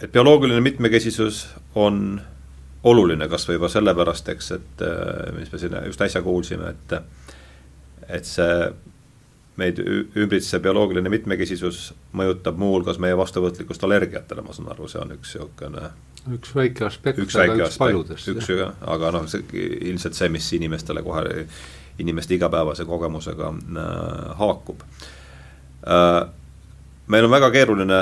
et 0.01 0.11
bioloogiline 0.11 0.61
mitmekesisus 0.61 1.47
on 1.75 2.21
oluline 2.83 3.27
kas 3.31 3.47
või 3.47 3.57
juba 3.57 3.69
sellepärast, 3.71 4.29
eks, 4.29 4.51
et 4.51 4.81
äh, 4.85 5.33
mis 5.37 5.51
me 5.51 5.59
siin 5.59 5.77
just 5.85 6.01
äsja 6.01 6.21
kuulsime, 6.21 6.69
et 6.69 6.97
et 8.09 8.27
see 8.27 8.71
meid 9.59 9.77
ümbritsev 10.17 10.63
bioloogiline 10.63 11.11
mitmekesisus 11.13 11.91
mõjutab 12.17 12.57
muuhulgas 12.57 12.97
meie 13.01 13.17
vastuvõtlikkust 13.17 13.83
allergiatele, 13.85 14.41
ma 14.41 14.55
saan 14.55 14.71
aru, 14.73 14.87
see 14.89 15.01
on 15.01 15.13
üks 15.13 15.35
niisugune 15.35 15.91
üks 16.33 16.53
väike 16.55 16.85
aspekt, 16.87 17.19
aga 17.19 17.67
üks 17.67 17.77
paljudest. 17.77 18.29
üks, 18.33 18.49
aga 18.95 19.11
noh, 19.13 19.27
see 19.29 19.65
ilmselt 19.91 20.17
see, 20.17 20.29
mis 20.33 20.47
inimestele 20.57 21.03
kohe, 21.05 21.45
inimeste 22.01 22.37
igapäevase 22.37 22.85
kogemusega 22.89 23.51
äh, 23.53 24.37
haakub 24.39 24.85
äh,. 25.85 26.21
meil 27.07 27.27
on 27.27 27.35
väga 27.35 27.51
keeruline 27.53 27.99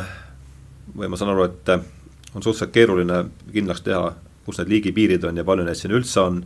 või 0.96 1.10
ma 1.10 1.18
saan 1.20 1.34
aru, 1.34 1.50
et 1.50 1.74
on 2.36 2.44
suhteliselt 2.44 2.72
keeruline 2.76 3.24
kindlaks 3.52 3.84
teha, 3.84 4.14
kus 4.46 4.62
need 4.62 4.72
liigipiirid 4.76 5.26
on 5.28 5.38
ja 5.38 5.44
palju 5.48 5.66
neid 5.66 5.80
siin 5.80 5.96
üldse 5.96 6.22
on, 6.22 6.40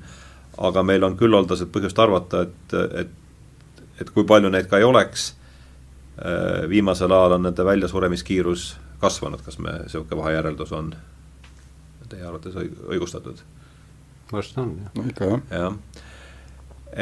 aga 0.65 0.83
meil 0.87 1.03
on 1.05 1.17
küllaldaselt 1.19 1.71
põhjust 1.73 1.99
arvata, 1.99 2.45
et, 2.47 2.75
et 3.01 3.13
et 4.01 4.09
kui 4.09 4.25
palju 4.27 4.49
neid 4.51 4.69
ka 4.71 4.79
ei 4.81 4.87
oleks, 4.87 5.33
äh, 6.19 6.69
viimasel 6.69 7.11
ajal 7.11 7.37
on 7.37 7.47
nende 7.49 7.65
väljasuremiskiirus 7.65 8.75
kasvanud, 8.99 9.43
kas 9.45 9.59
me, 9.59 9.79
niisugune 9.83 10.21
vahejäreldus 10.21 10.71
on 10.75 10.95
teie 12.09 12.25
arvates 12.25 12.55
õigustatud? 12.55 13.43
vast 14.31 14.57
on, 14.57 14.75
jah. 14.81 14.91
no 14.95 15.05
ikka, 15.09 15.25
jah. 15.29 15.41
jah. 15.51 15.77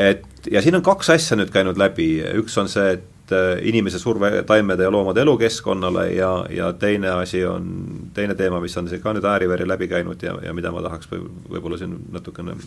et 0.09 0.51
ja 0.51 0.61
siin 0.61 0.75
on 0.75 0.85
kaks 0.85 1.09
asja 1.13 1.37
nüüd 1.39 1.51
käinud 1.53 1.79
läbi, 1.79 2.07
üks 2.39 2.57
on 2.59 2.69
see, 2.71 2.97
et 2.97 3.33
äh, 3.35 3.55
inimese 3.69 3.99
surve 4.01 4.43
taimede 4.47 4.83
ja 4.83 4.91
loomade 4.91 5.23
elukeskkonnale 5.23 6.09
ja, 6.17 6.31
ja 6.51 6.71
teine 6.79 7.13
asi 7.15 7.45
on, 7.47 7.69
teine 8.13 8.35
teema, 8.39 8.59
mis 8.63 8.75
on 8.79 8.89
ka 9.03 9.15
nüüd 9.15 9.27
ääri-veeri 9.29 9.67
läbi 9.69 9.87
käinud 9.91 10.23
ja, 10.23 10.35
ja 10.43 10.55
mida 10.55 10.71
ma 10.75 10.83
tahaks 10.83 11.11
või, 11.11 11.23
võib-olla 11.55 11.79
siin 11.79 11.95
natukene 12.11 12.57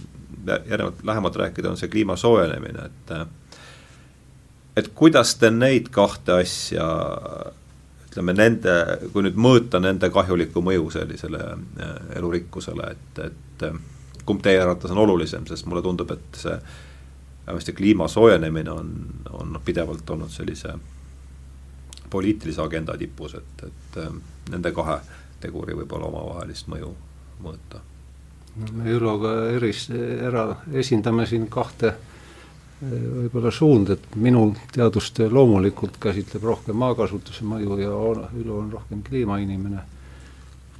järgnevalt 0.47 1.05
lähemalt 1.05 1.37
rääkida, 1.43 1.75
on 1.75 1.81
see 1.81 1.93
kliima 1.93 2.17
soojenemine, 2.17 2.89
et 2.89 3.13
äh, 3.17 3.27
et 4.77 4.91
kuidas 4.95 5.35
te 5.41 5.51
neid 5.51 5.89
kahte 5.95 6.41
asja 6.43 6.87
ütleme 8.17 8.33
nende, 8.33 8.73
kui 9.13 9.25
nüüd 9.27 9.37
mõõta 9.37 9.81
nende 9.83 10.09
kahjulikku 10.13 10.63
mõju 10.65 10.89
sellisele 10.95 11.43
äh, 11.53 11.95
elurikkusele, 12.17 12.91
et, 12.97 13.23
et 13.27 13.65
äh, 13.69 13.79
kumb 14.25 14.41
teie 14.45 14.61
arvates 14.63 14.93
on 14.95 15.03
olulisem, 15.05 15.45
sest 15.49 15.69
mulle 15.69 15.85
tundub, 15.85 16.11
et 16.15 16.41
see 16.41 16.57
vähemasti 17.47 17.77
kliima 17.77 18.09
soojenemine 18.09 18.73
on, 18.73 18.95
on 19.31 19.53
noh, 19.55 19.65
pidevalt 19.65 20.11
olnud 20.11 20.33
sellise 20.33 20.73
poliitilise 22.11 22.63
agenda 22.63 22.97
tipus, 22.99 23.37
et, 23.37 23.67
et 23.69 24.01
äh, 24.01 24.17
nende 24.51 24.73
kahe 24.73 24.99
teguri 25.41 25.77
võib-olla 25.77 26.09
omavahelist 26.09 26.73
mõju 26.73 26.95
mõõta. 27.45 27.85
no 28.57 28.73
me 28.81 28.97
Üloga 28.97 29.35
eris, 29.53 29.91
ära 29.93 30.49
esindame 30.73 31.27
siin 31.29 31.51
kahte 31.53 31.93
võib-olla 32.83 33.51
suund, 33.55 33.91
et 33.95 34.17
minu 34.21 34.51
teadustöö 34.75 35.31
loomulikult 35.33 35.97
käsitleb 36.01 36.45
rohkem 36.45 36.77
maakasutuse 36.77 37.47
mõju 37.49 37.79
ja 37.81 37.93
Ülo 38.37 38.59
on 38.61 38.73
rohkem 38.73 39.03
kliimainimene. 39.03 39.83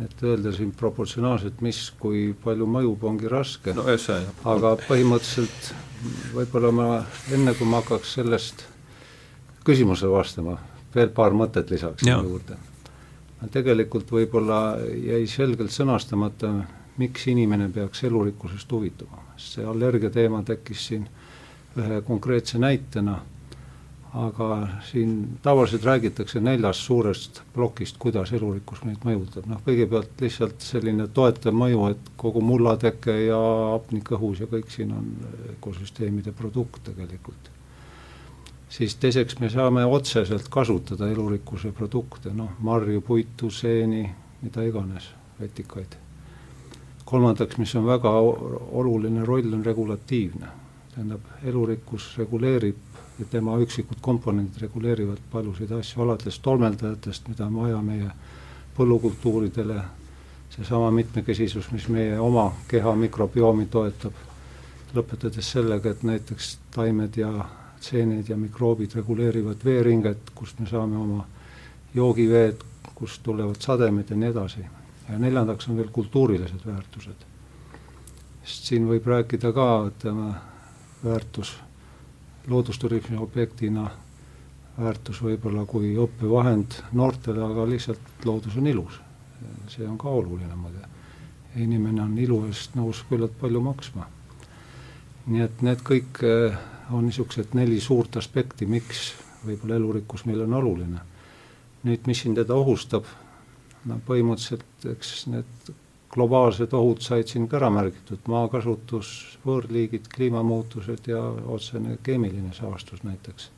et 0.05 0.23
öelda 0.23 0.53
siin 0.53 0.73
proportsionaalselt, 0.77 1.61
mis, 1.65 1.91
kui 1.99 2.35
palju 2.45 2.67
mõjub, 2.69 3.05
ongi 3.05 3.29
raske 3.29 3.73
no,. 3.73 3.85
aga 4.45 4.77
põhimõtteliselt 4.89 5.73
võib-olla 6.35 6.73
ma 6.73 6.89
enne, 7.33 7.55
kui 7.55 7.67
ma 7.67 7.81
hakkaks 7.81 8.13
sellest 8.19 8.67
küsimusele 9.65 10.13
vastama, 10.13 10.59
veel 10.95 11.09
paar 11.09 11.33
mõtet 11.33 11.71
lisaksin 11.71 12.13
juurde. 12.13 12.59
tegelikult 13.53 14.13
võib-olla 14.13 14.77
jäi 14.85 15.27
selgelt 15.27 15.73
sõnastamata, 15.73 16.53
miks 16.99 17.27
inimene 17.27 17.71
peaks 17.73 18.05
elurikkusest 18.05 18.73
huvituma, 18.73 19.23
sest 19.37 19.59
see 19.59 19.65
allergia 19.65 20.11
teema 20.11 20.43
tekkis 20.43 20.87
siin 20.91 21.09
ühe 21.77 22.01
konkreetse 22.07 22.59
näitena, 22.59 23.19
aga 24.17 24.69
siin 24.91 25.39
tavaliselt 25.43 25.85
räägitakse 25.85 26.41
neljast 26.41 26.81
suurest 26.81 27.43
plokist, 27.55 27.99
kuidas 28.01 28.33
elurikkus 28.33 28.81
meid 28.89 29.03
mõjutab, 29.05 29.49
noh 29.51 29.61
kõigepealt 29.67 30.23
lihtsalt 30.25 30.65
selline 30.65 31.09
toetav 31.13 31.53
mõju, 31.57 31.83
et 31.93 32.09
kogu 32.17 32.41
mullateke 32.41 33.19
ja 33.27 33.41
hapnik 33.75 34.15
õhus 34.17 34.41
ja 34.41 34.49
kõik 34.49 34.73
siin 34.73 34.95
on 34.97 35.13
ökosüsteemide 35.57 36.33
produkt 36.33 36.89
tegelikult. 36.89 37.53
siis 38.69 38.95
teiseks 38.95 39.39
me 39.41 39.51
saame 39.51 39.85
otseselt 39.85 40.49
kasutada 40.49 41.09
elurikkuse 41.09 41.73
produkte, 41.73 42.33
noh 42.33 42.57
marju, 42.59 43.01
puitu, 43.01 43.51
seeni, 43.51 44.11
mida 44.43 44.63
iganes, 44.63 45.11
vetikaid. 45.41 45.97
kolmandaks, 47.05 47.59
mis 47.59 47.75
on 47.75 47.87
väga 47.87 48.11
oluline 48.11 49.25
roll, 49.25 49.53
on 49.53 49.65
regulatiivne 49.65 50.66
tähendab, 50.97 51.21
elurikkus 51.45 52.15
reguleerib 52.17 52.77
ja 53.19 53.25
tema 53.31 53.59
üksikud 53.61 53.99
komponendid 54.01 54.63
reguleerivad 54.63 55.21
paljusid 55.33 55.73
asju, 55.77 56.03
alates 56.03 56.39
tolmeldajatest, 56.41 57.29
mida 57.29 57.45
on 57.45 57.59
vaja 57.61 57.83
meie 57.85 58.09
põllukultuuridele, 58.77 59.77
seesama 60.57 60.89
mitmekesisus, 60.97 61.69
mis 61.73 61.89
meie 61.93 62.17
oma 62.21 62.47
keha 62.69 62.95
mikrobiomi 62.97 63.69
toetab, 63.73 64.17
lõpetades 64.97 65.53
sellega, 65.53 65.93
et 65.93 66.03
näiteks 66.09 66.57
taimed 66.73 67.21
ja 67.21 67.31
seened 67.81 68.33
ja 68.33 68.41
mikroobid 68.41 68.97
reguleerivad 68.97 69.65
veeringet, 69.65 70.33
kust 70.35 70.61
me 70.61 70.69
saame 70.73 70.97
oma 70.97 71.27
joogiveed, 71.95 72.65
kust 72.97 73.21
tulevad 73.23 73.61
sademed 73.61 74.11
ja 74.11 74.17
nii 74.17 74.33
edasi. 74.33 74.67
ja 75.09 75.19
neljandaks 75.19 75.69
on 75.69 75.77
veel 75.77 75.89
kultuurilised 75.93 76.67
väärtused. 76.67 77.27
sest 78.45 78.65
siin 78.65 78.89
võib 78.89 79.07
rääkida 79.07 79.53
ka, 79.53 79.67
ütleme, 79.93 80.35
väärtus 81.05 81.57
loodusturismi 82.47 83.17
objektina, 83.17 83.91
väärtus 84.79 85.21
võib-olla 85.23 85.65
kui 85.67 85.95
õppevahend 85.99 86.79
noortele, 86.93 87.43
aga 87.45 87.67
lihtsalt 87.69 88.25
loodus 88.25 88.57
on 88.57 88.67
ilus. 88.67 89.01
see 89.69 89.87
on 89.89 89.99
ka 89.99 90.09
oluline 90.09 90.57
muide. 90.57 90.87
inimene 91.57 92.03
on 92.03 92.19
ilu 92.19 92.47
eest 92.47 92.75
nõus 92.75 93.05
küllalt 93.09 93.39
palju 93.41 93.61
maksma. 93.61 94.07
nii 95.27 95.41
et 95.41 95.63
need 95.63 95.83
kõik 95.83 96.23
eh, 96.23 96.57
on 96.91 97.07
niisugused 97.07 97.55
neli 97.55 97.81
suurt 97.81 98.17
aspekti, 98.17 98.67
miks 98.67 99.15
võib-olla 99.47 99.75
elurikkus 99.75 100.25
meile 100.25 100.45
on 100.45 100.55
oluline. 100.55 101.01
nüüd, 101.85 102.07
mis 102.07 102.21
siin 102.21 102.35
teda 102.35 102.55
ohustab, 102.55 103.05
no 103.85 104.01
põhimõtteliselt 104.07 104.87
eks 104.93 105.27
need 105.27 105.75
globaalsed 106.17 106.73
ohud 106.73 107.03
said 107.05 107.29
siin 107.29 107.45
ka 107.49 107.59
ära 107.61 107.69
märgitud, 107.73 108.25
maakasutus, 108.33 109.11
võõrliigid, 109.45 110.09
kliimamuutused 110.15 111.11
ja 111.13 111.21
otsene 111.53 111.99
keemiline 112.03 112.55
saastus 112.57 113.05
näiteks. 113.05 113.51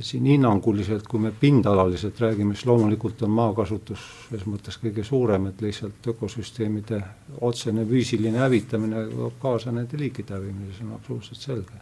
siin 0.00 0.26
hinnanguliselt, 0.30 1.08
kui 1.10 1.20
me 1.20 1.32
pindalaliselt 1.34 2.20
räägime, 2.22 2.54
siis 2.54 2.66
loomulikult 2.66 3.24
on 3.26 3.32
maakasutus 3.34 4.04
selles 4.28 4.44
mõttes 4.46 4.76
kõige 4.78 5.02
suurem, 5.04 5.48
et 5.50 5.64
lihtsalt 5.64 6.06
ökosüsteemide 6.12 7.00
otsene 7.40 7.82
füüsiline 7.86 8.38
hävitamine 8.38 9.02
toob 9.10 9.40
kaasa 9.42 9.72
nende 9.74 9.98
liikide 9.98 10.36
hävimise, 10.36 10.76
see 10.76 10.86
on 10.86 10.92
absoluutselt 10.94 11.40
selge. 11.40 11.80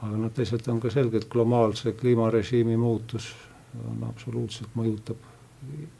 aga 0.00 0.16
noh, 0.16 0.32
teisalt 0.32 0.68
on 0.68 0.80
ka 0.80 0.90
selge, 0.90 1.20
et 1.20 1.28
globaalse 1.28 1.92
kliimarežiimi 2.00 2.76
muutus 2.76 3.28
on 3.84 4.08
absoluutselt, 4.08 4.72
mõjutab 4.74 5.20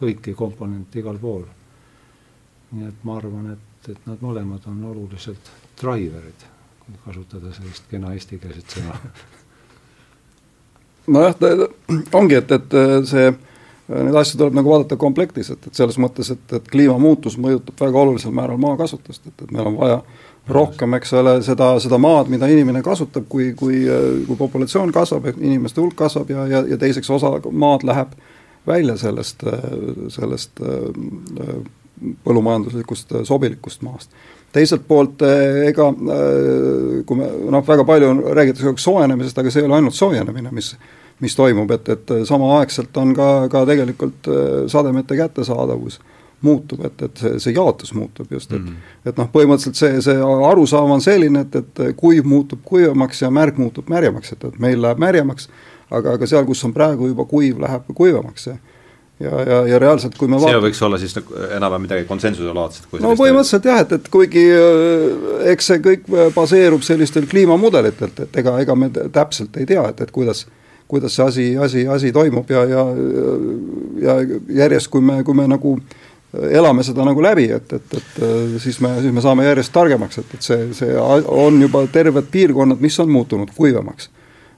kõiki 0.01 0.35
komponente 0.35 0.99
igal 1.05 1.21
pool 1.21 1.45
nii 2.75 2.89
et 2.91 3.07
ma 3.07 3.17
arvan, 3.21 3.53
et, 3.55 3.89
et 3.93 4.07
nad 4.09 4.21
mõlemad 4.25 4.67
on 4.71 4.83
oluliselt 4.91 5.51
driver'id, 5.81 6.45
kui 6.85 7.01
kasutada 7.07 7.53
sellist 7.55 7.89
kena 7.91 8.13
eestikeelset 8.15 8.79
sõna. 8.79 8.99
Nojah, 11.15 11.35
ongi, 12.17 12.39
et, 12.41 12.53
et 12.57 12.77
see, 13.09 13.33
neid 13.93 14.17
asju 14.17 14.39
tuleb 14.41 14.55
nagu 14.57 14.73
vaadata 14.73 14.97
komplektis, 15.01 15.51
et, 15.53 15.67
et 15.69 15.77
selles 15.77 15.99
mõttes, 16.01 16.31
et, 16.33 16.45
et 16.57 16.71
kliimamuutus 16.73 17.37
mõjutab 17.41 17.83
väga 17.85 18.01
olulisel 18.07 18.33
määral 18.37 18.61
maakasutust, 18.63 19.27
et, 19.29 19.43
et 19.45 19.53
meil 19.53 19.69
on 19.69 19.77
vaja 19.83 19.99
rohkem, 20.49 20.97
eks 20.99 21.13
ole, 21.21 21.35
seda, 21.45 21.71
seda 21.81 21.99
maad, 22.01 22.31
mida 22.33 22.49
inimene 22.53 22.83
kasutab, 22.85 23.27
kui, 23.29 23.53
kui, 23.57 23.83
kui 24.27 24.37
populatsioon 24.41 24.93
kasvab, 24.93 25.31
inimeste 25.35 25.81
hulk 25.81 25.97
kasvab 25.99 26.33
ja, 26.33 26.47
ja, 26.49 26.65
ja 26.73 26.81
teiseks 26.81 27.11
osa 27.13 27.37
maad 27.51 27.85
läheb 27.89 28.13
välja 28.67 28.97
sellest, 29.01 29.45
sellest 30.13 30.61
põllumajanduslikust 32.25 33.13
äh, 33.13 33.23
sobilikust 33.25 33.83
maast. 33.83 34.11
teiselt 34.53 34.85
poolt 34.89 35.23
äh, 35.23 35.69
ega 35.69 35.89
äh, 35.89 37.05
kui 37.07 37.19
me 37.19 37.31
noh, 37.51 37.65
väga 37.67 37.85
palju 37.85 38.11
on, 38.11 38.25
räägitakse 38.39 38.67
kogu 38.67 38.75
aeg 38.75 38.85
soojenemisest, 38.85 39.39
aga 39.39 39.51
see 39.51 39.63
ei 39.63 39.69
ole 39.69 39.81
ainult 39.81 39.99
soojenemine, 39.99 40.53
mis 40.55 40.75
mis 41.23 41.37
toimub, 41.39 41.71
et, 41.71 41.89
et 41.89 42.11
samaaegselt 42.27 42.97
on 42.99 43.13
ka, 43.15 43.27
ka 43.49 43.61
tegelikult 43.69 44.27
sademete 44.69 45.15
kättesaadavus 45.17 46.01
muutub, 46.43 46.83
et, 46.85 47.05
et 47.07 47.23
see, 47.23 47.39
see 47.41 47.55
jaotus 47.55 47.93
muutub 47.95 48.33
just, 48.35 48.51
et 48.53 48.59
mm 48.59 48.67
-hmm. 48.67 49.09
et 49.09 49.21
noh, 49.23 49.29
põhimõtteliselt 49.33 49.79
see, 49.79 50.01
see 50.03 50.17
arusaam 50.49 50.91
on 50.91 51.01
selline, 51.01 51.47
et, 51.47 51.55
et 51.55 51.95
kuiv 51.97 52.27
muutub 52.27 52.61
kuivemaks 52.67 53.23
ja 53.23 53.31
märg 53.31 53.63
muutub 53.63 53.89
märjemaks, 53.89 54.33
et, 54.33 54.45
et 54.45 54.59
meil 54.59 54.83
läheb 54.83 54.99
märjemaks, 54.99 55.49
aga, 55.91 56.19
aga 56.19 56.27
seal, 56.27 56.45
kus 56.45 56.65
on 56.65 56.75
praegu 56.75 57.09
juba 57.09 57.25
kuiv, 57.31 57.63
läheb 57.63 57.87
kuivemaks 57.95 58.51
see 58.51 58.59
ja, 59.21 59.31
ja, 59.47 59.61
ja 59.69 59.79
reaalselt, 59.79 60.17
kui 60.19 60.29
me 60.29 60.41
see 60.43 60.51
vaat... 60.51 60.65
võiks 60.65 60.83
olla 60.87 60.99
siis 60.99 61.15
nagu 61.19 61.39
enam-vähem 61.45 61.87
midagi 61.87 62.09
konsensuselaadset? 62.09 62.89
no 63.05 63.15
põhimõtteliselt 63.19 63.71
jah, 63.71 63.85
et, 63.85 63.95
et 63.99 64.11
kuigi 64.13 64.45
äh, 64.51 65.47
eks 65.55 65.71
see 65.71 65.85
kõik 65.85 66.11
baseerub 66.35 66.83
sellistel 66.87 67.29
kliimamudelitelt, 67.31 68.27
et 68.27 68.43
ega, 68.43 68.59
ega 68.65 68.79
me 68.79 68.91
täpselt 68.93 69.57
ei 69.61 69.69
tea, 69.71 69.87
et, 69.93 70.05
et 70.07 70.15
kuidas 70.15 70.47
kuidas 70.89 71.15
see 71.17 71.25
asi, 71.25 71.45
asi, 71.57 71.87
asi 71.89 72.13
toimub 72.13 72.51
ja, 72.51 72.65
ja 72.69 72.83
ja 74.05 74.17
järjest, 74.65 74.91
kui 74.93 75.01
me, 75.01 75.23
kui 75.25 75.35
me 75.35 75.47
nagu 75.49 75.79
elame 76.51 76.83
seda 76.85 77.07
nagu 77.07 77.23
läbi, 77.23 77.47
et, 77.55 77.73
et, 77.73 77.95
et 77.99 78.19
siis 78.63 78.81
me, 78.83 78.91
siis 79.01 79.15
me 79.15 79.23
saame 79.25 79.47
järjest 79.47 79.73
targemaks, 79.73 80.19
et, 80.21 80.35
et 80.35 80.45
see, 80.45 80.67
see 80.77 80.99
on 80.99 81.61
juba 81.63 81.85
terved 81.93 82.29
piirkonnad, 82.31 82.83
mis 82.83 82.99
on 83.01 83.11
muutunud 83.15 83.55
kuivemaks 83.57 84.11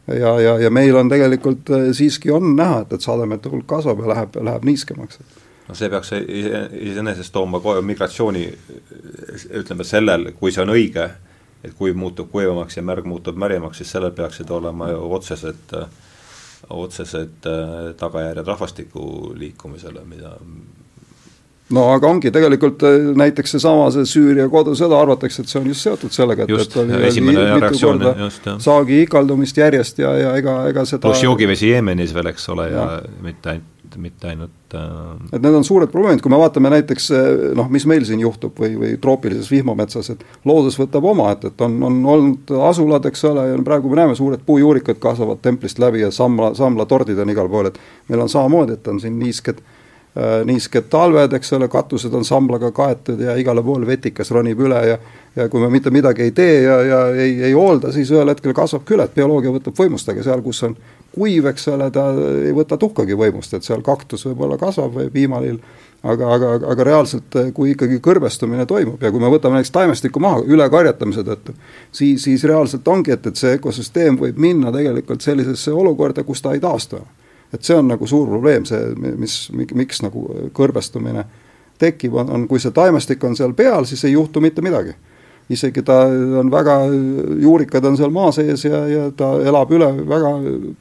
ja, 0.06 0.40
ja, 0.40 0.58
ja 0.58 0.70
meil 0.70 0.96
on 0.96 1.08
tegelikult 1.08 1.70
äh, 1.70 1.90
siiski 1.92 2.30
on 2.30 2.54
näha, 2.56 2.80
et, 2.84 2.94
et 2.96 3.04
sademete 3.04 3.50
hulk 3.52 3.66
kasvab 3.66 4.04
ja 4.04 4.12
läheb, 4.14 4.38
läheb 4.48 4.64
niiskemaks. 4.68 5.20
no 5.68 5.74
see 5.74 5.90
peaks 5.90 6.12
iseenesest 6.16 7.32
tooma 7.34 7.60
migratsiooni, 7.82 8.46
ütleme 9.60 9.84
sellel, 9.84 10.30
kui 10.38 10.54
see 10.54 10.62
on 10.62 10.74
õige, 10.74 11.08
et 11.64 11.74
kuiv 11.74 11.96
muutub 11.98 12.30
kuivamaks 12.30 12.76
ja 12.78 12.84
märg 12.86 13.06
muutub 13.08 13.38
märjemaks, 13.38 13.82
siis 13.82 13.90
sellel 13.96 14.14
peaksid 14.14 14.50
olema 14.50 14.90
ju 14.92 15.00
otsesed, 15.18 15.78
otsesed 16.70 17.50
äh, 17.50 17.78
tagajärjed 17.98 18.46
rahvastiku 18.46 19.32
liikumisele, 19.34 20.04
mida 20.06 20.36
no 21.74 21.86
aga 21.94 22.10
ongi 22.10 22.30
tegelikult 22.34 22.84
äh, 22.86 23.12
näiteks 23.18 23.56
seesama, 23.56 23.88
see 23.94 24.06
Süüria 24.08 24.48
kodusõda, 24.52 25.00
arvatakse, 25.02 25.42
et 25.42 25.52
see 25.52 25.60
on 25.60 25.70
just 25.72 25.86
seotud 25.86 26.14
sellega, 26.14 26.46
et, 26.46 26.66
et 26.66 26.76
oli, 26.82 26.98
esimene 27.08 27.46
reaktsioon, 27.56 28.02
just, 28.26 28.44
jah. 28.46 28.60
saagi 28.62 29.00
ikaldumist 29.06 29.58
järjest 29.62 30.02
ja, 30.04 30.12
ja 30.20 30.34
ega, 30.38 30.60
ega 30.70 30.86
seda 30.86 31.08
pluss 31.08 31.26
joogivesi 31.26 31.72
Jeemenis 31.72 32.14
veel, 32.14 32.30
eks 32.34 32.52
ole, 32.54 32.70
ja, 32.74 32.90
mitte 33.24 33.56
ainult 33.56 33.72
mitte 33.96 34.26
ainult 34.28 34.74
äh... 34.76 34.80
et 35.32 35.40
need 35.40 35.54
on 35.56 35.64
suured 35.64 35.88
probleemid, 35.88 36.20
kui 36.20 36.28
me 36.28 36.36
vaatame 36.40 36.68
näiteks 36.74 37.06
äh, 37.16 37.28
noh, 37.56 37.70
mis 37.72 37.86
meil 37.88 38.04
siin 38.04 38.20
juhtub 38.20 38.58
või, 38.60 38.74
või 38.76 38.90
troopilises 39.00 39.48
vihmametsas, 39.50 40.10
et 40.12 40.24
loodus 40.46 40.76
võtab 40.78 41.06
oma, 41.08 41.30
et, 41.32 41.46
et 41.48 41.64
on, 41.64 41.78
on 41.86 41.96
olnud 42.14 42.52
asulad, 42.68 43.08
eks 43.08 43.24
ole, 43.30 43.46
ja 43.52 43.62
praegu 43.64 43.90
me 43.90 44.02
näeme, 44.02 44.18
suured 44.18 44.42
puujuurikad 44.46 45.00
kasvavad 45.02 45.40
templist 45.42 45.80
läbi 45.82 46.04
ja 46.04 46.12
samla, 46.12 46.52
samlatordid 46.58 47.18
on 47.24 47.32
igal 47.32 47.48
pool, 47.50 47.70
et 47.70 47.80
meil 48.10 48.26
on 48.26 48.30
samamoodi, 48.30 48.76
et 48.76 48.92
on 48.92 49.00
siin 49.02 49.18
niisked 49.22 49.64
Äh, 49.64 49.75
niisked 50.48 50.86
talved, 50.88 51.34
eks 51.36 51.52
ole, 51.52 51.68
katused 51.68 52.14
on 52.16 52.24
samblaga 52.24 52.70
kaetud 52.72 53.20
ja 53.20 53.34
igale 53.36 53.60
poole 53.62 53.84
vetikas 53.88 54.30
ronib 54.32 54.62
üle 54.64 54.82
ja 54.88 54.98
ja 55.36 55.48
kui 55.48 55.60
me 55.60 55.68
mitte 55.70 55.90
midagi 55.92 56.22
ei 56.22 56.30
tee 56.32 56.62
ja, 56.62 56.76
ja 56.82 57.00
ei, 57.12 57.34
ei 57.44 57.52
hoolda, 57.52 57.90
siis 57.92 58.10
ühel 58.12 58.30
hetkel 58.32 58.54
kasvab 58.56 58.86
küll, 58.88 59.02
et 59.04 59.14
bioloogia 59.14 59.52
võtab 59.52 59.76
võimust, 59.76 60.08
aga 60.08 60.24
seal, 60.24 60.42
kus 60.44 60.62
on 60.64 60.76
kuiv, 61.12 61.48
eks 61.50 61.68
ole, 61.72 61.90
ta 61.92 62.06
ei 62.46 62.54
võta 62.56 62.78
tuhkagi 62.80 63.16
võimust, 63.18 63.52
et 63.56 63.66
seal 63.66 63.84
kaktus 63.84 64.24
võib-olla 64.28 64.56
kasvab 64.60 64.96
või 64.96 65.10
piimalill, 65.12 65.60
aga, 66.06 66.30
aga, 66.38 66.54
aga 66.72 66.88
reaalselt, 66.88 67.36
kui 67.56 67.74
ikkagi 67.74 68.00
kõrbestumine 68.04 68.66
toimub 68.68 69.02
ja 69.02 69.12
kui 69.12 69.20
me 69.20 69.30
võtame 69.32 69.58
näiteks 69.60 69.74
taimestikku 69.76 70.22
maha 70.24 70.40
ülekarjatamise 70.48 71.24
tõttu, 71.26 71.56
siis, 71.92 72.24
siis 72.24 72.44
reaalselt 72.48 72.88
ongi, 72.88 73.12
et, 73.16 73.28
et 73.28 73.36
see 73.36 73.56
ökosüsteem 73.58 74.16
võib 74.20 74.40
minna 74.40 74.72
tegelikult 74.72 75.24
sellisesse 75.24 75.72
olukorda, 75.72 76.24
kus 76.24 76.44
ta 76.44 76.56
ei 76.56 76.64
taastu 76.64 77.04
et 77.52 77.62
see 77.62 77.76
on 77.76 77.88
nagu 77.88 78.06
suur 78.06 78.28
probleem, 78.28 78.64
see, 78.68 78.92
mis, 79.18 79.36
miks 79.54 80.02
nagu 80.04 80.24
kõrbestumine 80.56 81.24
tekib, 81.78 82.14
on, 82.14 82.30
on 82.32 82.46
kui 82.48 82.60
see 82.62 82.74
taimestik 82.74 83.24
on 83.24 83.36
seal 83.36 83.54
peal, 83.56 83.86
siis 83.88 84.04
ei 84.04 84.16
juhtu 84.16 84.40
mitte 84.40 84.64
midagi. 84.64 84.96
isegi 85.50 85.82
ta 85.82 86.00
on 86.40 86.50
väga, 86.50 86.72
juurikad 87.40 87.84
on 87.84 87.96
seal 87.96 88.10
maa 88.10 88.32
sees 88.34 88.64
ja, 88.64 88.80
ja 88.90 89.10
ta 89.14 89.36
elab 89.46 89.70
üle 89.70 89.92
väga 90.08 90.32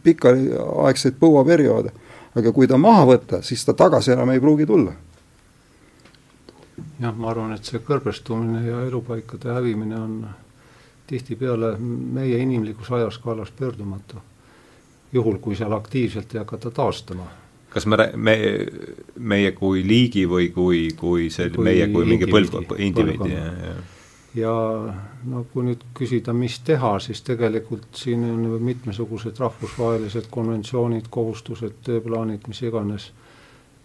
pikaaegseid 0.04 1.20
põuaperioode. 1.20 1.92
aga 2.36 2.52
kui 2.52 2.68
ta 2.68 2.78
maha 2.78 3.06
võtta, 3.06 3.42
siis 3.42 3.66
ta 3.66 3.74
tagasi 3.74 4.12
enam 4.12 4.30
ei 4.30 4.40
pruugi 4.40 4.66
tulla. 4.66 4.94
jah, 7.00 7.14
ma 7.16 7.30
arvan, 7.30 7.54
et 7.54 7.66
see 7.66 7.80
kõrbestumine 7.80 8.66
ja 8.66 8.82
elupaikade 8.88 9.54
hävimine 9.54 10.00
on 10.00 10.26
tihtipeale 11.08 11.76
meie 11.80 12.38
inimlikus 12.38 12.92
ajaskaalas 12.92 13.52
pöördumatu 13.52 14.18
juhul, 15.14 15.40
kui 15.41 15.56
seal 15.56 15.73
aktiivselt 15.73 16.36
ei 16.36 16.40
hakata 16.44 16.72
taastama. 16.72 17.27
kas 17.69 17.86
me, 17.86 17.98
me, 18.15 18.38
meie 19.19 19.52
kui 19.52 19.84
liigi 19.88 20.23
või 20.32 20.48
kui, 20.56 20.88
kui 20.95 21.30
see 21.30 21.49
kui 21.52 21.64
meie 21.68 21.88
kui 21.91 22.06
mingi 22.07 22.30
põlvkond, 22.32 22.77
indiviidi, 22.80 23.34
jah, 23.34 23.60
jah? 23.68 23.84
ja 24.36 24.53
no 25.32 25.44
kui 25.52 25.65
nüüd 25.69 25.84
küsida, 25.98 26.34
mis 26.36 26.60
teha, 26.68 26.95
siis 27.03 27.22
tegelikult 27.27 27.88
siin 27.99 28.23
on 28.30 28.61
mitmesugused 28.64 29.40
rahvusvahelised 29.40 30.30
konventsioonid, 30.32 31.10
kohustused, 31.11 31.80
tööplaanid, 31.88 32.48
mis 32.52 32.61
iganes, 32.64 33.10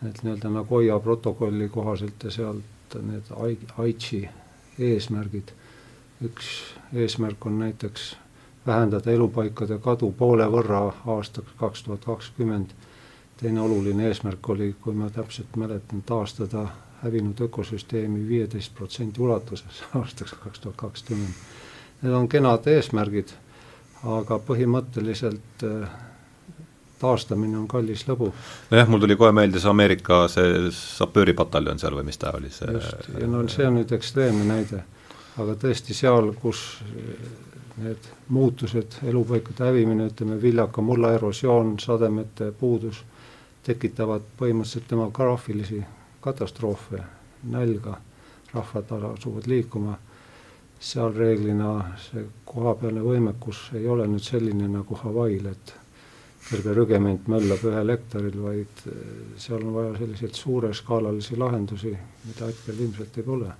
et 0.07 0.23
nii-öelda 0.25 0.51
Nagoya 0.55 0.99
protokolli 1.03 1.69
kohaselt 1.69 2.27
ja 2.27 2.35
sealt 2.35 2.99
need 3.07 3.31
Aichi 3.79 4.25
eesmärgid. 4.79 5.53
üks 6.21 6.47
eesmärk 6.93 7.47
on 7.47 7.59
näiteks 7.59 8.17
vähendada 8.67 9.11
elupaikade 9.11 9.79
kadu 9.79 10.13
poole 10.13 10.47
võrra 10.53 10.83
aastaks 11.07 11.53
kaks 11.57 11.83
tuhat 11.83 12.05
kakskümmend. 12.05 12.71
teine 13.41 13.61
oluline 13.61 14.09
eesmärk 14.09 14.49
oli, 14.49 14.75
kui 14.81 14.95
ma 14.95 15.11
täpselt 15.11 15.57
mäletan, 15.57 16.03
taastada 16.03 16.67
hävinud 17.03 17.41
ökosüsteemi 17.41 18.29
viieteist 18.29 18.75
protsendi 18.75 19.21
ulatuses 19.21 19.83
aastaks 20.01 20.33
kaks 20.33 20.61
tuhat 20.61 20.77
kakskümmend. 20.77 21.35
Need 22.03 22.13
on 22.13 22.29
kenad 22.29 22.67
eesmärgid, 22.67 23.33
aga 24.05 24.39
põhimõtteliselt 24.45 25.65
äh, 25.65 25.89
taastamine 27.01 27.59
on 27.59 27.69
kallis 27.69 28.05
lõbu. 28.09 28.31
nojah, 28.71 28.89
mul 28.89 29.01
tuli 29.01 29.17
kohe 29.17 29.33
meelde 29.33 29.61
see 29.61 29.71
Ameerika 29.71 30.23
see 30.33 30.71
sapööripataljon 30.77 31.81
seal 31.81 31.97
või 31.97 32.09
mis 32.09 32.21
ta 32.21 32.33
oli, 32.37 32.53
see 32.53 32.73
just, 32.77 33.09
ja 33.21 33.29
no 33.29 33.47
see 33.49 33.67
on 33.69 33.79
nüüd 33.81 33.93
ekstreemne 33.97 34.45
näide. 34.49 34.83
aga 35.41 35.57
tõesti 35.65 35.97
seal, 35.97 36.33
kus 36.41 36.65
need 37.83 38.11
muutused, 38.29 38.99
elupaikade 39.07 39.65
hävimine, 39.65 40.07
ütleme 40.11 40.37
viljaka 40.43 40.83
mulla 40.83 41.13
erosioon, 41.17 41.75
sademete 41.81 42.53
puudus, 42.53 43.03
tekitavad 43.65 44.25
põhimõtteliselt 44.39 44.91
demograafilisi 44.91 45.83
katastroofe, 46.21 47.03
nälga, 47.51 47.99
rahvad 48.55 48.93
asuvad 49.13 49.47
liikuma, 49.47 49.99
seal 50.81 51.13
reeglina 51.15 51.75
see 52.01 52.25
kohapealne 52.49 53.05
võimekus 53.05 53.67
ei 53.77 53.89
ole 53.89 54.07
nüüd 54.09 54.25
selline 54.25 54.69
nagu 54.69 54.97
Hawaii'l, 55.03 55.51
et 55.53 55.75
terve 56.49 56.75
rügement 56.75 57.29
möllab 57.29 57.65
ühel 57.69 57.93
hektaril, 57.93 58.39
vaid 58.43 58.85
seal 59.39 59.61
on 59.61 59.75
vaja 59.75 59.97
selliseid 59.99 60.39
suureskaalalisi 60.39 61.37
lahendusi, 61.39 61.93
mida 62.27 62.49
hetkel 62.49 62.81
ilmselt 62.81 63.21
ei 63.21 63.29
ole 63.37 63.53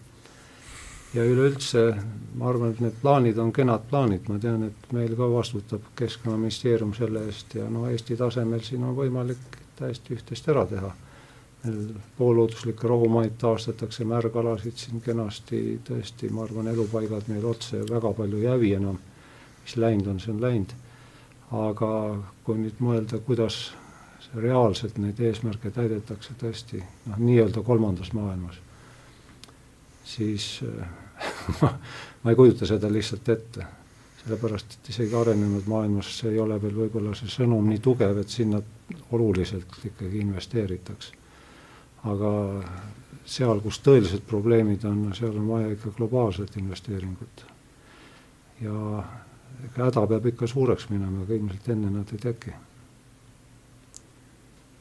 ja 1.15 1.25
üleüldse 1.25 1.95
ma 2.39 2.49
arvan, 2.49 2.71
et 2.71 2.81
need 2.81 2.99
plaanid 3.03 3.39
on 3.43 3.53
kenad 3.53 3.87
plaanid, 3.91 4.29
ma 4.31 4.39
tean, 4.39 4.65
et 4.69 4.93
meil 4.95 5.15
ka 5.19 5.27
vastutab 5.33 5.91
Keskkonnaministeerium 5.99 6.93
selle 6.95 7.25
eest 7.27 7.57
ja 7.59 7.67
no 7.71 7.89
Eesti 7.91 8.17
tasemel 8.17 8.63
siin 8.67 8.85
on 8.87 8.95
võimalik 8.97 9.59
täiesti 9.79 10.15
üht-teist 10.17 10.49
ära 10.53 10.67
teha. 10.71 10.93
poollooduslikke 12.19 12.89
rohumaid 12.89 13.35
taastatakse, 13.39 14.05
märgalasid 14.09 14.79
siin 14.81 15.01
kenasti, 15.05 15.81
tõesti, 15.85 16.31
ma 16.33 16.47
arvan, 16.47 16.71
elupaigad 16.73 17.29
meil 17.29 17.45
otse 17.45 17.83
väga 17.91 18.13
palju 18.17 18.39
ei 18.39 18.47
hävi 18.49 18.73
enam, 18.79 18.97
mis 19.65 19.77
läinud 19.77 20.07
on, 20.07 20.21
see 20.21 20.33
on 20.33 20.41
läinud. 20.41 20.73
aga 21.51 21.91
kui 22.45 22.57
nüüd 22.63 22.81
mõelda, 22.81 23.19
kuidas 23.27 23.75
reaalselt 24.35 24.99
neid 24.99 25.21
eesmärke 25.21 25.71
täidetakse 25.71 26.39
tõesti 26.41 26.81
noh, 26.81 27.19
nii-öelda 27.19 27.63
kolmandas 27.67 28.13
maailmas 28.15 28.61
siis 30.11 30.49
ma, 31.61 31.73
ma 32.23 32.33
ei 32.33 32.39
kujuta 32.39 32.67
seda 32.67 32.91
lihtsalt 32.93 33.29
ette. 33.29 33.67
sellepärast, 34.21 34.75
et 34.77 34.89
isegi 34.93 35.17
arenenud 35.17 35.69
maailmas 35.71 36.11
ei 36.29 36.39
ole 36.39 36.59
veel 36.63 36.75
võib-olla 36.77 37.15
see 37.17 37.31
sõnum 37.33 37.71
nii 37.71 37.81
tugev, 37.81 38.19
et 38.21 38.29
sinna 38.29 38.61
oluliselt 39.17 39.79
ikkagi 39.89 40.21
investeeritaks. 40.21 41.13
aga 42.11 42.33
seal, 43.25 43.61
kus 43.65 43.81
tõelised 43.85 44.27
probleemid 44.29 44.85
on, 44.89 45.11
seal 45.17 45.37
on 45.37 45.49
vaja 45.49 45.73
ikka 45.73 45.95
globaalset 45.97 46.57
investeeringut. 46.61 47.45
ja 48.61 49.05
ega 49.65 49.87
häda 49.87 50.07
peab 50.07 50.27
ikka 50.27 50.47
suureks 50.47 50.89
minema, 50.91 51.25
aga 51.25 51.35
ilmselt 51.35 51.69
enne 51.69 51.91
nad 51.91 52.13
ei 52.13 52.19
teki. 52.19 52.57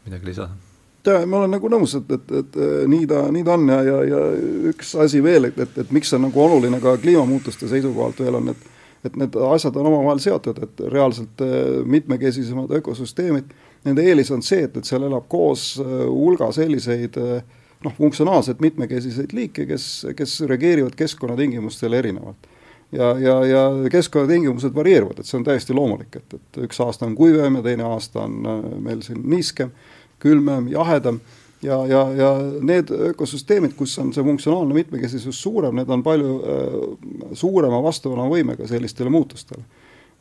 midagi 0.05 0.33
lisada? 0.33 0.68
Jaa, 1.09 1.25
ma 1.29 1.41
olen 1.41 1.55
nagu 1.57 1.71
nõus, 1.71 1.95
et, 1.99 2.11
et, 2.15 2.33
et 2.41 2.59
nii 2.89 3.07
ta, 3.09 3.23
nii 3.33 3.45
ta 3.47 3.55
on 3.57 3.69
ja, 3.71 3.79
ja, 3.85 4.01
ja 4.07 4.25
üks 4.71 4.95
asi 4.99 5.23
veel, 5.23 5.49
et, 5.51 5.59
et, 5.59 5.77
et 5.83 5.95
miks 5.95 6.11
see 6.11 6.19
on 6.19 6.27
nagu 6.27 6.43
oluline 6.43 6.81
ka 6.83 6.97
kliimamuutuste 7.01 7.69
seisukohalt 7.71 8.21
veel 8.25 8.41
on, 8.41 8.51
et 8.55 8.67
et 9.07 9.15
need 9.15 9.35
asjad 9.47 9.77
on 9.79 9.87
omavahel 9.87 10.19
seotud, 10.19 10.57
et 10.65 10.81
reaalselt 10.91 11.39
äh, 11.39 11.53
mitmekesisemad 11.87 12.73
ökosüsteemid, 12.81 13.53
nende 13.87 14.03
eelis 14.03 14.27
on 14.35 14.43
see, 14.43 14.65
et, 14.67 14.75
et 14.75 14.89
seal 14.89 15.05
elab 15.07 15.29
koos 15.31 15.77
äh, 15.79 16.01
hulga 16.03 16.49
selliseid 16.51 17.15
noh, 17.85 17.93
funktsionaalselt 17.95 18.59
mitmekesiseid 18.59 19.31
liike, 19.35 19.65
kes, 19.69 19.85
kes 20.19 20.39
reageerivad 20.51 20.97
keskkonnatingimustele 20.99 22.01
erinevalt. 22.03 22.49
Ja, 22.91 23.11
ja, 23.21 23.35
ja 23.45 23.63
keskkonnatingimused 23.93 24.73
varieeruvad, 24.73 25.21
et 25.21 25.29
see 25.29 25.37
on 25.37 25.45
täiesti 25.45 25.75
loomulik, 25.77 26.15
et, 26.17 26.33
et 26.33 26.61
üks 26.65 26.79
aasta 26.81 27.05
on 27.05 27.13
kuivem 27.15 27.59
ja 27.59 27.65
teine 27.67 27.85
aasta 27.85 28.23
on 28.25 28.39
meil 28.81 29.03
siin 29.05 29.21
niiskem 29.29 29.69
külmem, 30.19 30.67
jahedam 30.71 31.19
ja, 31.63 31.79
ja, 31.87 32.01
ja 32.15 32.29
need 32.61 32.91
ökosüsteemid, 33.11 33.75
kus 33.77 33.97
on 33.99 34.13
see 34.15 34.23
funktsionaalne 34.23 34.75
mitmekesisus 34.77 35.41
suurem, 35.41 35.75
need 35.79 35.91
on 35.91 36.03
palju 36.05 36.37
äh, 36.39 37.35
suurema 37.39 37.81
vastupanuvõimega 37.83 38.67
sellistele 38.67 39.11
muutustele. 39.13 39.63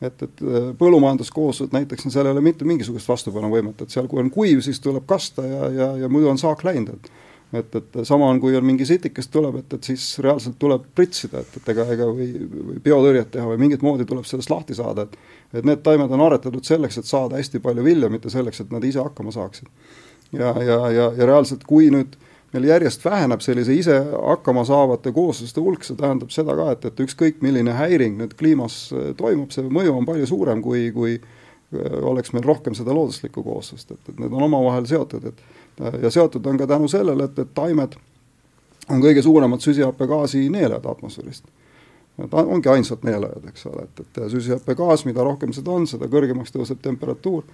et, 0.00 0.22
et 0.22 0.42
äh, 0.42 0.68
põllumajanduskooslused 0.78 1.72
näiteks, 1.74 2.06
seal 2.12 2.26
ei 2.26 2.34
ole 2.36 2.42
mitte 2.44 2.66
mingisugust 2.66 3.08
vastupanuvõimet, 3.08 3.82
et 3.82 3.94
seal, 3.94 4.06
kui 4.10 4.22
on 4.22 4.30
kuiv, 4.30 4.60
siis 4.62 4.80
tuleb 4.80 5.06
kasta 5.06 5.46
ja, 5.46 5.70
ja, 5.74 5.88
ja 6.04 6.08
muidu 6.08 6.30
on 6.30 6.38
saak 6.38 6.62
läinud, 6.64 6.94
et 6.94 7.10
et, 7.52 7.74
et 7.80 7.98
sama 8.04 8.28
on, 8.28 8.40
kui 8.40 8.56
on 8.56 8.66
mingi 8.66 8.86
sitikas 8.86 9.30
tuleb, 9.32 9.60
et, 9.62 9.74
et 9.78 9.90
siis 9.90 10.04
reaalselt 10.24 10.58
tuleb 10.60 10.84
pritsida, 10.94 11.40
et, 11.40 11.58
et 11.60 11.72
ega, 11.74 11.86
ega 11.94 12.08
või, 12.12 12.28
või 12.70 12.80
biotõrjet 12.84 13.32
teha 13.36 13.48
või 13.48 13.62
mingit 13.64 13.84
moodi 13.86 14.06
tuleb 14.08 14.26
sellest 14.28 14.52
lahti 14.52 14.76
saada, 14.78 15.08
et 15.08 15.18
et 15.56 15.64
need 15.64 15.80
taimed 15.80 16.12
on 16.12 16.20
aretatud 16.20 16.64
selleks, 16.64 16.98
et 17.00 17.08
saada 17.08 17.38
hästi 17.38 17.60
palju 17.64 17.84
vilja, 17.84 18.10
mitte 18.12 18.30
selleks, 18.32 18.60
et 18.60 18.72
nad 18.72 18.84
ise 18.84 19.00
hakkama 19.00 19.32
saaksid. 19.32 19.68
Ja, 20.32 20.52
ja, 20.60 20.80
ja, 20.92 21.06
ja 21.16 21.28
reaalselt, 21.28 21.64
kui 21.64 21.88
nüüd 21.92 22.18
meil 22.52 22.68
järjest 22.68 23.04
väheneb 23.04 23.40
sellise 23.44 23.74
ise 23.76 23.96
hakkama 24.12 24.64
saavate 24.68 25.12
koosluste 25.16 25.60
hulk, 25.64 25.84
see 25.84 25.96
tähendab 25.96 26.32
seda 26.32 26.56
ka, 26.56 26.70
et, 26.76 26.84
et 26.88 27.02
ükskõik, 27.04 27.42
milline 27.44 27.74
häiring 27.76 28.20
nüüd 28.20 28.34
kliimas 28.40 28.80
äh, 28.92 29.10
toimub, 29.16 29.52
see 29.52 29.68
mõju 29.72 29.96
on 29.96 30.08
palju 30.08 30.28
suurem, 30.28 30.60
kui, 30.64 30.88
kui 30.92 31.16
äh, 31.16 31.96
oleks 32.08 32.32
meil 32.36 32.44
rohkem 32.48 32.76
seda 32.76 32.96
looduslikku 32.96 33.44
kooslust, 33.44 33.92
et, 33.96 34.12
et 34.12 34.20
need 34.20 34.32
on 34.32 34.48
omavahel 34.48 34.88
seotud, 34.88 35.28
et 35.32 35.57
ja 36.02 36.10
seotud 36.10 36.46
on 36.46 36.58
ka 36.58 36.66
tänu 36.66 36.88
sellele, 36.88 37.24
et, 37.24 37.38
et 37.38 37.54
taimed 37.54 37.96
on 38.88 39.02
kõige 39.04 39.22
suuremad 39.22 39.62
süsihappegaasi 39.62 40.48
neelajad 40.50 40.86
atmosfäärist. 40.90 41.48
Nad 42.18 42.34
ongi 42.34 42.68
ainsad 42.68 43.04
neelajad, 43.06 43.44
eks 43.52 43.66
ole, 43.70 43.84
et, 43.86 44.00
et 44.00 44.22
süsihappegaas, 44.32 45.04
mida 45.06 45.24
rohkem 45.24 45.52
seda 45.54 45.70
on, 45.70 45.86
seda 45.86 46.08
kõrgemaks 46.10 46.54
tõuseb 46.54 46.80
temperatuur 46.82 47.44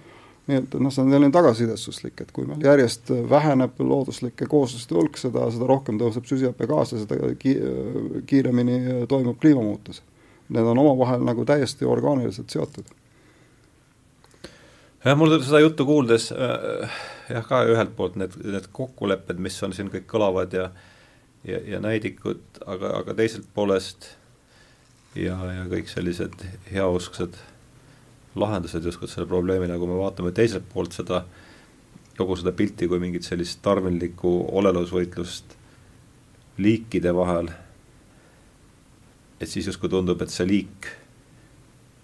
nii 0.45 0.59
et 0.61 0.75
noh, 0.77 0.93
see 0.93 1.01
on 1.01 1.09
selline 1.09 1.33
tagasisidestuslik, 1.33 2.19
et 2.21 2.33
kui 2.33 2.45
meil 2.45 2.61
järjest 2.61 3.09
väheneb 3.29 3.79
looduslike 3.81 4.45
koosluste 4.49 4.93
hulk, 4.97 5.17
seda, 5.17 5.47
seda 5.53 5.69
rohkem 5.69 5.97
tõuseb 6.01 6.27
süsihappegaas 6.29 6.93
ja 6.93 7.01
seda 7.01 7.31
ki-, 7.41 7.57
kiiremini 8.29 9.07
toimub 9.09 9.39
kliimamuutus. 9.41 10.03
Need 10.53 10.69
on 10.69 10.77
omavahel 10.77 11.25
nagu 11.25 11.45
täiesti 11.49 11.87
orgaaniliselt 11.89 12.53
seotud. 12.53 12.93
jah, 15.05 15.17
mul 15.17 15.33
seda 15.41 15.63
juttu 15.63 15.85
kuuldes 15.85 16.29
äh, 16.31 17.01
jah, 17.29 17.47
ka 17.47 17.63
ühelt 17.69 17.95
poolt 17.97 18.19
need, 18.19 18.35
need 18.43 18.69
kokkulepped, 18.75 19.39
mis 19.41 19.57
on 19.65 19.73
siin 19.73 19.89
kõik 19.93 20.07
kõlavad 20.11 20.53
ja 20.53 20.69
ja, 21.45 21.59
ja 21.75 21.79
näidikud, 21.79 22.41
aga, 22.65 22.91
aga 22.99 23.15
teiselt 23.17 23.47
poolest 23.53 24.09
ja, 25.15 25.35
ja 25.35 25.65
kõik 25.71 25.89
sellised 25.91 26.45
heausksed 26.71 27.37
lahendused 28.35 28.83
justkui 28.83 29.07
selle 29.07 29.29
probleemile, 29.29 29.77
kui 29.79 29.89
me 29.89 29.99
vaatame 29.99 30.33
teiselt 30.35 30.65
poolt 30.73 30.95
seda, 30.97 31.21
kogu 32.17 32.35
seda 32.39 32.51
pilti 32.55 32.89
kui 32.91 32.99
mingit 32.99 33.27
sellist 33.27 33.61
tarvinlikku 33.63 34.33
olelusvõitlust 34.59 35.55
liikide 36.59 37.13
vahel, 37.15 37.49
et 39.39 39.51
siis 39.51 39.67
justkui 39.67 39.91
tundub, 39.91 40.21
et 40.23 40.31
see 40.31 40.47
liik 40.47 40.89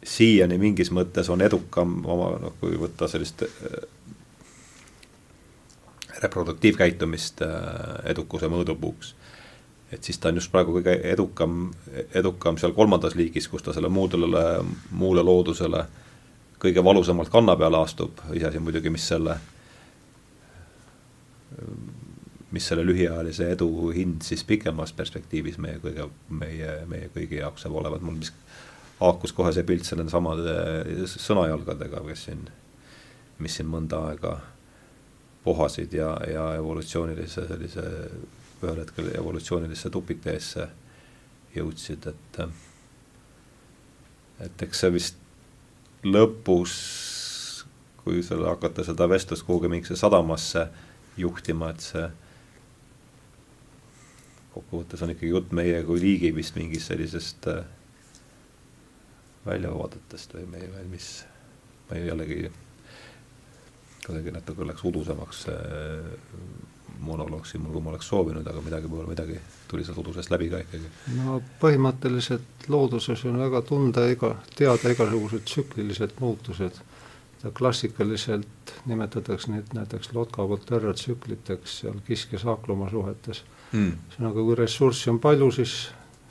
siiani 0.08 0.58
mingis 0.58 0.90
mõttes 0.92 1.30
on 1.30 1.44
edukam 1.46 2.00
oma, 2.10 2.34
noh, 2.42 2.56
kui 2.60 2.78
võtta 2.80 3.08
sellist 3.12 3.44
reproduktiivkäitumist 6.22 7.42
äh, 7.42 7.52
edukuse 8.14 8.50
mõõdupuuks. 8.52 9.16
et 9.92 10.04
siis 10.04 10.20
ta 10.20 10.30
on 10.30 10.40
just 10.40 10.52
praegu 10.52 10.78
kõige 10.78 10.94
edukam, 11.04 11.74
edukam 12.16 12.58
seal 12.58 12.72
kolmandas 12.72 13.16
liigis, 13.16 13.48
kus 13.52 13.64
ta 13.64 13.74
selle 13.74 13.90
muudele, 13.90 14.64
muule 14.92 15.24
loodusele 15.24 15.80
äh, 15.80 16.00
kõige 16.62 16.84
valusamalt 16.84 17.32
kanna 17.34 17.56
peale 17.58 17.80
astub, 17.82 18.22
iseasi 18.38 18.62
muidugi, 18.62 18.92
mis 18.94 19.08
selle, 19.10 19.38
mis 22.52 22.68
selle 22.70 22.86
lühiajalise 22.86 23.50
edu 23.56 23.70
hind 23.96 24.26
siis 24.26 24.44
pikemas 24.48 24.94
perspektiivis 24.98 25.58
meie 25.64 25.80
kõige, 25.82 26.08
meie, 26.30 26.76
meie 26.92 27.10
kõigi 27.16 27.42
jaoks 27.42 27.66
saab 27.66 27.80
olevat, 27.82 28.06
mul 28.06 28.20
vist 28.22 28.38
haakus 29.02 29.34
kohe 29.34 29.54
see 29.56 29.66
pilt 29.66 29.88
selle 29.88 30.06
samade 30.12 31.08
sõnajalgadega, 31.16 32.04
kes 32.12 32.28
siin, 32.30 32.46
mis 33.42 33.58
siin 33.58 33.70
mõnda 33.72 34.04
aega 34.12 34.38
pohasid 35.44 35.94
ja, 35.94 36.12
ja 36.28 36.46
evolutsioonilise 36.56 37.48
sellise, 37.48 37.86
ühel 38.62 38.84
hetkel 38.84 39.10
evolutsioonilisse 39.16 39.90
tupikteesse 39.90 40.68
jõudsid, 41.56 42.08
et 42.08 42.42
et 44.42 44.64
eks 44.66 44.80
see 44.84 44.94
vist 44.94 45.18
lõpus, 46.06 46.76
kui 48.02 48.24
seal 48.26 48.46
hakata 48.48 48.86
seda 48.86 49.06
vestlust 49.10 49.46
kuhugi 49.46 49.70
mingisse 49.70 49.98
sadamasse 50.00 50.66
juhtima, 51.22 51.70
et 51.74 51.86
see 51.86 52.08
kokkuvõttes 54.56 55.04
on 55.06 55.14
ikkagi 55.14 55.32
jutt 55.32 55.54
meie 55.56 55.84
kui 55.88 56.02
liigi 56.02 56.34
vist 56.36 56.58
mingist 56.58 56.92
sellisest 56.92 57.48
äh, 57.52 57.62
väljavaadetest 59.46 60.36
või 60.36 60.48
meie 60.56 60.84
mis, 60.92 61.12
ma 61.90 62.02
jällegi 62.02 62.50
kuidagi 64.12 64.36
natuke 64.36 64.68
läks 64.68 64.84
udusemaks 64.92 65.46
äh, 65.50 66.12
monoloog 67.02 67.46
siin 67.46 67.64
mul, 67.64 67.74
kui 67.74 67.84
ma 67.84 67.92
oleks 67.94 68.10
soovinud, 68.12 68.48
aga 68.48 68.62
midagi 68.62 68.90
pole, 68.90 69.08
midagi 69.10 69.38
tuli 69.70 69.86
sealt 69.86 70.02
udusest 70.04 70.32
läbi 70.34 70.50
ka 70.52 70.62
ikkagi. 70.62 70.90
no 71.18 71.40
põhimõtteliselt 71.62 72.68
looduses 72.70 73.24
on 73.30 73.40
väga 73.42 73.64
tunda 73.66 74.06
ega, 74.12 74.36
teada 74.58 74.94
igasugused 74.94 75.48
tsüklilised 75.50 76.20
muutused, 76.22 76.82
klassikaliselt 77.58 78.76
nimetatakse 78.86 79.50
neid 79.50 79.72
näiteks 79.74 80.12
Lotka-Volterra 80.14 80.94
tsükliteks 80.94 81.80
seal 81.82 81.98
kiske-saakloma 82.06 82.92
suhetes. 82.92 83.42
Mm.. 83.72 83.96
ühesõnaga, 84.12 84.46
kui 84.46 84.60
ressurssi 84.60 85.10
on 85.10 85.18
palju, 85.24 85.50
siis 85.58 85.76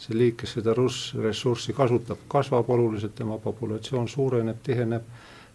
see 0.01 0.15
liik, 0.17 0.39
kes 0.43 0.55
seda 0.59 0.77
ressurssi 0.77 1.75
kasutab, 1.77 2.23
kasvab 2.31 2.71
oluliselt, 2.71 3.17
tema 3.19 3.41
populatsioon 3.43 4.07
suureneb, 4.09 4.63
tiheneb, 4.65 5.09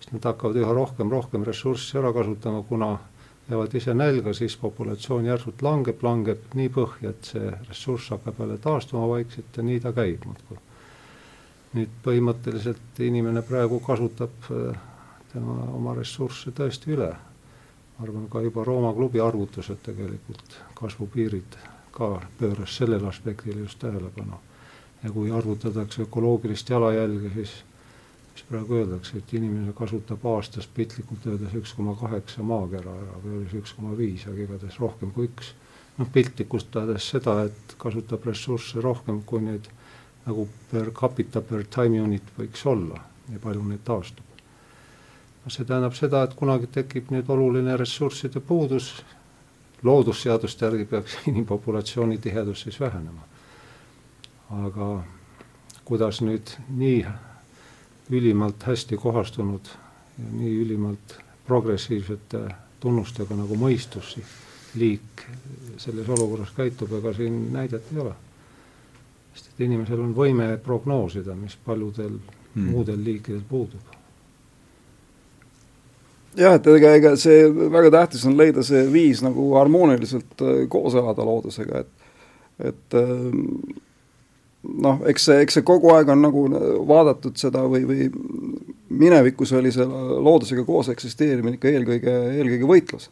siis 0.06 0.14
nad 0.14 0.26
hakkavad 0.30 0.61
üha 0.61 0.73
rohkem, 0.73 1.10
rohkem 1.10 1.44
ressurssi 1.44 1.98
ära 1.98 2.14
kasutama, 2.14 2.61
kuna 2.69 2.91
jäävad 3.49 3.73
ise 3.73 3.94
nälga, 3.94 4.34
siis 4.34 4.57
populatsioon 4.57 5.26
järsult 5.26 5.61
langeb, 5.61 6.03
langeb 6.03 6.53
nii 6.53 6.69
põhja, 6.69 7.10
et 7.10 7.30
see 7.34 7.52
ressurss 7.69 8.14
hakkab 8.14 8.40
jälle 8.40 8.57
taastuma 8.61 9.07
vaikselt 9.10 9.57
ja 9.57 9.64
nii 9.64 9.80
ta 9.80 9.94
käib 9.94 10.26
muudkui. 10.26 10.57
nüüd 11.76 11.95
põhimõtteliselt 12.06 12.99
inimene 13.03 13.41
praegu 13.44 13.82
kasutab 13.84 14.45
äh, 14.52 14.77
tema 15.34 15.57
oma 15.76 15.95
ressursse 15.98 16.53
tõesti 16.56 16.94
üle. 16.95 17.11
ma 17.98 18.06
arvan, 18.06 18.30
ka 18.30 18.41
juba 18.41 18.64
Rooma 18.64 18.94
klubi 18.94 19.19
arvutused 19.19 19.82
tegelikult, 19.84 20.60
kasvupiirid 20.76 21.57
ka 21.91 22.22
pööras 22.40 22.77
sellele 22.77 23.07
aspektile 23.07 23.60
just 23.60 23.80
tähelepanu. 23.80 24.40
ja 25.03 25.11
kui 25.11 25.32
arvutatakse 25.32 26.02
ökoloogilist 26.02 26.69
jalajälge, 26.69 27.32
siis 27.34 27.64
mis 28.36 28.44
praegu 28.49 28.76
öeldakse, 28.82 29.18
et 29.18 29.34
inimene 29.38 29.72
kasutab 29.76 30.26
aastas 30.28 30.66
piltlikult 30.76 31.24
öeldes 31.32 31.53
üks 31.56 31.72
koma 31.78 31.94
kaheksa 31.95 32.44
maakera 32.44 32.91
ära 32.91 33.20
või 33.24 33.38
oli 33.38 33.52
see 33.52 33.62
üks 33.64 33.72
koma 33.78 33.94
viis, 33.95 34.26
aga 34.28 34.41
igatahes 34.44 34.80
rohkem 34.84 35.14
kui 35.16 35.30
üks. 35.30 35.53
noh, 35.95 36.10
piltlikustades 36.12 37.06
seda, 37.14 37.38
et 37.48 37.76
kasutab 37.80 38.26
ressursse 38.28 38.82
rohkem, 38.84 39.22
kui 39.24 39.40
neid 39.45 39.70
nagu 40.26 40.48
per 40.72 40.91
capita 40.91 41.40
per 41.41 41.64
time 41.72 42.02
unit 42.03 42.34
võiks 42.36 42.66
olla, 42.68 42.99
nii 43.30 43.40
palju 43.40 43.64
neid 43.70 43.86
taastub. 43.88 44.26
no 45.45 45.53
see 45.53 45.64
tähendab 45.64 45.95
seda, 45.95 46.26
et 46.26 46.36
kunagi 46.36 46.68
tekib 46.68 47.14
nüüd 47.16 47.30
oluline 47.32 47.78
ressursside 47.80 48.41
puudus, 48.44 48.90
loodusseaduste 49.84 50.66
järgi 50.66 50.90
peaks 50.91 51.16
inimpopulatsiooni 51.32 52.18
tihedus 52.18 52.66
siis 52.68 52.80
vähenema. 52.84 53.24
aga 54.66 54.90
kuidas 55.86 56.20
nüüd 56.22 56.52
nii 56.68 56.99
ülimalt 58.10 58.64
hästi 58.64 58.98
kohastunud 58.98 59.72
ja 60.18 60.32
nii 60.32 60.57
ülimalt 60.65 61.18
progressiivsete 61.48 62.41
tunnustega 62.80 63.36
nagu 63.38 63.57
mõistus 63.57 64.15
liik 64.76 65.26
selles 65.77 66.10
olukorras 66.10 66.52
käitub, 66.56 66.94
ega 66.99 67.14
siin 67.15 67.52
näidet 67.53 67.91
ei 67.94 67.99
ole. 68.03 68.14
sest 69.36 69.52
et 69.52 69.65
inimesel 69.65 69.99
on 69.99 70.14
võime 70.15 70.57
prognoosida, 70.64 71.36
mis 71.36 71.57
paljudel 71.65 72.14
hmm. 72.15 72.69
muudel 72.72 73.03
liikidel 73.03 73.41
puudub. 73.49 73.94
jah, 76.36 76.56
et 76.56 76.68
ega, 76.68 76.94
ega 76.99 77.15
see 77.19 77.48
väga 77.72 77.91
tähtis 77.91 78.26
on 78.26 78.38
leida 78.38 78.64
see 78.64 78.86
viis 78.91 79.23
nagu 79.23 79.53
harmooniliselt 79.56 80.41
äh, 80.41 80.68
koos 80.69 80.95
elada 80.95 81.26
loodusega, 81.26 81.80
et 81.80 82.69
et 82.72 82.95
äh, 82.95 83.82
noh, 84.85 85.01
eks 85.09 85.29
see, 85.29 85.39
eks 85.45 85.59
see 85.59 85.65
kogu 85.67 85.91
aeg 85.95 86.09
on 86.13 86.23
nagu 86.25 86.45
vaadatud 86.89 87.37
seda 87.39 87.63
või, 87.69 87.85
või 87.87 88.09
minevikus 88.89 89.53
oli 89.57 89.71
see 89.73 89.85
loodusega 89.85 90.65
koos 90.67 90.89
eksisteerimine 90.93 91.59
ikka 91.59 91.71
eelkõige, 91.71 92.15
eelkõige 92.35 92.69
võitlus. 92.69 93.09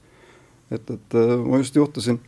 et, 0.72 0.90
et 0.90 1.18
äh, 1.20 1.34
ma 1.46 1.60
just 1.62 1.76
juhtusin 1.76 2.20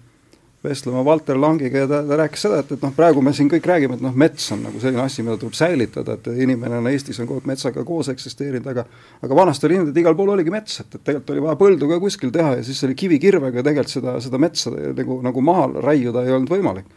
vestlema 0.66 1.06
Valter 1.06 1.38
Langiga 1.42 1.84
ja 1.84 1.88
ta, 1.88 2.02
ta 2.08 2.18
rääkis 2.20 2.46
seda, 2.46 2.60
et, 2.64 2.72
et 2.76 2.84
noh, 2.84 2.94
praegu 2.96 3.22
me 3.24 3.34
siin 3.36 3.50
kõik 3.52 3.68
räägime, 3.70 3.98
et 3.98 4.04
noh, 4.04 4.16
mets 4.18 4.48
on 4.56 4.64
nagu 4.66 4.82
selline 4.82 5.04
asi, 5.04 5.24
mida 5.26 5.38
tuleb 5.42 5.58
säilitada, 5.58 6.18
et 6.18 6.30
inimene 6.46 6.80
on 6.80 6.90
Eestis 6.90 7.20
on 7.22 7.30
kogu 7.30 7.44
aeg 7.44 7.50
metsaga 7.54 7.86
koos 7.88 8.10
eksisteerinud, 8.14 8.68
aga 8.74 8.86
aga 9.26 9.38
vanasti 9.38 9.70
oli 9.70 9.78
niimoodi, 9.78 9.94
et 9.94 10.02
igal 10.02 10.18
pool 10.18 10.34
oligi 10.36 10.54
mets, 10.54 10.80
et, 10.82 10.90
et 10.90 11.02
tegelikult 11.02 11.34
oli 11.36 11.46
vaja 11.46 11.60
põldu 11.62 11.90
ka 11.92 12.00
kuskil 12.02 12.34
teha 12.36 12.56
ja 12.60 12.66
siis 12.66 12.82
oli 12.88 12.98
kivikirvega 12.98 13.64
tegelikult 13.66 13.94
seda, 13.94 14.16
seda 14.24 14.42
metsa 14.42 14.74
nagu, 14.74 15.20
nagu 15.26 15.46
maha 15.46 15.68
raiuda 15.86 16.26
ei 16.26 16.34
olnud 16.36 16.54
võimalik. 16.58 16.90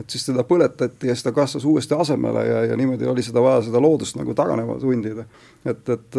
Et 0.00 0.10
siis 0.10 0.24
teda 0.26 0.44
põletati 0.48 1.10
ja 1.10 1.14
siis 1.16 1.26
ta 1.26 1.32
kasvas 1.36 1.66
uuesti 1.68 1.94
asemele 1.94 2.46
ja, 2.46 2.62
ja 2.70 2.78
niimoodi 2.80 3.08
oli 3.10 3.24
seda 3.26 3.42
vaja, 3.44 3.60
seda 3.68 3.82
loodust 3.82 4.16
nagu 4.16 4.34
taganema 4.34 4.78
sundida. 4.80 5.26
et, 5.64 5.82
et 5.88 6.18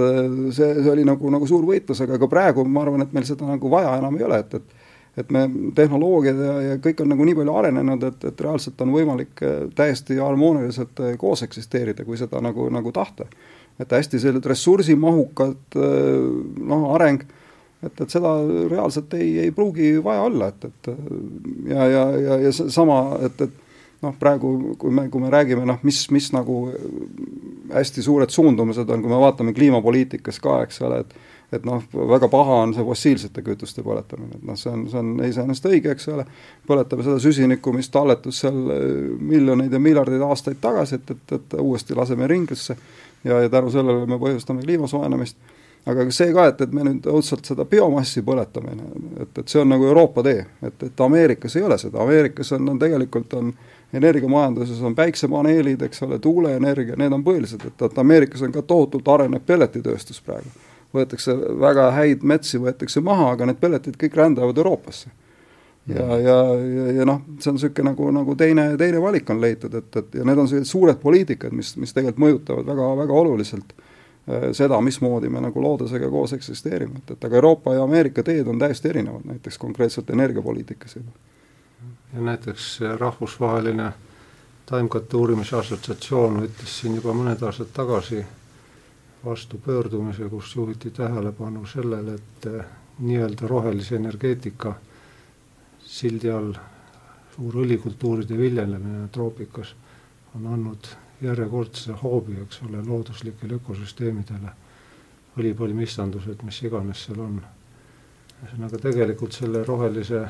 see, 0.54 0.70
see 0.84 0.92
oli 0.92 1.08
nagu, 1.08 1.34
nagu 1.34 1.50
suur 1.50 1.66
võitlus, 1.66 2.04
aga 2.06 2.20
ka 2.22 2.30
praegu 2.32 2.66
ma 2.68 2.86
arvan, 2.86 3.06
et 3.06 3.16
meil 3.18 3.26
seda 3.28 3.50
nagu 3.50 3.74
vaja 3.74 3.98
enam 3.98 4.20
ei 4.20 4.28
ole, 4.30 4.40
et, 4.46 4.60
et 4.62 4.80
et 5.18 5.32
me, 5.32 5.44
tehnoloogiad 5.76 6.40
ja, 6.40 6.54
ja 6.70 6.78
kõik 6.84 7.02
on 7.04 7.12
nagu 7.12 7.26
nii 7.28 7.36
palju 7.42 7.56
arenenud, 7.60 8.04
et, 8.08 8.24
et 8.30 8.44
reaalselt 8.46 8.80
on 8.84 8.94
võimalik 8.96 9.44
äh, 9.44 9.58
täiesti 9.76 10.18
harmooniliselt 10.22 11.02
äh, 11.04 11.18
koos 11.20 11.44
eksisteerida, 11.44 12.06
kui 12.08 12.20
seda 12.20 12.42
nagu, 12.44 12.70
nagu 12.72 12.94
tahta. 12.96 13.28
et 13.80 13.92
hästi 13.92 14.20
sellised 14.20 14.48
ressursimahukad 14.48 15.76
äh, 15.76 16.30
noh, 16.72 16.88
areng, 16.96 17.26
et, 17.84 17.92
et 17.92 18.08
seda 18.14 18.38
reaalselt 18.72 19.14
ei, 19.20 19.34
ei 19.48 19.52
pruugi 19.52 19.98
vaja 20.04 20.24
olla, 20.30 20.48
et, 20.54 20.70
et 20.70 20.92
ja, 21.74 21.88
ja, 21.92 22.06
ja, 22.28 22.40
ja 22.48 22.54
sama, 22.54 23.02
et, 23.28 23.42
et 23.42 23.61
noh, 24.02 24.16
praegu 24.20 24.54
kui 24.82 24.94
me, 24.94 25.08
kui 25.14 25.22
me 25.22 25.30
räägime 25.34 25.66
noh, 25.68 25.82
mis, 25.88 26.04
mis 26.14 26.32
nagu 26.34 26.64
hästi 27.72 28.04
suured 28.06 28.34
suundumused 28.34 28.90
on, 28.90 29.04
kui 29.04 29.12
me 29.12 29.20
vaatame 29.22 29.54
kliimapoliitikas 29.58 30.42
ka, 30.44 30.62
eks 30.66 30.82
ole, 30.88 31.04
et 31.06 31.20
et 31.52 31.66
noh, 31.68 31.82
väga 32.08 32.30
paha 32.32 32.62
on 32.64 32.74
see 32.76 32.84
fossiilsete 32.88 33.42
kütuste 33.44 33.84
põletamine, 33.84 34.38
et 34.38 34.44
noh, 34.48 34.56
see 34.60 34.72
on, 34.72 34.86
see 34.88 35.00
on 35.02 35.10
iseenesest 35.26 35.66
õige, 35.68 35.92
eks 35.92 36.08
ole, 36.14 36.24
põletame 36.68 37.04
seda 37.04 37.18
süsinikku, 37.20 37.74
mis 37.76 37.92
talletus 37.92 38.40
seal 38.46 38.60
äh, 38.72 38.86
miljoneid 39.20 39.74
ja 39.76 39.82
miljardeid 39.84 40.24
aastaid 40.24 40.62
tagasi, 40.64 41.02
et, 41.02 41.12
et, 41.12 41.34
et 41.36 41.58
uuesti 41.60 41.98
laseme 41.98 42.30
ringlusse 42.32 42.78
ja, 43.26 43.42
ja 43.42 43.50
tänu 43.52 43.72
sellele 43.74 44.08
me 44.08 44.20
põhjustame 44.22 44.64
kliima 44.64 44.88
soojenemist, 44.88 45.36
aga 45.92 46.08
ka 46.08 46.16
see 46.16 46.32
ka, 46.32 46.48
et, 46.54 46.64
et 46.64 46.78
me 46.78 46.88
nüüd 46.88 47.12
õudselt 47.12 47.52
seda 47.52 47.68
biomassi 47.68 48.24
põletame, 48.24 48.78
et, 49.20 49.44
et 49.44 49.52
see 49.52 49.60
on 49.60 49.76
nagu 49.76 49.92
Euroopa 49.92 50.24
tee, 50.24 50.46
et, 50.64 50.88
et 50.88 51.04
Ameerikas 51.04 51.60
ei 51.60 51.68
ole 51.68 51.80
seda, 51.82 52.00
Ameerikas 52.06 52.56
on, 52.56 52.72
on 52.72 52.80
tegelikult 52.80 53.36
on 53.42 53.52
energiamajanduses 53.94 54.82
on 54.88 54.96
päiksepaneelid, 54.96 55.82
eks 55.88 56.04
ole, 56.08 56.20
tuuleenergia, 56.20 56.96
need 56.98 57.14
on 57.14 57.24
põhilised, 57.24 57.66
et, 57.68 57.88
et 57.88 57.98
Ameerikas 57.98 58.42
on 58.46 58.54
ka 58.56 58.62
tohutult 58.62 59.08
arenev 59.08 59.44
pelletitööstus 59.48 60.22
praegu 60.24 60.52
võetakse 60.96 61.36
väga 61.60 61.90
häid 61.96 62.24
metsi, 62.28 62.60
võetakse 62.62 63.04
maha, 63.04 63.32
aga 63.36 63.48
need 63.50 63.60
pelletid 63.62 63.98
kõik 64.00 64.18
rändavad 64.18 64.58
Euroopasse. 64.58 65.12
ja, 65.88 66.04
mm. 66.04 66.20
ja, 66.26 66.36
ja, 66.76 66.92
ja 67.00 67.06
noh, 67.08 67.24
see 67.40 67.50
on 67.50 67.58
niisugune 67.58 67.90
nagu, 67.90 68.10
nagu 68.14 68.36
teine, 68.38 68.68
teine 68.78 69.00
valik 69.02 69.30
on 69.30 69.42
leitud, 69.42 69.74
et, 69.74 69.96
et 69.96 70.20
ja 70.20 70.28
need 70.28 70.38
on 70.38 70.50
sellised 70.50 70.72
suured 70.72 71.00
poliitikad, 71.02 71.56
mis, 71.58 71.74
mis 71.82 71.96
tegelikult 71.96 72.22
mõjutavad 72.26 72.70
väga, 72.70 72.92
väga 73.02 73.18
oluliselt 73.24 73.74
äh, 73.74 74.52
seda, 74.58 74.78
mismoodi 74.86 75.32
me 75.32 75.42
nagu 75.42 75.64
loodusega 75.64 76.12
koos 76.12 76.36
eksisteerime, 76.38 77.02
et, 77.02 77.16
et 77.16 77.28
aga 77.30 77.40
Euroopa 77.42 77.76
ja 77.78 77.88
Ameerika 77.88 78.24
teed 78.24 78.48
on 78.52 78.62
täiesti 78.62 78.92
erinevad, 78.94 79.26
näiteks 79.34 79.58
konkreetselt 79.62 80.10
energiapoliitikas 80.14 81.00
juba. 81.00 81.18
Ja 82.14 82.22
näiteks 82.22 82.80
rahvusvaheline 83.00 83.92
taimkate 84.66 85.18
uurimise 85.18 85.56
assotsiatsioon 85.58 86.42
võttis 86.44 86.80
siin 86.80 86.96
juba 86.96 87.14
mõned 87.16 87.44
aastad 87.44 87.72
tagasi 87.74 88.26
vastu 89.26 89.58
pöördumise, 89.58 90.30
kus 90.30 90.56
juhiti 90.56 90.92
tähelepanu 90.92 91.66
sellele, 91.66 92.14
et 92.14 92.46
eh, 92.46 92.66
nii-öelda 93.00 93.48
rohelise 93.48 93.96
energeetika 93.96 94.76
sildi 95.86 96.30
all 96.32 96.54
suur 97.36 97.62
õlikultuuride 97.64 98.38
viljelemine 98.38 99.08
troopikas 99.12 99.76
on 100.36 100.48
andnud 100.54 100.88
järjekordse 101.22 101.96
hoobi, 102.04 102.38
eks 102.44 102.62
ole, 102.68 102.82
looduslikele 102.86 103.60
ökosüsteemidele, 103.60 104.54
õlipõlmistandused, 105.38 106.44
mis 106.44 106.62
iganes 106.64 107.06
seal 107.06 107.20
on. 107.26 107.42
ühesõnaga 108.42 108.78
tegelikult 108.82 109.36
selle 109.38 109.64
rohelise 109.64 110.24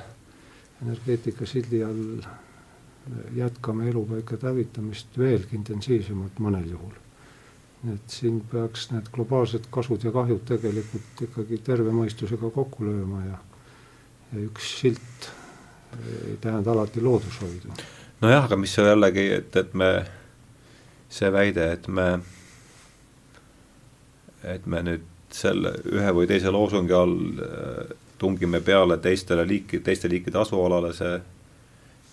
energeetika 0.82 1.46
sildi 1.46 1.84
all 1.86 2.26
jätkame 3.36 3.90
elupaikade 3.90 4.50
hävitamist 4.50 5.18
veelgi 5.18 5.58
intensiivsemalt 5.58 6.42
mõnel 6.44 6.68
juhul 6.70 7.00
et 7.90 8.14
siin 8.14 8.42
peaks 8.52 8.90
need 8.94 9.08
globaalsed 9.14 9.66
kasud 9.74 10.04
ja 10.06 10.12
kahjud 10.14 10.44
tegelikult 10.46 11.24
ikkagi 11.26 11.58
terve 11.66 11.94
mõistusega 11.96 12.52
kokku 12.54 12.86
lööma 12.86 13.22
ja, 13.26 13.40
ja 14.34 14.44
üks 14.46 14.68
silt 14.82 15.30
ei 15.98 16.38
tähenda 16.42 16.72
alati 16.72 17.02
loodushoidu. 17.02 17.74
nojah, 18.22 18.46
aga 18.46 18.58
mis 18.58 18.78
on 18.80 18.92
jällegi, 18.92 19.26
et, 19.40 19.56
et 19.58 19.74
me, 19.74 19.90
see 21.10 21.32
väide, 21.34 21.72
et 21.74 21.88
me, 21.90 22.08
et 24.44 24.70
me 24.70 24.84
nüüd 24.86 25.10
selle 25.34 25.74
ühe 25.90 26.14
või 26.14 26.30
teise 26.30 26.54
loosungi 26.54 26.96
all 26.96 27.18
äh, 27.42 27.98
tungime 28.22 28.62
peale 28.62 28.98
teistele 29.02 29.48
liiki, 29.48 29.80
teiste 29.82 30.10
liikide 30.10 30.38
asualale, 30.44 30.94
see 30.94 31.20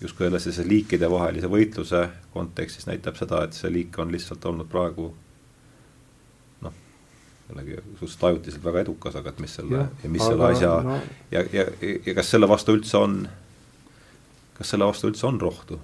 justkui 0.01 0.25
jälle 0.25 0.39
sellise 0.39 0.65
liikidevahelise 0.67 1.49
võitluse 1.51 2.05
kontekstis 2.33 2.87
näitab 2.87 3.19
seda, 3.19 3.43
et 3.45 3.57
see 3.57 3.71
liik 3.73 3.99
on 3.99 4.11
lihtsalt 4.11 4.45
olnud 4.49 4.69
praegu 4.71 5.11
jällegi 7.49 7.75
suhteliselt 7.99 8.23
ajutiselt 8.23 8.63
väga 8.63 8.79
edukas, 8.79 9.15
aga 9.15 9.29
et 9.29 9.39
mis 9.39 9.55
selle 9.57 9.77
ja, 9.77 9.85
ja 10.03 10.09
mis 10.09 10.21
aga, 10.21 10.31
selle 10.31 10.49
asja 10.49 10.73
no. 10.85 10.97
ja, 11.31 11.43
ja, 11.53 11.65
ja 12.05 12.15
kas 12.17 12.29
selle 12.31 12.49
vastu 12.49 12.75
üldse 12.77 12.97
on, 12.97 13.23
kas 14.57 14.73
selle 14.73 14.85
vastu 14.89 15.09
üldse 15.09 15.25
on 15.29 15.39
rohtu? 15.41 15.79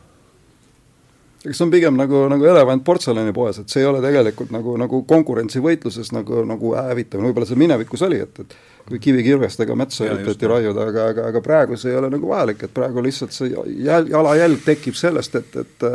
eks 1.45 1.59
see 1.59 1.65
on 1.65 1.73
pigem 1.73 1.97
nagu, 1.97 2.23
nagu 2.29 2.45
elevant 2.49 2.81
portselanipoes, 2.85 3.59
et 3.61 3.73
see 3.73 3.83
ei 3.83 3.89
ole 3.89 4.01
tegelikult 4.01 4.53
nagu, 4.53 4.77
nagu 4.81 5.01
konkurentsivõitluses 5.09 6.09
nagu, 6.15 6.41
nagu 6.49 6.73
hävitamine, 6.77 7.29
võib-olla 7.29 7.49
see 7.49 7.59
minevikus 7.61 8.01
oli, 8.05 8.21
et, 8.25 8.39
et 8.41 8.55
kui 8.74 8.74
kivikirvestega 9.01 9.75
metsa 9.77 10.05
üritati 10.05 10.49
raiuda, 10.49 10.89
aga, 10.91 11.07
aga, 11.13 11.29
aga 11.31 11.41
praegu 11.41 11.77
see 11.79 11.91
ei 11.93 11.97
ole 11.97 12.11
nagu 12.13 12.29
vajalik, 12.29 12.67
et 12.67 12.73
praegu 12.73 13.01
lihtsalt 13.03 13.33
see 13.33 13.49
jäl, 13.53 14.09
jalajälg 14.11 14.61
tekib 14.65 14.97
sellest, 14.99 15.37
et, 15.39 15.55
et 15.63 15.85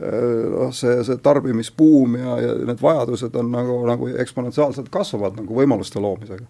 noh, 0.00 0.72
see, 0.76 0.98
see 1.06 1.20
tarbimisbuum 1.22 2.18
ja, 2.20 2.34
ja 2.44 2.56
need 2.68 2.82
vajadused 2.82 3.36
on 3.40 3.52
nagu, 3.52 3.78
nagu 3.88 4.10
eksponentsiaalselt 4.24 4.90
kasvavad 4.92 5.38
nagu 5.40 5.56
võimaluste 5.56 6.02
loomisega. 6.02 6.46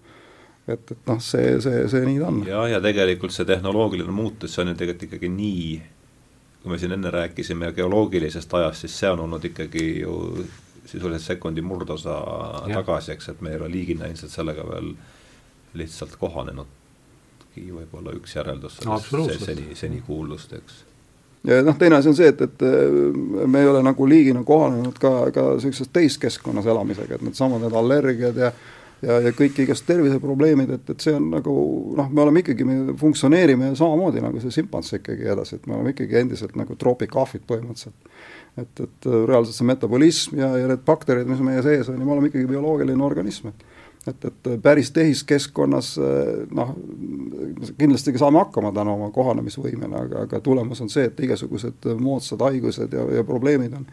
et, 0.66 0.90
et 0.90 1.06
noh, 1.06 1.20
see, 1.22 1.56
see, 1.62 1.84
see 1.90 2.02
nii 2.06 2.18
ta 2.20 2.32
on. 2.32 2.42
ja, 2.48 2.64
ja 2.76 2.82
tegelikult 2.84 3.34
see 3.34 3.48
tehnoloogiline 3.48 4.14
muutus, 4.14 4.54
see 4.54 4.64
on 4.64 4.72
ju 4.72 4.80
tegelikult 4.82 5.06
ikkagi 5.08 5.30
nii, 5.34 5.70
kui 6.62 6.74
me 6.74 6.80
siin 6.82 6.98
enne 6.98 7.14
rääkisime 7.14 7.72
geoloogilisest 7.76 8.58
ajast, 8.58 8.84
siis 8.84 8.98
see 9.02 9.14
on 9.14 9.24
olnud 9.26 9.46
ikkagi 9.50 9.86
ju 10.02 10.16
sisuliselt 10.90 11.26
sekundi 11.26 11.62
murdosa 11.62 12.18
ja. 12.66 12.80
tagasi, 12.80 13.14
eks, 13.14 13.32
et 13.32 13.40
me 13.40 13.54
ei 13.54 13.58
ole 13.60 13.70
liigina 13.70 14.10
ilmselt 14.10 14.32
sellega 14.32 14.66
veel 14.66 14.92
lihtsalt 15.74 16.16
kohanenudki, 16.20 17.66
võib-olla 17.70 18.14
üks 18.16 18.36
järeldus 18.36 18.80
sellest 18.80 19.12
no, 19.12 19.28
seni, 19.44 19.74
seni 19.78 20.02
kuuldust, 20.06 20.56
eks 20.58 20.84
ja 21.46 21.62
noh, 21.64 21.78
teine 21.78 22.00
asi 22.00 22.10
on 22.10 22.18
see, 22.18 22.28
et, 22.32 22.42
et 22.44 22.66
äh, 22.66 23.46
me 23.46 23.62
ei 23.62 23.70
ole 23.70 23.84
nagu 23.84 24.08
liigina 24.08 24.42
kohanenud 24.44 24.98
ka, 25.00 25.14
ka 25.34 25.46
niisuguses 25.54 25.88
teiskeskkonnas 25.94 26.68
elamisega, 26.68 27.16
et 27.16 27.24
needsamad 27.24 27.64
need 27.64 27.80
allergiad 27.80 28.44
ja 28.44 28.52
ja, 29.00 29.16
ja 29.24 29.32
kõik 29.32 29.56
igast 29.64 29.86
terviseprobleemid, 29.88 30.74
et, 30.76 30.90
et 30.92 31.04
see 31.04 31.14
on 31.16 31.30
nagu 31.32 31.54
noh, 31.96 32.10
me 32.12 32.24
oleme 32.24 32.42
ikkagi, 32.44 32.66
me 32.68 32.96
funktsioneerime 33.00 33.72
samamoodi 33.78 34.22
nagu 34.24 34.42
see 34.42 34.52
šimpanss 34.58 34.98
ikkagi 34.98 35.28
edasi, 35.32 35.56
et 35.56 35.68
me 35.70 35.78
oleme 35.78 35.94
ikkagi 35.94 36.18
endiselt 36.20 36.56
nagu 36.60 36.76
troopikahvid 36.80 37.46
põhimõtteliselt. 37.48 38.12
et, 38.60 38.82
et 38.84 39.10
reaalselt 39.30 39.56
see 39.56 39.68
metabolism 39.68 40.40
ja, 40.40 40.50
ja 40.58 40.68
need 40.68 40.84
bakterid, 40.86 41.28
mis 41.30 41.40
meie 41.44 41.62
sees 41.64 41.88
on 41.88 42.00
ja 42.00 42.04
me 42.04 42.16
oleme 42.16 42.28
ikkagi 42.28 42.48
bioloogiline 42.50 43.04
organism, 43.06 43.54
et 43.54 43.79
et, 44.08 44.24
et 44.24 44.50
päris 44.62 44.90
tehiskeskkonnas 44.96 45.90
noh, 46.56 46.70
kindlasti 47.78 48.14
saame 48.18 48.40
hakkama 48.44 48.72
tänu 48.76 48.94
oma 48.96 49.10
kohanemisvõimele, 49.14 50.04
aga, 50.06 50.24
aga 50.28 50.40
tulemus 50.44 50.80
on 50.80 50.92
see, 50.92 51.08
et 51.10 51.20
igasugused 51.26 51.90
moodsad 52.00 52.40
haigused 52.46 52.96
ja, 52.96 53.04
ja 53.18 53.26
probleemid 53.26 53.76
on 53.76 53.86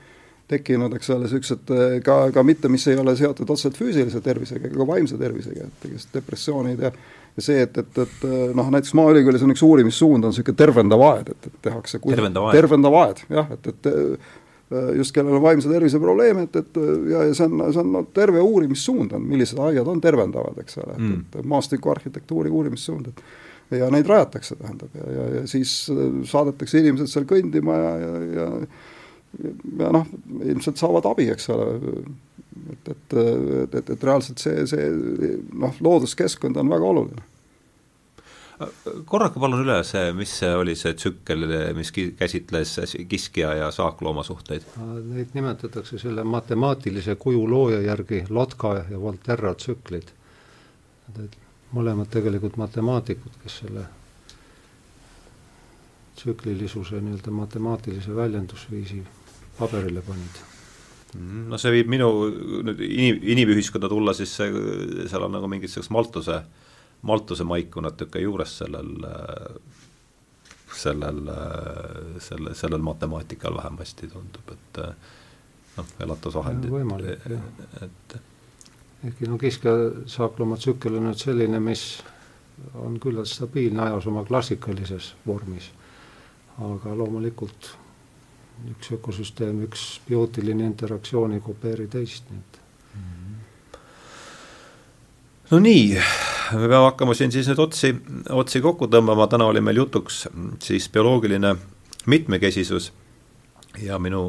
tekkinud, 0.48 0.94
eks 0.96 1.12
ole, 1.12 1.28
niisugused 1.28 1.76
ka, 2.08 2.18
ka 2.32 2.44
mitte, 2.48 2.72
mis 2.72 2.88
ei 2.88 3.00
ole 3.00 3.18
seotud 3.20 3.50
otseselt 3.52 3.80
füüsilise 3.80 4.22
tervisega 4.24 4.70
ega 4.70 4.80
ka 4.80 4.88
vaimse 4.88 5.20
tervisega, 5.20 5.68
et 5.68 5.88
igasugused 5.92 6.20
depressioonid 6.22 6.88
ja 6.88 6.94
ja 7.38 7.44
see, 7.46 7.62
et, 7.62 7.78
et, 7.78 7.98
et 8.02 8.24
noh, 8.58 8.70
näiteks 8.74 8.96
Maaülikoolis 8.98 9.44
on 9.46 9.54
üks 9.54 9.62
uurimissuund, 9.62 10.26
on 10.26 10.34
niisugune 10.34 10.58
tervendav 10.58 11.04
aed, 11.12 11.28
et, 11.36 11.50
et 11.52 11.60
tehakse 11.68 12.00
tervendav 12.02 12.96
aed, 13.04 13.22
jah, 13.30 13.52
et, 13.54 13.70
et 13.70 13.90
just 14.98 15.16
kellel 15.16 15.38
on 15.38 15.44
vaimse 15.44 15.70
tervise 15.72 16.00
probleeme, 16.00 16.48
et, 16.48 16.56
et 16.60 16.80
ja, 17.12 17.24
ja 17.30 17.36
see 17.38 17.48
on, 17.48 17.62
see 17.72 17.82
on 17.84 17.92
no, 17.94 18.04
terve 18.16 18.42
uurimissuund 18.44 19.16
on, 19.16 19.24
millised 19.28 19.60
aiad 19.64 19.88
on 19.88 20.02
tervendavad, 20.04 20.58
eks 20.64 20.82
ole. 20.84 20.98
Mm., 20.98 21.22
et, 21.22 21.40
et 21.40 21.48
maastikuarhitektuuri 21.56 22.52
uurimissuund, 22.52 23.12
et 23.12 23.80
ja 23.80 23.88
neid 23.92 24.08
rajatakse, 24.08 24.58
tähendab, 24.60 24.92
ja, 24.96 25.08
ja, 25.12 25.28
ja 25.38 25.48
siis 25.48 25.74
äh, 25.94 26.22
saadetakse 26.28 26.82
inimesed 26.84 27.12
seal 27.12 27.28
kõndima 27.30 27.80
ja, 27.80 27.96
ja, 28.04 28.14
ja 28.42 28.52
ja 29.78 29.90
noh, 29.94 30.08
ilmselt 30.40 30.80
saavad 30.80 31.06
abi, 31.10 31.28
eks 31.30 31.50
ole, 31.54 31.66
et, 32.72 32.92
et, 32.94 33.18
et, 33.22 33.76
et, 33.76 33.90
et 33.94 34.06
reaalselt 34.08 34.42
see, 34.42 34.64
see 34.72 34.86
noh, 35.60 35.76
looduskeskkond 35.84 36.58
on 36.58 36.72
väga 36.72 36.88
oluline 36.92 37.26
korrake 39.06 39.40
palun 39.40 39.62
üle 39.64 39.78
see, 39.86 40.12
mis 40.18 40.32
see 40.40 40.54
oli, 40.58 40.76
see 40.80 40.96
tsükkel, 40.98 41.46
mis 41.78 41.92
käsitles 41.94 42.78
kiskja 43.10 43.54
ja 43.60 43.72
saaklooma 43.72 44.24
suhteid? 44.26 44.66
Neid 45.12 45.36
nimetatakse 45.38 46.00
selle 46.02 46.26
matemaatilise 46.28 47.16
kuju 47.22 47.44
looja 47.50 47.82
järgi 47.86 48.24
Lotka 48.30 48.74
ja 48.90 49.02
Volterra 49.02 49.54
tsüklid. 49.56 50.10
Need 51.18 51.38
mõlemad 51.76 52.10
tegelikult 52.12 52.58
matemaatikud, 52.58 53.40
kes 53.44 53.62
selle 53.64 53.86
tsüklilisuse 56.18 57.02
nii-öelda 57.02 57.32
matemaatilise 57.32 58.16
väljendusviisi 58.16 59.04
paberile 59.60 60.02
panid 60.02 60.40
mhm, 61.14 61.44
no 61.52 61.60
see 61.62 61.74
viib 61.76 61.92
minu 61.94 62.10
nüüd 62.66 62.82
inim, 62.82 63.20
inimühiskonda 63.36 63.90
tulla, 63.92 64.16
siis 64.18 64.34
see, 64.40 64.50
seal 65.12 65.28
on 65.28 65.36
nagu 65.38 65.50
mingid 65.52 65.72
sellised 65.72 65.94
Maltuse, 65.94 66.40
Maltuse 67.02 67.44
maiku 67.44 67.82
natuke 67.82 68.20
juures 68.20 68.58
sellel, 68.58 68.90
sellel, 70.74 71.22
selle, 72.20 72.56
sellel 72.56 72.82
matemaatikal 72.84 73.56
vähemasti 73.58 74.10
tundub, 74.12 74.52
et 74.52 74.82
noh, 75.78 75.94
elatusvahendid. 76.00 76.74
et 77.86 78.18
ehkki 79.04 79.30
no 79.30 79.38
kiskjasaaklooma 79.38 80.58
tsükkel 80.58 80.98
on 80.98 81.10
nüüd 81.10 81.22
selline, 81.22 81.60
mis 81.62 81.84
on 82.82 82.98
küllalt 83.00 83.30
stabiilne 83.30 83.84
ajas 83.86 84.08
oma 84.10 84.26
klassikalises 84.26 85.14
vormis. 85.28 85.70
Aga 86.58 86.96
loomulikult 86.98 87.70
üks 88.72 88.92
ökosüsteem, 88.98 89.62
üks 89.68 89.84
biootiline 90.08 90.66
interaktsioon 90.66 91.36
ei 91.38 91.44
kopeeri 91.46 91.86
teist, 91.88 92.32
nii 92.32 92.40
et 92.42 92.62
no 95.52 95.60
nii, 95.60 95.96
me 96.52 96.68
peame 96.68 96.84
hakkama 96.84 97.16
siin 97.16 97.32
siis 97.32 97.48
nüüd 97.48 97.62
otsi, 97.64 97.94
otsi 98.36 98.62
kokku 98.62 98.90
tõmbama, 98.92 99.30
täna 99.32 99.48
oli 99.48 99.62
meil 99.64 99.80
jutuks 99.84 100.26
siis 100.64 100.90
bioloogiline 100.92 101.56
mitmekesisus 102.08 102.92
ja 103.84 104.00
minu 104.00 104.28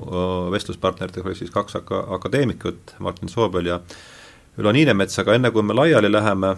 vestluspartneritega 0.52 1.28
oli 1.28 1.38
siis 1.38 1.50
kaks 1.50 1.76
aka-, 1.80 2.04
akadeemikut, 2.14 2.94
Martin 2.98 3.28
Soobel 3.28 3.66
ja 3.66 3.80
Ülo 4.58 4.72
Niinemets, 4.74 5.18
aga 5.22 5.36
enne 5.38 5.52
kui 5.54 5.62
me 5.62 5.74
laiali 5.74 6.10
läheme, 6.12 6.56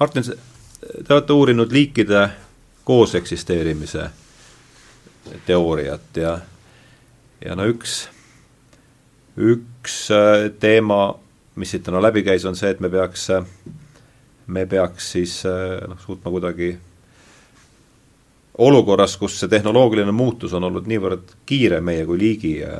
Martin, 0.00 0.24
te 0.24 1.14
olete 1.14 1.32
uurinud 1.32 1.72
liikide 1.72 2.28
koos 2.84 3.14
eksisteerimise 3.14 4.08
teooriat 5.46 6.16
ja, 6.16 6.38
ja 7.44 7.56
no 7.56 7.66
üks, 7.70 8.06
üks 9.36 9.98
äh, 10.10 10.48
teema, 10.60 11.14
mis 11.56 11.70
siit 11.70 11.84
täna 11.84 12.02
läbi 12.02 12.22
käis, 12.24 12.44
on 12.48 12.56
see, 12.56 12.70
et 12.72 12.80
me 12.80 12.88
peaks, 12.92 13.28
me 14.46 14.64
peaks 14.66 15.12
siis 15.16 15.42
äh, 15.46 15.82
noh, 15.88 16.00
suutma 16.00 16.32
kuidagi 16.32 16.72
olukorras, 18.58 19.16
kus 19.20 19.38
see 19.40 19.50
tehnoloogiline 19.52 20.12
muutus 20.12 20.52
on 20.56 20.64
olnud 20.68 20.88
niivõrd 20.88 21.36
kiire 21.48 21.80
meie 21.80 22.06
kui 22.08 22.20
liigi 22.20 22.54
äh, 22.64 22.72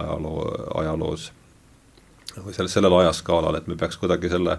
ajaloo, 0.00 0.48
ajaloos 0.80 1.30
või 2.34 2.56
sellel, 2.56 2.72
sellel 2.72 2.98
ajaskaalal, 2.98 3.60
et 3.60 3.68
me 3.70 3.76
peaks 3.78 4.00
kuidagi 4.00 4.32
selle 4.32 4.58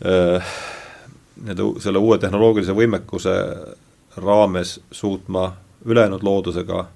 nii-öelda 0.00 1.80
selle 1.84 2.00
uue 2.00 2.16
tehnoloogilise 2.18 2.72
võimekuse 2.72 3.34
raames 4.16 4.78
suutma 4.92 5.50
ülejäänud 5.84 6.22
loodusega 6.22 6.86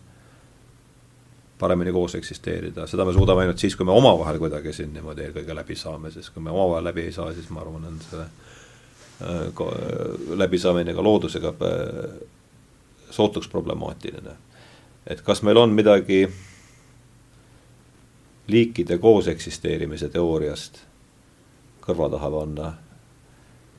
paremini 1.64 1.92
koos 1.92 2.14
eksisteerida, 2.18 2.86
seda 2.90 3.06
me 3.08 3.12
suudame 3.16 3.44
ainult 3.44 3.62
siis, 3.62 3.76
kui 3.76 3.86
me 3.88 3.96
omavahel 3.96 4.38
kuidagi 4.42 4.72
siin 4.76 4.92
niimoodi 4.92 5.24
eelkõige 5.28 5.56
läbi 5.56 5.76
saame, 5.80 6.12
sest 6.12 6.34
kui 6.34 6.44
me 6.44 6.52
omavahel 6.52 6.90
läbi 6.90 7.06
ei 7.08 7.12
saa, 7.16 7.32
siis 7.32 7.48
ma 7.54 7.62
arvan, 7.64 7.86
on 7.88 8.00
see 8.04 8.20
äh, 8.20 8.28
läbisaamine 10.44 10.94
ka 10.94 11.04
loodusega 11.04 11.54
äh, 11.68 12.16
sootuks 13.10 13.48
problemaatiline. 13.48 14.36
et 15.06 15.20
kas 15.20 15.42
meil 15.42 15.56
on 15.60 15.72
midagi 15.72 16.26
liikide 18.46 18.98
koos 18.98 19.28
eksisteerimise 19.28 20.08
teooriast 20.08 20.82
kõrva 21.84 22.10
taha 22.10 22.30
panna 22.30 22.74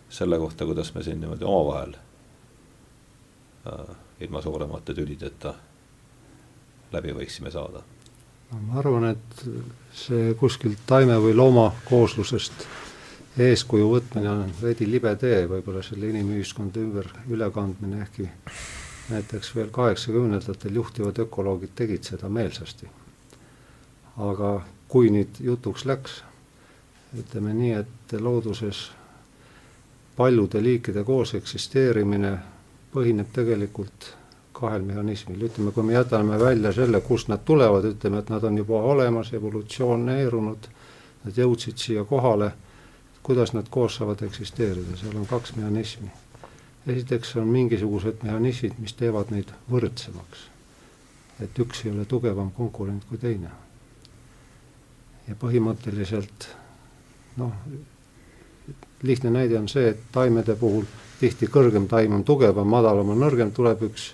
selle 0.10 0.38
kohta, 0.42 0.66
kuidas 0.66 0.94
me 0.96 1.04
siin 1.04 1.22
niimoodi 1.22 1.46
omavahel 1.46 1.96
äh, 3.68 3.96
ilma 4.26 4.42
suuremate 4.42 4.94
tülideta 4.94 5.54
läbi 6.94 7.14
võiksime 7.16 7.52
saada? 7.52 7.84
no 8.52 8.62
ma 8.68 8.80
arvan, 8.80 9.10
et 9.16 9.46
see 9.96 10.34
kuskilt 10.40 10.86
taime 10.88 11.18
või 11.22 11.34
looma 11.36 11.72
kooslusest 11.90 12.68
eeskuju 13.42 13.88
võtmine 13.92 14.30
on 14.32 14.52
veidi 14.62 14.88
libe 14.88 15.12
tee, 15.20 15.44
võib-olla 15.50 15.82
selle 15.84 16.08
inimühiskonda 16.12 16.80
ümber 16.80 17.10
ülekandmine, 17.28 18.02
ehkki 18.06 18.30
näiteks 19.10 19.52
veel 19.56 19.72
kaheksakümnendatel 19.76 20.80
juhtivad 20.80 21.20
ökoloogid 21.26 21.76
tegid 21.76 22.04
seda 22.04 22.30
meelsasti. 22.30 22.88
aga 24.18 24.62
kui 24.88 25.10
nüüd 25.12 25.42
jutuks 25.44 25.84
läks, 25.86 26.22
ütleme 27.20 27.54
nii, 27.54 27.72
et 27.82 28.14
looduses 28.22 28.92
paljude 30.16 30.62
liikide 30.64 31.04
koos 31.04 31.34
eksisteerimine 31.36 32.38
põhineb 32.94 33.34
tegelikult 33.36 34.14
kahel 34.56 34.84
mehhanismil, 34.88 35.42
ütleme, 35.50 35.72
kui 35.76 35.84
me 35.84 35.94
jätame 35.94 36.40
välja 36.40 36.72
selle, 36.74 37.02
kust 37.04 37.28
nad 37.32 37.44
tulevad, 37.46 37.86
ütleme, 37.92 38.22
et 38.24 38.30
nad 38.32 38.44
on 38.44 38.58
juba 38.58 38.82
olemas, 38.92 39.34
evolutsioneerunud, 39.36 40.70
nad 41.26 41.40
jõudsid 41.42 41.82
siia 41.82 42.06
kohale, 42.08 42.52
kuidas 43.26 43.54
nad 43.54 43.68
koos 43.70 43.98
saavad 44.00 44.22
eksisteerida, 44.28 44.98
seal 45.02 45.18
on 45.20 45.28
kaks 45.28 45.56
mehhanismi. 45.60 46.12
esiteks 46.88 47.36
on 47.42 47.48
mingisugused 47.48 48.22
mehhanismid, 48.24 48.78
mis 48.80 48.94
teevad 48.94 49.32
neid 49.34 49.52
võrdsemaks. 49.72 50.48
et 51.44 51.60
üks 51.60 51.86
ei 51.86 51.92
ole 51.92 52.06
tugevam 52.06 52.52
konkurent 52.52 53.04
kui 53.10 53.18
teine. 53.18 53.50
ja 55.28 55.36
põhimõtteliselt 55.36 56.48
noh, 57.38 57.52
lihtne 59.02 59.30
näide 59.30 59.60
on 59.60 59.68
see, 59.68 59.90
et 59.90 60.00
taimede 60.12 60.56
puhul 60.56 60.86
tihti 61.20 61.48
kõrgem 61.48 61.88
taim 61.88 62.14
on 62.14 62.24
tugevam, 62.24 62.68
madalam 62.68 63.10
on 63.10 63.20
nõrgem, 63.20 63.52
tuleb 63.52 63.82
üks 63.90 64.14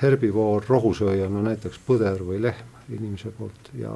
herbivoor 0.00 0.64
rohusööja, 0.68 1.28
no 1.30 1.42
näiteks 1.44 1.80
põder 1.86 2.22
või 2.26 2.40
lehm 2.42 2.92
inimese 2.92 3.30
poolt 3.36 3.70
ja 3.78 3.92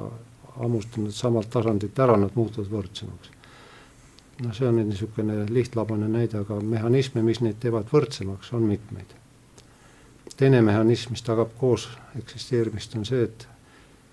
hammustanud 0.57 1.13
samalt 1.13 1.49
tasandilt 1.53 1.99
ära, 1.99 2.17
nad 2.17 2.35
muutuvad 2.35 2.69
võrdsemaks. 2.71 3.31
no 4.41 4.53
see 4.53 4.67
on 4.67 4.77
nüüd 4.79 4.91
niisugune 4.91 5.45
lihtlabane 5.49 6.07
näide, 6.07 6.41
aga 6.41 6.59
mehhanisme, 6.61 7.21
mis 7.25 7.41
neid 7.41 7.59
teevad 7.59 7.89
võrdsemaks, 7.93 8.53
on 8.53 8.67
mitmeid. 8.69 9.15
teine 10.37 10.61
mehhanism, 10.61 11.11
mis 11.11 11.21
tagab 11.21 11.53
koos 11.59 11.89
eksisteerimist, 12.17 12.95
on 12.95 13.05
see, 13.05 13.23
et 13.23 13.47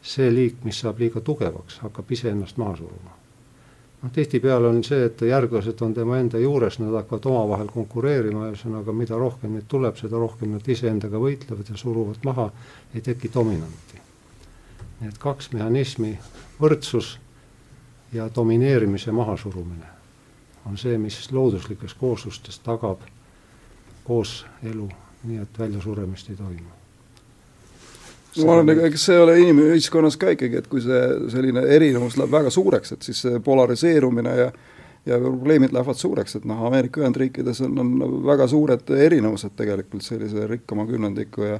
see 0.02 0.30
liik, 0.30 0.64
mis 0.64 0.80
saab 0.80 0.98
liiga 0.98 1.20
tugevaks, 1.20 1.78
hakkab 1.84 2.10
iseennast 2.12 2.56
maha 2.56 2.76
suruma 2.76 3.23
noh, 4.04 4.12
tihtipeale 4.12 4.68
on 4.68 4.82
see, 4.84 5.06
et 5.08 5.22
järglased 5.24 5.80
on 5.82 5.94
tema 5.96 6.18
enda 6.20 6.38
juures, 6.38 6.78
nad 6.78 6.92
hakkavad 6.98 7.28
omavahel 7.30 7.70
konkureerima, 7.72 8.50
ühesõnaga 8.50 8.92
mida 8.92 9.18
rohkem 9.18 9.56
neid 9.56 9.66
tuleb, 9.68 9.96
seda 9.96 10.20
rohkem 10.20 10.52
nad 10.52 10.68
iseendaga 10.68 11.20
võitlevad 11.20 11.72
ja 11.72 11.80
suruvad 11.80 12.20
maha, 12.28 12.50
ei 12.94 13.00
teki 13.04 13.32
dominanti. 13.34 14.02
nii 15.00 15.08
et 15.10 15.18
kaks 15.18 15.50
mehhanismi, 15.52 16.12
võrdsus 16.60 17.16
ja 18.12 18.28
domineerimise 18.34 19.12
mahasurumine 19.12 19.90
on 20.64 20.78
see, 20.78 20.96
mis 20.98 21.18
looduslikes 21.32 21.94
kooslustes 21.94 22.58
tagab 22.64 23.02
kooselu, 24.04 24.88
nii 25.24 25.42
et 25.42 25.58
väljasuremist 25.58 26.30
ei 26.30 26.36
toimu 26.36 26.83
ma 28.42 28.56
arvan, 28.56 28.72
ega 28.74 28.98
see 28.98 29.16
ei 29.16 29.22
ole 29.22 29.34
inimühiskonnas 29.42 30.18
ka 30.20 30.34
ikkagi, 30.34 30.62
et 30.62 30.70
kui 30.70 30.82
see 30.84 31.00
selline 31.32 31.62
erinevus 31.76 32.18
läheb 32.18 32.32
väga 32.34 32.52
suureks, 32.54 32.96
et 32.96 33.06
siis 33.06 33.20
see 33.26 33.42
polariseerumine 33.44 34.38
ja 34.40 34.52
ja 35.04 35.18
probleemid 35.20 35.74
lähevad 35.76 35.98
suureks, 36.00 36.38
et 36.38 36.44
noh, 36.48 36.62
Ameerika 36.64 37.02
Ühendriikides 37.02 37.58
on, 37.66 37.74
on 37.82 38.14
väga 38.24 38.46
suured 38.48 38.88
erinevused 38.96 39.52
tegelikult 39.56 40.02
sellise 40.06 40.46
rikkama 40.48 40.86
kümnendiku 40.88 41.44
ja 41.44 41.58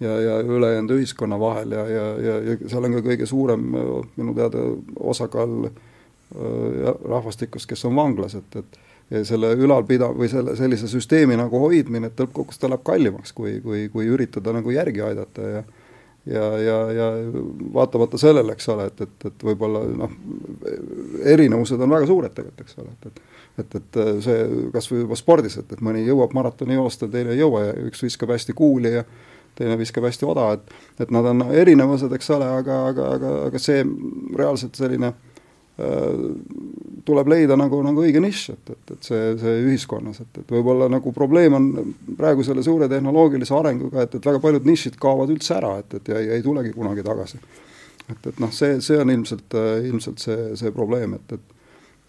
ja, 0.00 0.20
ja 0.20 0.38
ülejäänud 0.40 0.90
ühiskonna 0.90 1.40
vahel 1.40 1.72
ja, 1.72 1.86
ja, 1.88 2.04
ja, 2.18 2.38
ja 2.42 2.56
seal 2.68 2.86
on 2.86 2.96
ka 2.96 3.02
kõige 3.06 3.26
suurem 3.30 3.66
minu 4.16 4.34
teada 4.34 4.62
osakaal 5.00 5.68
äh, 5.68 6.90
rahvastikust, 7.08 7.68
kes 7.70 7.84
on 7.88 7.96
vanglas, 7.96 8.34
et, 8.38 8.58
et 8.58 8.78
ja 9.10 9.24
selle 9.24 9.52
ülalpida- 9.54 10.10
või 10.16 10.28
selle, 10.32 10.56
sellise 10.56 10.88
süsteemi 10.88 11.36
nagu 11.38 11.60
hoidmine, 11.60 12.10
et 12.10 12.20
lõppkokkuvõttes 12.20 12.60
ta 12.60 12.70
läheb 12.70 12.84
kallimaks, 12.86 13.34
kui, 13.36 13.58
kui, 13.64 13.86
kui 13.92 14.08
üritada 14.10 14.54
nagu 14.56 14.74
järgi 14.74 15.04
aidata 15.04 15.50
ja 15.58 15.64
ja, 16.26 16.44
ja, 16.58 16.78
ja 16.92 17.10
vaatamata 17.74 18.18
sellele, 18.20 18.56
eks 18.56 18.68
ole, 18.72 18.88
et, 18.90 19.04
et, 19.06 19.28
et 19.30 19.46
võib-olla 19.50 19.84
noh, 20.02 20.18
erinevused 21.34 21.80
on 21.80 21.96
väga 21.96 22.08
suured 22.10 22.34
tegelikult, 22.36 22.66
eks 22.66 22.82
ole, 22.82 22.96
et, 22.96 23.06
et 23.12 23.22
et, 23.58 23.74
et 23.78 23.98
see 24.24 24.46
kas 24.74 24.88
või 24.90 25.04
juba 25.04 25.18
spordis, 25.18 25.58
et, 25.60 25.68
et 25.70 25.82
mõni 25.84 26.02
jõuab 26.02 26.32
maratoni 26.34 26.74
joosta, 26.74 27.06
teine 27.10 27.34
ei 27.34 27.38
jõua 27.38 27.68
ja 27.68 27.76
üks 27.86 28.02
viskab 28.02 28.32
hästi 28.34 28.54
kuuli 28.56 28.90
ja 28.96 29.04
teine 29.54 29.76
viskab 29.78 30.08
hästi 30.08 30.26
oda, 30.26 30.48
et 30.56 31.04
et 31.04 31.12
nad 31.14 31.26
on 31.30 31.44
erinevused, 31.54 32.12
eks 32.16 32.30
ole, 32.34 32.48
aga, 32.60 32.80
aga, 32.90 33.06
aga, 33.18 33.32
aga 33.50 33.60
see 33.62 33.84
reaalselt 34.34 34.74
selline 34.78 35.12
tuleb 37.04 37.28
leida 37.28 37.56
nagu, 37.58 37.80
nagu 37.82 38.02
õige 38.04 38.20
nišš, 38.22 38.42
et, 38.52 38.70
et, 38.76 38.92
et 38.94 39.08
see, 39.08 39.22
see 39.40 39.54
ühiskonnas, 39.64 40.20
et, 40.22 40.38
et 40.44 40.52
võib-olla 40.54 40.86
nagu 40.92 41.12
probleem 41.16 41.56
on 41.58 41.66
praegu 42.18 42.44
selle 42.46 42.62
suure 42.62 42.86
tehnoloogilise 42.90 43.56
arenguga, 43.56 44.04
et, 44.06 44.14
et 44.14 44.28
väga 44.30 44.42
paljud 44.42 44.68
nišid 44.68 44.98
kaovad 45.02 45.32
üldse 45.34 45.56
ära, 45.58 45.72
et, 45.82 45.96
et 45.98 46.12
ja 46.12 46.20
ei, 46.22 46.30
ei 46.36 46.44
tulegi 46.46 46.70
kunagi 46.76 47.02
tagasi. 47.06 47.42
et, 48.06 48.30
et 48.30 48.38
noh, 48.38 48.52
see, 48.54 48.78
see 48.86 49.00
on 49.02 49.10
ilmselt, 49.16 49.58
ilmselt 49.90 50.22
see, 50.22 50.46
see 50.62 50.72
probleem, 50.74 51.18
et, 51.18 51.36
et 51.38 51.50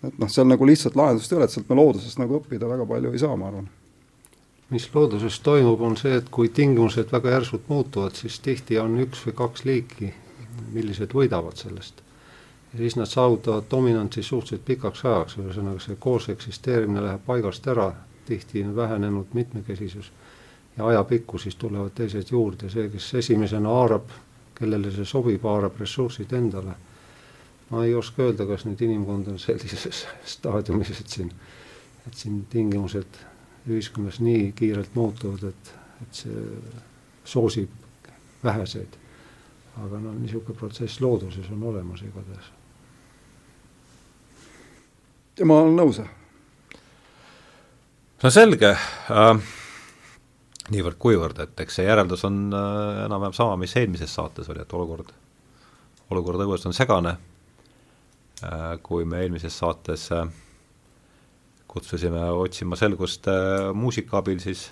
et 0.06 0.18
noh, 0.22 0.30
seal 0.30 0.46
nagu 0.46 0.66
lihtsalt 0.68 0.94
lahendust 1.00 1.32
ei 1.32 1.40
ole, 1.40 1.48
et 1.48 1.54
sealt 1.56 1.70
me 1.72 1.80
loodusest 1.80 2.20
nagu 2.22 2.38
õppida 2.38 2.68
väga 2.70 2.86
palju 2.86 3.16
ei 3.16 3.22
saa, 3.24 3.34
ma 3.40 3.48
arvan 3.50 3.66
mis 4.70 4.86
looduses 4.94 5.40
toimub, 5.46 5.82
on 5.82 5.98
see, 5.98 6.20
et 6.20 6.30
kui 6.34 6.52
tingimused 6.54 7.10
väga 7.14 7.34
järsult 7.40 7.66
muutuvad, 7.72 8.14
siis 8.18 8.38
tihti 8.46 8.78
on 8.82 9.00
üks 9.02 9.24
või 9.26 9.38
kaks 9.42 9.66
liiki, 9.66 10.12
millised 10.74 11.14
võidavad 11.18 11.58
sellest 11.58 12.02
ja 12.02 12.05
siis 12.78 12.96
nad 12.96 13.06
saavutavad 13.06 13.64
dominantsi 13.72 14.24
suhteliselt 14.24 14.66
pikaks 14.66 15.06
ajaks, 15.06 15.38
ühesõnaga 15.38 15.80
see 15.80 15.96
koos 16.00 16.30
eksisteerimine 16.30 17.04
läheb 17.04 17.22
paigast 17.26 17.68
ära, 17.68 17.92
tihti 18.26 18.64
on 18.64 18.76
vähenenud 18.76 19.34
mitmekesisus 19.34 20.12
ja 20.78 20.88
ajapikku 20.88 21.38
siis 21.38 21.56
tulevad 21.56 21.94
teised 21.96 22.32
juurde, 22.32 22.70
see, 22.70 22.90
kes 22.90 23.14
esimesena 23.22 23.70
haarab, 23.70 24.10
kellele 24.56 24.92
see 24.92 25.06
sobib, 25.06 25.44
haarab 25.44 25.80
ressursid 25.80 26.34
endale. 26.34 26.76
ma 27.70 27.86
ei 27.86 27.96
oska 27.96 28.24
öelda, 28.24 28.46
kas 28.46 28.66
nüüd 28.66 28.82
inimkond 28.86 29.28
on 29.28 29.40
sellises 29.40 30.04
staadiumis, 30.36 30.92
et 31.00 31.08
siin, 31.10 31.32
et 32.08 32.14
siin 32.14 32.44
tingimused 32.50 33.22
ühiskonnas 33.68 34.20
nii 34.20 34.52
kiirelt 34.52 34.94
muutuvad, 34.96 35.48
et, 35.50 35.72
et 36.02 36.22
see 36.22 36.44
soosib 37.26 37.70
väheseid. 38.44 39.00
aga 39.86 40.00
noh, 40.00 40.14
niisugune 40.20 40.58
protsess 40.58 41.02
looduses 41.02 41.50
on 41.52 41.64
olemas 41.64 42.02
igatahes 42.06 42.55
ja 45.40 45.46
ma 45.48 45.60
olen 45.64 45.76
nõus. 45.80 46.00
no 48.24 48.32
selge 48.32 48.72
äh,, 48.72 49.54
niivõrd-kuivõrd, 50.72 51.42
et 51.44 51.66
eks 51.66 51.80
see 51.80 51.88
järeldus 51.88 52.26
on 52.28 52.48
äh, 52.56 53.04
enam-vähem 53.06 53.36
sama, 53.38 53.58
mis 53.60 53.76
eelmises 53.78 54.14
saates 54.16 54.50
oli, 54.50 54.64
et 54.64 54.74
olukord, 54.74 55.12
olukord 56.12 56.46
õues 56.48 56.66
on 56.70 56.78
segane 56.78 57.18
äh,, 58.44 58.76
kui 58.84 59.06
me 59.06 59.22
eelmises 59.26 59.58
saates 59.60 60.08
äh, 60.16 60.26
kutsusime 61.76 62.24
otsima 62.32 62.80
selgust 62.80 63.28
äh, 63.28 63.74
muusika 63.76 64.22
abil, 64.22 64.40
siis 64.40 64.70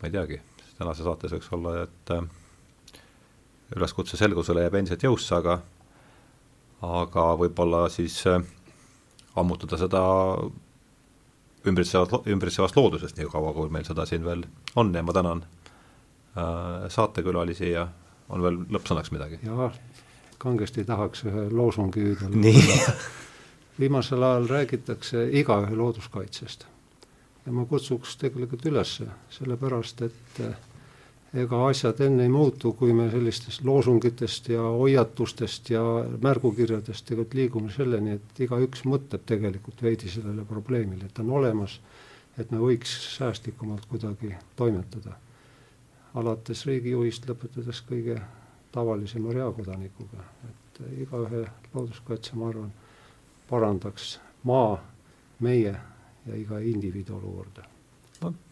ma 0.00 0.08
ei 0.08 0.14
teagi, 0.14 0.40
tänases 0.78 1.04
saates 1.04 1.34
võiks 1.34 1.50
olla, 1.56 1.74
et 1.88 2.14
äh, 2.14 3.02
üleskutse 3.76 4.18
selgusele 4.20 4.62
jääb 4.64 4.78
endiselt 4.78 5.02
jõusse, 5.08 5.34
aga 5.34 5.60
aga 6.80 7.24
võib-olla 7.36 7.82
siis 7.92 8.22
äh, 8.30 8.38
ammutada 9.36 9.78
seda 9.78 10.02
ümbritsevat, 11.66 12.26
ümbritsevast 12.26 12.76
loodusest, 12.76 13.18
nii 13.18 13.28
kaua, 13.30 13.52
kui 13.56 13.70
meil 13.72 13.84
seda 13.86 14.06
siin 14.08 14.24
veel 14.24 14.44
on 14.80 14.92
ja 14.94 15.02
ma 15.04 15.14
tänan 15.16 15.42
äh, 15.44 16.88
saatekülalisi 16.88 17.72
ja 17.74 17.88
on 18.28 18.42
veel 18.44 18.62
lõppsõnaks 18.72 19.12
midagi? 19.14 19.40
jaa, 19.46 19.70
kangesti 20.40 20.84
tahaks 20.88 21.26
ühe 21.28 21.48
loosungi 21.52 22.06
hüüda. 22.06 22.30
viimasel 23.80 24.22
ajal 24.22 24.48
räägitakse 24.48 25.28
igaühe 25.40 25.76
looduskaitsest. 25.76 26.66
ja 27.46 27.52
ma 27.52 27.64
kutsuks 27.66 28.16
tegelikult 28.20 28.66
üles, 28.66 28.98
sellepärast 29.36 30.02
et 30.08 30.40
äh, 30.44 30.56
ega 31.34 31.60
asjad 31.68 32.00
enne 32.02 32.24
ei 32.26 32.28
muutu, 32.32 32.72
kui 32.72 32.92
me 32.92 33.06
sellistest 33.10 33.62
loosungitest 33.64 34.48
ja 34.50 34.62
hoiatustest 34.62 35.70
ja 35.70 35.82
märgukirjadest 36.22 37.06
tegelikult 37.06 37.34
liigume 37.38 37.72
selleni, 37.74 38.16
et 38.18 38.42
igaüks 38.46 38.82
mõtleb 38.90 39.22
tegelikult 39.26 39.82
veidi 39.82 40.10
sellele 40.10 40.44
probleemile, 40.44 41.06
et 41.06 41.14
ta 41.14 41.22
on 41.22 41.30
olemas, 41.38 41.78
et 42.38 42.50
me 42.50 42.58
võiks 42.58 42.96
säästlikumalt 43.16 43.86
kuidagi 43.90 44.34
toimetada. 44.56 45.18
alates 46.14 46.64
riigijuhist, 46.66 47.28
lõpetades 47.28 47.84
kõige 47.86 48.16
tavalisema 48.74 49.30
reakodanikuga, 49.32 50.24
et 50.48 50.80
igaühe 51.06 51.44
looduskaitse, 51.74 52.34
ma 52.34 52.48
arvan, 52.48 52.72
parandaks 53.50 54.18
maa, 54.42 54.80
meie 55.38 55.76
ja 56.26 56.36
iga 56.36 56.58
indiviidi 56.58 57.12
olukorda 57.12 57.69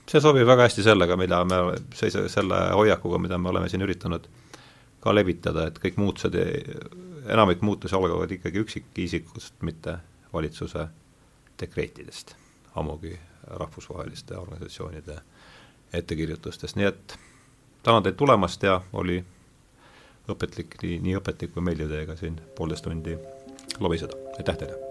see 0.09 0.21
sobib 0.25 0.47
väga 0.49 0.69
hästi 0.69 0.85
sellega, 0.87 1.17
mida 1.21 1.43
me, 1.45 1.59
selle 1.95 2.61
hoiakuga, 2.75 3.21
mida 3.21 3.39
me 3.39 3.53
oleme 3.53 3.69
siin 3.69 3.85
üritanud 3.85 4.29
ka 5.03 5.15
levitada, 5.15 5.69
et 5.69 5.79
kõik 5.83 5.99
muutused, 6.01 6.35
enamik 7.29 7.63
muutusi 7.63 7.97
algavad 7.97 8.33
ikkagi 8.35 8.65
üksikisikust, 8.65 9.61
mitte 9.63 9.99
valitsuse 10.33 10.89
dekreetidest, 11.61 12.35
ammugi 12.77 13.15
rahvusvaheliste 13.49 14.37
organisatsioonide 14.37 15.21
ettekirjutustest, 15.93 16.77
nii 16.77 16.89
et 16.91 17.17
tänan 17.83 18.05
teid 18.05 18.19
tulemast 18.21 18.63
ja 18.63 18.81
oli 18.93 19.23
õpetlik, 20.29 20.77
nii, 20.85 21.17
õpetlik 21.21 21.55
kui 21.55 21.65
meeldiv 21.65 21.95
teiega 21.95 22.19
siin 22.19 22.37
poolteist 22.59 22.85
tundi 22.85 23.17
lobiseda, 23.81 24.21
aitäh 24.37 24.61
teile! 24.61 24.88